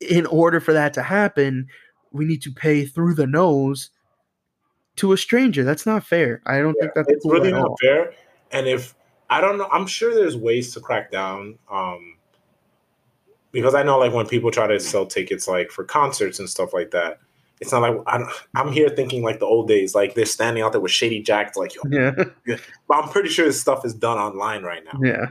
in 0.00 0.26
order 0.26 0.60
for 0.60 0.72
that 0.72 0.94
to 0.94 1.02
happen 1.02 1.66
we 2.12 2.24
need 2.24 2.42
to 2.42 2.50
pay 2.50 2.84
through 2.84 3.14
the 3.14 3.26
nose 3.26 3.90
to 4.96 5.12
a 5.12 5.16
stranger 5.16 5.64
that's 5.64 5.86
not 5.86 6.04
fair 6.04 6.42
i 6.46 6.58
don't 6.58 6.74
think 6.74 6.92
that's 6.94 7.08
it's 7.08 7.24
cool 7.24 7.32
really 7.32 7.52
not 7.52 7.68
all. 7.68 7.76
fair. 7.80 8.12
And 8.52 8.66
if 8.66 8.94
I 9.28 9.40
don't 9.40 9.58
know, 9.58 9.68
I'm 9.70 9.86
sure 9.86 10.14
there's 10.14 10.36
ways 10.36 10.74
to 10.74 10.80
crack 10.80 11.10
down. 11.10 11.58
Um, 11.70 12.16
because 13.52 13.74
I 13.74 13.82
know, 13.82 13.98
like 13.98 14.12
when 14.12 14.26
people 14.26 14.50
try 14.50 14.66
to 14.66 14.78
sell 14.80 15.06
tickets, 15.06 15.48
like 15.48 15.70
for 15.70 15.84
concerts 15.84 16.38
and 16.38 16.48
stuff 16.48 16.72
like 16.72 16.90
that, 16.90 17.20
it's 17.60 17.72
not 17.72 17.82
like 17.82 17.96
I 18.06 18.18
don't, 18.18 18.30
I'm 18.54 18.72
here 18.72 18.88
thinking 18.88 19.22
like 19.22 19.38
the 19.38 19.46
old 19.46 19.68
days, 19.68 19.94
like 19.94 20.14
they're 20.14 20.26
standing 20.26 20.62
out 20.62 20.72
there 20.72 20.80
with 20.80 20.92
shady 20.92 21.22
jacks, 21.22 21.56
like 21.56 21.74
yo. 21.74 21.82
yeah 21.90 22.12
But 22.88 22.94
I'm 22.94 23.08
pretty 23.10 23.28
sure 23.28 23.46
this 23.46 23.60
stuff 23.60 23.84
is 23.84 23.94
done 23.94 24.18
online 24.18 24.62
right 24.62 24.82
now. 24.84 24.98
yeah 25.02 25.26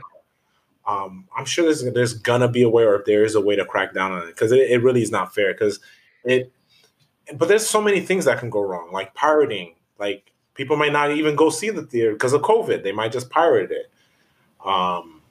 um, 0.90 1.28
I'm 1.36 1.44
sure 1.44 1.64
there's 1.64 1.84
there's 1.92 2.14
gonna 2.14 2.48
be 2.48 2.62
a 2.62 2.68
way, 2.68 2.84
or 2.84 2.96
if 2.96 3.04
there 3.04 3.24
is 3.24 3.34
a 3.34 3.40
way 3.40 3.54
to 3.54 3.64
crack 3.64 3.94
down 3.94 4.12
on 4.12 4.22
it, 4.22 4.34
because 4.34 4.50
it, 4.50 4.70
it 4.70 4.82
really 4.82 5.02
is 5.02 5.10
not 5.10 5.34
fair. 5.34 5.52
Because 5.52 5.78
it, 6.24 6.52
but 7.34 7.48
there's 7.48 7.66
so 7.66 7.80
many 7.80 8.00
things 8.00 8.24
that 8.24 8.38
can 8.38 8.50
go 8.50 8.60
wrong, 8.60 8.90
like 8.92 9.14
pirating. 9.14 9.74
Like 9.98 10.32
people 10.54 10.76
might 10.76 10.92
not 10.92 11.12
even 11.12 11.36
go 11.36 11.50
see 11.50 11.70
the 11.70 11.82
theater 11.82 12.12
because 12.12 12.32
of 12.32 12.42
COVID; 12.42 12.82
they 12.82 12.92
might 12.92 13.12
just 13.12 13.30
pirate 13.30 13.70
it. 13.70 13.90
Um, 14.64 15.22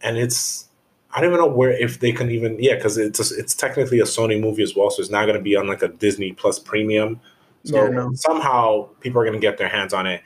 and 0.00 0.16
it's 0.16 0.68
I 1.14 1.20
don't 1.20 1.30
even 1.30 1.40
know 1.40 1.52
where 1.52 1.70
if 1.70 2.00
they 2.00 2.12
can 2.12 2.30
even 2.30 2.56
yeah, 2.58 2.74
because 2.74 2.98
it's 2.98 3.30
a, 3.30 3.38
it's 3.38 3.54
technically 3.54 4.00
a 4.00 4.04
Sony 4.04 4.40
movie 4.40 4.62
as 4.62 4.74
well, 4.74 4.90
so 4.90 5.00
it's 5.00 5.10
not 5.10 5.26
gonna 5.26 5.40
be 5.40 5.56
on 5.56 5.66
like 5.66 5.82
a 5.82 5.88
Disney 5.88 6.32
Plus 6.32 6.58
premium. 6.58 7.20
So 7.64 7.76
Yeah, 7.76 7.88
no. 7.88 8.12
somehow 8.14 8.88
people 9.00 9.20
are 9.22 9.24
gonna 9.24 9.38
get 9.38 9.58
their 9.58 9.68
hands 9.68 9.92
on 9.92 10.06
it 10.06 10.22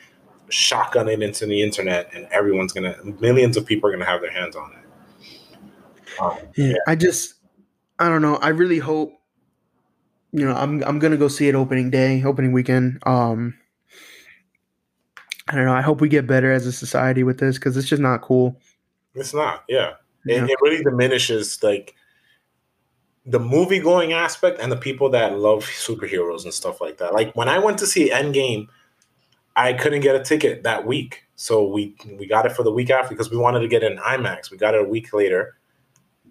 shotgun 0.51 1.09
it 1.09 1.23
into 1.23 1.47
the 1.47 1.63
internet 1.63 2.09
and 2.15 2.27
everyone's 2.31 2.73
gonna 2.73 2.97
millions 3.21 3.57
of 3.57 3.67
people 3.67 3.89
are 3.89 3.93
gonna 3.93 4.05
have 4.05 4.21
their 4.21 4.31
hands 4.31 4.57
on 4.57 4.73
it 4.73 6.21
um, 6.21 6.39
Yeah, 6.57 6.75
I 6.87 6.97
just 6.97 7.35
I 7.99 8.09
don't 8.09 8.23
know. 8.23 8.37
I 8.37 8.49
really 8.49 8.79
hope 8.79 9.13
you 10.33 10.45
know, 10.47 10.55
I'm 10.55 10.83
I'm 10.85 10.99
going 10.99 11.13
to 11.13 11.17
go 11.17 11.29
see 11.29 11.49
it 11.49 11.55
opening 11.55 11.91
day, 11.91 12.23
opening 12.25 12.53
weekend. 12.53 13.03
Um 13.07 13.59
I 15.49 15.55
don't 15.55 15.65
know. 15.65 15.73
I 15.73 15.81
hope 15.81 16.01
we 16.01 16.09
get 16.09 16.27
better 16.27 16.53
as 16.53 16.67
a 16.67 16.73
society 16.73 17.23
with 17.23 17.39
this 17.39 17.59
cuz 17.59 17.77
it's 17.77 17.89
just 17.89 18.03
not 18.03 18.23
cool. 18.23 18.61
it's 19.15 19.35
not 19.35 19.65
yeah 19.69 19.95
Yeah. 20.29 20.45
it, 20.45 20.51
it 20.51 20.59
really 20.63 20.83
diminishes 20.83 21.63
like 21.63 21.95
the 23.27 23.39
movie 23.41 23.79
going 23.79 24.13
aspect 24.13 24.61
and 24.61 24.73
the 24.73 24.77
people 24.77 25.11
that 25.11 25.39
love 25.39 25.65
superheroes 25.65 26.45
and 26.45 26.55
stuff 26.55 26.81
like 26.81 26.99
that 26.99 27.13
like 27.13 27.35
when 27.37 27.49
i 27.49 27.59
went 27.59 27.79
to 27.79 27.87
see 27.87 28.11
endgame 28.11 28.67
i 29.57 29.73
couldn't 29.73 30.01
get 30.01 30.15
a 30.17 30.23
ticket 30.25 30.63
that 30.63 30.87
week 30.87 31.25
so 31.37 31.67
we 31.69 31.95
we 32.19 32.27
got 32.27 32.47
it 32.47 32.53
for 32.53 32.63
the 32.63 32.73
week 32.73 32.91
after 32.91 33.11
because 33.11 33.31
we 33.31 33.37
wanted 33.37 33.61
to 33.61 33.69
get 33.69 33.83
in 33.83 33.99
imax 33.99 34.51
we 34.51 34.57
got 34.57 34.75
it 34.75 34.81
a 34.81 34.89
week 34.89 35.13
later 35.13 35.57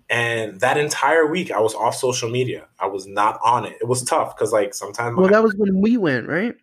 and 0.09 0.59
that 0.61 0.77
entire 0.77 1.27
week 1.27 1.51
i 1.51 1.59
was 1.59 1.75
off 1.75 1.95
social 1.95 2.29
media 2.29 2.65
i 2.79 2.87
was 2.87 3.05
not 3.05 3.37
on 3.43 3.65
it 3.65 3.75
it 3.81 3.87
was 3.87 4.01
tough 4.03 4.35
because 4.35 4.51
like 4.51 4.73
sometimes 4.73 5.15
Well, 5.17 5.27
my- 5.27 5.31
that 5.33 5.43
was 5.43 5.53
when 5.55 5.79
we 5.81 5.97
went, 5.97 6.27
right? 6.27 6.55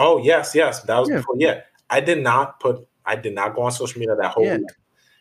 Oh 0.00 0.18
yes, 0.18 0.54
yes. 0.54 0.82
That 0.82 0.96
was 1.00 1.08
Yeah. 1.08 1.16
before. 1.16 1.34
Yeah, 1.38 1.60
I 1.90 1.98
did 2.00 2.22
not 2.22 2.60
put. 2.60 2.86
I 3.04 3.16
did 3.16 3.34
not 3.34 3.56
go 3.56 3.62
on 3.62 3.72
social 3.72 3.98
media 3.98 4.14
that 4.14 4.30
whole 4.30 4.44
Yeah. 4.44 4.58
week. 4.58 4.68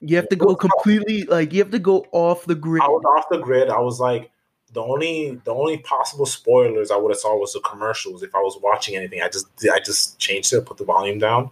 You 0.02 0.16
have 0.18 0.30
to 0.30 0.36
go 0.36 0.56
completely 0.56 1.24
like 1.24 1.54
you 1.54 1.60
have 1.60 1.72
to 1.72 1.80
go 1.80 2.06
off 2.12 2.46
the 2.46 2.56
grid. 2.56 2.84
I 2.84 2.88
was 2.88 3.04
off 3.18 3.26
the 3.30 3.40
grid. 3.40 3.70
I 3.70 3.80
was 3.80 4.00
like 4.00 4.32
the 4.74 4.82
only 4.82 5.42
the 5.44 5.54
only 5.54 5.80
possible 5.80 6.26
spoilers 6.26 6.92
I 6.92 6.98
would 6.98 7.12
have 7.12 7.20
saw 7.20 7.38
was 7.38 7.54
the 7.54 7.62
commercials. 7.62 8.22
If 8.24 8.36
I 8.36 8.40
was 8.40 8.60
watching 8.62 8.96
anything, 8.96 9.22
I 9.22 9.30
just 9.30 9.48
I 9.72 9.80
just 9.80 10.20
changed 10.20 10.54
it, 10.54 10.66
put 10.66 10.78
the 10.78 10.86
volume 10.86 11.20
down. 11.20 11.50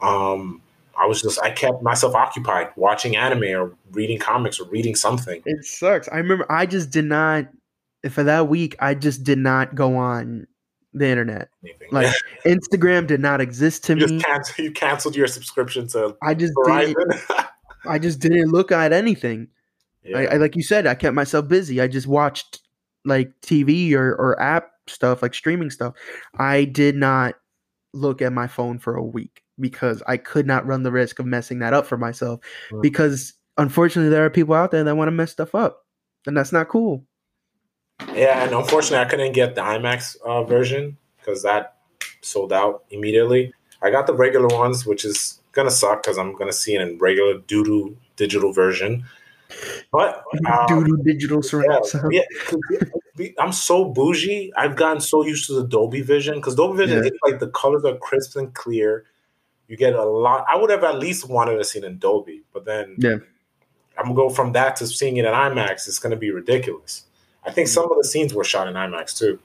Um, 0.00 0.60
I 0.98 1.06
was 1.06 1.22
just 1.22 1.40
I 1.42 1.50
kept 1.50 1.82
myself 1.82 2.14
occupied 2.14 2.70
watching 2.76 3.16
anime 3.16 3.44
or 3.44 3.72
reading 3.92 4.18
comics 4.18 4.60
or 4.60 4.64
reading 4.64 4.94
something. 4.94 5.42
It 5.46 5.64
sucks. 5.64 6.08
I 6.08 6.18
remember 6.18 6.50
I 6.50 6.66
just 6.66 6.90
did 6.90 7.04
not 7.04 7.48
for 8.10 8.24
that 8.24 8.48
week 8.48 8.76
I 8.80 8.94
just 8.94 9.24
did 9.24 9.38
not 9.38 9.74
go 9.74 9.96
on 9.96 10.46
the 10.92 11.06
internet. 11.06 11.48
Anything. 11.64 11.88
Like 11.92 12.14
Instagram 12.44 13.06
did 13.06 13.20
not 13.20 13.40
exist 13.40 13.84
to 13.84 13.96
you 13.96 14.06
me. 14.06 14.20
canceled, 14.20 14.58
you 14.58 14.72
canceled 14.72 15.16
your 15.16 15.26
subscription 15.26 15.86
to 15.88 16.16
I 16.22 16.34
just 16.34 16.52
Verizon. 16.54 16.94
I 17.86 17.98
just 17.98 18.20
didn't 18.20 18.50
look 18.50 18.72
at 18.72 18.92
anything. 18.92 19.48
Yeah. 20.04 20.18
I, 20.18 20.24
I 20.24 20.36
like 20.36 20.56
you 20.56 20.62
said, 20.62 20.86
I 20.86 20.94
kept 20.94 21.14
myself 21.14 21.48
busy. 21.48 21.80
I 21.80 21.88
just 21.88 22.06
watched 22.06 22.60
like 23.04 23.32
TV 23.40 23.92
or, 23.94 24.14
or 24.14 24.40
app 24.40 24.70
stuff, 24.86 25.22
like 25.22 25.34
streaming 25.34 25.70
stuff. 25.70 25.94
I 26.38 26.64
did 26.64 26.96
not 26.96 27.34
look 27.92 28.22
at 28.22 28.32
my 28.32 28.46
phone 28.46 28.78
for 28.78 28.96
a 28.96 29.02
week 29.04 29.42
because 29.60 30.02
I 30.06 30.16
could 30.16 30.46
not 30.46 30.66
run 30.66 30.82
the 30.82 30.92
risk 30.92 31.18
of 31.18 31.26
messing 31.26 31.58
that 31.60 31.74
up 31.74 31.86
for 31.86 31.96
myself. 31.96 32.40
Because 32.80 33.34
unfortunately, 33.58 34.10
there 34.10 34.24
are 34.24 34.30
people 34.30 34.54
out 34.54 34.70
there 34.70 34.84
that 34.84 34.96
want 34.96 35.08
to 35.08 35.12
mess 35.12 35.32
stuff 35.32 35.54
up, 35.54 35.84
and 36.26 36.36
that's 36.36 36.52
not 36.52 36.68
cool. 36.68 37.04
Yeah, 38.14 38.44
and 38.44 38.52
unfortunately, 38.52 39.04
I 39.04 39.08
couldn't 39.08 39.32
get 39.32 39.54
the 39.54 39.60
IMAX 39.60 40.16
uh, 40.24 40.42
version 40.44 40.96
because 41.18 41.42
that 41.42 41.76
sold 42.20 42.52
out 42.52 42.84
immediately. 42.90 43.52
I 43.82 43.90
got 43.90 44.06
the 44.06 44.14
regular 44.14 44.48
ones, 44.48 44.86
which 44.86 45.04
is 45.04 45.40
gonna 45.52 45.70
suck 45.70 46.02
because 46.02 46.18
I'm 46.18 46.34
gonna 46.34 46.52
see 46.52 46.74
it 46.74 46.80
in 46.80 46.98
regular 46.98 47.38
doodoo 47.38 47.94
digital 48.16 48.52
version. 48.52 49.04
But 49.90 50.24
um, 50.50 50.66
Doodoo 50.66 51.04
digital 51.04 51.38
yeah, 51.42 51.48
surround 51.48 51.86
sound. 51.86 52.12
yeah, 52.12 52.22
we- 53.18 53.34
I'm 53.38 53.52
so 53.52 53.84
bougie. 53.84 54.50
I've 54.56 54.76
gotten 54.76 55.00
so 55.00 55.24
used 55.24 55.46
to 55.48 55.54
the 55.54 55.66
Dolby 55.66 56.00
Vision 56.00 56.36
because 56.36 56.54
Dolby 56.54 56.78
Vision, 56.78 57.02
Yeah. 57.02 57.08
it's 57.08 57.18
like 57.24 57.38
the 57.38 57.48
colors 57.48 57.84
are 57.84 57.96
crisp 57.98 58.36
and 58.36 58.52
clear. 58.54 59.04
You 59.68 59.76
get 59.76 59.94
a 59.94 60.04
lot. 60.04 60.46
I 60.48 60.56
would 60.56 60.70
have 60.70 60.84
at 60.84 60.98
least 60.98 61.28
wanted 61.28 61.56
to 61.58 61.64
see 61.64 61.78
it 61.80 61.84
in 61.84 61.98
Dolby, 61.98 62.42
but 62.54 62.64
then 62.64 62.96
Yeah. 62.98 63.16
I'm 63.98 64.04
gonna 64.04 64.14
go 64.14 64.30
from 64.30 64.52
that 64.52 64.76
to 64.76 64.86
seeing 64.86 65.18
it 65.18 65.26
in 65.26 65.32
IMAX. 65.32 65.86
It's 65.86 65.98
gonna 65.98 66.16
be 66.16 66.30
ridiculous. 66.30 67.04
I 67.44 67.50
think 67.50 67.68
some 67.68 67.90
of 67.90 67.96
the 67.98 68.04
scenes 68.04 68.32
were 68.32 68.44
shot 68.44 68.68
in 68.68 68.74
IMAX 68.74 69.18
too. 69.18 69.38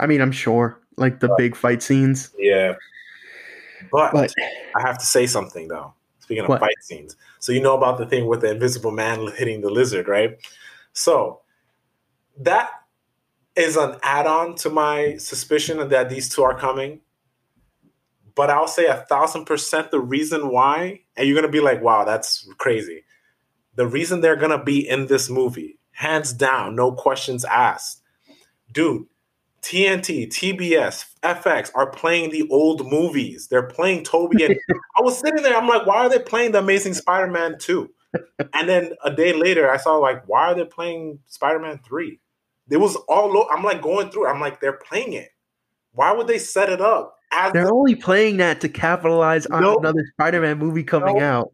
I 0.00 0.06
mean, 0.06 0.20
I'm 0.22 0.32
sure, 0.32 0.78
like 0.96 1.20
the 1.20 1.34
big 1.36 1.54
fight 1.54 1.82
scenes. 1.82 2.30
Yeah, 2.38 2.74
but, 3.90 4.12
But 4.12 4.34
I 4.74 4.86
have 4.86 4.98
to 4.98 5.06
say 5.06 5.26
something 5.26 5.68
though. 5.68 5.94
Speaking 6.20 6.44
of 6.44 6.48
What? 6.48 6.60
fight 6.60 6.74
scenes, 6.82 7.16
so 7.38 7.52
you 7.52 7.60
know 7.60 7.76
about 7.76 7.98
the 7.98 8.06
thing 8.06 8.26
with 8.26 8.40
the 8.40 8.50
Invisible 8.50 8.90
Man 8.90 9.28
hitting 9.36 9.60
the 9.60 9.70
lizard, 9.70 10.08
right? 10.08 10.38
So 10.92 11.40
that 12.38 12.70
is 13.54 13.76
an 13.76 13.96
add-on 14.02 14.56
to 14.56 14.70
my 14.70 15.16
suspicion 15.18 15.88
that 15.88 16.08
these 16.10 16.28
two 16.28 16.42
are 16.42 16.58
coming. 16.58 17.00
But 18.34 18.50
I'll 18.50 18.68
say 18.68 18.86
a 18.86 18.96
thousand 19.08 19.46
percent 19.46 19.90
the 19.90 20.00
reason 20.00 20.48
why, 20.48 21.02
and 21.16 21.26
you're 21.26 21.36
gonna 21.36 21.50
be 21.50 21.60
like, 21.60 21.80
"Wow, 21.80 22.04
that's 22.04 22.48
crazy." 22.58 23.04
The 23.76 23.86
reason 23.86 24.20
they're 24.20 24.36
gonna 24.36 24.62
be 24.62 24.86
in 24.86 25.06
this 25.06 25.30
movie, 25.30 25.78
hands 25.92 26.32
down, 26.32 26.74
no 26.76 26.92
questions 26.92 27.44
asked, 27.44 28.02
dude. 28.72 29.06
TNT, 29.66 30.28
TBS, 30.28 31.06
FX 31.24 31.72
are 31.74 31.90
playing 31.90 32.30
the 32.30 32.48
old 32.50 32.88
movies. 32.88 33.48
They're 33.48 33.64
playing 33.66 34.04
Tobey 34.04 34.44
and 34.44 34.54
I 34.96 35.02
was 35.02 35.18
sitting 35.18 35.42
there. 35.42 35.56
I'm 35.56 35.66
like, 35.66 35.84
why 35.84 36.06
are 36.06 36.08
they 36.08 36.20
playing 36.20 36.52
The 36.52 36.60
Amazing 36.60 36.94
Spider-Man 36.94 37.58
2? 37.58 37.90
And 38.54 38.68
then 38.68 38.92
a 39.04 39.12
day 39.12 39.32
later, 39.32 39.68
I 39.68 39.76
saw 39.76 39.96
like, 39.96 40.28
why 40.28 40.52
are 40.52 40.54
they 40.54 40.66
playing 40.66 41.18
Spider-Man 41.26 41.80
3? 41.84 42.20
It 42.70 42.76
was 42.76 42.94
all. 43.08 43.48
I'm 43.50 43.64
like 43.64 43.82
going 43.82 44.10
through. 44.10 44.28
I'm 44.28 44.40
like, 44.40 44.60
they're 44.60 44.72
playing 44.72 45.14
it. 45.14 45.30
Why 45.92 46.12
would 46.12 46.28
they 46.28 46.38
set 46.38 46.70
it 46.70 46.80
up 46.80 47.16
as 47.32 47.52
they're 47.52 47.72
only 47.72 47.96
playing 47.96 48.36
that 48.36 48.60
to 48.60 48.68
capitalize 48.68 49.46
on 49.46 49.62
No. 49.62 49.78
another 49.78 50.04
Spider-Man 50.12 50.58
movie 50.58 50.84
coming 50.84 51.16
No. 51.16 51.22
out. 51.22 51.52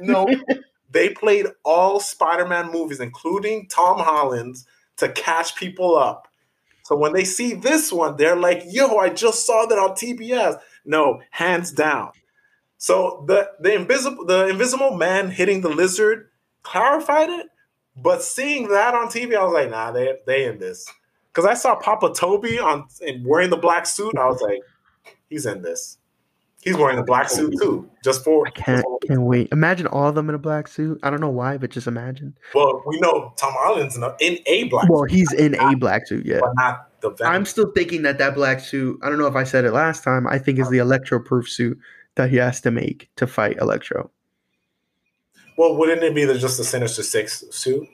no? 0.00 0.26
they 0.90 1.10
played 1.10 1.46
all 1.64 2.00
Spider-Man 2.00 2.72
movies, 2.72 2.98
including 2.98 3.68
Tom 3.68 4.00
Holland's, 4.00 4.66
to 4.96 5.08
catch 5.10 5.54
people 5.54 5.96
up. 5.96 6.26
So 6.90 6.96
when 6.96 7.12
they 7.12 7.22
see 7.22 7.54
this 7.54 7.92
one, 7.92 8.16
they're 8.16 8.34
like, 8.34 8.64
"Yo, 8.66 8.96
I 8.96 9.10
just 9.10 9.46
saw 9.46 9.64
that 9.64 9.78
on 9.78 9.92
TBS." 9.94 10.60
No, 10.84 11.20
hands 11.30 11.70
down. 11.70 12.10
So 12.78 13.24
the 13.28 13.48
the 13.60 13.74
invisible 13.74 14.26
the 14.26 14.48
invisible 14.48 14.96
man 14.96 15.30
hitting 15.30 15.60
the 15.60 15.68
lizard 15.68 16.30
clarified 16.64 17.30
it, 17.30 17.46
but 17.96 18.22
seeing 18.24 18.70
that 18.70 18.94
on 18.94 19.06
TV, 19.06 19.36
I 19.36 19.44
was 19.44 19.52
like, 19.54 19.70
"Nah, 19.70 19.92
they 19.92 20.16
they 20.26 20.46
in 20.46 20.58
this." 20.58 20.84
Because 21.28 21.46
I 21.48 21.54
saw 21.54 21.76
Papa 21.76 22.12
Tobey 22.12 22.58
on 22.58 22.88
and 23.06 23.24
wearing 23.24 23.50
the 23.50 23.56
black 23.56 23.86
suit, 23.86 24.18
I 24.18 24.26
was 24.26 24.42
like, 24.42 24.58
"He's 25.28 25.46
in 25.46 25.62
this." 25.62 25.99
He's 26.62 26.76
wearing 26.76 26.98
a 26.98 27.02
black 27.02 27.30
suit 27.30 27.54
too, 27.58 27.88
just 28.04 28.22
for. 28.22 28.46
I 28.46 28.50
can't 28.50 28.84
can't 29.06 29.22
wait. 29.22 29.48
Imagine 29.50 29.86
all 29.86 30.08
of 30.08 30.14
them 30.14 30.28
in 30.28 30.34
a 30.34 30.38
black 30.38 30.68
suit. 30.68 31.00
I 31.02 31.08
don't 31.08 31.20
know 31.20 31.30
why, 31.30 31.56
but 31.56 31.70
just 31.70 31.86
imagine. 31.86 32.36
Well, 32.54 32.82
we 32.86 33.00
know 33.00 33.32
Tom 33.38 33.54
Holland's 33.56 33.96
in 33.96 34.02
a, 34.02 34.14
in 34.20 34.38
a 34.46 34.64
black, 34.64 34.86
Well, 34.90 35.04
he's 35.04 35.32
in 35.32 35.54
a 35.54 35.74
black 35.76 36.06
suit, 36.06 36.26
yeah. 36.26 36.40
but 36.40 36.50
not 36.56 37.00
the 37.00 37.10
Venom. 37.12 37.32
I'm 37.32 37.44
still 37.46 37.72
thinking 37.74 38.02
that 38.02 38.18
that 38.18 38.34
black 38.34 38.60
suit. 38.60 39.00
I 39.02 39.08
don't 39.08 39.18
know 39.18 39.26
if 39.26 39.36
I 39.36 39.44
said 39.44 39.64
it 39.64 39.72
last 39.72 40.04
time. 40.04 40.26
I 40.26 40.38
think 40.38 40.58
is 40.58 40.68
the 40.68 40.78
electro-proof 40.78 41.48
suit 41.48 41.78
that 42.16 42.28
he 42.28 42.36
has 42.36 42.60
to 42.60 42.70
make 42.70 43.08
to 43.16 43.26
fight 43.26 43.56
Electro. 43.58 44.10
well, 45.56 45.76
wouldn't 45.76 46.02
it 46.02 46.14
be 46.14 46.24
the, 46.26 46.38
just 46.38 46.58
the 46.58 46.64
Sinister 46.64 47.02
Six 47.02 47.42
suit? 47.50 47.88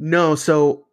No, 0.00 0.34
so 0.34 0.84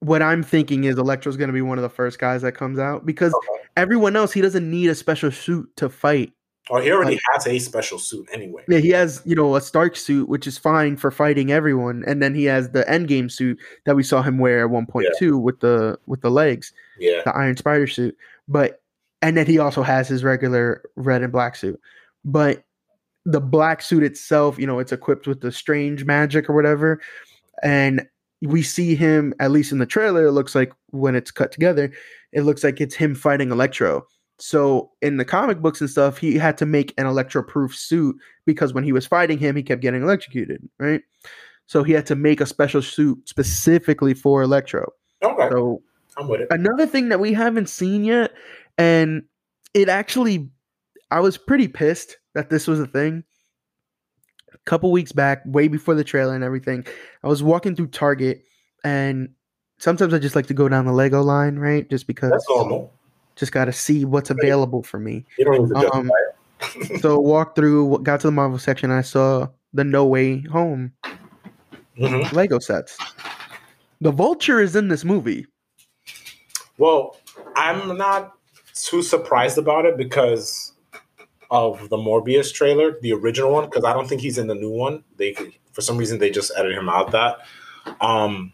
what 0.00 0.20
I'm 0.20 0.42
thinking 0.42 0.84
is 0.84 0.98
Electro's 0.98 1.38
going 1.38 1.48
to 1.48 1.54
be 1.54 1.62
one 1.62 1.78
of 1.78 1.82
the 1.82 1.88
first 1.88 2.18
guys 2.18 2.42
that 2.42 2.52
comes 2.52 2.78
out 2.78 3.06
because 3.06 3.32
Okay. 3.32 3.62
everyone 3.78 4.16
else 4.16 4.32
he 4.32 4.42
doesn't 4.42 4.68
need 4.70 4.88
a 4.90 4.94
special 4.94 5.30
suit 5.30 5.74
to 5.76 5.88
fight. 5.88 6.32
Or 6.70 6.80
he 6.80 6.92
already 6.92 7.12
Like- 7.16 7.20
has 7.34 7.46
a 7.46 7.58
special 7.58 7.98
suit 7.98 8.28
anyway. 8.32 8.62
Yeah, 8.68 8.78
he 8.78 8.90
has, 8.90 9.20
you 9.24 9.34
know, 9.34 9.56
a 9.56 9.60
Stark 9.60 9.96
suit, 9.96 10.28
which 10.28 10.46
is 10.46 10.56
fine 10.58 10.96
for 10.96 11.10
fighting 11.10 11.50
everyone, 11.50 12.04
and 12.06 12.22
then 12.22 12.34
he 12.34 12.44
has 12.44 12.70
the 12.70 12.84
Endgame 12.84 13.30
suit 13.30 13.58
that 13.84 13.96
we 13.96 14.02
saw 14.04 14.22
him 14.22 14.38
wear 14.38 14.64
at 14.64 14.70
1.2 14.70 15.38
with 15.38 15.58
the 15.60 15.98
with 16.06 16.20
the 16.20 16.30
legs, 16.30 16.72
Yeah, 16.98 17.22
the 17.24 17.34
Iron 17.34 17.56
Spider 17.56 17.86
suit. 17.88 18.16
But 18.46 18.80
and 19.22 19.36
then 19.36 19.46
he 19.46 19.58
also 19.58 19.82
has 19.82 20.06
his 20.08 20.22
regular 20.24 20.82
red 20.96 21.22
and 21.22 21.32
black 21.32 21.56
suit. 21.56 21.80
But 22.24 22.62
the 23.24 23.40
black 23.40 23.82
suit 23.82 24.02
itself, 24.04 24.58
you 24.58 24.66
know, 24.66 24.78
it's 24.78 24.92
equipped 24.92 25.26
with 25.26 25.40
the 25.40 25.50
strange 25.52 26.04
magic 26.04 26.48
or 26.48 26.54
whatever, 26.54 27.00
and 27.62 28.06
we 28.40 28.62
see 28.62 28.94
him 28.96 29.34
at 29.40 29.50
least 29.50 29.72
in 29.72 29.78
the 29.78 29.86
trailer. 29.86 30.26
It 30.26 30.32
looks 30.32 30.54
like 30.54 30.72
when 30.90 31.14
it's 31.16 31.30
cut 31.32 31.50
together, 31.52 31.90
it 32.32 32.42
looks 32.42 32.62
like 32.64 32.80
it's 32.80 32.94
him 32.94 33.14
fighting 33.16 33.50
Electro. 33.50 34.06
So 34.44 34.90
in 35.00 35.18
the 35.18 35.24
comic 35.24 35.60
books 35.60 35.80
and 35.80 35.88
stuff, 35.88 36.18
he 36.18 36.36
had 36.36 36.58
to 36.58 36.66
make 36.66 36.92
an 36.98 37.06
electro-proof 37.06 37.76
suit 37.76 38.16
because 38.44 38.74
when 38.74 38.82
he 38.82 38.90
was 38.90 39.06
fighting 39.06 39.38
him, 39.38 39.54
he 39.54 39.62
kept 39.62 39.80
getting 39.82 40.02
electrocuted, 40.02 40.68
right? 40.80 41.00
So 41.66 41.84
he 41.84 41.92
had 41.92 42.06
to 42.06 42.16
make 42.16 42.40
a 42.40 42.46
special 42.46 42.82
suit 42.82 43.28
specifically 43.28 44.14
for 44.14 44.42
Electro. 44.42 44.84
okay, 45.22 45.48
So 45.48 45.80
I'm 46.16 46.26
with 46.26 46.40
it. 46.40 46.48
another 46.50 46.86
thing 46.88 47.08
that 47.10 47.20
we 47.20 47.32
haven't 47.32 47.68
seen 47.68 48.04
yet, 48.04 48.32
and 48.76 49.22
it 49.74 49.88
actually, 49.88 50.50
I 51.12 51.20
was 51.20 51.38
pretty 51.38 51.68
pissed 51.68 52.16
that 52.34 52.50
this 52.50 52.66
was 52.66 52.80
a 52.80 52.86
thing. 52.88 53.22
A 54.52 54.58
couple 54.64 54.90
weeks 54.90 55.12
back, 55.12 55.42
way 55.46 55.68
before 55.68 55.94
the 55.94 56.02
trailer 56.02 56.34
and 56.34 56.42
everything, 56.42 56.84
I 57.22 57.28
was 57.28 57.44
walking 57.44 57.76
through 57.76 57.86
Target, 57.88 58.42
and 58.82 59.28
sometimes 59.78 60.12
I 60.12 60.18
just 60.18 60.34
like 60.34 60.46
to 60.48 60.54
go 60.54 60.68
down 60.68 60.84
the 60.86 60.92
Lego 60.92 61.22
line, 61.22 61.60
right? 61.60 61.88
Just 61.88 62.08
because, 62.08 62.32
That's 62.32 62.48
normal. 62.48 62.92
Just 63.36 63.52
got 63.52 63.66
to 63.66 63.72
see 63.72 64.04
what's 64.04 64.30
available 64.30 64.82
for 64.82 64.98
me. 64.98 65.24
You 65.38 65.44
don't 65.44 65.68
need 65.68 65.80
to 65.80 65.92
Um. 65.92 66.10
So 67.00 67.18
walked 67.18 67.56
through, 67.56 67.98
got 68.04 68.20
to 68.20 68.28
the 68.28 68.32
Marvel 68.32 68.58
section, 68.58 68.90
I 68.90 69.00
saw 69.02 69.48
the 69.72 69.82
No 69.82 70.06
Way 70.06 70.42
Home 70.42 70.92
Mhm. 71.98 72.32
Lego 72.32 72.58
sets. 72.58 72.98
The 74.00 74.10
Vulture 74.10 74.60
is 74.60 74.74
in 74.76 74.88
this 74.88 75.04
movie. 75.04 75.46
Well, 76.78 77.16
I'm 77.54 77.96
not 77.96 78.32
too 78.74 79.02
surprised 79.02 79.58
about 79.58 79.84
it 79.86 79.96
because 79.96 80.72
of 81.50 81.88
the 81.90 81.96
Morbius 81.96 82.52
trailer, 82.52 82.98
the 83.02 83.12
original 83.12 83.52
one, 83.52 83.66
because 83.66 83.84
I 83.84 83.92
don't 83.92 84.08
think 84.08 84.22
he's 84.22 84.38
in 84.38 84.46
the 84.46 84.54
new 84.54 84.70
one. 84.70 85.04
They 85.16 85.34
for 85.72 85.82
some 85.82 85.96
reason 85.96 86.18
they 86.18 86.30
just 86.30 86.50
edited 86.56 86.78
him 86.78 86.88
out 86.88 87.10
that. 87.12 87.38
Um 88.00 88.52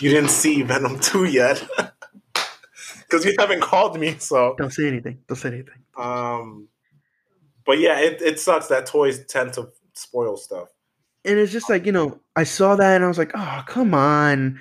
you 0.00 0.10
didn't 0.10 0.30
see 0.30 0.62
Venom 0.62 0.98
2 1.00 1.24
yet. 1.24 1.62
Because 3.08 3.24
you 3.24 3.34
haven't 3.40 3.60
called 3.60 3.98
me, 3.98 4.14
so 4.18 4.54
Don't 4.56 4.72
say 4.72 4.86
anything. 4.86 5.18
Don't 5.26 5.36
say 5.36 5.48
anything. 5.48 5.74
um 5.96 6.68
but 7.66 7.78
yeah, 7.80 7.98
it, 8.00 8.22
it 8.22 8.38
sucks 8.40 8.68
that 8.68 8.86
toys 8.86 9.24
tend 9.26 9.52
to 9.54 9.68
spoil 9.94 10.36
stuff. 10.36 10.68
and 11.24 11.38
it's 11.38 11.50
just 11.52 11.68
like 11.68 11.84
you 11.86 11.92
know 11.92 12.18
i 12.36 12.44
saw 12.44 12.74
that 12.76 12.94
and 12.96 13.04
i 13.04 13.08
was 13.08 13.18
like 13.18 13.32
oh 13.34 13.62
come 13.66 13.92
on 13.92 14.58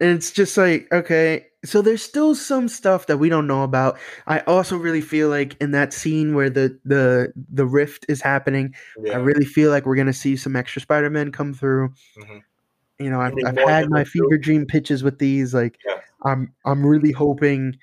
and 0.00 0.10
it's 0.10 0.30
just 0.32 0.58
like 0.58 0.86
okay 0.92 1.46
so 1.64 1.80
there's 1.80 2.02
still 2.02 2.34
some 2.34 2.68
stuff 2.68 3.06
that 3.06 3.16
we 3.18 3.28
don't 3.30 3.46
know 3.46 3.62
about 3.62 3.96
i 4.26 4.40
also 4.40 4.76
really 4.76 5.00
feel 5.00 5.28
like 5.30 5.56
in 5.62 5.70
that 5.70 5.92
scene 5.94 6.34
where 6.34 6.50
the 6.50 6.78
the 6.84 7.32
the 7.50 7.64
rift 7.64 8.04
is 8.08 8.20
happening 8.20 8.74
Yeah. 9.02 9.14
i 9.14 9.16
really 9.16 9.46
feel 9.46 9.70
like 9.70 9.86
we're 9.86 9.96
gonna 9.96 10.12
see 10.12 10.36
some 10.36 10.54
extra 10.56 10.82
spider-man 10.82 11.30
come 11.32 11.54
through 11.54 11.94
Mhm. 12.18 12.42
You 13.02 13.10
know 13.10 13.20
i've, 13.20 13.34
I've 13.46 13.58
had 13.58 13.90
my 13.90 14.04
fever 14.04 14.38
dream 14.38 14.66
pitches 14.66 15.02
with 15.02 15.18
these 15.18 15.52
like 15.54 15.78
Yeah. 15.86 15.96
i'm 16.24 16.52
i'm 16.64 16.84
really 16.84 17.12
hoping 17.12 17.76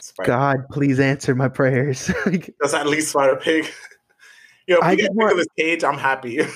Spider- 0.00 0.26
god 0.26 0.56
please 0.70 1.00
answer 1.00 1.34
my 1.34 1.48
prayers 1.48 2.10
like 2.26 2.54
That's 2.60 2.74
at 2.74 2.86
least 2.86 3.10
Spider 3.10 3.36
Pig. 3.36 3.66
Yo, 4.66 4.76
if 4.78 4.82
I 4.82 4.90
we 4.90 4.96
just 4.96 5.08
get 5.10 5.16
Nicolas 5.16 5.46
Cage, 5.56 5.84
I'm 5.84 5.96
happy. 5.98 6.38
if, 6.38 6.48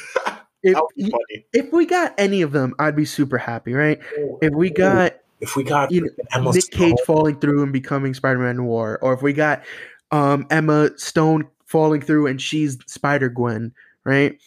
that 0.65 0.75
would 0.83 0.95
be 0.97 1.11
funny. 1.11 1.47
if 1.53 1.73
we 1.73 1.87
got 1.87 2.13
any 2.19 2.43
of 2.43 2.53
them 2.53 2.75
i'd 2.79 2.97
be 2.97 3.05
super 3.05 3.39
happy 3.39 3.73
right 3.73 3.99
if 4.43 4.53
we 4.53 4.69
got 4.69 5.15
if 5.41 5.57
we 5.57 5.65
got 5.65 5.91
you 5.91 6.03
know, 6.37 6.51
Nick 6.51 6.71
Cage 6.71 6.99
falling 7.07 7.41
through 7.41 7.63
and 7.63 7.73
becoming 7.73 8.13
Spider-Man 8.15 8.59
Noir, 8.59 8.99
or 9.01 9.15
if 9.15 9.23
we 9.23 9.33
got 9.33 9.63
um, 10.11 10.47
Emma 10.51 10.91
Stone 10.99 11.49
falling 11.65 12.01
through 12.03 12.27
and 12.27 12.41
she's 12.41 12.77
Spider 12.87 13.29
Gwen, 13.31 13.73
right? 14.05 14.39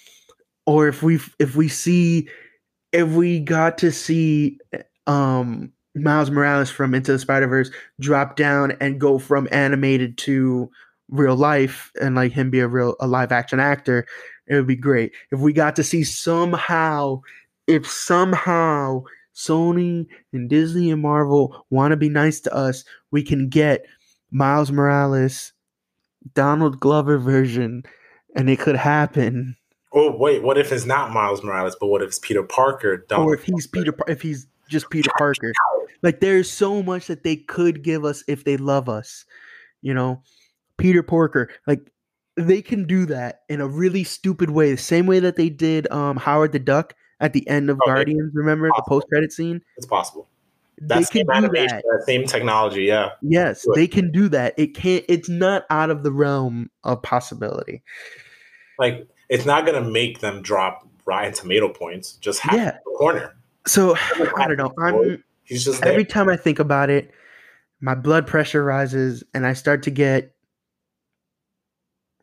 Or 0.65 0.87
if 0.87 1.03
we 1.03 1.19
if 1.39 1.55
we 1.55 1.67
see 1.67 2.29
if 2.91 3.09
we 3.09 3.39
got 3.39 3.77
to 3.79 3.91
see 3.91 4.59
um 5.07 5.71
Miles 5.95 6.31
Morales 6.31 6.69
from 6.69 6.95
Into 6.95 7.11
the 7.11 7.19
Spider 7.19 7.47
Verse 7.47 7.69
drop 7.99 8.35
down 8.35 8.75
and 8.79 8.99
go 8.99 9.19
from 9.19 9.47
animated 9.51 10.17
to 10.19 10.69
real 11.09 11.35
life 11.35 11.91
and 12.01 12.15
like 12.15 12.31
him 12.31 12.49
be 12.49 12.59
a 12.59 12.67
real 12.67 12.95
a 12.99 13.07
live 13.07 13.31
action 13.31 13.59
actor, 13.59 14.05
it 14.47 14.55
would 14.55 14.67
be 14.67 14.75
great. 14.75 15.13
If 15.31 15.39
we 15.39 15.53
got 15.53 15.75
to 15.75 15.83
see 15.83 16.03
somehow, 16.03 17.21
if 17.67 17.89
somehow 17.89 19.03
Sony 19.35 20.07
and 20.31 20.49
Disney 20.49 20.91
and 20.91 21.01
Marvel 21.01 21.65
want 21.69 21.91
to 21.91 21.97
be 21.97 22.09
nice 22.09 22.39
to 22.41 22.53
us, 22.53 22.83
we 23.11 23.23
can 23.23 23.49
get 23.49 23.85
Miles 24.31 24.71
Morales, 24.71 25.53
Donald 26.33 26.79
Glover 26.79 27.17
version, 27.17 27.83
and 28.35 28.49
it 28.49 28.59
could 28.59 28.75
happen. 28.75 29.55
Oh 29.93 30.15
wait, 30.15 30.41
what 30.41 30.57
if 30.57 30.71
it's 30.71 30.85
not 30.85 31.11
Miles 31.11 31.43
Morales, 31.43 31.75
but 31.79 31.87
what 31.87 32.01
if 32.01 32.07
it's 32.09 32.19
Peter 32.19 32.43
Parker? 32.43 33.05
Donald 33.07 33.29
or 33.29 33.35
if 33.35 33.43
he's 33.43 33.67
Glover? 33.67 33.91
Peter, 33.91 34.11
if 34.11 34.21
he's 34.21 34.47
just 34.69 34.89
Peter 34.89 35.11
Parker. 35.17 35.51
Like 36.01 36.19
there's 36.19 36.49
so 36.49 36.81
much 36.83 37.07
that 37.07 37.23
they 37.23 37.35
could 37.35 37.83
give 37.83 38.03
us 38.03 38.23
if 38.27 38.43
they 38.43 38.57
love 38.57 38.89
us, 38.89 39.25
you 39.81 39.93
know. 39.93 40.21
Peter 40.77 41.03
Parker, 41.03 41.49
like 41.67 41.91
they 42.35 42.61
can 42.61 42.85
do 42.85 43.05
that 43.05 43.41
in 43.47 43.61
a 43.61 43.67
really 43.67 44.03
stupid 44.03 44.49
way, 44.49 44.71
the 44.71 44.77
same 44.77 45.05
way 45.05 45.19
that 45.19 45.35
they 45.35 45.49
did 45.49 45.89
um 45.91 46.17
Howard 46.17 46.51
the 46.51 46.59
Duck 46.59 46.95
at 47.19 47.33
the 47.33 47.47
end 47.47 47.69
of 47.69 47.79
Oh. 47.83 47.85
Guardians. 47.85 48.31
Remember 48.33 48.69
the 48.75 48.83
post 48.87 49.07
credit 49.07 49.31
scene? 49.31 49.61
It's 49.77 49.85
possible. 49.85 50.27
They 50.81 50.87
That's 50.95 51.09
can 51.09 51.19
same 51.19 51.25
do 51.27 51.31
animation, 51.33 51.81
that. 51.91 52.03
same 52.07 52.25
technology. 52.25 52.83
Yeah. 52.85 53.11
Yes, 53.21 53.63
they 53.75 53.87
can 53.87 54.11
do 54.11 54.27
that. 54.29 54.55
It 54.57 54.73
can't. 54.73 55.05
It's 55.07 55.29
not 55.29 55.65
out 55.69 55.91
of 55.91 56.01
the 56.03 56.11
realm 56.11 56.71
of 56.83 57.03
possibility. 57.03 57.83
Like 58.79 59.07
it's 59.29 59.45
not 59.45 59.65
gonna 59.65 59.81
make 59.89 60.19
them 60.19 60.41
drop 60.41 60.87
Rotten 61.05 61.33
Tomato 61.33 61.69
points. 61.69 62.13
Just 62.13 62.39
have 62.41 62.53
Yeah. 62.59 62.71
the 62.85 62.91
corner. 62.97 63.35
So 63.67 63.95
I 64.37 64.47
don't 64.47 64.57
know. 64.57 64.73
I'm 64.77 65.23
He's 65.43 65.65
just 65.65 65.81
there. 65.81 65.91
every 65.91 66.05
time 66.05 66.29
I 66.29 66.37
think 66.37 66.59
about 66.59 66.89
it, 66.89 67.11
my 67.81 67.95
blood 67.95 68.25
pressure 68.27 68.63
rises 68.63 69.23
and 69.33 69.45
I 69.45 69.53
start 69.53 69.83
to 69.83 69.91
get 69.91 70.33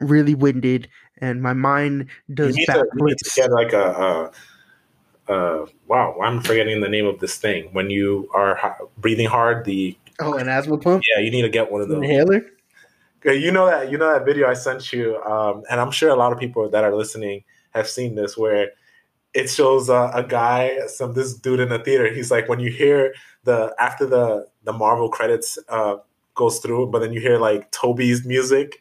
really 0.01 0.35
winded, 0.35 0.89
and 1.19 1.43
my 1.43 1.53
mind 1.53 2.07
you 2.29 2.35
does 2.35 2.57
need, 2.57 2.65
to, 2.67 2.87
you 2.97 3.05
need 3.07 3.19
to 3.19 3.31
get 3.37 3.51
like 3.53 3.73
a, 3.75 4.31
a, 5.29 5.33
a 5.35 5.67
wow. 5.87 6.19
I'm 6.23 6.41
forgetting 6.41 6.81
the 6.81 6.89
name 6.89 7.05
of 7.07 7.21
this 7.21 7.37
thing. 7.37 7.69
When 7.73 7.91
you 7.91 8.31
are 8.33 8.77
breathing 8.97 9.27
hard, 9.29 9.65
the 9.67 9.97
Oh, 10.23 10.35
an 10.35 10.49
asthma 10.49 10.77
pump 10.79 11.03
yeah, 11.15 11.23
you 11.23 11.31
need 11.31 11.43
to 11.43 11.49
get 11.49 11.71
one 11.73 11.81
of 11.83 11.89
those. 11.89 11.97
inhaler. 11.99 12.45
You 13.25 13.51
know 13.51 13.67
that 13.67 13.91
you 13.91 13.99
know 13.99 14.13
that 14.13 14.25
video 14.25 14.49
I 14.49 14.55
sent 14.55 14.93
you, 14.93 15.21
um, 15.23 15.63
and 15.71 15.81
I'm 15.81 15.91
sure 15.91 16.09
a 16.09 16.17
lot 16.17 16.33
of 16.33 16.39
people 16.39 16.69
that 16.71 16.85
are 16.85 16.95
listening 16.95 17.45
have 17.71 17.89
seen 17.89 18.15
this, 18.15 18.37
where 18.37 18.71
it 19.35 19.51
shows 19.51 19.91
uh, 19.91 20.11
a 20.15 20.23
guy, 20.25 20.87
some 20.87 21.13
this 21.13 21.35
dude 21.35 21.61
in 21.61 21.69
the 21.69 21.79
theater. 21.79 22.13
He's 22.13 22.31
like, 22.31 22.49
when 22.49 22.61
you 22.61 22.71
hear 22.71 23.15
the 23.45 23.75
after 23.79 24.07
the 24.07 24.47
the 24.65 24.73
Marvel 24.73 25.11
credits 25.11 25.59
uh, 25.69 25.97
goes 26.35 26.59
through, 26.61 26.87
but 26.89 27.01
then 27.01 27.13
you 27.13 27.21
hear 27.21 27.39
like 27.39 27.71
Tobey's 27.73 28.25
music, 28.25 28.81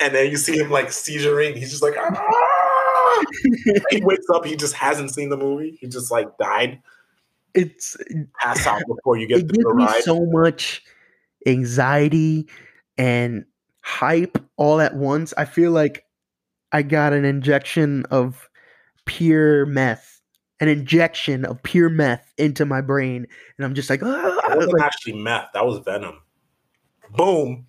and 0.00 0.14
then 0.14 0.30
you 0.30 0.36
see 0.36 0.56
him 0.56 0.70
like 0.70 0.86
seizuring. 0.88 1.56
He's 1.56 1.70
just 1.70 1.82
like, 1.82 1.94
ah! 1.98 3.24
he 3.90 4.02
wakes 4.04 4.26
up. 4.32 4.44
He 4.44 4.56
just 4.56 4.74
hasn't 4.74 5.12
seen 5.12 5.30
the 5.30 5.36
movie. 5.36 5.76
He 5.80 5.88
just 5.88 6.10
like 6.10 6.36
died, 6.38 6.80
It's 7.54 7.96
passed 8.40 8.66
out 8.66 8.82
before 8.86 9.16
you 9.18 9.26
get 9.28 9.40
it 9.40 9.48
gives 9.48 9.64
the 9.64 9.74
me 9.74 9.84
ride. 9.84 10.02
so 10.04 10.24
much 10.26 10.82
anxiety 11.46 12.48
and 12.98 13.44
hype 13.84 14.38
all 14.56 14.80
at 14.80 14.96
once. 14.96 15.34
I 15.36 15.44
feel 15.44 15.70
like 15.70 16.04
I 16.72 16.82
got 16.82 17.12
an 17.12 17.24
injection 17.24 18.04
of 18.10 18.48
pure 19.04 19.66
meth, 19.66 20.20
an 20.58 20.68
injection 20.68 21.44
of 21.44 21.62
pure 21.62 21.90
meth 21.90 22.32
into 22.38 22.64
my 22.64 22.80
brain, 22.80 23.26
and 23.58 23.64
I'm 23.64 23.74
just 23.74 23.90
like, 23.90 24.00
That 24.00 24.42
ah, 24.48 24.54
wasn't 24.56 24.72
like, 24.72 24.82
actually 24.82 25.22
meth. 25.22 25.50
That 25.52 25.66
was 25.66 25.78
venom. 25.84 26.20
Boom. 27.10 27.66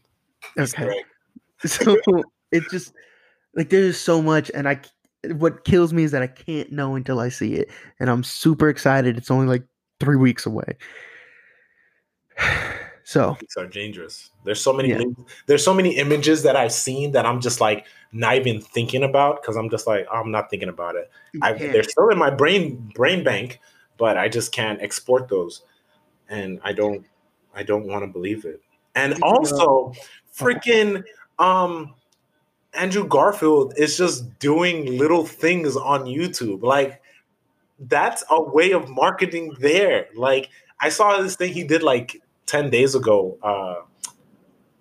Okay. 0.58 1.04
So 1.66 1.96
it's 2.52 2.70
just 2.70 2.94
like 3.56 3.70
there's 3.70 4.00
so 4.00 4.22
much, 4.22 4.52
and 4.54 4.68
I. 4.68 4.80
What 5.38 5.64
kills 5.64 5.92
me 5.92 6.04
is 6.04 6.12
that 6.12 6.22
I 6.22 6.28
can't 6.28 6.72
know 6.72 6.94
until 6.94 7.20
I 7.20 7.30
see 7.30 7.56
it, 7.56 7.72
and 8.00 8.12
I'm 8.12 8.24
super 8.24 8.70
excited. 8.70 9.18
It's 9.18 9.32
only 9.32 9.48
like 9.48 9.64
three 10.00 10.18
weeks 10.18 10.46
away. 10.46 10.78
So 13.06 13.38
These 13.40 13.56
are 13.56 13.68
dangerous. 13.68 14.32
There's 14.46 14.60
so 14.60 14.74
many 14.74 14.90
Yeah. 14.90 15.04
there's 15.46 15.64
so 15.64 15.76
many 15.76 15.96
images 15.96 16.42
that 16.42 16.56
I've 16.56 16.72
seen 16.72 17.12
that 17.12 17.24
I'm 17.24 17.40
just 17.40 17.62
like 17.62 17.86
not 18.12 18.36
even 18.36 18.60
thinking 18.60 19.04
about 19.04 19.42
because 19.42 19.56
I'm 19.56 19.70
just 19.70 19.86
like 19.86 20.08
oh, 20.12 20.20
I'm 20.22 20.32
not 20.32 20.50
thinking 20.50 20.70
about 20.70 20.96
it. 20.96 21.12
I, 21.44 21.54
they're 21.54 21.84
still 21.84 22.10
in 22.10 22.18
my 22.18 22.32
brain 22.32 22.92
brain 22.96 23.24
bank, 23.24 23.60
but 23.98 24.18
I 24.18 24.28
just 24.28 24.52
can't 24.52 24.82
export 24.82 25.30
those, 25.30 25.62
and 26.30 26.60
I 26.64 26.74
don't 26.74 27.06
I 27.54 27.62
don't 27.62 27.86
want 27.86 28.04
to 28.04 28.08
believe 28.08 28.44
it. 28.44 28.60
And 28.96 29.22
also, 29.22 29.94
freaking 30.36 31.04
um, 31.38 31.94
Andrew 32.74 33.08
Garfield 33.08 33.76
is 33.78 34.00
just 34.00 34.40
doing 34.40 34.98
little 34.98 35.26
things 35.28 35.78
on 35.78 36.06
YouTube. 36.06 36.64
Like 36.64 37.04
that's 37.78 38.24
a 38.32 38.42
way 38.42 38.72
of 38.72 38.90
marketing 38.90 39.56
there. 39.60 40.08
Like 40.16 40.50
I 40.80 40.90
saw 40.90 41.22
this 41.22 41.36
thing 41.36 41.54
he 41.54 41.64
did 41.64 41.84
like 41.84 42.20
10 42.46 42.70
days 42.70 42.96
ago. 42.96 43.38
Uh 43.42 43.82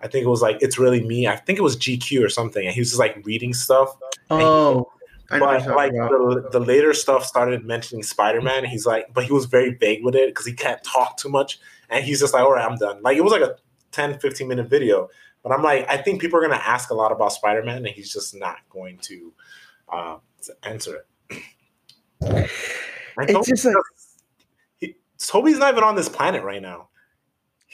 I 0.00 0.08
think 0.08 0.26
it 0.26 0.28
was 0.28 0.42
like 0.42 0.58
it's 0.60 0.78
really 0.78 1.02
me. 1.02 1.26
I 1.26 1.36
think 1.36 1.58
it 1.58 1.62
was 1.62 1.76
GQ 1.76 2.22
or 2.24 2.28
something. 2.28 2.64
And 2.66 2.74
he 2.74 2.80
was 2.80 2.90
just 2.90 2.98
like 2.98 3.20
reading 3.24 3.54
stuff. 3.54 3.96
Oh, 4.30 4.92
I 5.30 5.38
But 5.38 5.66
like 5.76 5.92
the, 5.92 6.48
the 6.52 6.60
later 6.60 6.92
stuff 6.92 7.24
started 7.24 7.64
mentioning 7.64 8.02
Spider-Man. 8.02 8.66
He's 8.66 8.84
like, 8.84 9.06
but 9.14 9.24
he 9.24 9.32
was 9.32 9.46
very 9.46 9.74
vague 9.74 10.04
with 10.04 10.14
it 10.14 10.28
because 10.28 10.44
he 10.44 10.52
can't 10.52 10.82
talk 10.84 11.16
too 11.16 11.30
much. 11.30 11.58
And 11.88 12.04
he's 12.04 12.20
just 12.20 12.34
like, 12.34 12.42
all 12.42 12.52
right, 12.52 12.68
I'm 12.68 12.76
done. 12.76 13.00
Like 13.02 13.16
it 13.16 13.22
was 13.22 13.32
like 13.32 13.42
a 13.42 13.56
10, 13.92 14.18
15 14.18 14.46
minute 14.46 14.68
video. 14.68 15.08
But 15.42 15.52
I'm 15.52 15.62
like, 15.62 15.88
I 15.88 15.96
think 15.96 16.20
people 16.20 16.38
are 16.38 16.42
gonna 16.42 16.60
ask 16.62 16.90
a 16.90 16.94
lot 16.94 17.12
about 17.12 17.32
Spider-Man, 17.32 17.78
and 17.78 17.88
he's 17.88 18.12
just 18.12 18.34
not 18.34 18.58
going 18.70 18.98
to 19.02 19.32
uh, 19.90 20.16
answer 20.62 21.04
it. 21.30 21.42
It's 23.16 23.48
just 23.48 23.64
like- 23.64 23.74
he, 24.78 24.96
Tobey's 25.18 25.58
not 25.58 25.72
even 25.72 25.84
on 25.84 25.94
this 25.94 26.08
planet 26.08 26.42
right 26.42 26.62
now. 26.62 26.88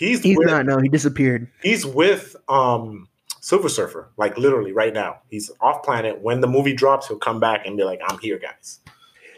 He's 0.01 0.23
He's 0.23 0.39
with, 0.39 0.47
not. 0.47 0.65
No, 0.65 0.79
he 0.79 0.89
disappeared. 0.89 1.47
he's 1.63 1.85
with 1.85 2.35
um 2.49 3.07
Silver 3.43 3.69
Surfer, 3.69 4.11
like 4.17 4.39
literally 4.39 4.73
right 4.73 4.95
now. 4.95 5.19
He's 5.29 5.51
off 5.61 5.83
planet. 5.83 6.23
When 6.23 6.41
the 6.41 6.47
movie 6.47 6.73
drops, 6.73 7.07
he'll 7.09 7.19
come 7.19 7.39
back 7.39 7.67
and 7.67 7.77
be 7.77 7.85
like, 7.85 8.01
I'm 8.09 8.19
here, 8.19 8.39
guys. 8.39 8.81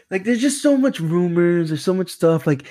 Like, 0.09 0.23
there's 0.23 0.39
just 0.41 0.61
so 0.61 0.77
much 0.77 0.99
rumors. 1.01 1.69
There's 1.69 1.83
so 1.83 1.93
much 1.93 2.09
stuff. 2.09 2.47
Like, 2.47 2.63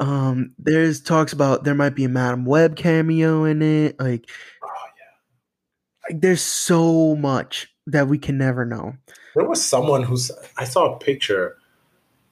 um, 0.00 0.52
there's 0.58 1.00
talks 1.00 1.32
about 1.32 1.64
there 1.64 1.74
might 1.74 1.94
be 1.94 2.04
a 2.04 2.08
Madame 2.10 2.44
Web 2.44 2.76
cameo 2.76 3.44
in 3.44 3.62
it. 3.62 3.98
Like, 3.98 4.28
Oh 4.62 4.68
yeah. 4.98 6.14
like 6.14 6.20
there's 6.20 6.42
so 6.42 7.16
much 7.16 7.68
that 7.86 8.06
we 8.08 8.18
can 8.18 8.36
never 8.36 8.66
know. 8.66 8.94
There 9.34 9.46
was 9.48 9.64
someone 9.64 10.02
who's 10.02 10.30
I 10.58 10.64
saw 10.64 10.94
a 10.94 10.98
picture 10.98 11.56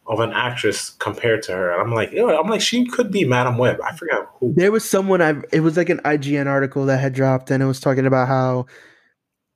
of 0.09 0.21
an 0.21 0.33
actress 0.33 0.91
compared 0.91 1.43
to 1.45 1.53
her, 1.53 1.71
and 1.71 1.83
I'm 1.83 1.95
like, 1.95 2.13
I'm 2.17 2.49
like, 2.49 2.63
she 2.63 2.87
could 2.87 3.13
be 3.13 3.25
Madame 3.25 3.59
Web. 3.59 3.79
I 3.85 3.95
forgot 3.95 4.31
who. 4.35 4.55
There 4.57 4.73
was 4.73 4.89
someone 4.89 5.21
I. 5.21 5.35
It 5.53 5.61
was 5.61 5.77
like 5.77 5.91
an 5.91 5.99
IGN 5.99 6.47
article 6.47 6.87
that 6.87 6.99
had 6.99 7.13
dropped, 7.13 7.51
and 7.51 7.63
it 7.63 7.67
was 7.67 7.79
talking 7.79 8.07
about 8.07 8.27
how 8.27 8.67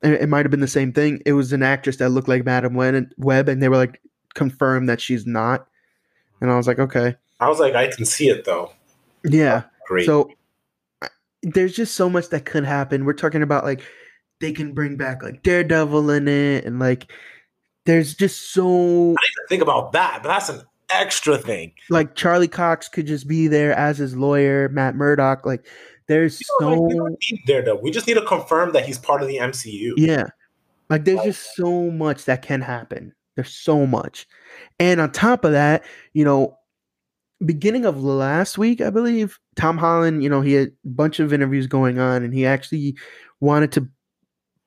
it, 0.03 0.21
it 0.21 0.29
might 0.29 0.45
have 0.45 0.51
been 0.51 0.59
the 0.59 0.67
same 0.67 0.93
thing. 0.93 1.21
It 1.25 1.33
was 1.33 1.53
an 1.53 1.63
actress 1.63 1.97
that 1.97 2.09
looked 2.09 2.27
like 2.27 2.45
Madame 2.45 2.75
Web, 2.75 3.49
and 3.49 3.63
they 3.63 3.69
were 3.69 3.77
like 3.77 3.99
confirmed 4.35 4.89
that 4.89 5.01
she's 5.01 5.25
not. 5.25 5.67
And 6.39 6.51
I 6.51 6.57
was 6.57 6.67
like, 6.67 6.79
okay, 6.79 7.15
I 7.39 7.49
was 7.49 7.59
like, 7.59 7.73
I 7.73 7.87
can 7.87 8.05
see 8.05 8.29
it 8.29 8.45
though. 8.45 8.71
yeah. 9.23 9.63
Great. 9.87 10.05
So 10.05 10.29
there's 11.41 11.75
just 11.75 11.95
so 11.95 12.09
much 12.09 12.29
that 12.29 12.45
could 12.45 12.63
happen. 12.63 13.05
We're 13.05 13.13
talking 13.13 13.41
about 13.41 13.63
like 13.63 13.81
they 14.39 14.53
can 14.53 14.73
bring 14.73 14.97
back 14.97 15.23
like 15.23 15.41
Daredevil 15.41 16.11
in 16.11 16.27
it, 16.27 16.63
and 16.65 16.79
like 16.79 17.11
there's 17.85 18.15
just 18.15 18.53
so 18.53 19.13
I 19.13 19.47
think 19.49 19.61
about 19.61 19.91
that, 19.93 20.21
but 20.23 20.29
that's 20.29 20.49
an 20.49 20.61
extra 20.89 21.37
thing. 21.37 21.73
like 21.89 22.15
Charlie 22.15 22.47
Cox 22.47 22.87
could 22.87 23.07
just 23.07 23.27
be 23.27 23.47
there 23.47 23.73
as 23.73 23.97
his 23.97 24.15
lawyer, 24.15 24.69
Matt 24.69 24.95
Murdock. 24.95 25.45
Like 25.45 25.65
there's 26.07 26.39
You 26.41 26.47
know, 26.61 26.73
like, 26.73 26.81
we 26.81 26.91
so 26.91 26.97
don't 26.99 27.17
need 27.31 27.41
Daredevil. 27.45 27.81
We 27.81 27.91
just 27.91 28.07
need 28.07 28.15
to 28.15 28.25
confirm 28.25 28.73
that 28.73 28.85
he's 28.85 28.97
part 28.97 29.21
of 29.21 29.27
the 29.27 29.37
MCU. 29.37 29.93
yeah, 29.97 30.27
like 30.89 31.05
there's 31.05 31.23
just 31.23 31.55
so 31.55 31.91
much 31.91 32.25
that 32.25 32.41
can 32.41 32.61
happen. 32.61 33.13
There's 33.35 33.53
so 33.53 33.85
much, 33.85 34.27
and 34.79 35.01
on 35.01 35.11
top 35.11 35.45
of 35.45 35.51
that, 35.51 35.83
you 36.13 36.25
know. 36.25 36.57
Beginning 37.43 37.83
of 37.83 38.01
last 38.01 38.57
week, 38.57 38.79
I 38.79 38.89
believe 38.89 39.37
Tom 39.57 39.77
Holland, 39.77 40.23
you 40.23 40.29
know, 40.29 40.39
he 40.39 40.53
had 40.53 40.69
a 40.69 40.71
bunch 40.85 41.19
of 41.19 41.33
interviews 41.33 41.67
going 41.67 41.99
on, 41.99 42.23
and 42.23 42.33
he 42.33 42.45
actually 42.45 42.95
wanted 43.41 43.73
to 43.73 43.89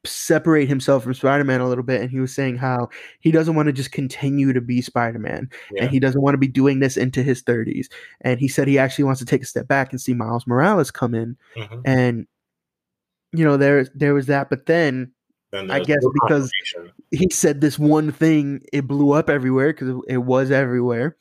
separate 0.07 0.69
himself 0.69 1.03
from 1.05 1.15
Spider-Man 1.15 1.61
a 1.61 1.69
little 1.69 1.85
bit 1.85 2.01
and 2.01 2.11
he 2.11 2.21
was 2.21 2.35
saying 2.35 2.57
how 2.57 2.89
he 3.21 3.31
doesn't 3.31 3.55
want 3.55 3.67
to 3.67 3.73
just 3.73 3.93
continue 3.93 4.53
to 4.53 4.61
be 4.61 4.81
Spider-Man 4.81 5.51
Yeah. 5.73 5.83
and 5.83 5.91
he 5.91 5.99
doesn't 6.01 6.21
want 6.23 6.35
to 6.35 6.39
be 6.39 6.49
doing 6.49 6.81
this 6.81 6.97
into 6.97 7.23
his 7.23 7.43
30s 7.43 7.89
and 8.23 8.41
he 8.41 8.49
said 8.49 8.69
he 8.69 8.79
actually 8.79 9.05
wants 9.05 9.21
to 9.21 9.27
take 9.27 9.43
a 9.43 9.47
step 9.47 9.69
back 9.69 9.93
and 9.93 10.01
see 10.01 10.15
Miles 10.15 10.47
Morales 10.47 10.91
come 10.91 11.15
in 11.15 11.37
Mhm. 11.57 11.83
and 11.85 12.27
you 13.33 13.45
know 13.45 13.57
there 13.57 13.87
there 13.95 14.15
was 14.15 14.27
that 14.27 14.49
but 14.49 14.67
then 14.67 15.13
Then 15.53 15.71
I 15.71 15.81
guess 15.81 16.05
because- 16.23 16.51
he 17.13 17.29
said 17.31 17.61
this 17.61 17.79
one 17.79 18.11
thing, 18.11 18.63
it 18.73 18.87
blew 18.89 19.13
up 19.13 19.31
everywhere 19.31 19.73
because 19.73 20.03
it 20.09 20.19
was 20.19 20.51
everywhere. 20.51 21.17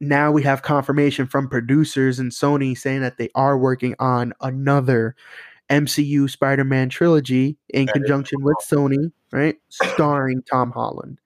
Now 0.00 0.30
we 0.30 0.42
have 0.44 0.62
confirmation 0.62 1.26
from 1.26 1.48
producers 1.48 2.18
and 2.20 2.30
Sony 2.30 2.76
saying 2.78 3.00
that 3.00 3.18
they 3.18 3.28
are 3.34 3.58
working 3.58 3.94
on 3.98 4.32
another 4.42 5.16
MCU 5.70 6.28
Spider 6.30 6.64
Man 6.64 6.88
trilogy 6.88 7.56
in 7.70 7.86
That 7.86 7.92
conjunction 7.94 8.42
with 8.42 8.56
Sony, 8.66 9.10
right? 9.32 9.56
Starring 9.68 10.42
Tom 10.50 10.70
Holland. 10.72 11.18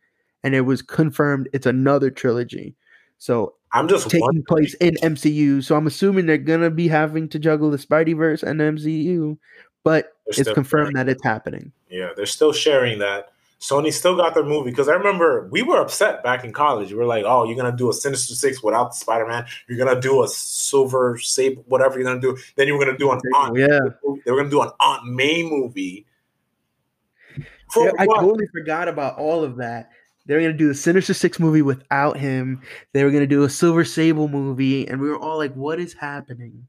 And 0.43 0.55
it 0.55 0.63
was 0.63 0.81
confirmed 0.83 1.49
it's 1.53 1.67
another 1.67 2.11
trilogy. 2.11 2.75
So 3.19 3.55
I'm 3.73 3.87
just 3.89 4.09
taking 4.09 4.21
wondering- 4.23 4.45
place 4.47 4.75
in 4.75 4.97
MCU. 5.03 5.63
So 5.63 5.77
I'm 5.77 5.87
assuming 5.87 6.27
they're 6.27 6.39
gonna 6.39 6.71
be 6.71 6.89
having 6.89 7.29
to 7.29 7.39
juggle 7.39 7.71
the 7.71 7.77
Spideyverse 7.77 8.43
and 8.43 8.61
MCU, 8.61 9.37
but 9.85 10.13
They're 10.27 10.41
it's 10.43 10.53
confirmed 10.53 10.97
that 10.97 11.09
it's 11.09 11.23
happening. 11.23 11.73
Yeah, 11.91 12.11
they're 12.17 12.27
still 12.27 12.53
sharing 12.53 12.99
that. 13.01 13.33
Sony 13.61 13.93
still 13.93 14.17
got 14.17 14.33
their 14.35 14.45
movie 14.45 14.71
because 14.71 14.89
I 14.89 14.95
remember 14.95 15.47
we 15.51 15.63
were 15.63 15.81
upset 15.81 16.23
back 16.25 16.45
in 16.45 16.53
college. 16.53 16.91
We 16.91 16.97
were 16.97 17.05
like, 17.05 17.25
"Oh, 17.27 17.45
you're 17.45 17.57
gonna 17.57 17.77
do 17.77 17.91
a 17.91 17.93
Sinister 17.93 18.35
Six 18.35 18.63
without 18.63 18.95
Spider 18.95 19.27
Man. 19.27 19.45
You're 19.69 19.77
gonna 19.77 20.01
do 20.01 20.23
a 20.23 20.29
Silver 20.29 21.19
Sable, 21.19 21.63
whatever 21.69 21.99
you're 21.99 22.09
gonna 22.09 22.21
do. 22.21 22.39
Then 22.57 22.69
you 22.69 22.75
were 22.75 22.85
gonna 22.85 22.97
do 22.97 23.11
an 23.13 23.21
Aunt. 23.35 23.59
Yeah. 23.59 23.81
They 24.25 24.31
were 24.31 24.39
gonna 24.39 24.49
do 24.51 24.63
an 24.63 24.71
Aunt 24.81 25.07
May 25.07 25.43
movie. 25.43 26.07
For 27.71 27.85
Yeah, 27.85 27.93
I 27.99 28.07
totally 28.07 28.47
forgot 28.47 28.89
about 28.89 29.19
all 29.19 29.45
of 29.45 29.57
that. 29.57 29.91
They 30.25 30.35
were 30.35 30.41
gonna 30.41 30.55
do 30.55 30.69
the 30.69 30.75
Sinister 30.75 31.13
Six 31.13 31.39
movie 31.39 31.63
without 31.63 32.17
him. 32.17 32.63
They 32.95 33.05
were 33.05 33.11
gonna 33.11 33.27
do 33.27 33.45
a 33.45 33.51
Silver 33.51 33.85
Sable 33.85 34.29
movie, 34.29 34.89
and 34.89 35.03
we 35.03 35.11
were 35.11 35.19
all 35.19 35.37
like, 35.37 35.53
"What 35.53 35.79
is 35.79 35.93
happening?" 35.93 36.67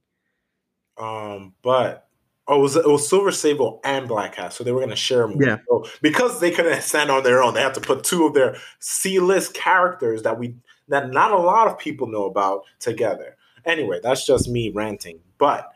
Um, 0.97 1.53
but 1.61 2.07
oh, 2.51 2.59
it 2.59 2.61
was 2.61 2.75
it 2.75 2.87
was 2.87 3.07
Silver 3.07 3.31
Sable 3.31 3.79
and 3.83 4.07
Black 4.07 4.35
Cat, 4.35 4.53
so 4.53 4.63
they 4.63 4.71
were 4.71 4.79
going 4.79 4.89
to 4.89 4.95
share 4.95 5.23
a 5.23 5.27
movie. 5.27 5.45
Yeah. 5.45 5.57
So 5.67 5.85
because 6.01 6.39
they 6.39 6.51
couldn't 6.51 6.81
stand 6.81 7.09
on 7.09 7.23
their 7.23 7.41
own, 7.41 7.53
they 7.53 7.61
had 7.61 7.73
to 7.75 7.81
put 7.81 8.03
two 8.03 8.25
of 8.27 8.33
their 8.33 8.57
C 8.79 9.19
list 9.19 9.53
characters 9.53 10.23
that 10.23 10.37
we 10.37 10.55
that 10.89 11.11
not 11.11 11.31
a 11.31 11.37
lot 11.37 11.67
of 11.67 11.79
people 11.79 12.07
know 12.07 12.25
about 12.25 12.65
together. 12.79 13.37
Anyway, 13.65 13.99
that's 14.03 14.25
just 14.25 14.49
me 14.49 14.69
ranting. 14.69 15.19
But 15.37 15.69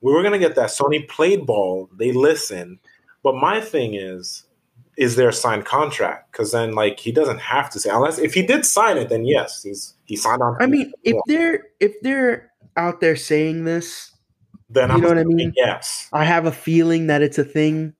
we 0.00 0.12
were 0.12 0.22
going 0.22 0.32
to 0.32 0.38
get 0.38 0.54
that. 0.56 0.68
Sony 0.68 1.08
played 1.08 1.46
ball. 1.46 1.88
They 1.96 2.12
listen, 2.12 2.78
But 3.22 3.36
my 3.36 3.60
thing 3.60 3.94
is, 3.94 4.44
is 4.96 5.16
there 5.16 5.28
a 5.28 5.32
signed 5.32 5.64
contract? 5.64 6.32
Because 6.32 6.52
then, 6.52 6.74
like, 6.74 7.00
he 7.00 7.12
doesn't 7.12 7.38
have 7.38 7.70
to 7.70 7.80
say 7.80 7.90
unless 7.90 8.18
if 8.18 8.34
he 8.34 8.42
did 8.42 8.66
sign 8.66 8.98
it, 8.98 9.08
then 9.08 9.24
yes, 9.24 9.62
he's 9.62 9.94
he 10.04 10.16
signed 10.16 10.42
on. 10.42 10.56
I 10.60 10.66
mean, 10.66 10.92
if 11.04 11.16
they're 11.26 11.64
if 11.80 11.94
they're 12.02 12.50
out 12.76 13.00
there 13.00 13.16
saying 13.16 13.64
this, 13.64 14.12
then 14.70 14.88
you 14.88 14.94
I'm 14.96 15.00
know 15.00 15.08
what 15.08 15.18
I 15.18 15.24
mean? 15.24 15.52
Yes. 15.56 16.08
I 16.12 16.24
have 16.24 16.46
a 16.46 16.52
feeling 16.52 17.06
that 17.08 17.22
it's 17.22 17.38
a 17.38 17.44
thing. 17.44 17.94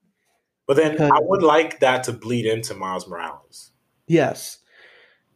But 0.66 0.77
then 0.77 0.93
Because- 0.93 1.11
I 1.15 1.20
would 1.23 1.43
like 1.43 1.81
that 1.81 2.05
to 2.05 2.12
bleed 2.12 2.45
into 2.47 2.74
Miles 2.74 3.09
Morales 3.09 3.70
Yes, 4.07 4.59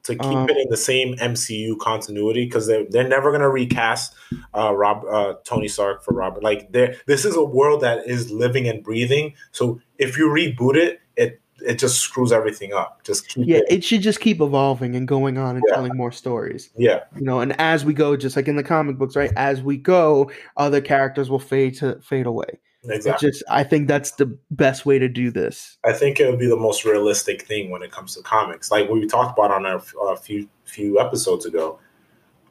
to 0.04 0.14
keep 0.14 0.24
Um, 0.24 0.48
it 0.50 0.56
in 0.56 0.68
the 0.68 0.76
same 0.76 1.14
MCU 1.16 1.76
continuity 1.78 2.44
because 2.44 2.66
they're 2.66 2.84
they're 2.90 3.08
never 3.08 3.30
gonna 3.32 3.48
recast 3.50 4.14
uh, 4.54 4.74
Rob 4.74 5.04
uh, 5.10 5.34
Tony 5.44 5.68
Stark 5.68 6.02
for 6.04 6.12
Robert. 6.14 6.42
Like 6.42 6.72
this 6.72 7.24
is 7.24 7.36
a 7.36 7.44
world 7.44 7.80
that 7.82 8.06
is 8.06 8.30
living 8.30 8.66
and 8.68 8.82
breathing. 8.82 9.34
So 9.52 9.80
if 9.98 10.18
you 10.18 10.28
reboot 10.28 10.76
it, 10.76 11.00
it 11.16 11.40
it 11.66 11.78
just 11.78 12.00
screws 12.00 12.32
everything 12.32 12.72
up. 12.72 13.02
Just 13.04 13.28
keep 13.28 13.46
yeah, 13.46 13.58
it. 13.58 13.64
it 13.68 13.84
should 13.84 14.02
just 14.02 14.20
keep 14.20 14.40
evolving 14.40 14.94
and 14.96 15.06
going 15.08 15.38
on 15.38 15.56
and 15.56 15.64
Yeah. 15.68 15.74
telling 15.74 15.96
more 15.96 16.12
stories. 16.12 16.70
Yeah, 16.76 17.00
You 17.16 17.22
know, 17.22 17.40
and 17.40 17.58
as 17.60 17.84
we 17.84 17.94
go, 17.94 18.16
just 18.16 18.36
like 18.36 18.48
in 18.48 18.56
the 18.56 18.62
comic 18.62 18.98
books, 18.98 19.16
right? 19.16 19.32
As 19.36 19.62
we 19.62 19.76
go, 19.76 20.30
other 20.56 20.80
characters 20.80 21.30
will 21.30 21.38
fade 21.38 21.74
to 21.76 21.98
fade 22.00 22.26
away. 22.26 22.58
It's 22.84 23.06
exactly. 23.06 23.30
just 23.30 23.44
I 23.48 23.62
think 23.62 23.86
that's 23.86 24.12
the 24.12 24.36
best 24.50 24.84
way 24.84 24.98
to 24.98 25.08
do 25.08 25.30
this. 25.30 25.78
I 25.84 25.92
think 25.92 26.18
it 26.18 26.28
would 26.28 26.38
be 26.40 26.48
the 26.48 26.56
most 26.56 26.84
realistic 26.84 27.42
thing 27.42 27.70
when 27.70 27.82
it 27.82 27.92
comes 27.92 28.16
to 28.16 28.22
comics. 28.22 28.70
Like 28.72 28.88
we 28.88 29.06
talked 29.06 29.38
about 29.38 29.52
on 29.52 29.64
our 29.66 29.80
a 30.12 30.16
few 30.16 30.48
few 30.64 30.98
episodes 30.98 31.46
ago, 31.46 31.78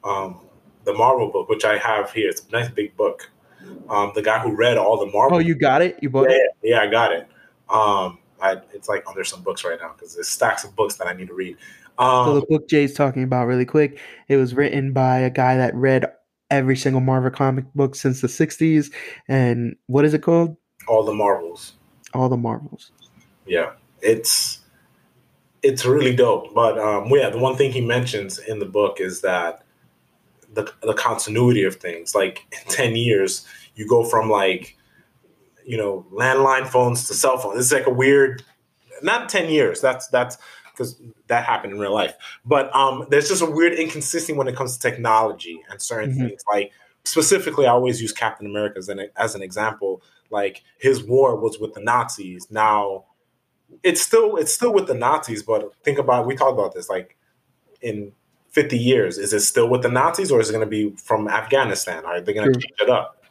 um, 0.04 0.40
the 0.84 0.94
Marvel 0.94 1.30
book, 1.30 1.48
which 1.50 1.64
I 1.66 1.76
have 1.76 2.12
here. 2.12 2.30
It's 2.30 2.42
a 2.48 2.50
nice 2.50 2.70
big 2.70 2.96
book. 2.96 3.30
Um, 3.88 4.12
the 4.14 4.22
guy 4.22 4.38
who 4.38 4.56
read 4.56 4.78
all 4.78 4.98
the 4.98 5.12
Marvel 5.12 5.36
Oh, 5.36 5.40
you 5.40 5.54
got 5.54 5.82
it? 5.82 5.98
You 6.02 6.08
bought 6.10 6.30
yeah, 6.30 6.36
it? 6.36 6.50
yeah, 6.62 6.80
I 6.80 6.86
got 6.88 7.12
it. 7.12 7.28
Um, 7.68 8.18
I, 8.42 8.60
it's 8.74 8.88
like 8.88 9.04
under 9.06 9.24
some 9.24 9.42
books 9.42 9.64
right 9.64 9.78
now 9.80 9.92
because 9.96 10.14
there's 10.14 10.28
stacks 10.28 10.64
of 10.64 10.74
books 10.76 10.96
that 10.96 11.06
I 11.06 11.12
need 11.14 11.28
to 11.28 11.34
read. 11.34 11.56
So 11.98 12.04
Um, 12.04 12.34
the 12.34 12.46
book 12.46 12.68
Jay's 12.68 12.94
talking 12.94 13.22
about 13.22 13.46
really 13.46 13.64
quick, 13.64 13.98
it 14.28 14.36
was 14.36 14.54
written 14.54 14.92
by 14.92 15.18
a 15.18 15.30
guy 15.30 15.56
that 15.56 15.74
read 15.74 16.06
every 16.50 16.76
single 16.76 17.00
Marvel 17.00 17.30
comic 17.30 17.64
book 17.74 17.94
since 17.94 18.20
the 18.20 18.28
60s. 18.28 18.92
And 19.28 19.76
what 19.86 20.04
is 20.04 20.12
it 20.12 20.22
called? 20.22 20.56
all 20.88 21.04
the 21.04 21.14
Marvels. 21.14 21.74
All 22.14 22.28
the 22.28 22.36
Marvels. 22.36 22.90
Yeah, 23.46 23.72
it's 24.00 24.60
it's 25.62 25.84
really 25.84 26.14
dope. 26.14 26.54
But 26.54 26.78
um, 26.78 27.08
yeah, 27.10 27.30
the 27.30 27.38
one 27.38 27.56
thing 27.56 27.72
he 27.72 27.80
mentions 27.80 28.38
in 28.38 28.58
the 28.58 28.66
book 28.66 29.00
is 29.00 29.20
that 29.22 29.64
the 30.52 30.70
the 30.82 30.94
continuity 30.94 31.64
of 31.64 31.76
things. 31.76 32.14
Like 32.14 32.44
in 32.52 32.72
ten 32.72 32.96
years, 32.96 33.46
you 33.74 33.86
go 33.86 34.04
from 34.04 34.30
like 34.30 34.76
you 35.64 35.76
know 35.76 36.06
landline 36.12 36.66
phones 36.66 37.06
to 37.08 37.14
cell 37.14 37.38
phones. 37.38 37.58
It's 37.60 37.72
like 37.72 37.86
a 37.86 37.90
weird. 37.92 38.42
Not 39.02 39.28
ten 39.28 39.50
years. 39.50 39.80
That's 39.80 40.06
that's 40.08 40.38
because 40.70 41.00
that 41.26 41.44
happened 41.44 41.74
in 41.74 41.78
real 41.78 41.92
life. 41.92 42.14
But 42.44 42.74
um, 42.74 43.06
there's 43.10 43.28
just 43.28 43.42
a 43.42 43.46
weird 43.50 43.72
inconsistency 43.74 44.32
when 44.32 44.48
it 44.48 44.56
comes 44.56 44.76
to 44.78 44.90
technology 44.90 45.60
and 45.68 45.80
certain 45.82 46.12
Mhm. 46.14 46.28
things. 46.28 46.42
Like 46.50 46.72
specifically, 47.04 47.66
I 47.66 47.70
always 47.70 48.00
use 48.00 48.12
Captain 48.12 48.46
America 48.46 48.78
as 48.78 48.88
an 48.88 49.08
as 49.16 49.34
an 49.34 49.42
example. 49.42 50.02
Like 50.30 50.62
his 50.78 51.02
war 51.02 51.36
was 51.36 51.58
with 51.58 51.74
the 51.74 51.80
Nazis. 51.80 52.46
Now 52.50 53.04
it's 53.82 54.00
still 54.00 54.36
it's 54.36 54.52
still 54.52 54.72
with 54.72 54.86
the 54.86 54.94
Nazis, 54.94 55.42
but 55.42 55.72
think 55.84 55.98
about 55.98 56.26
we 56.26 56.36
talked 56.36 56.52
about 56.52 56.74
this 56.74 56.88
like 56.88 57.16
in 57.80 58.12
50 58.50 58.78
years, 58.78 59.16
is 59.18 59.32
it 59.32 59.40
still 59.40 59.68
with 59.68 59.82
the 59.82 59.88
Nazis 59.88 60.30
or 60.30 60.38
is 60.40 60.50
it 60.50 60.52
going 60.52 60.64
to 60.64 60.70
be 60.70 60.94
from 60.96 61.26
Afghanistan? 61.26 62.04
Are 62.04 62.20
they 62.20 62.34
going 62.34 62.52
to 62.52 62.60
change 62.60 62.74
it 62.80 62.90
up? 62.90 63.21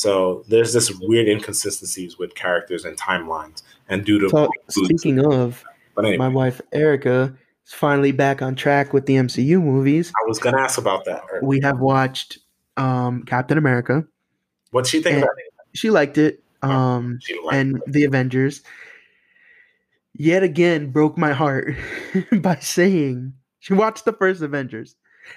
So 0.00 0.44
there's 0.48 0.72
this 0.72 0.90
weird 0.98 1.28
inconsistencies 1.28 2.16
with 2.16 2.34
characters 2.34 2.86
and 2.86 2.96
timelines, 2.96 3.62
and 3.86 4.02
due 4.02 4.18
to 4.20 4.30
So, 4.30 4.48
speaking 4.70 5.22
of, 5.22 5.62
but 5.94 6.06
anyway, 6.06 6.16
my 6.16 6.28
wife 6.28 6.58
Erica 6.72 7.34
is 7.66 7.74
finally 7.74 8.10
back 8.10 8.40
on 8.40 8.54
track 8.54 8.94
with 8.94 9.04
the 9.04 9.16
MCU 9.16 9.62
movies. 9.62 10.10
I 10.24 10.26
was 10.26 10.38
going 10.38 10.56
to 10.56 10.62
ask 10.62 10.78
about 10.78 11.04
that. 11.04 11.22
We 11.42 11.60
have 11.60 11.80
watched 11.80 12.38
um, 12.78 13.24
Captain 13.24 13.58
America. 13.58 14.06
What'd 14.70 14.88
she 14.88 15.02
think 15.02 15.18
about 15.18 15.36
it? 15.36 15.76
She 15.76 15.90
liked 15.90 16.16
it. 16.16 16.42
Um, 16.62 17.18
She 17.20 17.38
liked 17.38 17.56
and 17.56 17.76
it. 17.76 17.82
the 17.86 18.04
Avengers 18.04 18.62
yet 20.14 20.42
again 20.42 20.92
broke 20.92 21.18
my 21.18 21.34
heart 21.34 21.74
by 22.40 22.56
saying 22.56 23.34
she 23.58 23.74
watched 23.74 24.06
the 24.06 24.14
first 24.14 24.40
Avengers 24.40 24.96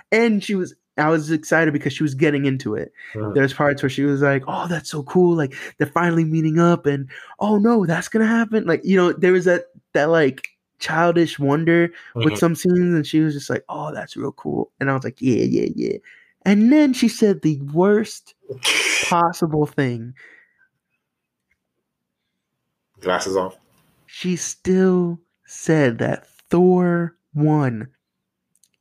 and 0.10 0.42
she 0.42 0.56
was 0.56 0.74
I 0.98 1.10
was 1.10 1.32
excited 1.32 1.74
because 1.74 1.94
she 1.94 2.04
was 2.04 2.14
getting 2.14 2.46
into 2.46 2.76
it. 2.76 2.92
Mhm. 3.16 3.34
There's 3.34 3.54
parts 3.54 3.82
where 3.82 3.90
she 3.90 4.04
was 4.04 4.22
like, 4.22 4.44
"Oh, 4.48 4.68
that's 4.68 4.90
so 4.92 5.04
cool! 5.04 5.36
Like 5.36 5.56
they're 5.78 5.88
finally 5.88 6.24
meeting 6.26 6.60
up," 6.60 6.86
and 6.86 7.10
"Oh 7.40 7.58
no, 7.58 7.86
that's 7.86 8.10
gonna 8.10 8.28
happen!" 8.28 8.66
Like 8.66 8.82
you 8.84 8.96
know, 8.96 9.12
there 9.12 9.32
was 9.32 9.46
that 9.46 9.66
that 9.94 10.10
like 10.10 10.50
childish 10.80 11.40
wonder 11.40 11.92
with 12.16 12.34
Mhm. 12.34 12.38
some 12.38 12.56
scenes, 12.56 12.94
and 12.94 13.08
she 13.08 13.22
was 13.22 13.34
just 13.34 13.50
like, 13.50 13.64
"Oh, 13.70 13.92
that's 13.94 14.16
real 14.18 14.34
cool," 14.34 14.72
and 14.80 14.90
I 14.90 14.94
was 14.94 15.04
like, 15.04 15.20
"Yeah, 15.22 15.44
yeah, 15.44 15.70
yeah." 15.76 15.98
And 16.46 16.72
then 16.72 16.94
she 16.94 17.08
said 17.08 17.42
the 17.42 17.60
worst 17.74 18.36
possible 19.10 19.66
thing. 19.66 20.14
Glasses 23.00 23.36
off. 23.36 23.58
she 24.06 24.36
still 24.36 25.20
said 25.46 25.98
that 25.98 26.28
Thor 26.50 27.16
1 27.34 27.88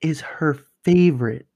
is 0.02 0.20
her 0.20 0.58
favorite. 0.84 1.46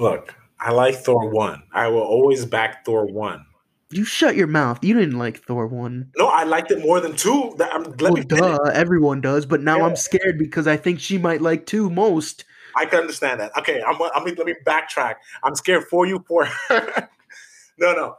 Look, 0.00 0.34
I 0.58 0.72
like 0.72 0.96
Thor 0.96 1.28
1. 1.28 1.62
I 1.72 1.88
will 1.88 2.00
always 2.00 2.46
back 2.46 2.84
Thor 2.86 3.06
1. 3.06 3.44
You 3.90 4.04
shut 4.04 4.34
your 4.34 4.46
mouth. 4.46 4.82
You 4.82 4.94
didn't 4.94 5.18
like 5.18 5.42
Thor 5.44 5.66
1. 5.66 6.12
No, 6.16 6.26
I 6.26 6.44
liked 6.44 6.70
it 6.70 6.80
more 6.80 7.00
than 7.00 7.14
2. 7.16 7.56
That, 7.58 7.74
I'm, 7.74 7.82
let 7.82 8.00
Well, 8.00 8.12
me 8.14 8.22
finish. 8.22 8.40
duh, 8.40 8.70
everyone 8.72 9.20
does, 9.20 9.44
but 9.44 9.60
now 9.60 9.78
Yeah. 9.78 9.86
I'm 9.86 9.96
scared 9.96 10.38
because 10.38 10.66
I 10.66 10.76
think 10.78 11.00
she 11.00 11.18
might 11.18 11.42
like 11.42 11.66
2 11.66 11.90
most. 11.90 12.44
I 12.76 12.86
can 12.86 13.00
understand 13.00 13.40
that. 13.40 13.50
Okay, 13.58 13.82
I'm, 13.82 14.00
I'm 14.14 14.24
let 14.24 14.46
me 14.46 14.54
backtrack. 14.64 15.16
I'm 15.42 15.54
scared 15.54 15.84
for 15.84 16.06
you 16.06 16.24
for 16.26 16.46
her. 16.46 17.08
no, 17.78 17.92
no. 17.92 18.16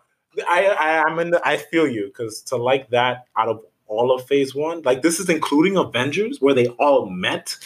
I, 0.48 0.68
I 0.68 1.03
I'm 1.03 1.18
in 1.20 1.32
the 1.32 1.41
I 1.45 1.58
feel 1.58 1.88
you 1.88 2.08
because 2.08 2.41
to 2.44 2.58
like 2.58 2.90
that 2.91 3.26
out 3.38 3.48
of 3.48 3.62
all 3.88 4.14
of 4.14 4.28
phase 4.28 4.53
one, 4.53 4.82
like 4.84 5.02
this 5.02 5.20
is 5.20 5.30
including 5.30 5.78
Avengers 5.78 6.40
where 6.41 6.53
they 6.53 6.68
all 6.68 7.10
met. 7.10 7.58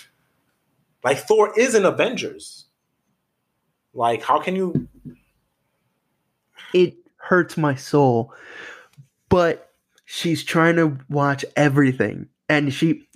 Like 1.03 1.17
Thor 1.19 1.57
is 1.59 1.75
in 1.75 1.85
Avengers. 1.85 2.64
Like, 3.95 4.21
how 4.21 4.39
can 4.39 4.55
you 4.55 4.87
It 6.73 6.97
hurts 7.25 7.57
my 7.57 7.75
soul. 7.75 8.33
But 9.29 9.71
she's 10.05 10.43
trying 10.43 10.75
to 10.75 10.97
watch 11.09 11.43
everything 11.55 12.27
and 12.47 12.73
she 12.73 13.07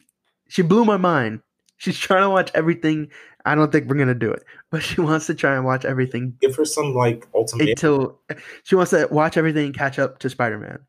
she 0.47 0.61
blew 0.63 0.83
my 0.85 0.97
mind. 0.97 1.41
She's 1.77 1.97
trying 1.97 2.23
to 2.23 2.29
watch 2.29 2.51
everything. 2.55 3.09
I 3.45 3.55
don't 3.55 3.71
think 3.71 3.87
we're 3.87 3.95
going 3.95 4.07
to 4.09 4.15
do 4.15 4.31
it, 4.31 4.43
but 4.71 4.83
she 4.83 4.99
wants 4.99 5.27
to 5.27 5.35
try 5.35 5.55
and 5.55 5.63
watch 5.63 5.85
everything 5.85 6.35
give 6.41 6.55
her 6.55 6.65
some 6.65 6.93
like 6.93 7.27
ultimate 7.33 7.69
until 7.69 8.19
she 8.63 8.75
wants 8.75 8.91
to 8.91 9.07
watch 9.11 9.37
everything 9.37 9.67
and 9.67 9.77
catch 9.77 9.99
up 9.99 10.19
to 10.19 10.29
Spider 10.29 10.57
Man. 10.57 10.79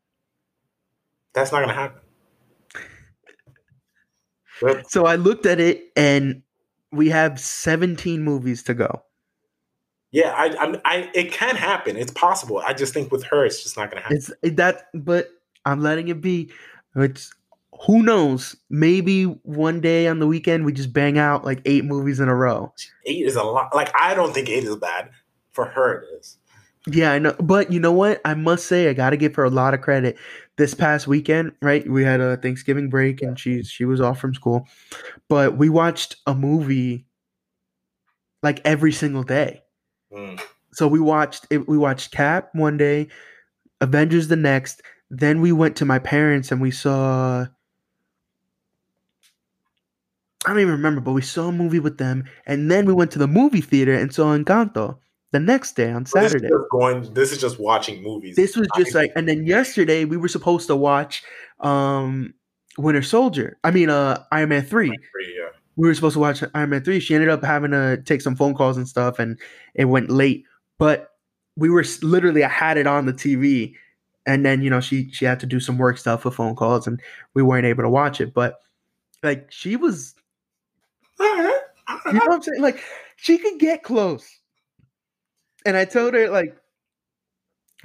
That's 1.33 1.51
not 1.51 1.61
gonna 1.61 1.73
happen. 1.73 1.99
So 4.89 5.05
I 5.05 5.15
looked 5.15 5.47
at 5.47 5.59
it 5.59 5.91
and 5.95 6.43
we 6.91 7.09
have 7.09 7.39
17 7.39 8.21
movies 8.21 8.61
to 8.63 8.75
go. 8.75 9.01
Yeah, 10.11 10.33
I, 10.35 10.55
I'm, 10.57 10.75
I, 10.83 11.09
it 11.13 11.31
can 11.31 11.55
happen. 11.55 11.95
It's 11.95 12.11
possible. 12.11 12.59
I 12.59 12.73
just 12.73 12.93
think 12.93 13.11
with 13.11 13.23
her, 13.25 13.45
it's 13.45 13.63
just 13.63 13.77
not 13.77 13.89
gonna 13.89 14.01
happen. 14.01 14.17
It's 14.17 14.31
that 14.55 14.87
but 14.93 15.29
I'm 15.65 15.81
letting 15.81 16.09
it 16.09 16.21
be. 16.21 16.51
It's 16.95 17.33
who 17.85 18.03
knows? 18.03 18.55
Maybe 18.69 19.23
one 19.23 19.79
day 19.79 20.07
on 20.07 20.19
the 20.19 20.27
weekend 20.27 20.65
we 20.65 20.73
just 20.73 20.93
bang 20.93 21.17
out 21.17 21.45
like 21.45 21.61
eight 21.65 21.85
movies 21.85 22.19
in 22.19 22.27
a 22.27 22.35
row. 22.35 22.73
Eight 23.05 23.25
is 23.25 23.35
a 23.35 23.43
lot. 23.43 23.73
Like 23.73 23.91
I 23.99 24.13
don't 24.13 24.33
think 24.33 24.49
eight 24.49 24.65
is 24.65 24.75
bad. 24.75 25.09
For 25.53 25.65
her, 25.65 26.01
it 26.01 26.19
is. 26.19 26.37
Yeah, 26.87 27.11
I 27.11 27.19
know. 27.19 27.35
But 27.39 27.71
you 27.71 27.79
know 27.79 27.91
what? 27.91 28.21
I 28.25 28.33
must 28.33 28.65
say 28.65 28.89
I 28.89 28.93
got 28.93 29.11
to 29.11 29.17
give 29.17 29.35
her 29.35 29.43
a 29.43 29.49
lot 29.49 29.73
of 29.73 29.81
credit. 29.81 30.17
This 30.57 30.73
past 30.73 31.07
weekend, 31.07 31.53
right? 31.61 31.89
We 31.89 32.03
had 32.03 32.21
a 32.21 32.37
Thanksgiving 32.37 32.89
break 32.89 33.21
and 33.21 33.39
she 33.39 33.63
she 33.63 33.85
was 33.85 34.01
off 34.01 34.19
from 34.19 34.33
school. 34.33 34.67
But 35.27 35.57
we 35.57 35.69
watched 35.69 36.17
a 36.27 36.35
movie 36.35 37.05
like 38.43 38.61
every 38.65 38.91
single 38.91 39.23
day. 39.23 39.61
Mm. 40.11 40.41
So 40.73 40.87
we 40.87 40.99
watched 40.99 41.47
it, 41.49 41.67
we 41.67 41.77
watched 41.77 42.11
Cap 42.11 42.49
one 42.53 42.77
day, 42.77 43.07
Avengers 43.81 44.27
the 44.27 44.35
next, 44.35 44.81
then 45.09 45.41
we 45.41 45.51
went 45.51 45.75
to 45.77 45.85
my 45.85 45.99
parents 45.99 46.51
and 46.51 46.61
we 46.61 46.71
saw 46.71 47.45
I 50.45 50.49
don't 50.49 50.59
even 50.59 50.71
remember, 50.71 51.01
but 51.01 51.11
we 51.11 51.21
saw 51.21 51.49
a 51.49 51.51
movie 51.51 51.79
with 51.79 51.99
them, 51.99 52.23
and 52.47 52.71
then 52.71 52.85
we 52.85 52.93
went 52.93 53.11
to 53.11 53.19
the 53.19 53.27
movie 53.27 53.61
theater 53.61 53.93
and 53.93 54.11
saw 54.11 54.35
Encanto 54.35 54.97
the 55.31 55.39
next 55.39 55.75
day 55.75 55.91
on 55.91 56.03
This 56.03 56.15
is 56.15 56.31
Saturday. 56.31 56.49
going. 56.71 57.13
This 57.13 57.31
is 57.31 57.37
just 57.37 57.59
watching 57.59 58.01
movies. 58.01 58.35
This 58.35 58.55
was 58.55 58.67
just 58.75 58.95
like, 58.95 59.11
and 59.15 59.27
then 59.27 59.45
yesterday 59.45 60.03
we 60.05 60.17
were 60.17 60.27
supposed 60.27 60.67
to 60.67 60.75
watch 60.75 61.23
um 61.59 62.33
Winter 62.77 63.03
Soldier. 63.03 63.57
I 63.63 63.69
mean, 63.71 63.89
uh, 63.89 64.23
Iron 64.31 64.49
Man 64.49 64.63
three. 64.63 64.89
Yeah. 64.89 65.40
We 65.77 65.87
were 65.87 65.95
supposed 65.95 66.13
to 66.13 66.19
watch 66.19 66.43
Iron 66.53 66.69
Man 66.69 66.83
three. 66.83 66.99
She 66.99 67.15
ended 67.15 67.29
up 67.29 67.43
having 67.43 67.71
to 67.71 68.01
take 68.05 68.21
some 68.21 68.35
phone 68.35 68.53
calls 68.53 68.77
and 68.77 68.87
stuff, 68.87 69.19
and 69.19 69.39
it 69.73 69.85
went 69.85 70.09
late. 70.09 70.45
But 70.77 71.11
we 71.55 71.69
were 71.69 71.85
literally, 72.01 72.43
I 72.43 72.49
had 72.49 72.77
it 72.77 72.87
on 72.87 73.05
the 73.05 73.13
TV, 73.13 73.73
and 74.25 74.45
then 74.45 74.61
you 74.61 74.69
know 74.69 74.81
she 74.81 75.09
she 75.11 75.25
had 75.25 75.39
to 75.39 75.45
do 75.45 75.59
some 75.59 75.77
work 75.77 75.97
stuff 75.97 76.25
with 76.25 76.35
phone 76.35 76.55
calls, 76.55 76.87
and 76.87 77.01
we 77.33 77.41
weren't 77.43 77.65
able 77.65 77.83
to 77.83 77.89
watch 77.89 78.19
it. 78.21 78.33
But 78.33 78.59
like 79.23 79.51
she 79.51 79.75
was, 79.75 80.15
you 81.19 81.25
know 81.27 82.19
what 82.19 82.31
I'm 82.31 82.41
saying? 82.41 82.61
Like 82.61 82.83
she 83.15 83.37
could 83.37 83.59
get 83.59 83.83
close. 83.83 84.39
And 85.65 85.77
I 85.77 85.85
told 85.85 86.15
her 86.15 86.29
like 86.29 86.57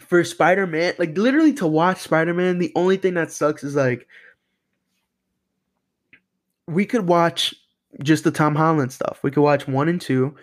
for 0.00 0.24
Spider-Man, 0.24 0.94
like 0.98 1.16
literally 1.16 1.52
to 1.54 1.66
watch 1.66 1.98
Spider-Man, 1.98 2.58
the 2.58 2.72
only 2.74 2.96
thing 2.96 3.14
that 3.14 3.30
sucks 3.30 3.62
is 3.64 3.76
like 3.76 4.06
we 6.66 6.86
could 6.86 7.06
watch 7.06 7.54
just 8.02 8.24
the 8.24 8.30
Tom 8.30 8.54
Holland 8.54 8.92
stuff. 8.92 9.20
We 9.22 9.30
could 9.30 9.42
watch 9.42 9.66
1 9.66 9.88
and 9.88 10.00
2. 10.00 10.34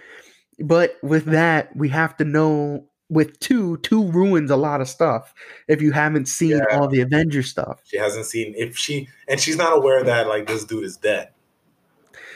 But 0.60 0.98
with 1.02 1.26
that, 1.26 1.76
we 1.76 1.90
have 1.90 2.16
to 2.18 2.24
know 2.24 2.86
with 3.10 3.40
2, 3.40 3.78
2 3.78 4.12
ruins 4.12 4.50
a 4.50 4.56
lot 4.56 4.82
of 4.82 4.88
stuff 4.88 5.34
if 5.68 5.82
you 5.82 5.92
haven't 5.92 6.28
seen 6.28 6.58
Yeah. 6.58 6.66
all 6.72 6.88
the 6.88 7.02
Avengers 7.02 7.50
stuff. 7.50 7.82
She 7.86 7.98
hasn't 7.98 8.26
seen 8.26 8.54
if 8.58 8.78
she 8.78 9.08
and 9.28 9.40
she's 9.40 9.58
not 9.58 9.76
aware 9.78 10.04
that 10.04 10.28
like 10.28 10.48
this 10.48 10.64
dude 10.64 10.84
is 10.84 10.98
dead. 10.98 11.30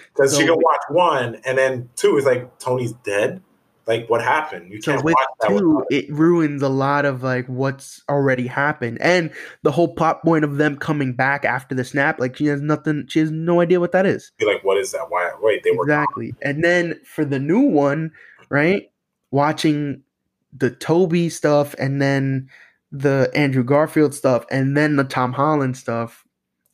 Because 0.07 0.35
she 0.37 0.45
can 0.45 0.55
watch 0.55 0.81
one 0.89 1.35
and 1.45 1.57
then 1.57 1.89
two 1.95 2.17
is 2.17 2.25
like 2.25 2.57
Tony's 2.59 2.93
dead. 3.03 3.41
Like 3.87 4.09
what 4.09 4.21
happened? 4.21 4.71
You 4.71 4.79
can't 4.81 5.03
with 5.03 5.15
watch 5.15 5.27
that. 5.41 5.57
two, 5.57 5.85
it 5.89 6.11
ruins 6.11 6.61
a 6.61 6.67
lot 6.67 7.05
of 7.05 7.23
like 7.23 7.47
what's 7.47 8.01
already 8.09 8.45
happened, 8.45 8.97
and 9.01 9.31
the 9.63 9.71
whole 9.71 9.95
plot 9.95 10.21
point 10.23 10.43
of 10.43 10.57
them 10.57 10.75
coming 10.75 11.13
back 11.13 11.45
after 11.45 11.73
the 11.73 11.85
snap. 11.85 12.19
Like 12.19 12.35
she 12.35 12.47
has 12.47 12.59
nothing, 12.61 13.05
she 13.07 13.19
has 13.19 13.31
no 13.31 13.61
idea 13.61 13.79
what 13.79 13.93
that 13.93 14.05
is 14.05 14.31
Be 14.37 14.45
like, 14.45 14.63
what 14.63 14.77
is 14.77 14.91
that? 14.91 15.05
Why? 15.09 15.31
Wait, 15.39 15.63
they 15.63 15.71
were 15.71 15.83
exactly. 15.85 16.35
And 16.41 16.63
then 16.63 16.99
for 17.05 17.23
the 17.23 17.39
new 17.39 17.61
one, 17.61 18.11
right? 18.49 18.91
Watching 19.31 20.03
the 20.51 20.69
Tobey 20.69 21.29
stuff, 21.29 21.73
and 21.79 22.01
then 22.01 22.49
the 22.91 23.31
Andrew 23.33 23.63
Garfield 23.63 24.13
stuff, 24.13 24.45
and 24.51 24.75
then 24.75 24.97
the 24.97 25.03
Tom 25.05 25.31
Holland 25.31 25.77
stuff. 25.77 26.25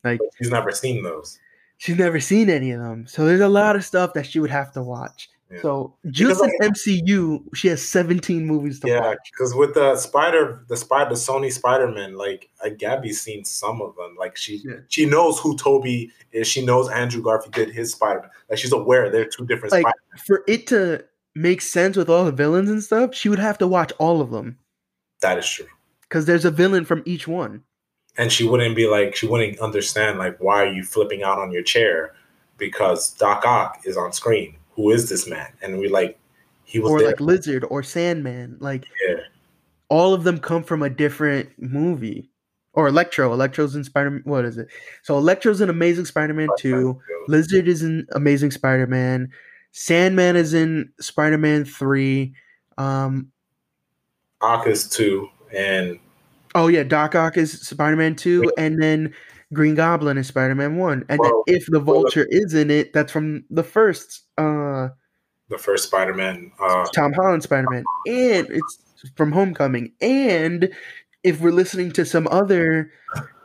Like 0.02 0.20
She's 0.36 0.50
never 0.50 0.72
seen 0.72 1.02
those. 1.04 1.38
she's 1.78 1.96
never 1.96 2.18
seen 2.18 2.50
any 2.50 2.72
of 2.72 2.80
them, 2.80 3.06
so 3.06 3.24
there's 3.24 3.40
a 3.40 3.48
lot 3.48 3.76
of 3.76 3.84
stuff 3.84 4.14
that 4.14 4.26
she 4.26 4.40
would 4.40 4.50
have 4.50 4.72
to 4.72 4.82
watch. 4.82 5.28
Yeah. 5.54 5.60
So 5.62 5.96
just 6.10 6.40
Because, 6.42 6.52
in 6.60 6.72
MCU, 6.72 7.44
she 7.54 7.68
has 7.68 7.82
17 7.82 8.46
movies 8.46 8.80
to 8.80 8.88
Yeah, 8.88 9.00
watch. 9.00 9.18
because 9.32 9.54
with 9.54 9.74
the 9.74 9.96
Spider, 9.96 10.64
the 10.68 10.76
Spider, 10.76 11.10
the 11.10 11.16
Sony 11.16 11.52
Spider 11.52 11.88
Man, 11.88 12.16
like 12.16 12.50
uh, 12.64 12.70
Gabby's 12.70 13.20
seen 13.20 13.44
some 13.44 13.80
of 13.82 13.94
them. 13.96 14.16
Like 14.18 14.36
she, 14.36 14.62
Yeah. 14.64 14.76
she 14.88 15.06
knows 15.06 15.38
who 15.38 15.56
Tobey 15.56 16.10
is. 16.32 16.46
She 16.48 16.64
knows 16.64 16.88
Andrew 16.90 17.22
Garfield 17.22 17.54
did 17.54 17.70
his 17.70 17.92
Spider 17.92 18.20
Man. 18.20 18.30
Like 18.50 18.58
she's 18.58 18.72
aware 18.72 19.10
they're 19.10 19.24
two 19.26 19.46
different 19.46 19.72
Like 19.72 19.82
Spider. 19.82 20.24
for 20.26 20.42
it 20.48 20.66
to 20.68 21.04
make 21.34 21.60
sense 21.60 21.96
with 21.96 22.08
all 22.08 22.24
the 22.24 22.32
villains 22.32 22.70
and 22.70 22.82
stuff, 22.82 23.14
she 23.14 23.28
would 23.28 23.38
have 23.38 23.58
to 23.58 23.66
watch 23.66 23.92
all 23.98 24.20
of 24.20 24.30
them 24.30 24.56
That 25.20 25.36
is 25.38 25.48
true. 25.48 25.66
because 26.02 26.26
there's 26.26 26.44
a 26.44 26.50
villain 26.50 26.84
from 26.84 27.02
each 27.06 27.26
one. 27.28 27.62
And 28.16 28.30
she 28.30 28.46
wouldn't 28.46 28.76
be 28.76 28.86
like, 28.86 29.16
she 29.16 29.26
wouldn't 29.26 29.58
understand 29.58 30.18
like 30.18 30.38
why 30.38 30.62
are 30.62 30.72
you 30.72 30.84
flipping 30.84 31.22
out 31.24 31.38
on 31.38 31.50
your 31.50 31.62
chair 31.64 32.14
because 32.56 33.12
Doc 33.14 33.44
Ock 33.44 33.80
is 33.84 33.96
on 33.96 34.12
screen. 34.12 34.54
Who 34.74 34.90
is 34.90 35.08
this 35.08 35.28
man? 35.28 35.52
And 35.62 35.78
we 35.78 35.88
like, 35.88 36.18
he 36.64 36.78
was 36.80 36.90
or 36.90 36.98
there. 36.98 37.08
like 37.08 37.20
Lizard 37.20 37.64
or 37.70 37.82
Sandman. 37.82 38.56
Like 38.60 38.84
Yeah. 39.08 39.16
all 39.88 40.14
of 40.14 40.24
them 40.24 40.38
come 40.38 40.62
from 40.64 40.82
a 40.82 40.90
different 40.90 41.50
movie. 41.58 42.30
Or 42.72 42.88
Electro. 42.88 43.32
Electro's 43.32 43.76
in 43.76 43.84
Spider. 43.84 44.20
What 44.24 44.44
is 44.44 44.58
it? 44.58 44.66
So 45.02 45.16
Electro's 45.16 45.60
in 45.60 45.70
Amazing 45.70 46.06
Spider-Man 46.06 46.48
two. 46.58 47.00
Lizard 47.28 47.68
is 47.68 47.82
in 47.82 48.04
Amazing 48.12 48.50
Spider-Man. 48.50 49.30
Sandman 49.70 50.34
is 50.34 50.54
in 50.54 50.92
Spider-Man 50.98 51.66
three. 51.66 52.34
Um. 52.76 53.30
Ock 54.40 54.66
is 54.66 54.88
two, 54.88 55.28
and 55.56 56.00
Oh 56.56 56.66
yeah, 56.66 56.82
Doc 56.82 57.14
Ock 57.14 57.36
is 57.36 57.60
Spider-Man 57.60 58.16
two, 58.16 58.52
and 58.58 58.82
then 58.82 59.14
Green 59.54 59.74
Goblin 59.74 60.18
in 60.18 60.24
Spider-Man 60.24 60.76
one. 60.76 61.04
And 61.08 61.20
Well, 61.20 61.44
if 61.46 61.66
the 61.66 61.80
well, 61.80 62.02
Vulture 62.02 62.26
is 62.30 62.54
in 62.54 62.70
it, 62.70 62.92
that's 62.92 63.12
from 63.12 63.44
the 63.50 63.62
first 63.62 64.22
uh 64.36 64.88
the 65.48 65.58
first 65.58 65.84
Spider 65.84 66.14
Man. 66.14 66.50
Uh, 66.60 66.84
Tom 66.94 67.12
Holland 67.12 67.42
Spider-Man, 67.42 67.84
and 68.06 68.46
it's 68.50 68.78
from 69.14 69.32
Homecoming. 69.32 69.92
And 70.00 70.70
if 71.22 71.40
we're 71.40 71.52
listening 71.52 71.92
to 71.92 72.04
some 72.04 72.26
other 72.30 72.90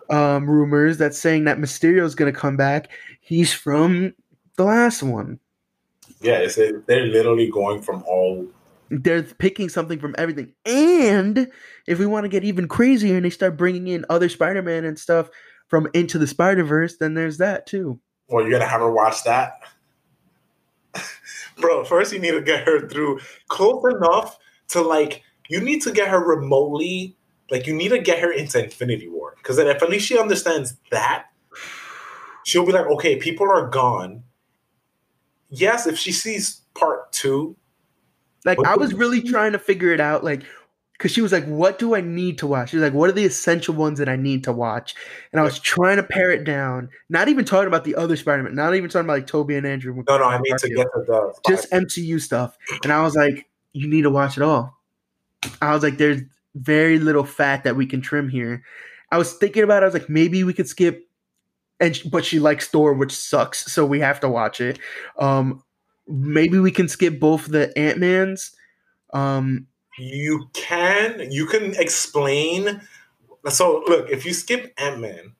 um, 0.09 0.49
rumors 0.49 0.97
that's 0.97 1.17
saying 1.19 1.45
that 1.45 1.57
Mysterio 1.57 2.03
is 2.03 2.15
going 2.15 2.31
to 2.31 2.37
come 2.37 2.57
back, 2.57 2.89
he's 3.21 3.53
from 3.53 4.13
the 4.55 4.63
last 4.63 5.03
one. 5.03 5.39
yeah, 6.21 6.37
it's, 6.37 6.55
they're 6.55 7.05
literally 7.05 7.49
going 7.49 7.81
from 7.81 8.03
all 8.07 8.47
They're 8.89 9.23
picking 9.23 9.69
something 9.69 9.99
from 9.99 10.15
everything. 10.17 10.53
And 10.65 11.51
if 11.85 11.99
we 11.99 12.05
want 12.05 12.23
to 12.23 12.29
get 12.29 12.43
even 12.43 12.67
crazier 12.67 13.15
and 13.15 13.25
they 13.25 13.29
start 13.29 13.57
bringing 13.57 13.87
in 13.87 14.05
other 14.09 14.29
Spider-Man 14.29 14.85
and 14.85 14.97
stuff 14.97 15.29
from 15.69 15.87
Into 15.93 16.17
the 16.17 16.27
Spider-Verse, 16.27 16.97
then 16.97 17.13
there's 17.13 17.37
that 17.37 17.65
too. 17.65 17.99
Well, 18.27 18.43
you're 18.43 18.51
gonna 18.51 18.69
have 18.69 18.81
her 18.81 18.91
watch 18.91 19.23
that, 19.23 19.61
bro. 21.57 21.85
First, 21.85 22.11
you 22.11 22.19
need 22.19 22.31
to 22.31 22.41
get 22.41 22.67
her 22.67 22.87
through 22.89 23.21
close 23.47 23.83
enough 23.93 24.37
to 24.69 24.81
like. 24.81 25.23
You 25.47 25.61
need 25.61 25.81
to 25.83 25.91
get 25.91 26.09
her 26.09 26.23
remotely. 26.23 27.15
Like, 27.49 27.65
you 27.65 27.73
need 27.73 27.89
to 27.89 27.97
get 27.97 28.19
her 28.19 28.31
into 28.31 28.63
Infinity 28.63 29.07
War 29.07 29.33
because 29.37 29.55
then, 29.57 29.65
if 29.67 29.81
at 29.81 29.89
least 29.89 30.05
she 30.05 30.19
understands 30.19 30.75
that, 30.91 31.25
she'll 32.43 32.65
be 32.65 32.71
like, 32.71 32.85
okay, 32.85 33.15
people 33.15 33.49
are 33.49 33.67
gone. 33.67 34.23
Yes, 35.49 35.87
if 35.87 35.97
she 35.97 36.11
sees 36.11 36.61
part 36.75 37.11
two, 37.11 37.55
Like 38.45 38.59
I 38.63 38.75
was 38.75 38.93
really 39.03 39.21
trying 39.23 39.53
to 39.53 39.59
figure 39.59 39.91
it 39.91 39.99
out, 39.99 40.23
like 40.23 40.43
because 40.99 41.11
she 41.11 41.21
was 41.21 41.31
like, 41.31 41.45
"What 41.45 41.79
do 41.79 41.95
I 41.95 42.01
need 42.01 42.37
to 42.39 42.47
watch?" 42.47 42.71
She's 42.71 42.81
like, 42.81 42.93
"What 42.93 43.09
are 43.09 43.13
the 43.13 43.25
essential 43.25 43.73
ones 43.73 43.99
that 43.99 44.09
I 44.09 44.17
need 44.17 44.43
to 44.43 44.51
watch?" 44.51 44.93
And 45.31 45.39
I 45.39 45.43
was 45.43 45.57
trying 45.57 45.95
to 45.95 46.03
pare 46.03 46.29
it 46.29 46.43
down. 46.43 46.89
Not 47.09 47.29
even 47.29 47.45
talking 47.45 47.67
about 47.67 47.85
the 47.85 47.95
other 47.95 48.17
Spider-Man. 48.17 48.53
Not 48.53 48.75
even 48.75 48.89
talking 48.89 49.05
about 49.05 49.13
like 49.13 49.27
Tobey 49.27 49.55
and 49.55 49.65
Andrew. 49.65 49.95
no, 49.95 50.17
no, 50.17 50.25
I 50.25 50.39
mean 50.39 50.57
to 50.57 50.69
get 50.69 50.87
to 50.93 51.03
the 51.07 51.33
just 51.47 51.71
MCU 51.71 52.19
stuff. 52.19 52.57
And 52.83 52.91
I 52.91 53.01
was 53.01 53.15
like, 53.15 53.47
"You 53.71 53.87
need 53.87 54.01
to 54.01 54.09
watch 54.09 54.35
it 54.35 54.43
all." 54.43 54.77
I 55.61 55.73
was 55.73 55.83
like, 55.83 55.97
"There's 55.97 56.21
very 56.53 56.99
little 56.99 57.23
fat 57.23 57.63
that 57.63 57.77
we 57.77 57.85
can 57.85 58.01
trim 58.01 58.27
here." 58.27 58.63
I 59.09 59.17
was 59.17 59.33
thinking 59.33 59.63
about. 59.63 59.81
it. 59.81 59.85
I 59.85 59.87
was 59.87 59.93
like, 59.93 60.09
maybe 60.09 60.43
we 60.43 60.53
could 60.53 60.67
skip. 60.67 61.05
And 61.79 61.97
but 62.11 62.25
she 62.25 62.39
likes 62.39 62.67
Thor, 62.67 62.93
which 62.93 63.15
sucks, 63.15 63.71
so 63.71 63.85
we 63.85 64.01
have 64.01 64.19
to 64.19 64.27
watch 64.27 64.59
it. 64.59 64.79
Um, 65.17 65.63
maybe 66.09 66.59
we 66.59 66.71
can 66.71 66.89
skip 66.89 67.21
both 67.21 67.45
the 67.45 67.75
Ant 67.79 67.99
Mans. 67.99 68.51
Um, 69.13 69.67
you 69.99 70.49
can 70.53 71.31
you 71.31 71.45
can 71.45 71.75
explain 71.75 72.81
so 73.49 73.83
look 73.87 74.09
if 74.09 74.25
you 74.25 74.33
skip 74.33 74.73
ant-man 74.77 75.33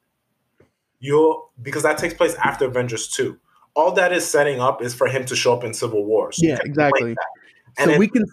you'll 0.99 1.51
because 1.61 1.83
that 1.83 1.97
takes 1.97 2.13
place 2.13 2.35
after 2.35 2.65
avengers 2.65 3.07
2 3.09 3.37
all 3.75 3.91
that 3.93 4.11
is 4.11 4.27
setting 4.29 4.59
up 4.59 4.81
is 4.81 4.93
for 4.93 5.07
him 5.07 5.25
to 5.25 5.35
show 5.35 5.53
up 5.53 5.63
in 5.63 5.73
civil 5.73 6.03
war 6.05 6.31
So 6.31 6.45
Yeah, 6.45 6.59
exactly. 6.63 7.13
that. 7.13 7.83
so 7.83 7.91
And 7.91 7.99
we 7.99 8.07
can. 8.07 8.25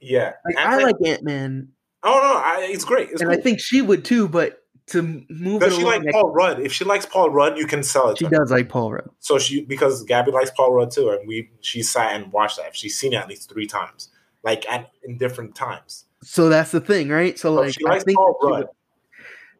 yeah 0.00 0.32
Like, 0.44 0.56
I 0.58 0.82
like 0.82 0.96
Ant 1.04 1.22
Man, 1.22 1.68
oh 2.02 2.10
no 2.22 2.40
I, 2.40 2.66
it's 2.70 2.84
great 2.84 3.10
it's 3.10 3.22
and 3.22 3.30
I 3.30 3.36
think 3.36 3.60
she 3.60 3.82
would 3.82 4.04
too. 4.04 4.28
But 4.28 4.58
to 4.88 5.24
move 5.30 5.60
Does 5.60 5.72
it 5.74 5.76
she 5.76 5.84
like 5.84 6.02
Paul 6.10 6.32
Rudd? 6.32 6.60
If 6.60 6.72
she 6.72 6.84
likes 6.84 7.06
Paul 7.06 7.30
Rudd, 7.30 7.56
you 7.56 7.66
can 7.66 7.82
sell 7.84 8.10
it. 8.10 8.18
she 8.18 8.24
to 8.24 8.30
her. 8.30 8.36
does 8.38 8.50
like 8.50 8.68
Paul 8.68 8.92
Rudd. 8.92 9.08
So 9.20 9.38
she 9.38 9.64
because 9.64 10.02
Gabby 10.04 10.32
likes 10.32 10.50
Paul 10.50 10.72
Rudd 10.74 10.90
too, 10.90 11.10
and 11.10 11.26
we 11.26 11.50
she 11.60 11.82
sat 11.82 12.14
and 12.20 12.32
watched 12.32 12.56
that. 12.58 12.74
She's 12.76 12.98
seen 12.98 13.12
it 13.12 13.16
at 13.16 13.28
least 13.28 13.48
three 13.48 13.66
times, 13.66 14.08
like 14.42 14.68
at 14.68 14.90
in 15.04 15.18
different 15.18 15.54
times. 15.54 16.04
So 16.22 16.48
that's 16.48 16.70
the 16.70 16.80
thing, 16.80 17.08
right? 17.08 17.38
So 17.38 17.54
So 17.54 17.60
like, 17.62 17.74
she 17.74 17.84
I 17.86 17.90
likes 17.90 18.04
think 18.04 18.16
Paul 18.16 18.38
she 18.40 18.46
Rudd. 18.46 18.58
would, 18.58 18.68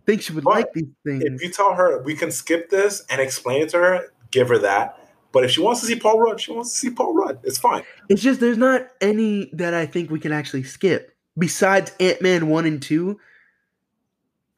think 0.07 0.23
she 0.23 0.33
would 0.33 0.45
But 0.45 0.55
like 0.55 0.73
these 0.73 0.87
things. 1.05 1.23
If 1.25 1.43
you 1.43 1.51
tell 1.51 1.75
her 1.75 2.03
we 2.03 2.15
can 2.15 2.31
skip 2.31 2.71
this 2.71 3.05
and 3.11 3.21
explain 3.21 3.63
it 3.63 3.71
to 3.71 3.79
her, 3.79 4.13
give 4.31 4.49
her 4.49 4.59
that. 4.59 4.99
But 5.33 5.45
if 5.45 5.51
she 5.51 5.61
wants 5.63 5.81
to 5.81 5.87
see 5.87 5.99
Paul 5.99 6.21
Rudd, 6.21 6.41
she 6.41 6.53
wants 6.53 6.73
to 6.73 6.79
see 6.79 6.91
Paul 6.91 7.15
Rudd. 7.15 7.39
It's 7.43 7.59
fine. 7.59 7.85
It's 8.09 8.21
just 8.23 8.41
there's 8.41 8.59
not 8.59 8.89
any 9.01 9.51
that 9.55 9.73
I 9.75 9.87
think 9.87 10.11
we 10.11 10.21
can 10.21 10.31
actually 10.33 10.63
skip 10.65 11.17
besides 11.39 11.93
Ant 11.99 12.21
Man 12.21 12.49
one 12.49 12.67
and 12.67 12.83
two. 12.83 13.19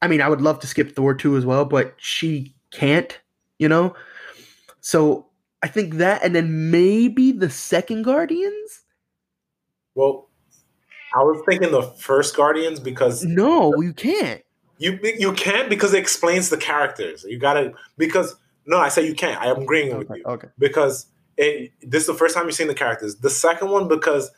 I 0.01 0.07
mean, 0.07 0.21
I 0.21 0.27
would 0.27 0.41
love 0.41 0.59
to 0.59 0.67
skip 0.67 0.95
Thor 0.95 1.15
two 1.15 1.37
as 1.37 1.45
well, 1.45 1.65
but 1.65 1.95
she 1.97 2.53
can't, 2.71 3.17
you 3.57 3.69
know. 3.69 3.95
So 4.81 5.27
I 5.63 5.67
think 5.67 5.95
that, 5.95 6.23
and 6.23 6.35
then 6.35 6.69
maybe 6.69 7.31
the 7.31 7.49
second 7.49 8.03
Guardians. 8.03 8.81
Well, 9.95 10.29
I 11.15 11.19
was 11.23 11.41
thinking 11.47 11.71
the 11.71 11.81
first 11.81 12.35
Guardians 12.35 12.79
because 12.79 13.23
No, 13.23 13.73
you 13.81 13.93
can't. 13.93 14.41
you 14.77 14.99
you 15.01 15.31
can't 15.33 15.69
because 15.69 15.93
it 15.93 15.99
explains 15.99 16.49
the 16.49 16.57
characters. 16.57 17.23
You 17.27 17.39
gotta 17.39 17.73
because 17.97 18.35
no, 18.67 18.77
I 18.77 18.89
say 18.89 19.07
you 19.07 19.15
can't. 19.15 19.41
I 19.41 19.47
am 19.47 19.61
agreeing 19.61 19.97
with 19.97 20.09
you. 20.09 20.23
okay. 20.25 20.49
because 20.59 21.07
it, 21.37 21.71
this 21.81 22.01
is 22.01 22.07
the 22.07 22.13
first 22.13 22.35
time 22.35 22.45
you've 22.45 22.55
seen 22.55 22.67
the 22.67 22.73
characters. 22.73 23.15
The 23.17 23.29
second 23.29 23.69
one 23.69 23.87
because 23.87 24.31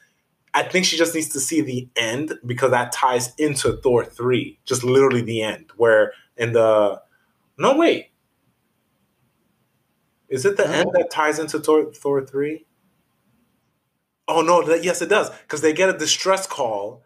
I 0.53 0.63
think 0.63 0.85
she 0.85 0.97
just 0.97 1.13
needs 1.15 1.29
to 1.29 1.39
see 1.39 1.61
the 1.61 1.87
end 1.95 2.33
because 2.45 2.71
that 2.71 2.91
ties 2.91 3.33
into 3.37 3.77
Thor 3.77 4.03
three, 4.05 4.59
just 4.65 4.83
literally 4.83 5.21
the 5.21 5.41
end. 5.41 5.71
Where 5.77 6.13
in 6.37 6.53
the 6.53 7.01
no 7.57 7.75
wait, 7.77 8.11
is 10.29 10.45
it 10.45 10.57
the 10.57 10.65
No. 10.65 10.71
end 10.71 10.89
that 10.93 11.09
ties 11.09 11.39
into 11.39 11.59
Thor 11.59 11.91
Thor 11.93 12.25
three? 12.25 12.65
Oh 14.27 14.41
no, 14.41 14.61
that, 14.63 14.83
yes 14.83 15.01
it 15.01 15.09
does 15.09 15.29
because 15.29 15.61
they 15.61 15.73
get 15.73 15.89
a 15.89 15.97
distress 15.97 16.45
call, 16.47 17.03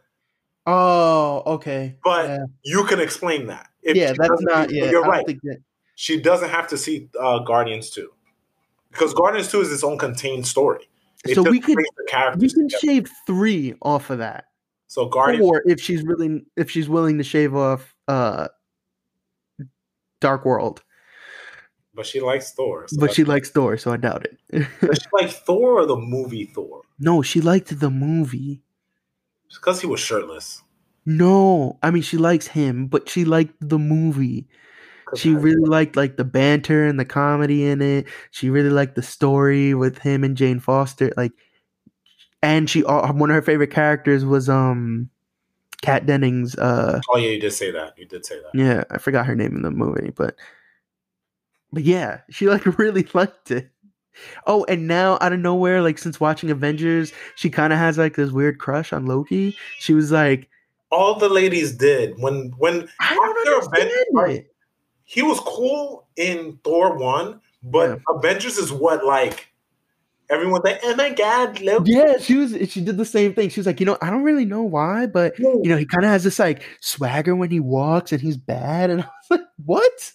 Oh, 0.66 1.44
okay. 1.46 1.98
but 2.04 2.28
Yeah. 2.28 2.46
you 2.64 2.84
can 2.86 3.00
explain 3.00 3.48
that. 3.48 3.70
If 3.84 3.96
yeah, 3.98 4.14
that's 4.18 4.44
doesn't- 4.46 4.72
Yeah, 4.76 4.90
you're 4.92 5.04
right. 5.04 5.26
that- 5.26 5.62
She 5.96 6.20
doesn't 6.20 6.50
have 6.50 6.68
to 6.70 6.78
see 6.78 7.10
uh, 7.20 7.40
Guardians 7.40 7.90
two 7.92 8.12
because 8.92 9.14
Guardians 9.14 9.50
two 9.52 9.62
is 9.62 9.72
its 9.72 9.84
own 9.84 9.98
contained 9.98 10.48
story. 10.48 10.88
It 11.26 11.36
So 11.36 11.44
we 11.44 11.60
could 11.60 11.76
brings 11.76 11.90
the 11.98 12.08
characters 12.10 12.42
we 12.42 12.50
can 12.50 12.70
together. 12.70 12.80
shave 12.94 13.10
three 13.28 13.76
off 13.84 14.10
of 14.10 14.18
that. 14.20 14.46
So 14.88 15.06
Guardians, 15.06 15.46
or 15.46 15.62
if 15.66 15.80
she's 15.80 16.04
willing 16.04 16.46
if 16.58 16.72
she's 16.72 16.90
willing 16.90 17.18
to 17.20 17.24
shave 17.24 17.56
off 17.56 17.96
uh 18.08 18.48
dark 20.20 20.46
world 20.46 20.84
but 21.94 22.06
she 22.06 22.20
likes 22.22 22.52
Thor. 22.54 22.88
So 22.88 22.98
but 23.00 23.14
she 23.14 23.24
likes 23.24 23.50
thor 23.50 23.78
so 23.78 23.92
i 23.92 23.98
doubt 23.98 24.26
it 24.26 24.38
does 24.82 25.00
she 25.02 25.10
like 25.14 25.30
Thor 25.30 25.80
or 25.82 25.86
the 25.86 25.96
movie 25.96 26.46
Thor? 26.46 26.82
no 27.00 27.22
she 27.22 27.42
liked 27.42 27.80
the 27.80 27.90
movie 27.90 28.62
Because 29.54 29.82
he 29.82 29.88
was 29.88 30.00
shirtless. 30.00 30.62
no 31.06 31.78
i 31.84 31.92
mean 31.92 32.04
she 32.04 32.18
likes 32.18 32.48
him 32.48 32.88
but 32.88 33.10
she 33.10 33.26
liked 33.26 33.54
the 33.60 33.80
movie. 33.80 34.48
she 35.18 35.34
really 35.36 35.66
liked 35.68 35.96
like 35.98 36.16
the 36.16 36.24
banter 36.24 36.86
and 36.86 37.00
the 37.00 37.06
comedy 37.06 37.66
in 37.66 37.82
it 37.82 38.06
she 38.32 38.50
really 38.50 38.70
liked 38.70 38.96
the 38.96 39.02
story 39.04 39.74
with 39.74 39.98
him 40.00 40.24
and 40.24 40.38
jane 40.38 40.60
foster 40.60 41.12
like 41.18 41.34
and 42.42 42.70
she 42.70 42.84
uh, 42.86 43.12
one 43.14 43.30
of 43.30 43.36
her 43.36 43.42
favorite 43.42 43.72
characters 43.72 44.24
was 44.26 44.48
um 44.50 45.10
kat 45.82 46.06
dennings 46.06 46.56
uh 46.56 47.00
Oh 47.12 47.18
yeah, 47.18 47.30
you 47.32 47.40
did 47.40 47.52
say 47.54 47.72
that. 47.72 47.98
You 47.98 48.06
did 48.06 48.26
say 48.26 48.38
that. 48.40 48.52
Yeah, 48.54 48.84
I 48.90 48.98
forgot 49.00 49.26
her 49.26 49.36
name 49.36 49.56
in 49.56 49.64
the 49.64 49.72
movie, 49.72 50.12
but 50.16 50.36
but 51.74 51.84
yeah, 51.84 52.22
she 52.30 52.48
like 52.48 52.66
really 52.78 53.08
liked 53.14 53.52
it. 53.52 53.70
Oh, 54.46 54.66
and 54.66 54.88
now 54.88 55.18
out 55.22 55.34
of 55.34 55.40
nowhere, 55.40 55.82
like 55.82 55.98
since 55.98 56.20
watching 56.20 56.52
Avengers, 56.52 57.14
she 57.36 57.50
kind 57.50 57.72
of 57.74 57.80
has 57.80 57.98
like 57.98 58.16
this 58.16 58.32
weird 58.32 58.60
crush 58.60 58.92
on 58.94 59.06
Loki. 59.06 59.56
She 59.80 59.94
was 59.94 60.12
like, 60.12 60.50
All 60.92 61.18
the 61.18 61.30
ladies 61.30 61.72
did 61.72 62.16
when 62.20 62.54
when 62.58 62.88
I 63.00 63.16
don't 63.16 63.48
understand 63.48 63.90
Avengers- 64.14 64.38
it. 64.40 64.54
he 65.06 65.22
was 65.22 65.40
cool 65.40 66.08
in 66.18 66.60
Thor 66.64 66.98
one, 66.98 67.40
but 67.64 67.90
Yeah. 67.90 67.96
Avengers 68.16 68.58
is 68.58 68.72
what 68.72 69.06
like 69.06 69.48
everyone's 70.30 70.64
like, 70.66 70.80
oh 70.84 70.96
my 70.96 71.10
god, 71.14 71.60
Loki. 71.62 71.92
Yeah, 71.94 72.18
she 72.18 72.36
was. 72.36 72.52
She 72.70 72.82
did 72.82 72.98
the 72.98 73.06
same 73.06 73.34
thing. 73.34 73.50
She 73.50 73.60
was 73.62 73.68
like, 73.68 73.80
you 73.80 73.86
know, 73.86 73.98
I 74.02 74.10
don't 74.10 74.24
really 74.24 74.46
know 74.46 74.64
why, 74.64 75.06
but 75.08 75.38
you 75.40 75.64
know, 75.64 75.78
he 75.78 75.86
kind 75.86 76.04
of 76.04 76.12
has 76.12 76.24
this 76.26 76.38
like 76.40 76.64
swagger 76.82 77.36
when 77.36 77.50
he 77.50 77.60
walks, 77.62 78.12
and 78.12 78.22
he's 78.22 78.38
bad. 78.38 78.90
And 78.90 79.02
I 79.04 79.06
was 79.06 79.40
like, 79.40 79.48
what? 79.66 80.12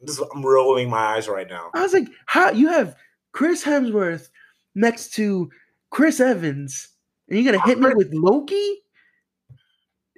This 0.00 0.20
I'm 0.34 0.44
rolling 0.44 0.88
my 0.88 0.98
eyes 1.16 1.28
right 1.28 1.48
now. 1.48 1.70
I 1.74 1.82
was 1.82 1.92
like, 1.92 2.08
how 2.26 2.50
you 2.50 2.68
have 2.68 2.96
Chris 3.32 3.64
Hemsworth 3.64 4.28
next 4.74 5.14
to 5.14 5.50
Chris 5.90 6.20
Evans, 6.20 6.88
and 7.28 7.38
you're 7.38 7.52
gonna 7.52 7.64
hit 7.66 7.78
me 7.78 7.92
with 7.94 8.12
Loki? 8.12 8.82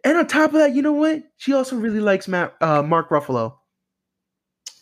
And 0.04 0.18
on 0.18 0.26
top 0.26 0.52
of 0.52 0.58
that, 0.58 0.74
you 0.74 0.82
know 0.82 0.92
what? 0.92 1.22
She 1.36 1.52
also 1.52 1.76
really 1.76 2.00
likes 2.00 2.26
Matt, 2.26 2.54
uh, 2.60 2.82
Mark 2.82 3.10
Ruffalo. 3.10 3.54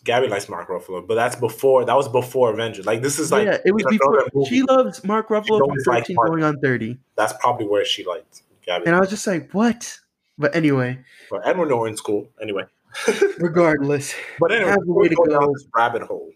Gabby 0.02 0.28
likes 0.28 0.48
Mark 0.48 0.68
Ruffalo, 0.68 1.06
but 1.06 1.14
that's 1.14 1.36
before. 1.36 1.84
That 1.84 1.96
was 1.96 2.08
before 2.08 2.52
Avengers. 2.52 2.86
Like 2.86 3.02
this 3.02 3.18
is 3.18 3.30
like 3.30 3.46
yeah, 3.46 3.58
it 3.64 3.72
was 3.72 3.84
before. 3.84 4.46
She 4.46 4.62
loves 4.62 5.04
Mark 5.04 5.28
Ruffalo 5.28 5.58
from 5.58 5.76
13 5.84 6.16
Mark. 6.16 6.28
going 6.28 6.42
on 6.42 6.58
30. 6.60 6.98
that's 7.16 7.34
probably 7.34 7.66
where 7.66 7.84
she 7.84 8.04
liked 8.04 8.42
Gabby. 8.64 8.86
And 8.86 8.96
I 8.96 9.00
was 9.00 9.10
just 9.10 9.26
like, 9.26 9.52
what? 9.52 9.98
But 10.38 10.56
anyway, 10.56 10.98
but 11.30 11.46
Edward 11.46 11.68
Norton's 11.68 12.00
cool 12.00 12.28
anyway. 12.40 12.64
regardless, 13.38 14.14
But 14.38 14.52
anyway, 14.52 14.70
have 14.70 14.78
a 14.86 14.92
way 14.92 15.02
we 15.04 15.08
to 15.10 15.14
go 15.16 15.54
rabbit 15.76 16.02
hole. 16.02 16.30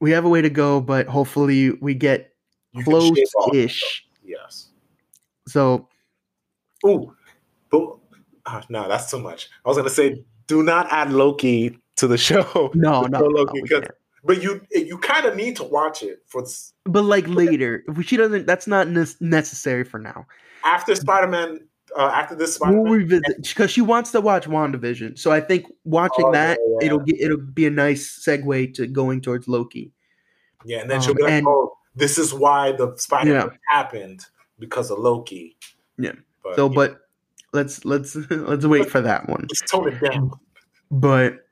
we 0.00 0.10
have 0.12 0.24
a 0.24 0.28
way 0.28 0.42
to 0.42 0.50
go, 0.50 0.80
but 0.80 1.06
hopefully 1.06 1.72
we 1.80 1.94
get 1.94 2.32
You 2.72 2.84
can 2.84 3.00
shave 3.00 3.26
off. 3.36 3.50
close-ish. 3.50 4.06
Yes. 4.24 4.68
So 5.46 5.88
Ooh, 6.86 7.14
but 7.70 7.96
ah, 8.46 8.62
no, 8.68 8.88
that's 8.88 9.10
too 9.10 9.18
much. 9.18 9.48
I 9.64 9.68
was 9.68 9.76
gonna 9.76 9.90
say, 9.90 10.24
do 10.46 10.62
not 10.62 10.86
add 10.90 11.12
Loki 11.12 11.78
to 11.96 12.06
the 12.06 12.18
show. 12.28 12.70
no, 12.74 13.02
no, 13.02 13.18
no, 13.20 13.24
Loki, 13.26 13.52
we 13.54 13.62
because- 13.62 13.80
can't. 13.82 13.92
but 14.24 14.42
you 14.42 14.60
you 14.72 14.98
kind 14.98 15.26
of 15.26 15.36
need 15.36 15.56
to 15.56 15.64
watch 15.64 16.02
it 16.02 16.22
for 16.26 16.44
but 16.84 17.02
like 17.02 17.26
later, 17.28 17.84
if 17.88 18.06
she 18.06 18.16
doesn't, 18.16 18.46
that's 18.46 18.66
not 18.66 18.88
ne- 18.88 19.04
necessary 19.20 19.84
for 19.84 19.98
now. 19.98 20.26
after 20.64 20.94
Spider 20.94 21.28
Man. 21.28 21.60
Uh, 21.96 22.02
after 22.14 22.34
this 22.34 22.58
We'll 22.60 22.82
revisit 22.84 23.42
because 23.42 23.70
she 23.70 23.80
wants 23.80 24.10
to 24.12 24.20
watch 24.20 24.46
WandaVision. 24.46 25.18
So 25.18 25.30
I 25.30 25.40
think 25.40 25.66
watching 25.84 26.26
Oh, 26.26 26.32
that 26.32 26.58
yeah, 26.60 26.76
yeah. 26.80 26.86
it'll 26.86 26.98
get 27.00 27.20
it'll 27.20 27.38
be 27.38 27.66
a 27.66 27.70
nice 27.70 28.22
segue 28.24 28.74
to 28.74 28.86
going 28.86 29.20
towards 29.20 29.48
Loki. 29.48 29.92
yeah, 30.64 30.78
and 30.80 30.90
then 30.90 31.00
she'll 31.00 31.12
um, 31.12 31.16
be 31.16 31.22
like, 31.22 31.32
and- 31.32 31.46
"Oh, 31.46 31.72
this 31.94 32.18
is 32.18 32.34
why 32.34 32.72
the 32.72 32.94
Spider 32.96 33.32
Man 33.34 33.48
Yeah. 33.52 33.56
happened 33.68 34.26
because 34.58 34.90
of 34.90 34.98
Loki." 34.98 35.56
Yeah. 35.98 36.12
But, 36.44 36.56
So, 36.56 36.68
but 36.68 37.00
let's 37.52 37.84
let's 37.84 38.14
let's 38.30 38.66
wait 38.66 38.90
for 38.90 39.00
that 39.00 39.28
one. 39.28 39.46
let's 39.48 39.62
tone 39.70 39.88
it 39.88 40.00
down. 40.00 40.30
But 40.90 41.44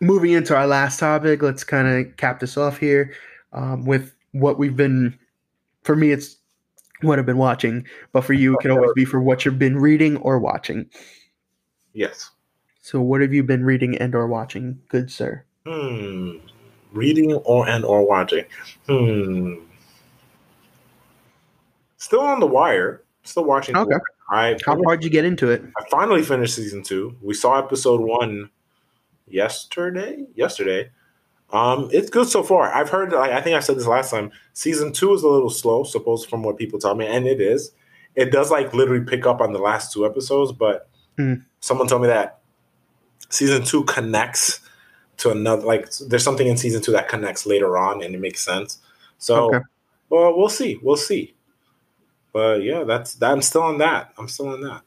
moving 0.00 0.32
into 0.32 0.54
our 0.54 0.66
last 0.66 1.00
topic, 1.00 1.42
let's 1.42 1.64
kind 1.64 1.88
of 1.88 2.16
cap 2.16 2.40
this 2.40 2.56
off 2.56 2.78
here 2.78 3.14
um, 3.52 3.84
with 3.84 4.14
what 4.32 4.58
we've 4.58 4.76
been. 4.76 5.18
For 5.86 5.94
me, 5.94 6.10
it's 6.10 6.36
what 7.02 7.20
I've 7.20 7.26
been 7.26 7.38
watching, 7.38 7.86
but 8.12 8.22
for 8.22 8.32
you, 8.32 8.54
it 8.54 8.60
can 8.60 8.72
always 8.72 8.90
be 8.96 9.04
for 9.04 9.20
what 9.20 9.44
you've 9.44 9.58
been 9.58 9.78
reading 9.78 10.16
or 10.16 10.40
watching. 10.40 10.90
Yes. 11.92 12.30
So, 12.82 13.00
what 13.00 13.20
have 13.20 13.32
you 13.32 13.44
been 13.44 13.64
reading 13.64 13.96
and 13.98 14.12
or 14.12 14.26
watching, 14.26 14.80
good 14.88 15.12
sir? 15.12 15.44
Hmm. 15.64 16.38
Reading 16.92 17.34
or 17.34 17.68
and 17.68 17.84
or 17.84 18.04
watching. 18.04 18.44
Hmm. 18.88 19.54
Still 21.98 22.20
on 22.20 22.40
the 22.40 22.46
wire. 22.46 23.04
Still 23.22 23.44
watching. 23.44 23.76
Okay. 23.76 23.96
I 24.28 24.56
How 24.66 24.76
hard 24.82 25.00
did 25.00 25.04
you 25.04 25.10
get 25.10 25.24
into 25.24 25.50
it? 25.50 25.62
I 25.78 25.88
finally 25.88 26.22
finished 26.22 26.56
season 26.56 26.82
two. 26.82 27.16
We 27.22 27.34
saw 27.34 27.58
episode 27.58 28.00
one 28.00 28.50
yesterday. 29.28 30.26
Yesterday. 30.34 30.90
Um, 31.56 31.88
it's 31.92 32.10
good 32.10 32.28
so 32.28 32.42
far. 32.42 32.72
I've 32.72 32.90
heard. 32.90 33.12
Like, 33.12 33.32
I 33.32 33.40
think 33.40 33.56
I 33.56 33.60
said 33.60 33.76
this 33.76 33.86
last 33.86 34.10
time. 34.10 34.30
Season 34.52 34.92
two 34.92 35.14
is 35.14 35.22
a 35.22 35.28
little 35.28 35.48
slow, 35.50 35.84
supposed 35.84 36.28
from 36.28 36.42
what 36.42 36.58
people 36.58 36.78
tell 36.78 36.94
me, 36.94 37.06
and 37.06 37.26
it 37.26 37.40
is. 37.40 37.72
It 38.14 38.30
does 38.30 38.50
like 38.50 38.74
literally 38.74 39.04
pick 39.04 39.26
up 39.26 39.40
on 39.40 39.52
the 39.52 39.58
last 39.58 39.92
two 39.92 40.04
episodes, 40.04 40.52
but 40.52 40.88
Hmm. 41.16 41.34
someone 41.60 41.88
told 41.88 42.02
me 42.02 42.08
that 42.08 42.40
season 43.30 43.64
two 43.64 43.84
connects 43.84 44.60
to 45.18 45.30
another. 45.30 45.64
Like, 45.64 45.90
there's 46.08 46.24
something 46.24 46.46
in 46.46 46.58
season 46.58 46.82
two 46.82 46.92
that 46.92 47.08
connects 47.08 47.46
later 47.46 47.78
on, 47.78 48.02
and 48.02 48.14
it 48.14 48.20
makes 48.20 48.44
sense. 48.44 48.78
So, 49.18 49.54
Okay. 49.54 49.64
well, 50.10 50.36
we'll 50.36 50.50
see. 50.50 50.78
We'll 50.82 50.96
see. 50.98 51.34
But 52.32 52.62
yeah, 52.62 52.84
that's 52.84 53.14
that. 53.14 53.30
I'm 53.32 53.40
still 53.40 53.62
on 53.62 53.78
that. 53.78 54.12
I'm 54.18 54.28
still 54.28 54.48
on 54.48 54.60
that. 54.60 54.82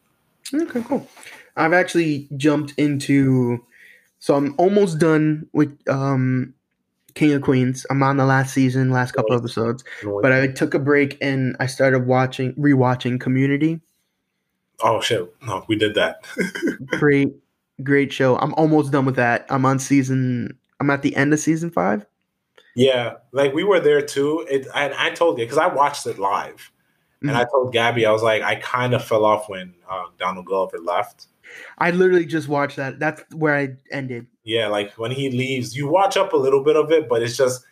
Okay, 0.53 0.83
cool. 0.87 1.07
I've 1.55 1.73
actually 1.73 2.29
jumped 2.37 2.73
into, 2.77 3.65
so 4.19 4.35
I'm 4.35 4.53
almost 4.57 4.99
done 4.99 5.47
with 5.51 5.75
um, 5.89 6.53
King 7.15 7.33
of 7.33 7.41
Queens. 7.41 7.85
I'm 7.89 8.01
on 8.03 8.17
the 8.17 8.25
last 8.25 8.53
season, 8.53 8.91
last 8.91 9.11
couple 9.13 9.31
Nice. 9.31 9.39
episodes, 9.39 9.83
but 10.21 10.31
I 10.31 10.47
took 10.47 10.73
a 10.73 10.79
break 10.79 11.17
and 11.21 11.55
I 11.59 11.65
started 11.67 12.05
watching, 12.07 12.53
rewatching 12.53 13.19
Community. 13.19 13.79
Oh 14.81 15.01
shit! 15.01 15.33
No, 15.45 15.65
we 15.67 15.75
did 15.75 15.95
that. 15.95 16.23
Great, 16.87 17.29
great 17.83 18.13
show. 18.13 18.37
I'm 18.37 18.53
almost 18.53 18.91
done 18.93 19.05
with 19.05 19.17
that. 19.17 19.45
I'm 19.49 19.65
on 19.65 19.77
season. 19.79 20.57
I'm 20.79 20.89
at 20.89 21.01
the 21.01 21.13
end 21.17 21.33
of 21.33 21.39
season 21.39 21.69
five. 21.69 22.05
yeah, 22.75 23.15
like 23.33 23.53
we 23.53 23.63
were 23.65 23.81
there 23.81 24.01
too. 24.01 24.45
It, 24.49 24.67
and 24.73 24.93
I 24.93 25.09
told 25.09 25.37
you 25.37 25.45
because 25.45 25.57
I 25.57 25.67
watched 25.67 26.05
it 26.07 26.17
live, 26.17 26.71
and 27.21 27.31
Mhm. 27.31 27.35
I 27.35 27.43
told 27.51 27.73
Gabby 27.73 28.05
I 28.05 28.11
was 28.11 28.23
like, 28.23 28.41
I 28.41 28.55
kind 28.55 28.93
of 28.93 29.03
fell 29.03 29.25
off 29.25 29.49
when 29.49 29.73
uh, 29.89 30.05
Donald 30.17 30.45
Glover 30.45 30.77
left. 30.79 31.27
I 31.77 31.91
literally 31.91 32.25
just 32.25 32.47
watched 32.47 32.77
that. 32.77 32.99
That's 32.99 33.23
where 33.33 33.55
I 33.55 33.69
ended. 33.91 34.27
Yeah, 34.43 34.67
like 34.67 34.93
when 34.93 35.11
he 35.11 35.29
leaves, 35.29 35.75
you 35.75 35.87
watch 35.87 36.17
up 36.17 36.33
a 36.33 36.37
little 36.37 36.63
bit 36.63 36.75
of 36.75 36.91
it, 36.91 37.07
but 37.07 37.21
it's 37.21 37.37
just 37.37 37.63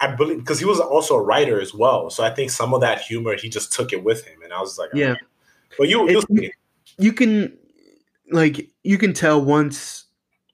I 0.00 0.14
believe 0.14 0.38
because 0.38 0.58
he 0.58 0.64
was 0.64 0.80
also 0.80 1.14
a 1.16 1.22
writer 1.22 1.60
as 1.60 1.72
well. 1.72 2.10
So 2.10 2.24
I 2.24 2.30
think 2.30 2.50
some 2.50 2.74
of 2.74 2.80
that 2.80 3.00
humor 3.00 3.36
he 3.36 3.48
just 3.48 3.72
took 3.72 3.92
it 3.92 4.02
with 4.04 4.24
him, 4.26 4.42
and 4.42 4.52
I 4.52 4.60
was 4.60 4.78
like, 4.78 4.90
Yeah. 4.92 5.06
"Alright." 5.08 5.22
But 5.78 5.88
you, 5.88 6.08
you'll 6.10 6.22
see. 6.22 6.52
You 6.98 7.12
can, 7.12 7.56
like, 8.30 8.70
you 8.82 8.98
can 8.98 9.12
tell 9.12 9.44
once, 9.44 10.04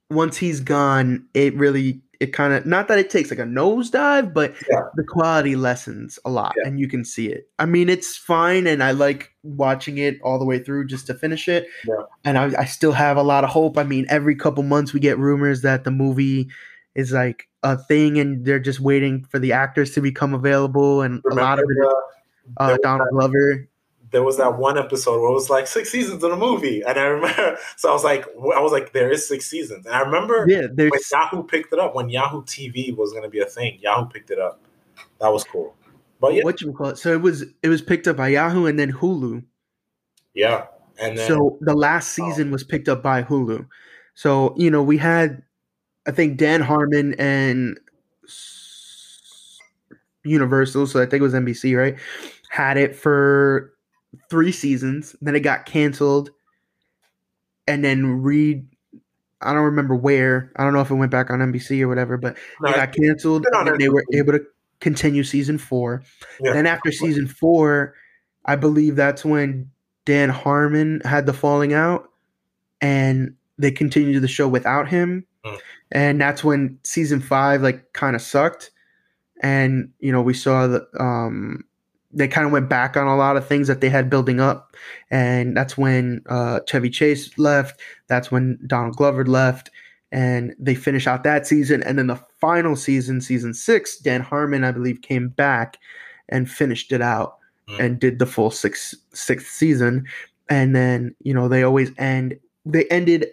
once 0.09 0.36
he's 0.39 0.61
gone. 0.61 1.27
It 1.35 1.55
really, 1.57 2.01
it 2.21 2.35
kind 2.35 2.53
of 2.53 2.67
not 2.67 2.87
that 2.89 2.99
it 2.99 3.09
takes 3.09 3.31
like 3.31 3.39
a 3.39 3.45
nosedive, 3.45 4.35
but 4.35 4.55
Yeah. 4.71 4.83
the 4.95 5.03
quality 5.05 5.57
lessens 5.57 6.19
a 6.25 6.31
lot, 6.31 6.55
Yeah. 6.59 6.69
and 6.69 6.79
you 6.79 6.87
can 6.87 7.05
see 7.05 7.29
it. 7.29 7.49
I 7.59 7.65
mean, 7.67 7.89
it's 7.89 8.17
fine, 8.17 8.67
and 8.67 8.83
I 8.83 8.91
like 8.93 9.33
watching 9.43 9.97
it 9.99 10.19
all 10.23 10.39
the 10.39 10.45
way 10.45 10.59
through 10.59 10.87
just 10.87 11.07
to 11.07 11.15
finish 11.15 11.49
it. 11.49 11.67
Yeah. 11.89 11.95
And 12.25 12.37
I, 12.37 12.53
I 12.59 12.65
still 12.67 12.93
have 12.93 13.17
a 13.17 13.23
lot 13.23 13.43
of 13.43 13.51
hope. 13.51 13.79
I 13.79 13.85
mean, 13.85 14.05
every 14.11 14.37
couple 14.37 14.63
months 14.63 14.93
we 14.93 15.01
get 15.01 15.19
rumors 15.19 15.63
that 15.63 15.85
the 15.85 15.91
movie 15.91 16.49
is 16.95 17.11
like 17.13 17.49
a 17.63 17.79
thing, 17.79 18.19
and 18.19 18.45
they're 18.45 18.59
just 18.61 18.81
waiting 18.81 19.25
for 19.31 19.39
the 19.39 19.53
actors 19.53 19.93
to 19.93 20.01
become 20.03 20.35
available, 20.35 21.01
and 21.03 21.23
a 21.31 21.35
lot 21.35 21.59
of 21.59 21.65
it, 21.71 21.77
the- 21.79 21.95
uh, 22.59 22.77
Donald 22.83 23.09
Glover. 23.13 23.67
There 24.11 24.23
was 24.23 24.37
that 24.39 24.59
one 24.59 24.77
episode 24.78 25.20
where 25.20 25.31
it 25.31 25.35
was 25.35 25.51
like 25.51 25.66
six 25.66 25.91
seasons 25.91 26.23
in 26.24 26.31
a 26.31 26.37
movie, 26.37 26.82
and 26.82 26.99
I 26.99 27.05
remember. 27.05 27.59
So 27.77 27.89
I 27.89 27.93
was 27.93 28.05
like, 28.05 28.27
I 28.27 28.61
was 28.61 28.73
like, 28.73 28.93
there 28.93 29.11
is 29.11 29.27
six 29.27 29.47
seasons, 29.47 29.87
and 29.87 29.95
I 29.95 30.01
remember 30.01 30.47
Yeah, 30.49 30.66
when 30.77 30.91
Yahoo 31.11 31.43
picked 31.45 31.73
it 31.73 31.78
up 31.78 31.95
when 31.95 32.09
Yahoo 32.11 32.43
TV 32.43 32.95
was 32.97 33.12
going 33.12 33.23
to 33.23 33.28
be 33.31 33.41
a 33.41 33.47
thing. 33.47 33.78
Yahoo 33.81 34.07
picked 34.07 34.31
it 34.31 34.39
up. 34.39 34.61
That 35.20 35.28
was 35.28 35.45
cool. 35.45 35.74
But 36.20 36.35
yeah, 36.35 36.45
what 36.45 36.61
you 36.61 36.73
call 36.73 36.89
it. 36.89 36.99
So 36.99 37.12
it 37.12 37.23
was 37.23 37.45
it 37.62 37.69
was 37.69 37.81
picked 37.82 38.07
up 38.09 38.16
by 38.16 38.28
Yahoo 38.28 38.66
and 38.66 38.78
then 38.78 38.93
Hulu. 38.93 39.43
yeah, 40.35 40.66
and 40.99 41.16
then 41.16 41.28
So 41.28 41.59
the 41.61 41.74
last 41.74 42.12
season 42.12 42.51
was 42.51 42.65
picked 42.65 42.89
up 42.89 43.03
by 43.03 43.23
Hulu. 43.23 43.66
So 44.15 44.55
you 44.57 44.70
know 44.70 44.82
we 44.82 44.99
had, 44.99 45.43
I 46.07 46.11
think 46.11 46.37
Dan 46.37 46.61
Harmon 46.61 47.15
and 47.19 47.78
Universal. 50.24 50.87
So 50.89 51.01
I 51.01 51.07
think 51.07 51.20
it 51.20 51.23
was 51.23 51.35
NBC, 51.35 51.78
right? 51.78 51.97
Had 52.51 52.77
it 52.77 52.95
for 52.95 53.73
three 54.28 54.53
seasons. 54.53 55.15
Then 55.20 55.35
it 55.35 55.41
got 55.41 55.66
canceled, 55.66 56.31
and 57.66 57.85
then 57.85 58.23
Reed. 58.23 58.66
I 59.43 59.55
don't 59.55 59.65
remember 59.65 59.95
where. 59.95 60.53
I 60.57 60.65
don't 60.65 60.74
know 60.74 60.81
if 60.81 60.91
it 60.91 60.95
went 60.95 61.11
back 61.11 61.31
on 61.31 61.39
NBC 61.39 61.81
or 61.81 61.89
whatever, 61.89 62.19
but 62.19 62.37
no, 62.61 62.70
it 62.70 62.77
got 62.77 62.95
canceled. 62.95 63.47
And 63.53 63.81
they 63.81 63.89
were 63.89 64.05
able 64.12 64.32
to 64.32 64.45
continue 64.81 65.24
season 65.24 65.59
four. 65.59 66.03
yeah. 66.43 66.53
Then 66.53 66.66
after 66.66 66.93
season 66.93 67.27
four, 67.27 67.95
I 68.45 68.57
believe 68.57 68.97
that's 68.97 69.24
when 69.24 69.70
Dan 70.05 70.31
Harmon 70.31 71.01
had 71.05 71.27
the 71.27 71.32
falling 71.32 71.73
out, 71.73 72.11
and 72.81 73.35
they 73.59 73.70
continued 73.70 74.20
the 74.23 74.28
show 74.28 74.49
without 74.49 74.89
him. 74.89 75.27
Mm. 75.45 75.59
And 75.93 76.20
that's 76.20 76.45
when 76.45 76.78
season 76.82 77.20
five 77.20 77.62
like 77.62 77.93
kind 77.93 78.16
of 78.16 78.23
sucked, 78.23 78.70
and 79.43 79.91
you 80.01 80.12
know 80.12 80.23
we 80.23 80.35
saw 80.35 80.66
the 80.66 80.87
um 80.99 81.65
they 82.12 82.28
kind 82.28 82.47
of 82.47 82.53
went 82.53 82.69
back 82.69 82.97
on 82.97 83.07
a 83.07 83.16
lot 83.16 83.37
of 83.37 83.47
things 83.47 83.69
that 83.69 83.81
they 83.81 83.89
had 83.89 84.11
building 84.11 84.41
up, 84.41 84.77
and 85.11 85.57
that's 85.57 85.78
when 85.78 86.23
uh, 86.28 86.61
Chevy 86.66 86.91
Chase 86.91 87.39
left. 87.39 87.81
That's 88.09 88.31
when 88.31 88.59
Donald 88.66 88.97
Glover 88.97 89.24
left. 89.24 89.70
And 90.12 90.57
they 90.59 90.74
finish 90.74 91.07
out 91.07 91.23
that 91.23 91.47
season, 91.47 91.85
and 91.85 91.97
then 91.97 92.09
the 92.09 92.20
final 92.41 92.74
season, 92.74 93.20
season 93.20 93.55
six, 93.55 93.97
Dan 93.97 94.23
Harmon, 94.23 94.65
I 94.65 94.73
believe, 94.73 95.03
came 95.03 95.28
back 95.28 95.78
and 96.28 96.51
finished 96.51 96.91
it 96.93 97.01
out 97.03 97.37
Mm. 97.69 97.78
and 97.78 98.01
did 98.01 98.19
the 98.19 98.27
full 98.27 98.51
six 98.51 98.97
sixth 99.12 99.47
season 99.49 100.05
and 100.49 100.74
then 100.74 101.15
you 101.23 101.32
know 101.32 101.47
they 101.47 101.62
always 101.62 101.93
end 101.99 102.37
they 102.65 102.85
ended 102.87 103.27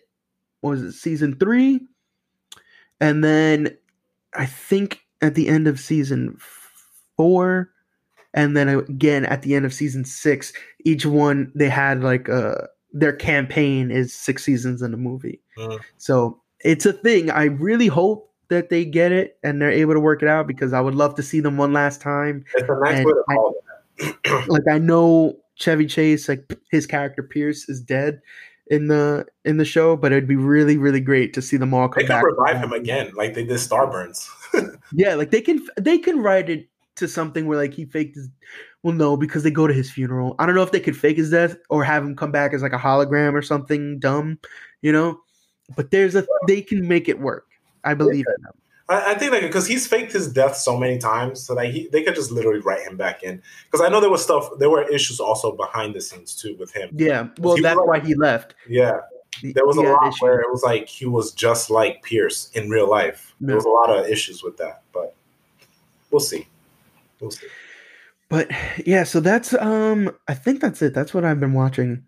what 0.61 0.71
was 0.71 0.81
it 0.83 0.91
season 0.91 1.35
three 1.37 1.79
and 2.99 3.23
then 3.23 3.75
i 4.35 4.45
think 4.45 4.99
at 5.21 5.33
the 5.33 5.47
end 5.47 5.67
of 5.67 5.79
season 5.79 6.37
four 7.15 7.71
and 8.37 8.55
then 8.55 8.69
again 8.69 9.25
at 9.25 9.41
the 9.41 9.55
end 9.55 9.65
of 9.65 9.73
season 9.73 10.05
six 10.05 10.53
each 10.85 11.05
one 11.05 11.51
they 11.55 11.67
had 11.69 12.01
like 12.01 12.29
uh 12.29 12.55
their 12.93 13.11
campaign 13.13 13.91
is 13.91 14.13
six 14.13 14.43
seasons 14.43 14.81
in 14.81 14.93
a 14.93 14.97
movie 14.97 15.41
Mm. 15.57 15.79
so 15.97 16.39
it's 16.61 16.85
a 16.85 16.93
thing 16.93 17.31
i 17.31 17.45
really 17.45 17.87
hope 17.87 18.31
that 18.49 18.69
they 18.69 18.85
get 18.85 19.11
it 19.11 19.37
and 19.43 19.59
they're 19.61 19.71
able 19.71 19.93
to 19.95 19.99
work 19.99 20.21
it 20.21 20.29
out 20.29 20.45
because 20.47 20.71
i 20.71 20.79
would 20.79 20.95
love 20.95 21.15
to 21.15 21.23
see 21.23 21.39
them 21.41 21.57
one 21.57 21.73
last 21.73 21.99
time 21.99 22.45
it's 22.55 22.69
a 22.69 22.79
nice 22.83 23.03
way 23.03 23.11
to 23.11 23.23
call 23.27 23.55
it. 23.55 23.57
like 24.47 24.63
I 24.71 24.77
know 24.77 25.35
Chevy 25.55 25.87
Chase, 25.87 26.29
like 26.29 26.53
his 26.69 26.85
character 26.85 27.23
Pierce, 27.23 27.67
is 27.67 27.81
dead 27.81 28.21
in 28.67 28.87
the 28.87 29.25
in 29.43 29.57
the 29.57 29.65
show, 29.65 29.95
but 29.97 30.11
it'd 30.11 30.27
be 30.27 30.35
really 30.35 30.77
really 30.77 30.99
great 30.99 31.33
to 31.33 31.41
see 31.41 31.57
them 31.57 31.73
all 31.73 31.89
come 31.89 32.05
back. 32.05 32.23
They 32.23 32.29
can 32.29 32.37
revive 32.37 32.57
him 32.63 32.73
again, 32.73 33.11
like 33.15 33.33
they 33.33 33.43
did 33.43 33.57
Starburns. 33.57 34.27
Yeah, 34.93 35.15
like 35.15 35.31
they 35.31 35.41
can 35.41 35.65
they 35.77 35.97
can 35.97 36.19
write 36.19 36.49
it 36.49 36.67
to 36.97 37.07
something 37.07 37.45
where 37.45 37.57
like 37.57 37.73
he 37.73 37.85
faked 37.85 38.15
his. 38.15 38.29
Well, 38.83 38.93
no, 38.93 39.17
because 39.17 39.43
they 39.43 39.51
go 39.51 39.67
to 39.67 39.73
his 39.73 39.91
funeral. 39.91 40.35
I 40.39 40.45
don't 40.45 40.55
know 40.55 40.63
if 40.63 40.71
they 40.71 40.79
could 40.79 40.95
fake 40.95 41.17
his 41.17 41.31
death 41.31 41.57
or 41.69 41.83
have 41.83 42.03
him 42.03 42.15
come 42.15 42.31
back 42.31 42.53
as 42.53 42.61
like 42.61 42.73
a 42.73 42.77
hologram 42.77 43.33
or 43.33 43.41
something 43.41 43.99
dumb, 43.99 44.39
you 44.81 44.91
know. 44.91 45.19
But 45.75 45.91
there's 45.91 46.15
a 46.15 46.25
they 46.47 46.61
can 46.61 46.87
make 46.87 47.09
it 47.09 47.19
work. 47.19 47.45
I 47.83 47.93
believe 47.93 48.25
in 48.37 48.43
them. 48.43 48.53
I, 48.89 49.11
I 49.11 49.15
think 49.15 49.31
like 49.31 49.41
because 49.41 49.67
he's 49.67 49.87
faked 49.87 50.13
his 50.13 50.31
death 50.31 50.55
so 50.55 50.77
many 50.77 50.97
times, 50.97 51.43
so 51.43 51.55
that 51.55 51.67
he 51.67 51.87
they 51.87 52.03
could 52.03 52.15
just 52.15 52.31
literally 52.31 52.59
write 52.59 52.81
him 52.81 52.97
back 52.97 53.23
in. 53.23 53.41
Because 53.65 53.85
I 53.85 53.89
know 53.89 53.99
there 53.99 54.09
was 54.09 54.23
stuff, 54.23 54.49
there 54.59 54.69
were 54.69 54.87
issues 54.89 55.19
also 55.19 55.55
behind 55.55 55.93
the 55.95 56.01
scenes 56.01 56.35
too 56.35 56.55
with 56.57 56.73
him. 56.73 56.89
Yeah, 56.93 57.27
well, 57.39 57.57
that's 57.61 57.77
like- 57.77 57.87
why 57.87 57.99
he 57.99 58.15
left. 58.15 58.55
Yeah, 58.67 58.99
there 59.41 59.65
was 59.65 59.77
a 59.77 59.81
lot 59.81 60.07
issues. 60.07 60.21
where 60.21 60.39
it 60.39 60.49
was 60.49 60.63
like 60.63 60.87
he 60.87 61.05
was 61.05 61.33
just 61.33 61.69
like 61.69 62.01
Pierce 62.03 62.49
in 62.53 62.69
real 62.69 62.89
life. 62.89 63.35
There 63.41 63.55
was 63.55 63.65
a 63.65 63.69
lot 63.69 63.89
of 63.89 64.07
issues 64.07 64.43
with 64.43 64.57
that, 64.57 64.83
but 64.93 65.15
we'll 66.11 66.19
see. 66.19 66.47
We'll 67.19 67.31
see. 67.31 67.47
But 68.29 68.51
yeah, 68.85 69.03
so 69.03 69.19
that's 69.19 69.53
um, 69.53 70.11
I 70.27 70.33
think 70.33 70.59
that's 70.59 70.81
it. 70.81 70.93
That's 70.93 71.13
what 71.13 71.23
I've 71.23 71.39
been 71.39 71.53
watching. 71.53 72.03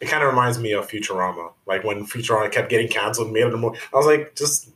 It 0.00 0.06
kind 0.06 0.22
of 0.24 0.28
reminds 0.28 0.58
me 0.58 0.72
of 0.72 0.88
Futurama, 0.88 1.52
like 1.66 1.84
when 1.84 2.04
Futurama 2.04 2.50
kept 2.50 2.68
getting 2.68 2.88
canceled, 2.88 3.32
made 3.32 3.46
it 3.46 3.56
more. 3.56 3.74
I 3.92 3.96
was 3.96 4.06
like, 4.06 4.34
just 4.34 4.70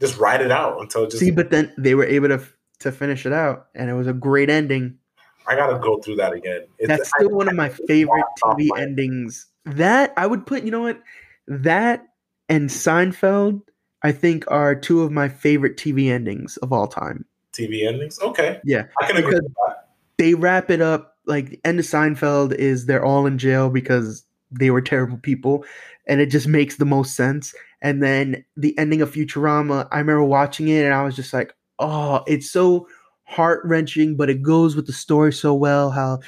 just 0.00 0.18
write 0.18 0.40
it 0.40 0.50
out 0.50 0.80
until 0.80 1.04
it 1.04 1.10
just. 1.10 1.20
See, 1.20 1.30
but 1.30 1.50
then 1.50 1.72
they 1.76 1.94
were 1.94 2.06
able 2.06 2.28
to 2.28 2.42
to 2.80 2.92
finish 2.92 3.26
it 3.26 3.32
out, 3.32 3.66
and 3.74 3.90
it 3.90 3.94
was 3.94 4.06
a 4.06 4.12
great 4.12 4.48
ending. 4.48 4.98
I 5.46 5.54
gotta 5.54 5.78
go 5.78 6.00
through 6.00 6.16
that 6.16 6.32
again. 6.32 6.62
It's, 6.78 6.88
That's 6.88 7.10
still 7.10 7.30
one 7.30 7.48
of 7.48 7.54
my 7.54 7.68
favorite 7.68 8.24
TV 8.42 8.68
my- 8.68 8.80
endings. 8.80 9.46
That 9.66 10.12
I 10.16 10.26
would 10.26 10.46
put, 10.46 10.64
you 10.64 10.70
know 10.70 10.82
what, 10.82 11.00
that 11.48 12.06
and 12.48 12.68
Seinfeld, 12.68 13.62
I 14.02 14.12
think 14.12 14.44
are 14.48 14.74
two 14.74 15.02
of 15.02 15.10
my 15.10 15.28
favorite 15.28 15.76
TV 15.76 16.10
endings 16.10 16.56
of 16.58 16.72
all 16.72 16.86
time. 16.86 17.24
TV 17.54 17.86
endings. 17.86 18.18
Okay, 18.20 18.60
Yeah, 18.64 18.84
I 19.00 19.06
can 19.06 19.16
agree 19.16 19.34
with 19.34 19.54
that. 19.66 19.88
they 20.18 20.34
wrap 20.34 20.70
it 20.70 20.80
up 20.80 21.16
like 21.26 21.50
the 21.50 21.60
end 21.64 21.78
of 21.78 21.86
Seinfeld 21.86 22.52
is 22.54 22.86
they're 22.86 23.04
all 23.04 23.26
in 23.26 23.38
jail 23.38 23.70
because 23.70 24.24
they 24.50 24.70
were 24.70 24.82
terrible 24.82 25.16
people, 25.18 25.64
and 26.06 26.20
it 26.20 26.26
just 26.26 26.46
makes 26.46 26.76
the 26.76 26.84
most 26.84 27.16
sense. 27.16 27.54
And 27.80 28.02
then 28.02 28.44
the 28.56 28.76
ending 28.78 29.02
of 29.02 29.12
Futurama, 29.12 29.88
I 29.90 29.98
remember 29.98 30.24
watching 30.24 30.68
it 30.68 30.84
and 30.84 30.94
I 30.94 31.02
was 31.04 31.16
just 31.16 31.32
like, 31.32 31.54
oh, 31.78 32.22
it's 32.26 32.50
so 32.50 32.88
heart 33.24 33.60
wrenching, 33.64 34.16
but 34.16 34.30
it 34.30 34.42
goes 34.42 34.76
with 34.76 34.86
the 34.86 34.92
story 34.92 35.32
so 35.32 35.54
well. 35.54 35.90
How 35.90 36.20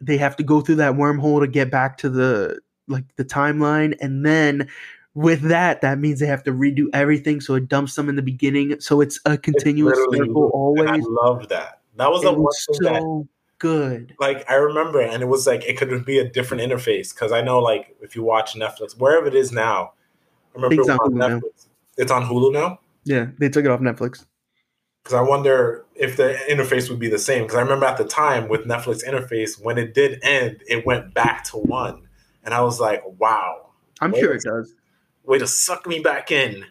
they 0.00 0.16
have 0.16 0.36
to 0.36 0.42
go 0.42 0.60
through 0.60 0.76
that 0.76 0.94
wormhole 0.94 1.40
to 1.40 1.46
get 1.46 1.70
back 1.70 1.98
to 1.98 2.10
the 2.10 2.60
like 2.88 3.04
the 3.16 3.24
timeline, 3.24 3.94
and 4.00 4.24
then 4.24 4.68
with 5.14 5.42
that, 5.42 5.80
that 5.82 5.98
means 5.98 6.20
they 6.20 6.26
have 6.26 6.44
to 6.44 6.52
redo 6.52 6.86
everything. 6.92 7.40
So 7.40 7.54
it 7.54 7.68
dumps 7.68 7.94
them 7.94 8.08
in 8.08 8.16
the 8.16 8.22
beginning. 8.22 8.80
So 8.80 9.00
it's 9.00 9.20
a 9.24 9.36
continuous 9.36 9.98
circle 9.98 10.50
And 10.78 10.88
I 10.88 10.94
always. 10.94 11.04
loved 11.06 11.48
that. 11.50 11.80
That 11.96 12.10
was 12.10 12.22
It 12.22 12.26
the 12.26 12.32
one 12.32 12.42
was 12.42 12.66
thing 12.66 12.78
that 12.84 13.00
so 13.00 13.28
good. 13.58 14.14
like 14.18 14.48
I 14.50 14.54
remember, 14.54 15.00
and 15.00 15.22
it 15.22 15.26
was 15.26 15.46
like 15.46 15.64
it 15.64 15.76
could 15.76 16.04
be 16.04 16.18
a 16.18 16.28
different 16.28 16.62
interface 16.62 17.14
because 17.14 17.32
I 17.32 17.42
know 17.42 17.58
like 17.58 17.94
if 18.00 18.16
you 18.16 18.22
watch 18.22 18.54
Netflix, 18.54 18.98
wherever 18.98 19.26
it 19.26 19.34
is 19.34 19.52
now, 19.52 19.92
I 20.54 20.56
remember 20.56 20.80
it's 20.80 20.88
on 20.88 20.98
on 20.98 21.12
Hulu 21.12 21.16
now. 21.18 21.40
It's 21.98 22.10
on 22.10 22.22
Hulu 22.24 22.52
now 22.52 22.78
Yeah, 23.04 23.26
they 23.38 23.50
took 23.50 23.64
it 23.64 23.70
off 23.70 23.80
Netflix. 23.80 24.24
because 25.04 25.16
I 25.16 25.20
wonder 25.20 25.84
if 25.94 26.16
the 26.16 26.34
interface 26.48 26.88
would 26.88 26.98
be 26.98 27.08
the 27.08 27.18
same. 27.18 27.42
Because 27.42 27.56
I 27.56 27.60
remember 27.62 27.86
at 27.86 27.98
the 27.98 28.04
time 28.04 28.48
with 28.48 28.62
Netflix 28.64 29.04
interface, 29.06 29.62
when 29.62 29.76
it 29.76 29.94
did 29.94 30.18
end, 30.22 30.62
it 30.66 30.86
went 30.86 31.12
back 31.12 31.44
to 31.44 31.58
one, 31.58 32.08
and 32.44 32.54
I 32.54 32.62
was 32.62 32.80
like, 32.80 33.02
wow, 33.18 33.70
I'm 34.00 34.14
sure 34.14 34.32
it 34.32 34.42
does. 34.42 34.74
Way 35.24 35.38
to 35.38 35.46
suck 35.46 35.86
me 35.86 36.00
back 36.00 36.30
in. 36.30 36.64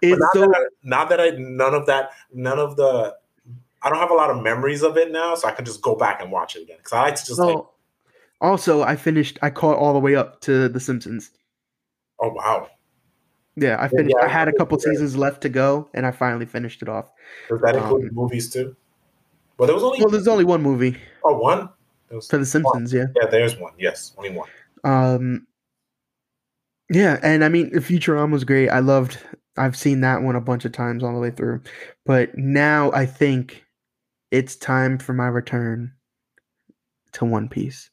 But 0.00 0.08
It's 0.10 0.20
now, 0.20 0.28
so 0.34 0.40
that 0.40 0.56
I, 0.56 0.64
now 0.82 1.04
that 1.06 1.20
I 1.20 1.30
none 1.30 1.74
of 1.74 1.86
that, 1.86 2.10
none 2.32 2.58
of 2.58 2.76
the, 2.76 3.16
I 3.82 3.88
don't 3.88 3.98
have 3.98 4.10
a 4.10 4.14
lot 4.14 4.30
of 4.30 4.42
memories 4.42 4.82
of 4.82 4.96
it 4.96 5.10
now, 5.10 5.34
so 5.34 5.48
I 5.48 5.52
can 5.52 5.64
just 5.64 5.80
go 5.82 5.94
back 5.94 6.20
and 6.20 6.30
watch 6.30 6.56
it 6.56 6.62
again 6.62 6.76
because 6.78 6.92
I 6.92 7.02
like 7.02 7.14
to 7.16 7.26
just 7.26 7.38
like. 7.40 7.58
Also, 8.40 8.82
I 8.82 8.96
finished. 8.96 9.38
I 9.40 9.48
caught 9.48 9.78
all 9.78 9.94
the 9.94 9.98
way 9.98 10.14
up 10.14 10.42
to 10.42 10.68
The 10.68 10.80
Simpsons. 10.80 11.30
Oh 12.20 12.28
wow. 12.30 12.68
Yeah, 13.56 13.78
I 13.80 13.88
finished. 13.88 14.14
yeah, 14.18 14.26
I 14.26 14.28
had 14.28 14.48
a 14.48 14.52
couple 14.52 14.78
seasons 14.78 15.16
left 15.16 15.40
to 15.42 15.48
go, 15.48 15.88
and 15.94 16.04
I 16.04 16.10
finally 16.10 16.44
finished 16.44 16.82
it 16.82 16.88
off. 16.90 17.10
Does 17.48 17.60
that 17.62 17.74
include 17.74 18.10
Um, 18.10 18.14
movies 18.14 18.52
too? 18.52 18.76
Well, 19.56 19.66
there 19.66 19.74
was 19.74 19.82
only 19.82 20.00
Well, 20.00 20.10
there's 20.10 20.28
only 20.28 20.44
one 20.44 20.60
movie 20.62 20.98
oh 21.24 21.38
one. 21.38 21.70
There 22.08 22.16
was, 22.16 22.28
for 22.28 22.36
The 22.36 22.44
Simpsons. 22.44 22.92
Yeah. 22.92 23.06
yeah, 23.16 23.28
there's 23.30 23.56
one. 23.56 23.72
Yes, 23.78 24.12
only 24.18 24.30
one. 24.30 24.48
Um. 24.84 25.46
Yeah, 26.90 27.18
and 27.22 27.42
I 27.44 27.48
mean, 27.48 27.72
the 27.72 27.80
Futurama 27.80 28.30
was 28.32 28.44
great. 28.44 28.68
I 28.68 28.78
loved. 28.80 29.18
I've 29.56 29.76
seen 29.76 30.02
that 30.02 30.22
one 30.22 30.36
a 30.36 30.40
bunch 30.40 30.64
of 30.64 30.72
times 30.72 31.02
all 31.02 31.12
the 31.14 31.18
way 31.20 31.30
through, 31.30 31.62
but 32.04 32.36
now 32.36 32.92
I 32.92 33.06
think 33.06 33.64
it's 34.30 34.54
time 34.56 34.98
for 34.98 35.12
my 35.14 35.26
return 35.26 35.92
to 37.12 37.24
One 37.24 37.48
Piece. 37.48 37.88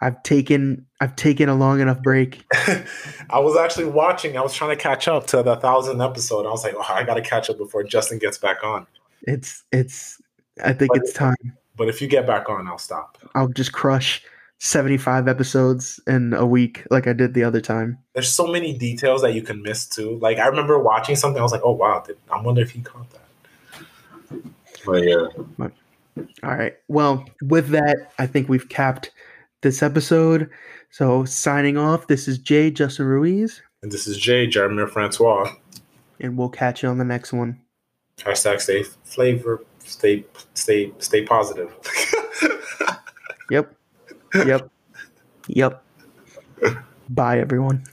I've 0.00 0.22
taken 0.24 0.86
I've 1.00 1.16
taken 1.16 1.48
a 1.48 1.54
long 1.54 1.80
enough 1.80 2.02
break. 2.02 2.44
I 3.30 3.38
was 3.38 3.56
actually 3.56 3.86
watching. 3.86 4.36
I 4.36 4.42
was 4.42 4.52
trying 4.52 4.76
to 4.76 4.82
catch 4.82 5.08
up 5.08 5.26
to 5.28 5.42
the 5.42 5.56
thousand 5.56 6.00
episode. 6.02 6.44
I 6.44 6.50
was 6.50 6.64
like, 6.64 6.74
oh, 6.76 6.84
I 6.92 7.04
got 7.04 7.14
to 7.14 7.22
catch 7.22 7.48
up 7.48 7.56
before 7.56 7.82
Justin 7.84 8.18
gets 8.18 8.36
back 8.36 8.62
on. 8.64 8.86
It's 9.22 9.62
it's 9.72 10.20
I 10.62 10.72
think 10.72 10.92
But- 10.92 11.02
it's 11.02 11.12
time. 11.12 11.36
But 11.74 11.88
if 11.88 12.02
you 12.02 12.06
get 12.08 12.26
back 12.26 12.50
on, 12.50 12.68
I'll 12.68 12.76
stop. 12.78 13.16
I'll 13.34 13.48
just 13.48 13.72
crush 13.72 14.22
75 14.64 15.26
episodes 15.26 15.98
in 16.06 16.32
a 16.34 16.46
week 16.46 16.86
like 16.88 17.08
I 17.08 17.12
did 17.12 17.34
the 17.34 17.42
other 17.42 17.60
time. 17.60 17.98
There's 18.14 18.28
so 18.28 18.46
many 18.46 18.72
details 18.72 19.20
that 19.22 19.34
you 19.34 19.42
can 19.42 19.60
miss 19.60 19.86
too. 19.86 20.20
Like 20.20 20.38
I 20.38 20.46
remember 20.46 20.78
watching 20.78 21.16
something. 21.16 21.40
I 21.40 21.42
was 21.42 21.50
like, 21.50 21.62
oh 21.64 21.72
wow, 21.72 22.04
did, 22.06 22.16
I 22.30 22.40
wonder 22.40 22.60
if 22.62 22.70
he 22.70 22.80
caught 22.80 23.08
that. 23.10 24.40
But 24.86 25.02
yeah, 25.02 25.26
All 26.44 26.54
right. 26.56 26.74
Well, 26.86 27.24
with 27.42 27.70
that, 27.70 28.12
I 28.20 28.28
think 28.28 28.48
we've 28.48 28.68
capped 28.68 29.10
this 29.62 29.82
episode. 29.82 30.48
So 30.90 31.24
signing 31.24 31.76
off, 31.76 32.06
this 32.06 32.28
is 32.28 32.38
Jay 32.38 32.70
Justin 32.70 33.06
Ruiz, 33.06 33.60
and 33.82 33.90
this 33.90 34.06
is 34.06 34.16
Jay 34.16 34.46
Jeremy 34.46 34.86
Francois. 34.86 35.52
and 36.20 36.38
we'll 36.38 36.48
catch 36.48 36.84
you 36.84 36.88
on 36.88 36.98
the 36.98 37.04
next 37.04 37.32
one. 37.32 37.60
Hashtag 38.18 38.60
stay 38.60 38.84
flavor, 39.02 39.64
stay 39.80 40.24
stay 40.54 40.92
stay 41.00 41.24
positive. 41.24 41.74
Yep. 43.50 43.74
Yep. 44.34 44.70
yep. 45.48 45.82
Bye 47.08 47.38
everyone. 47.40 47.84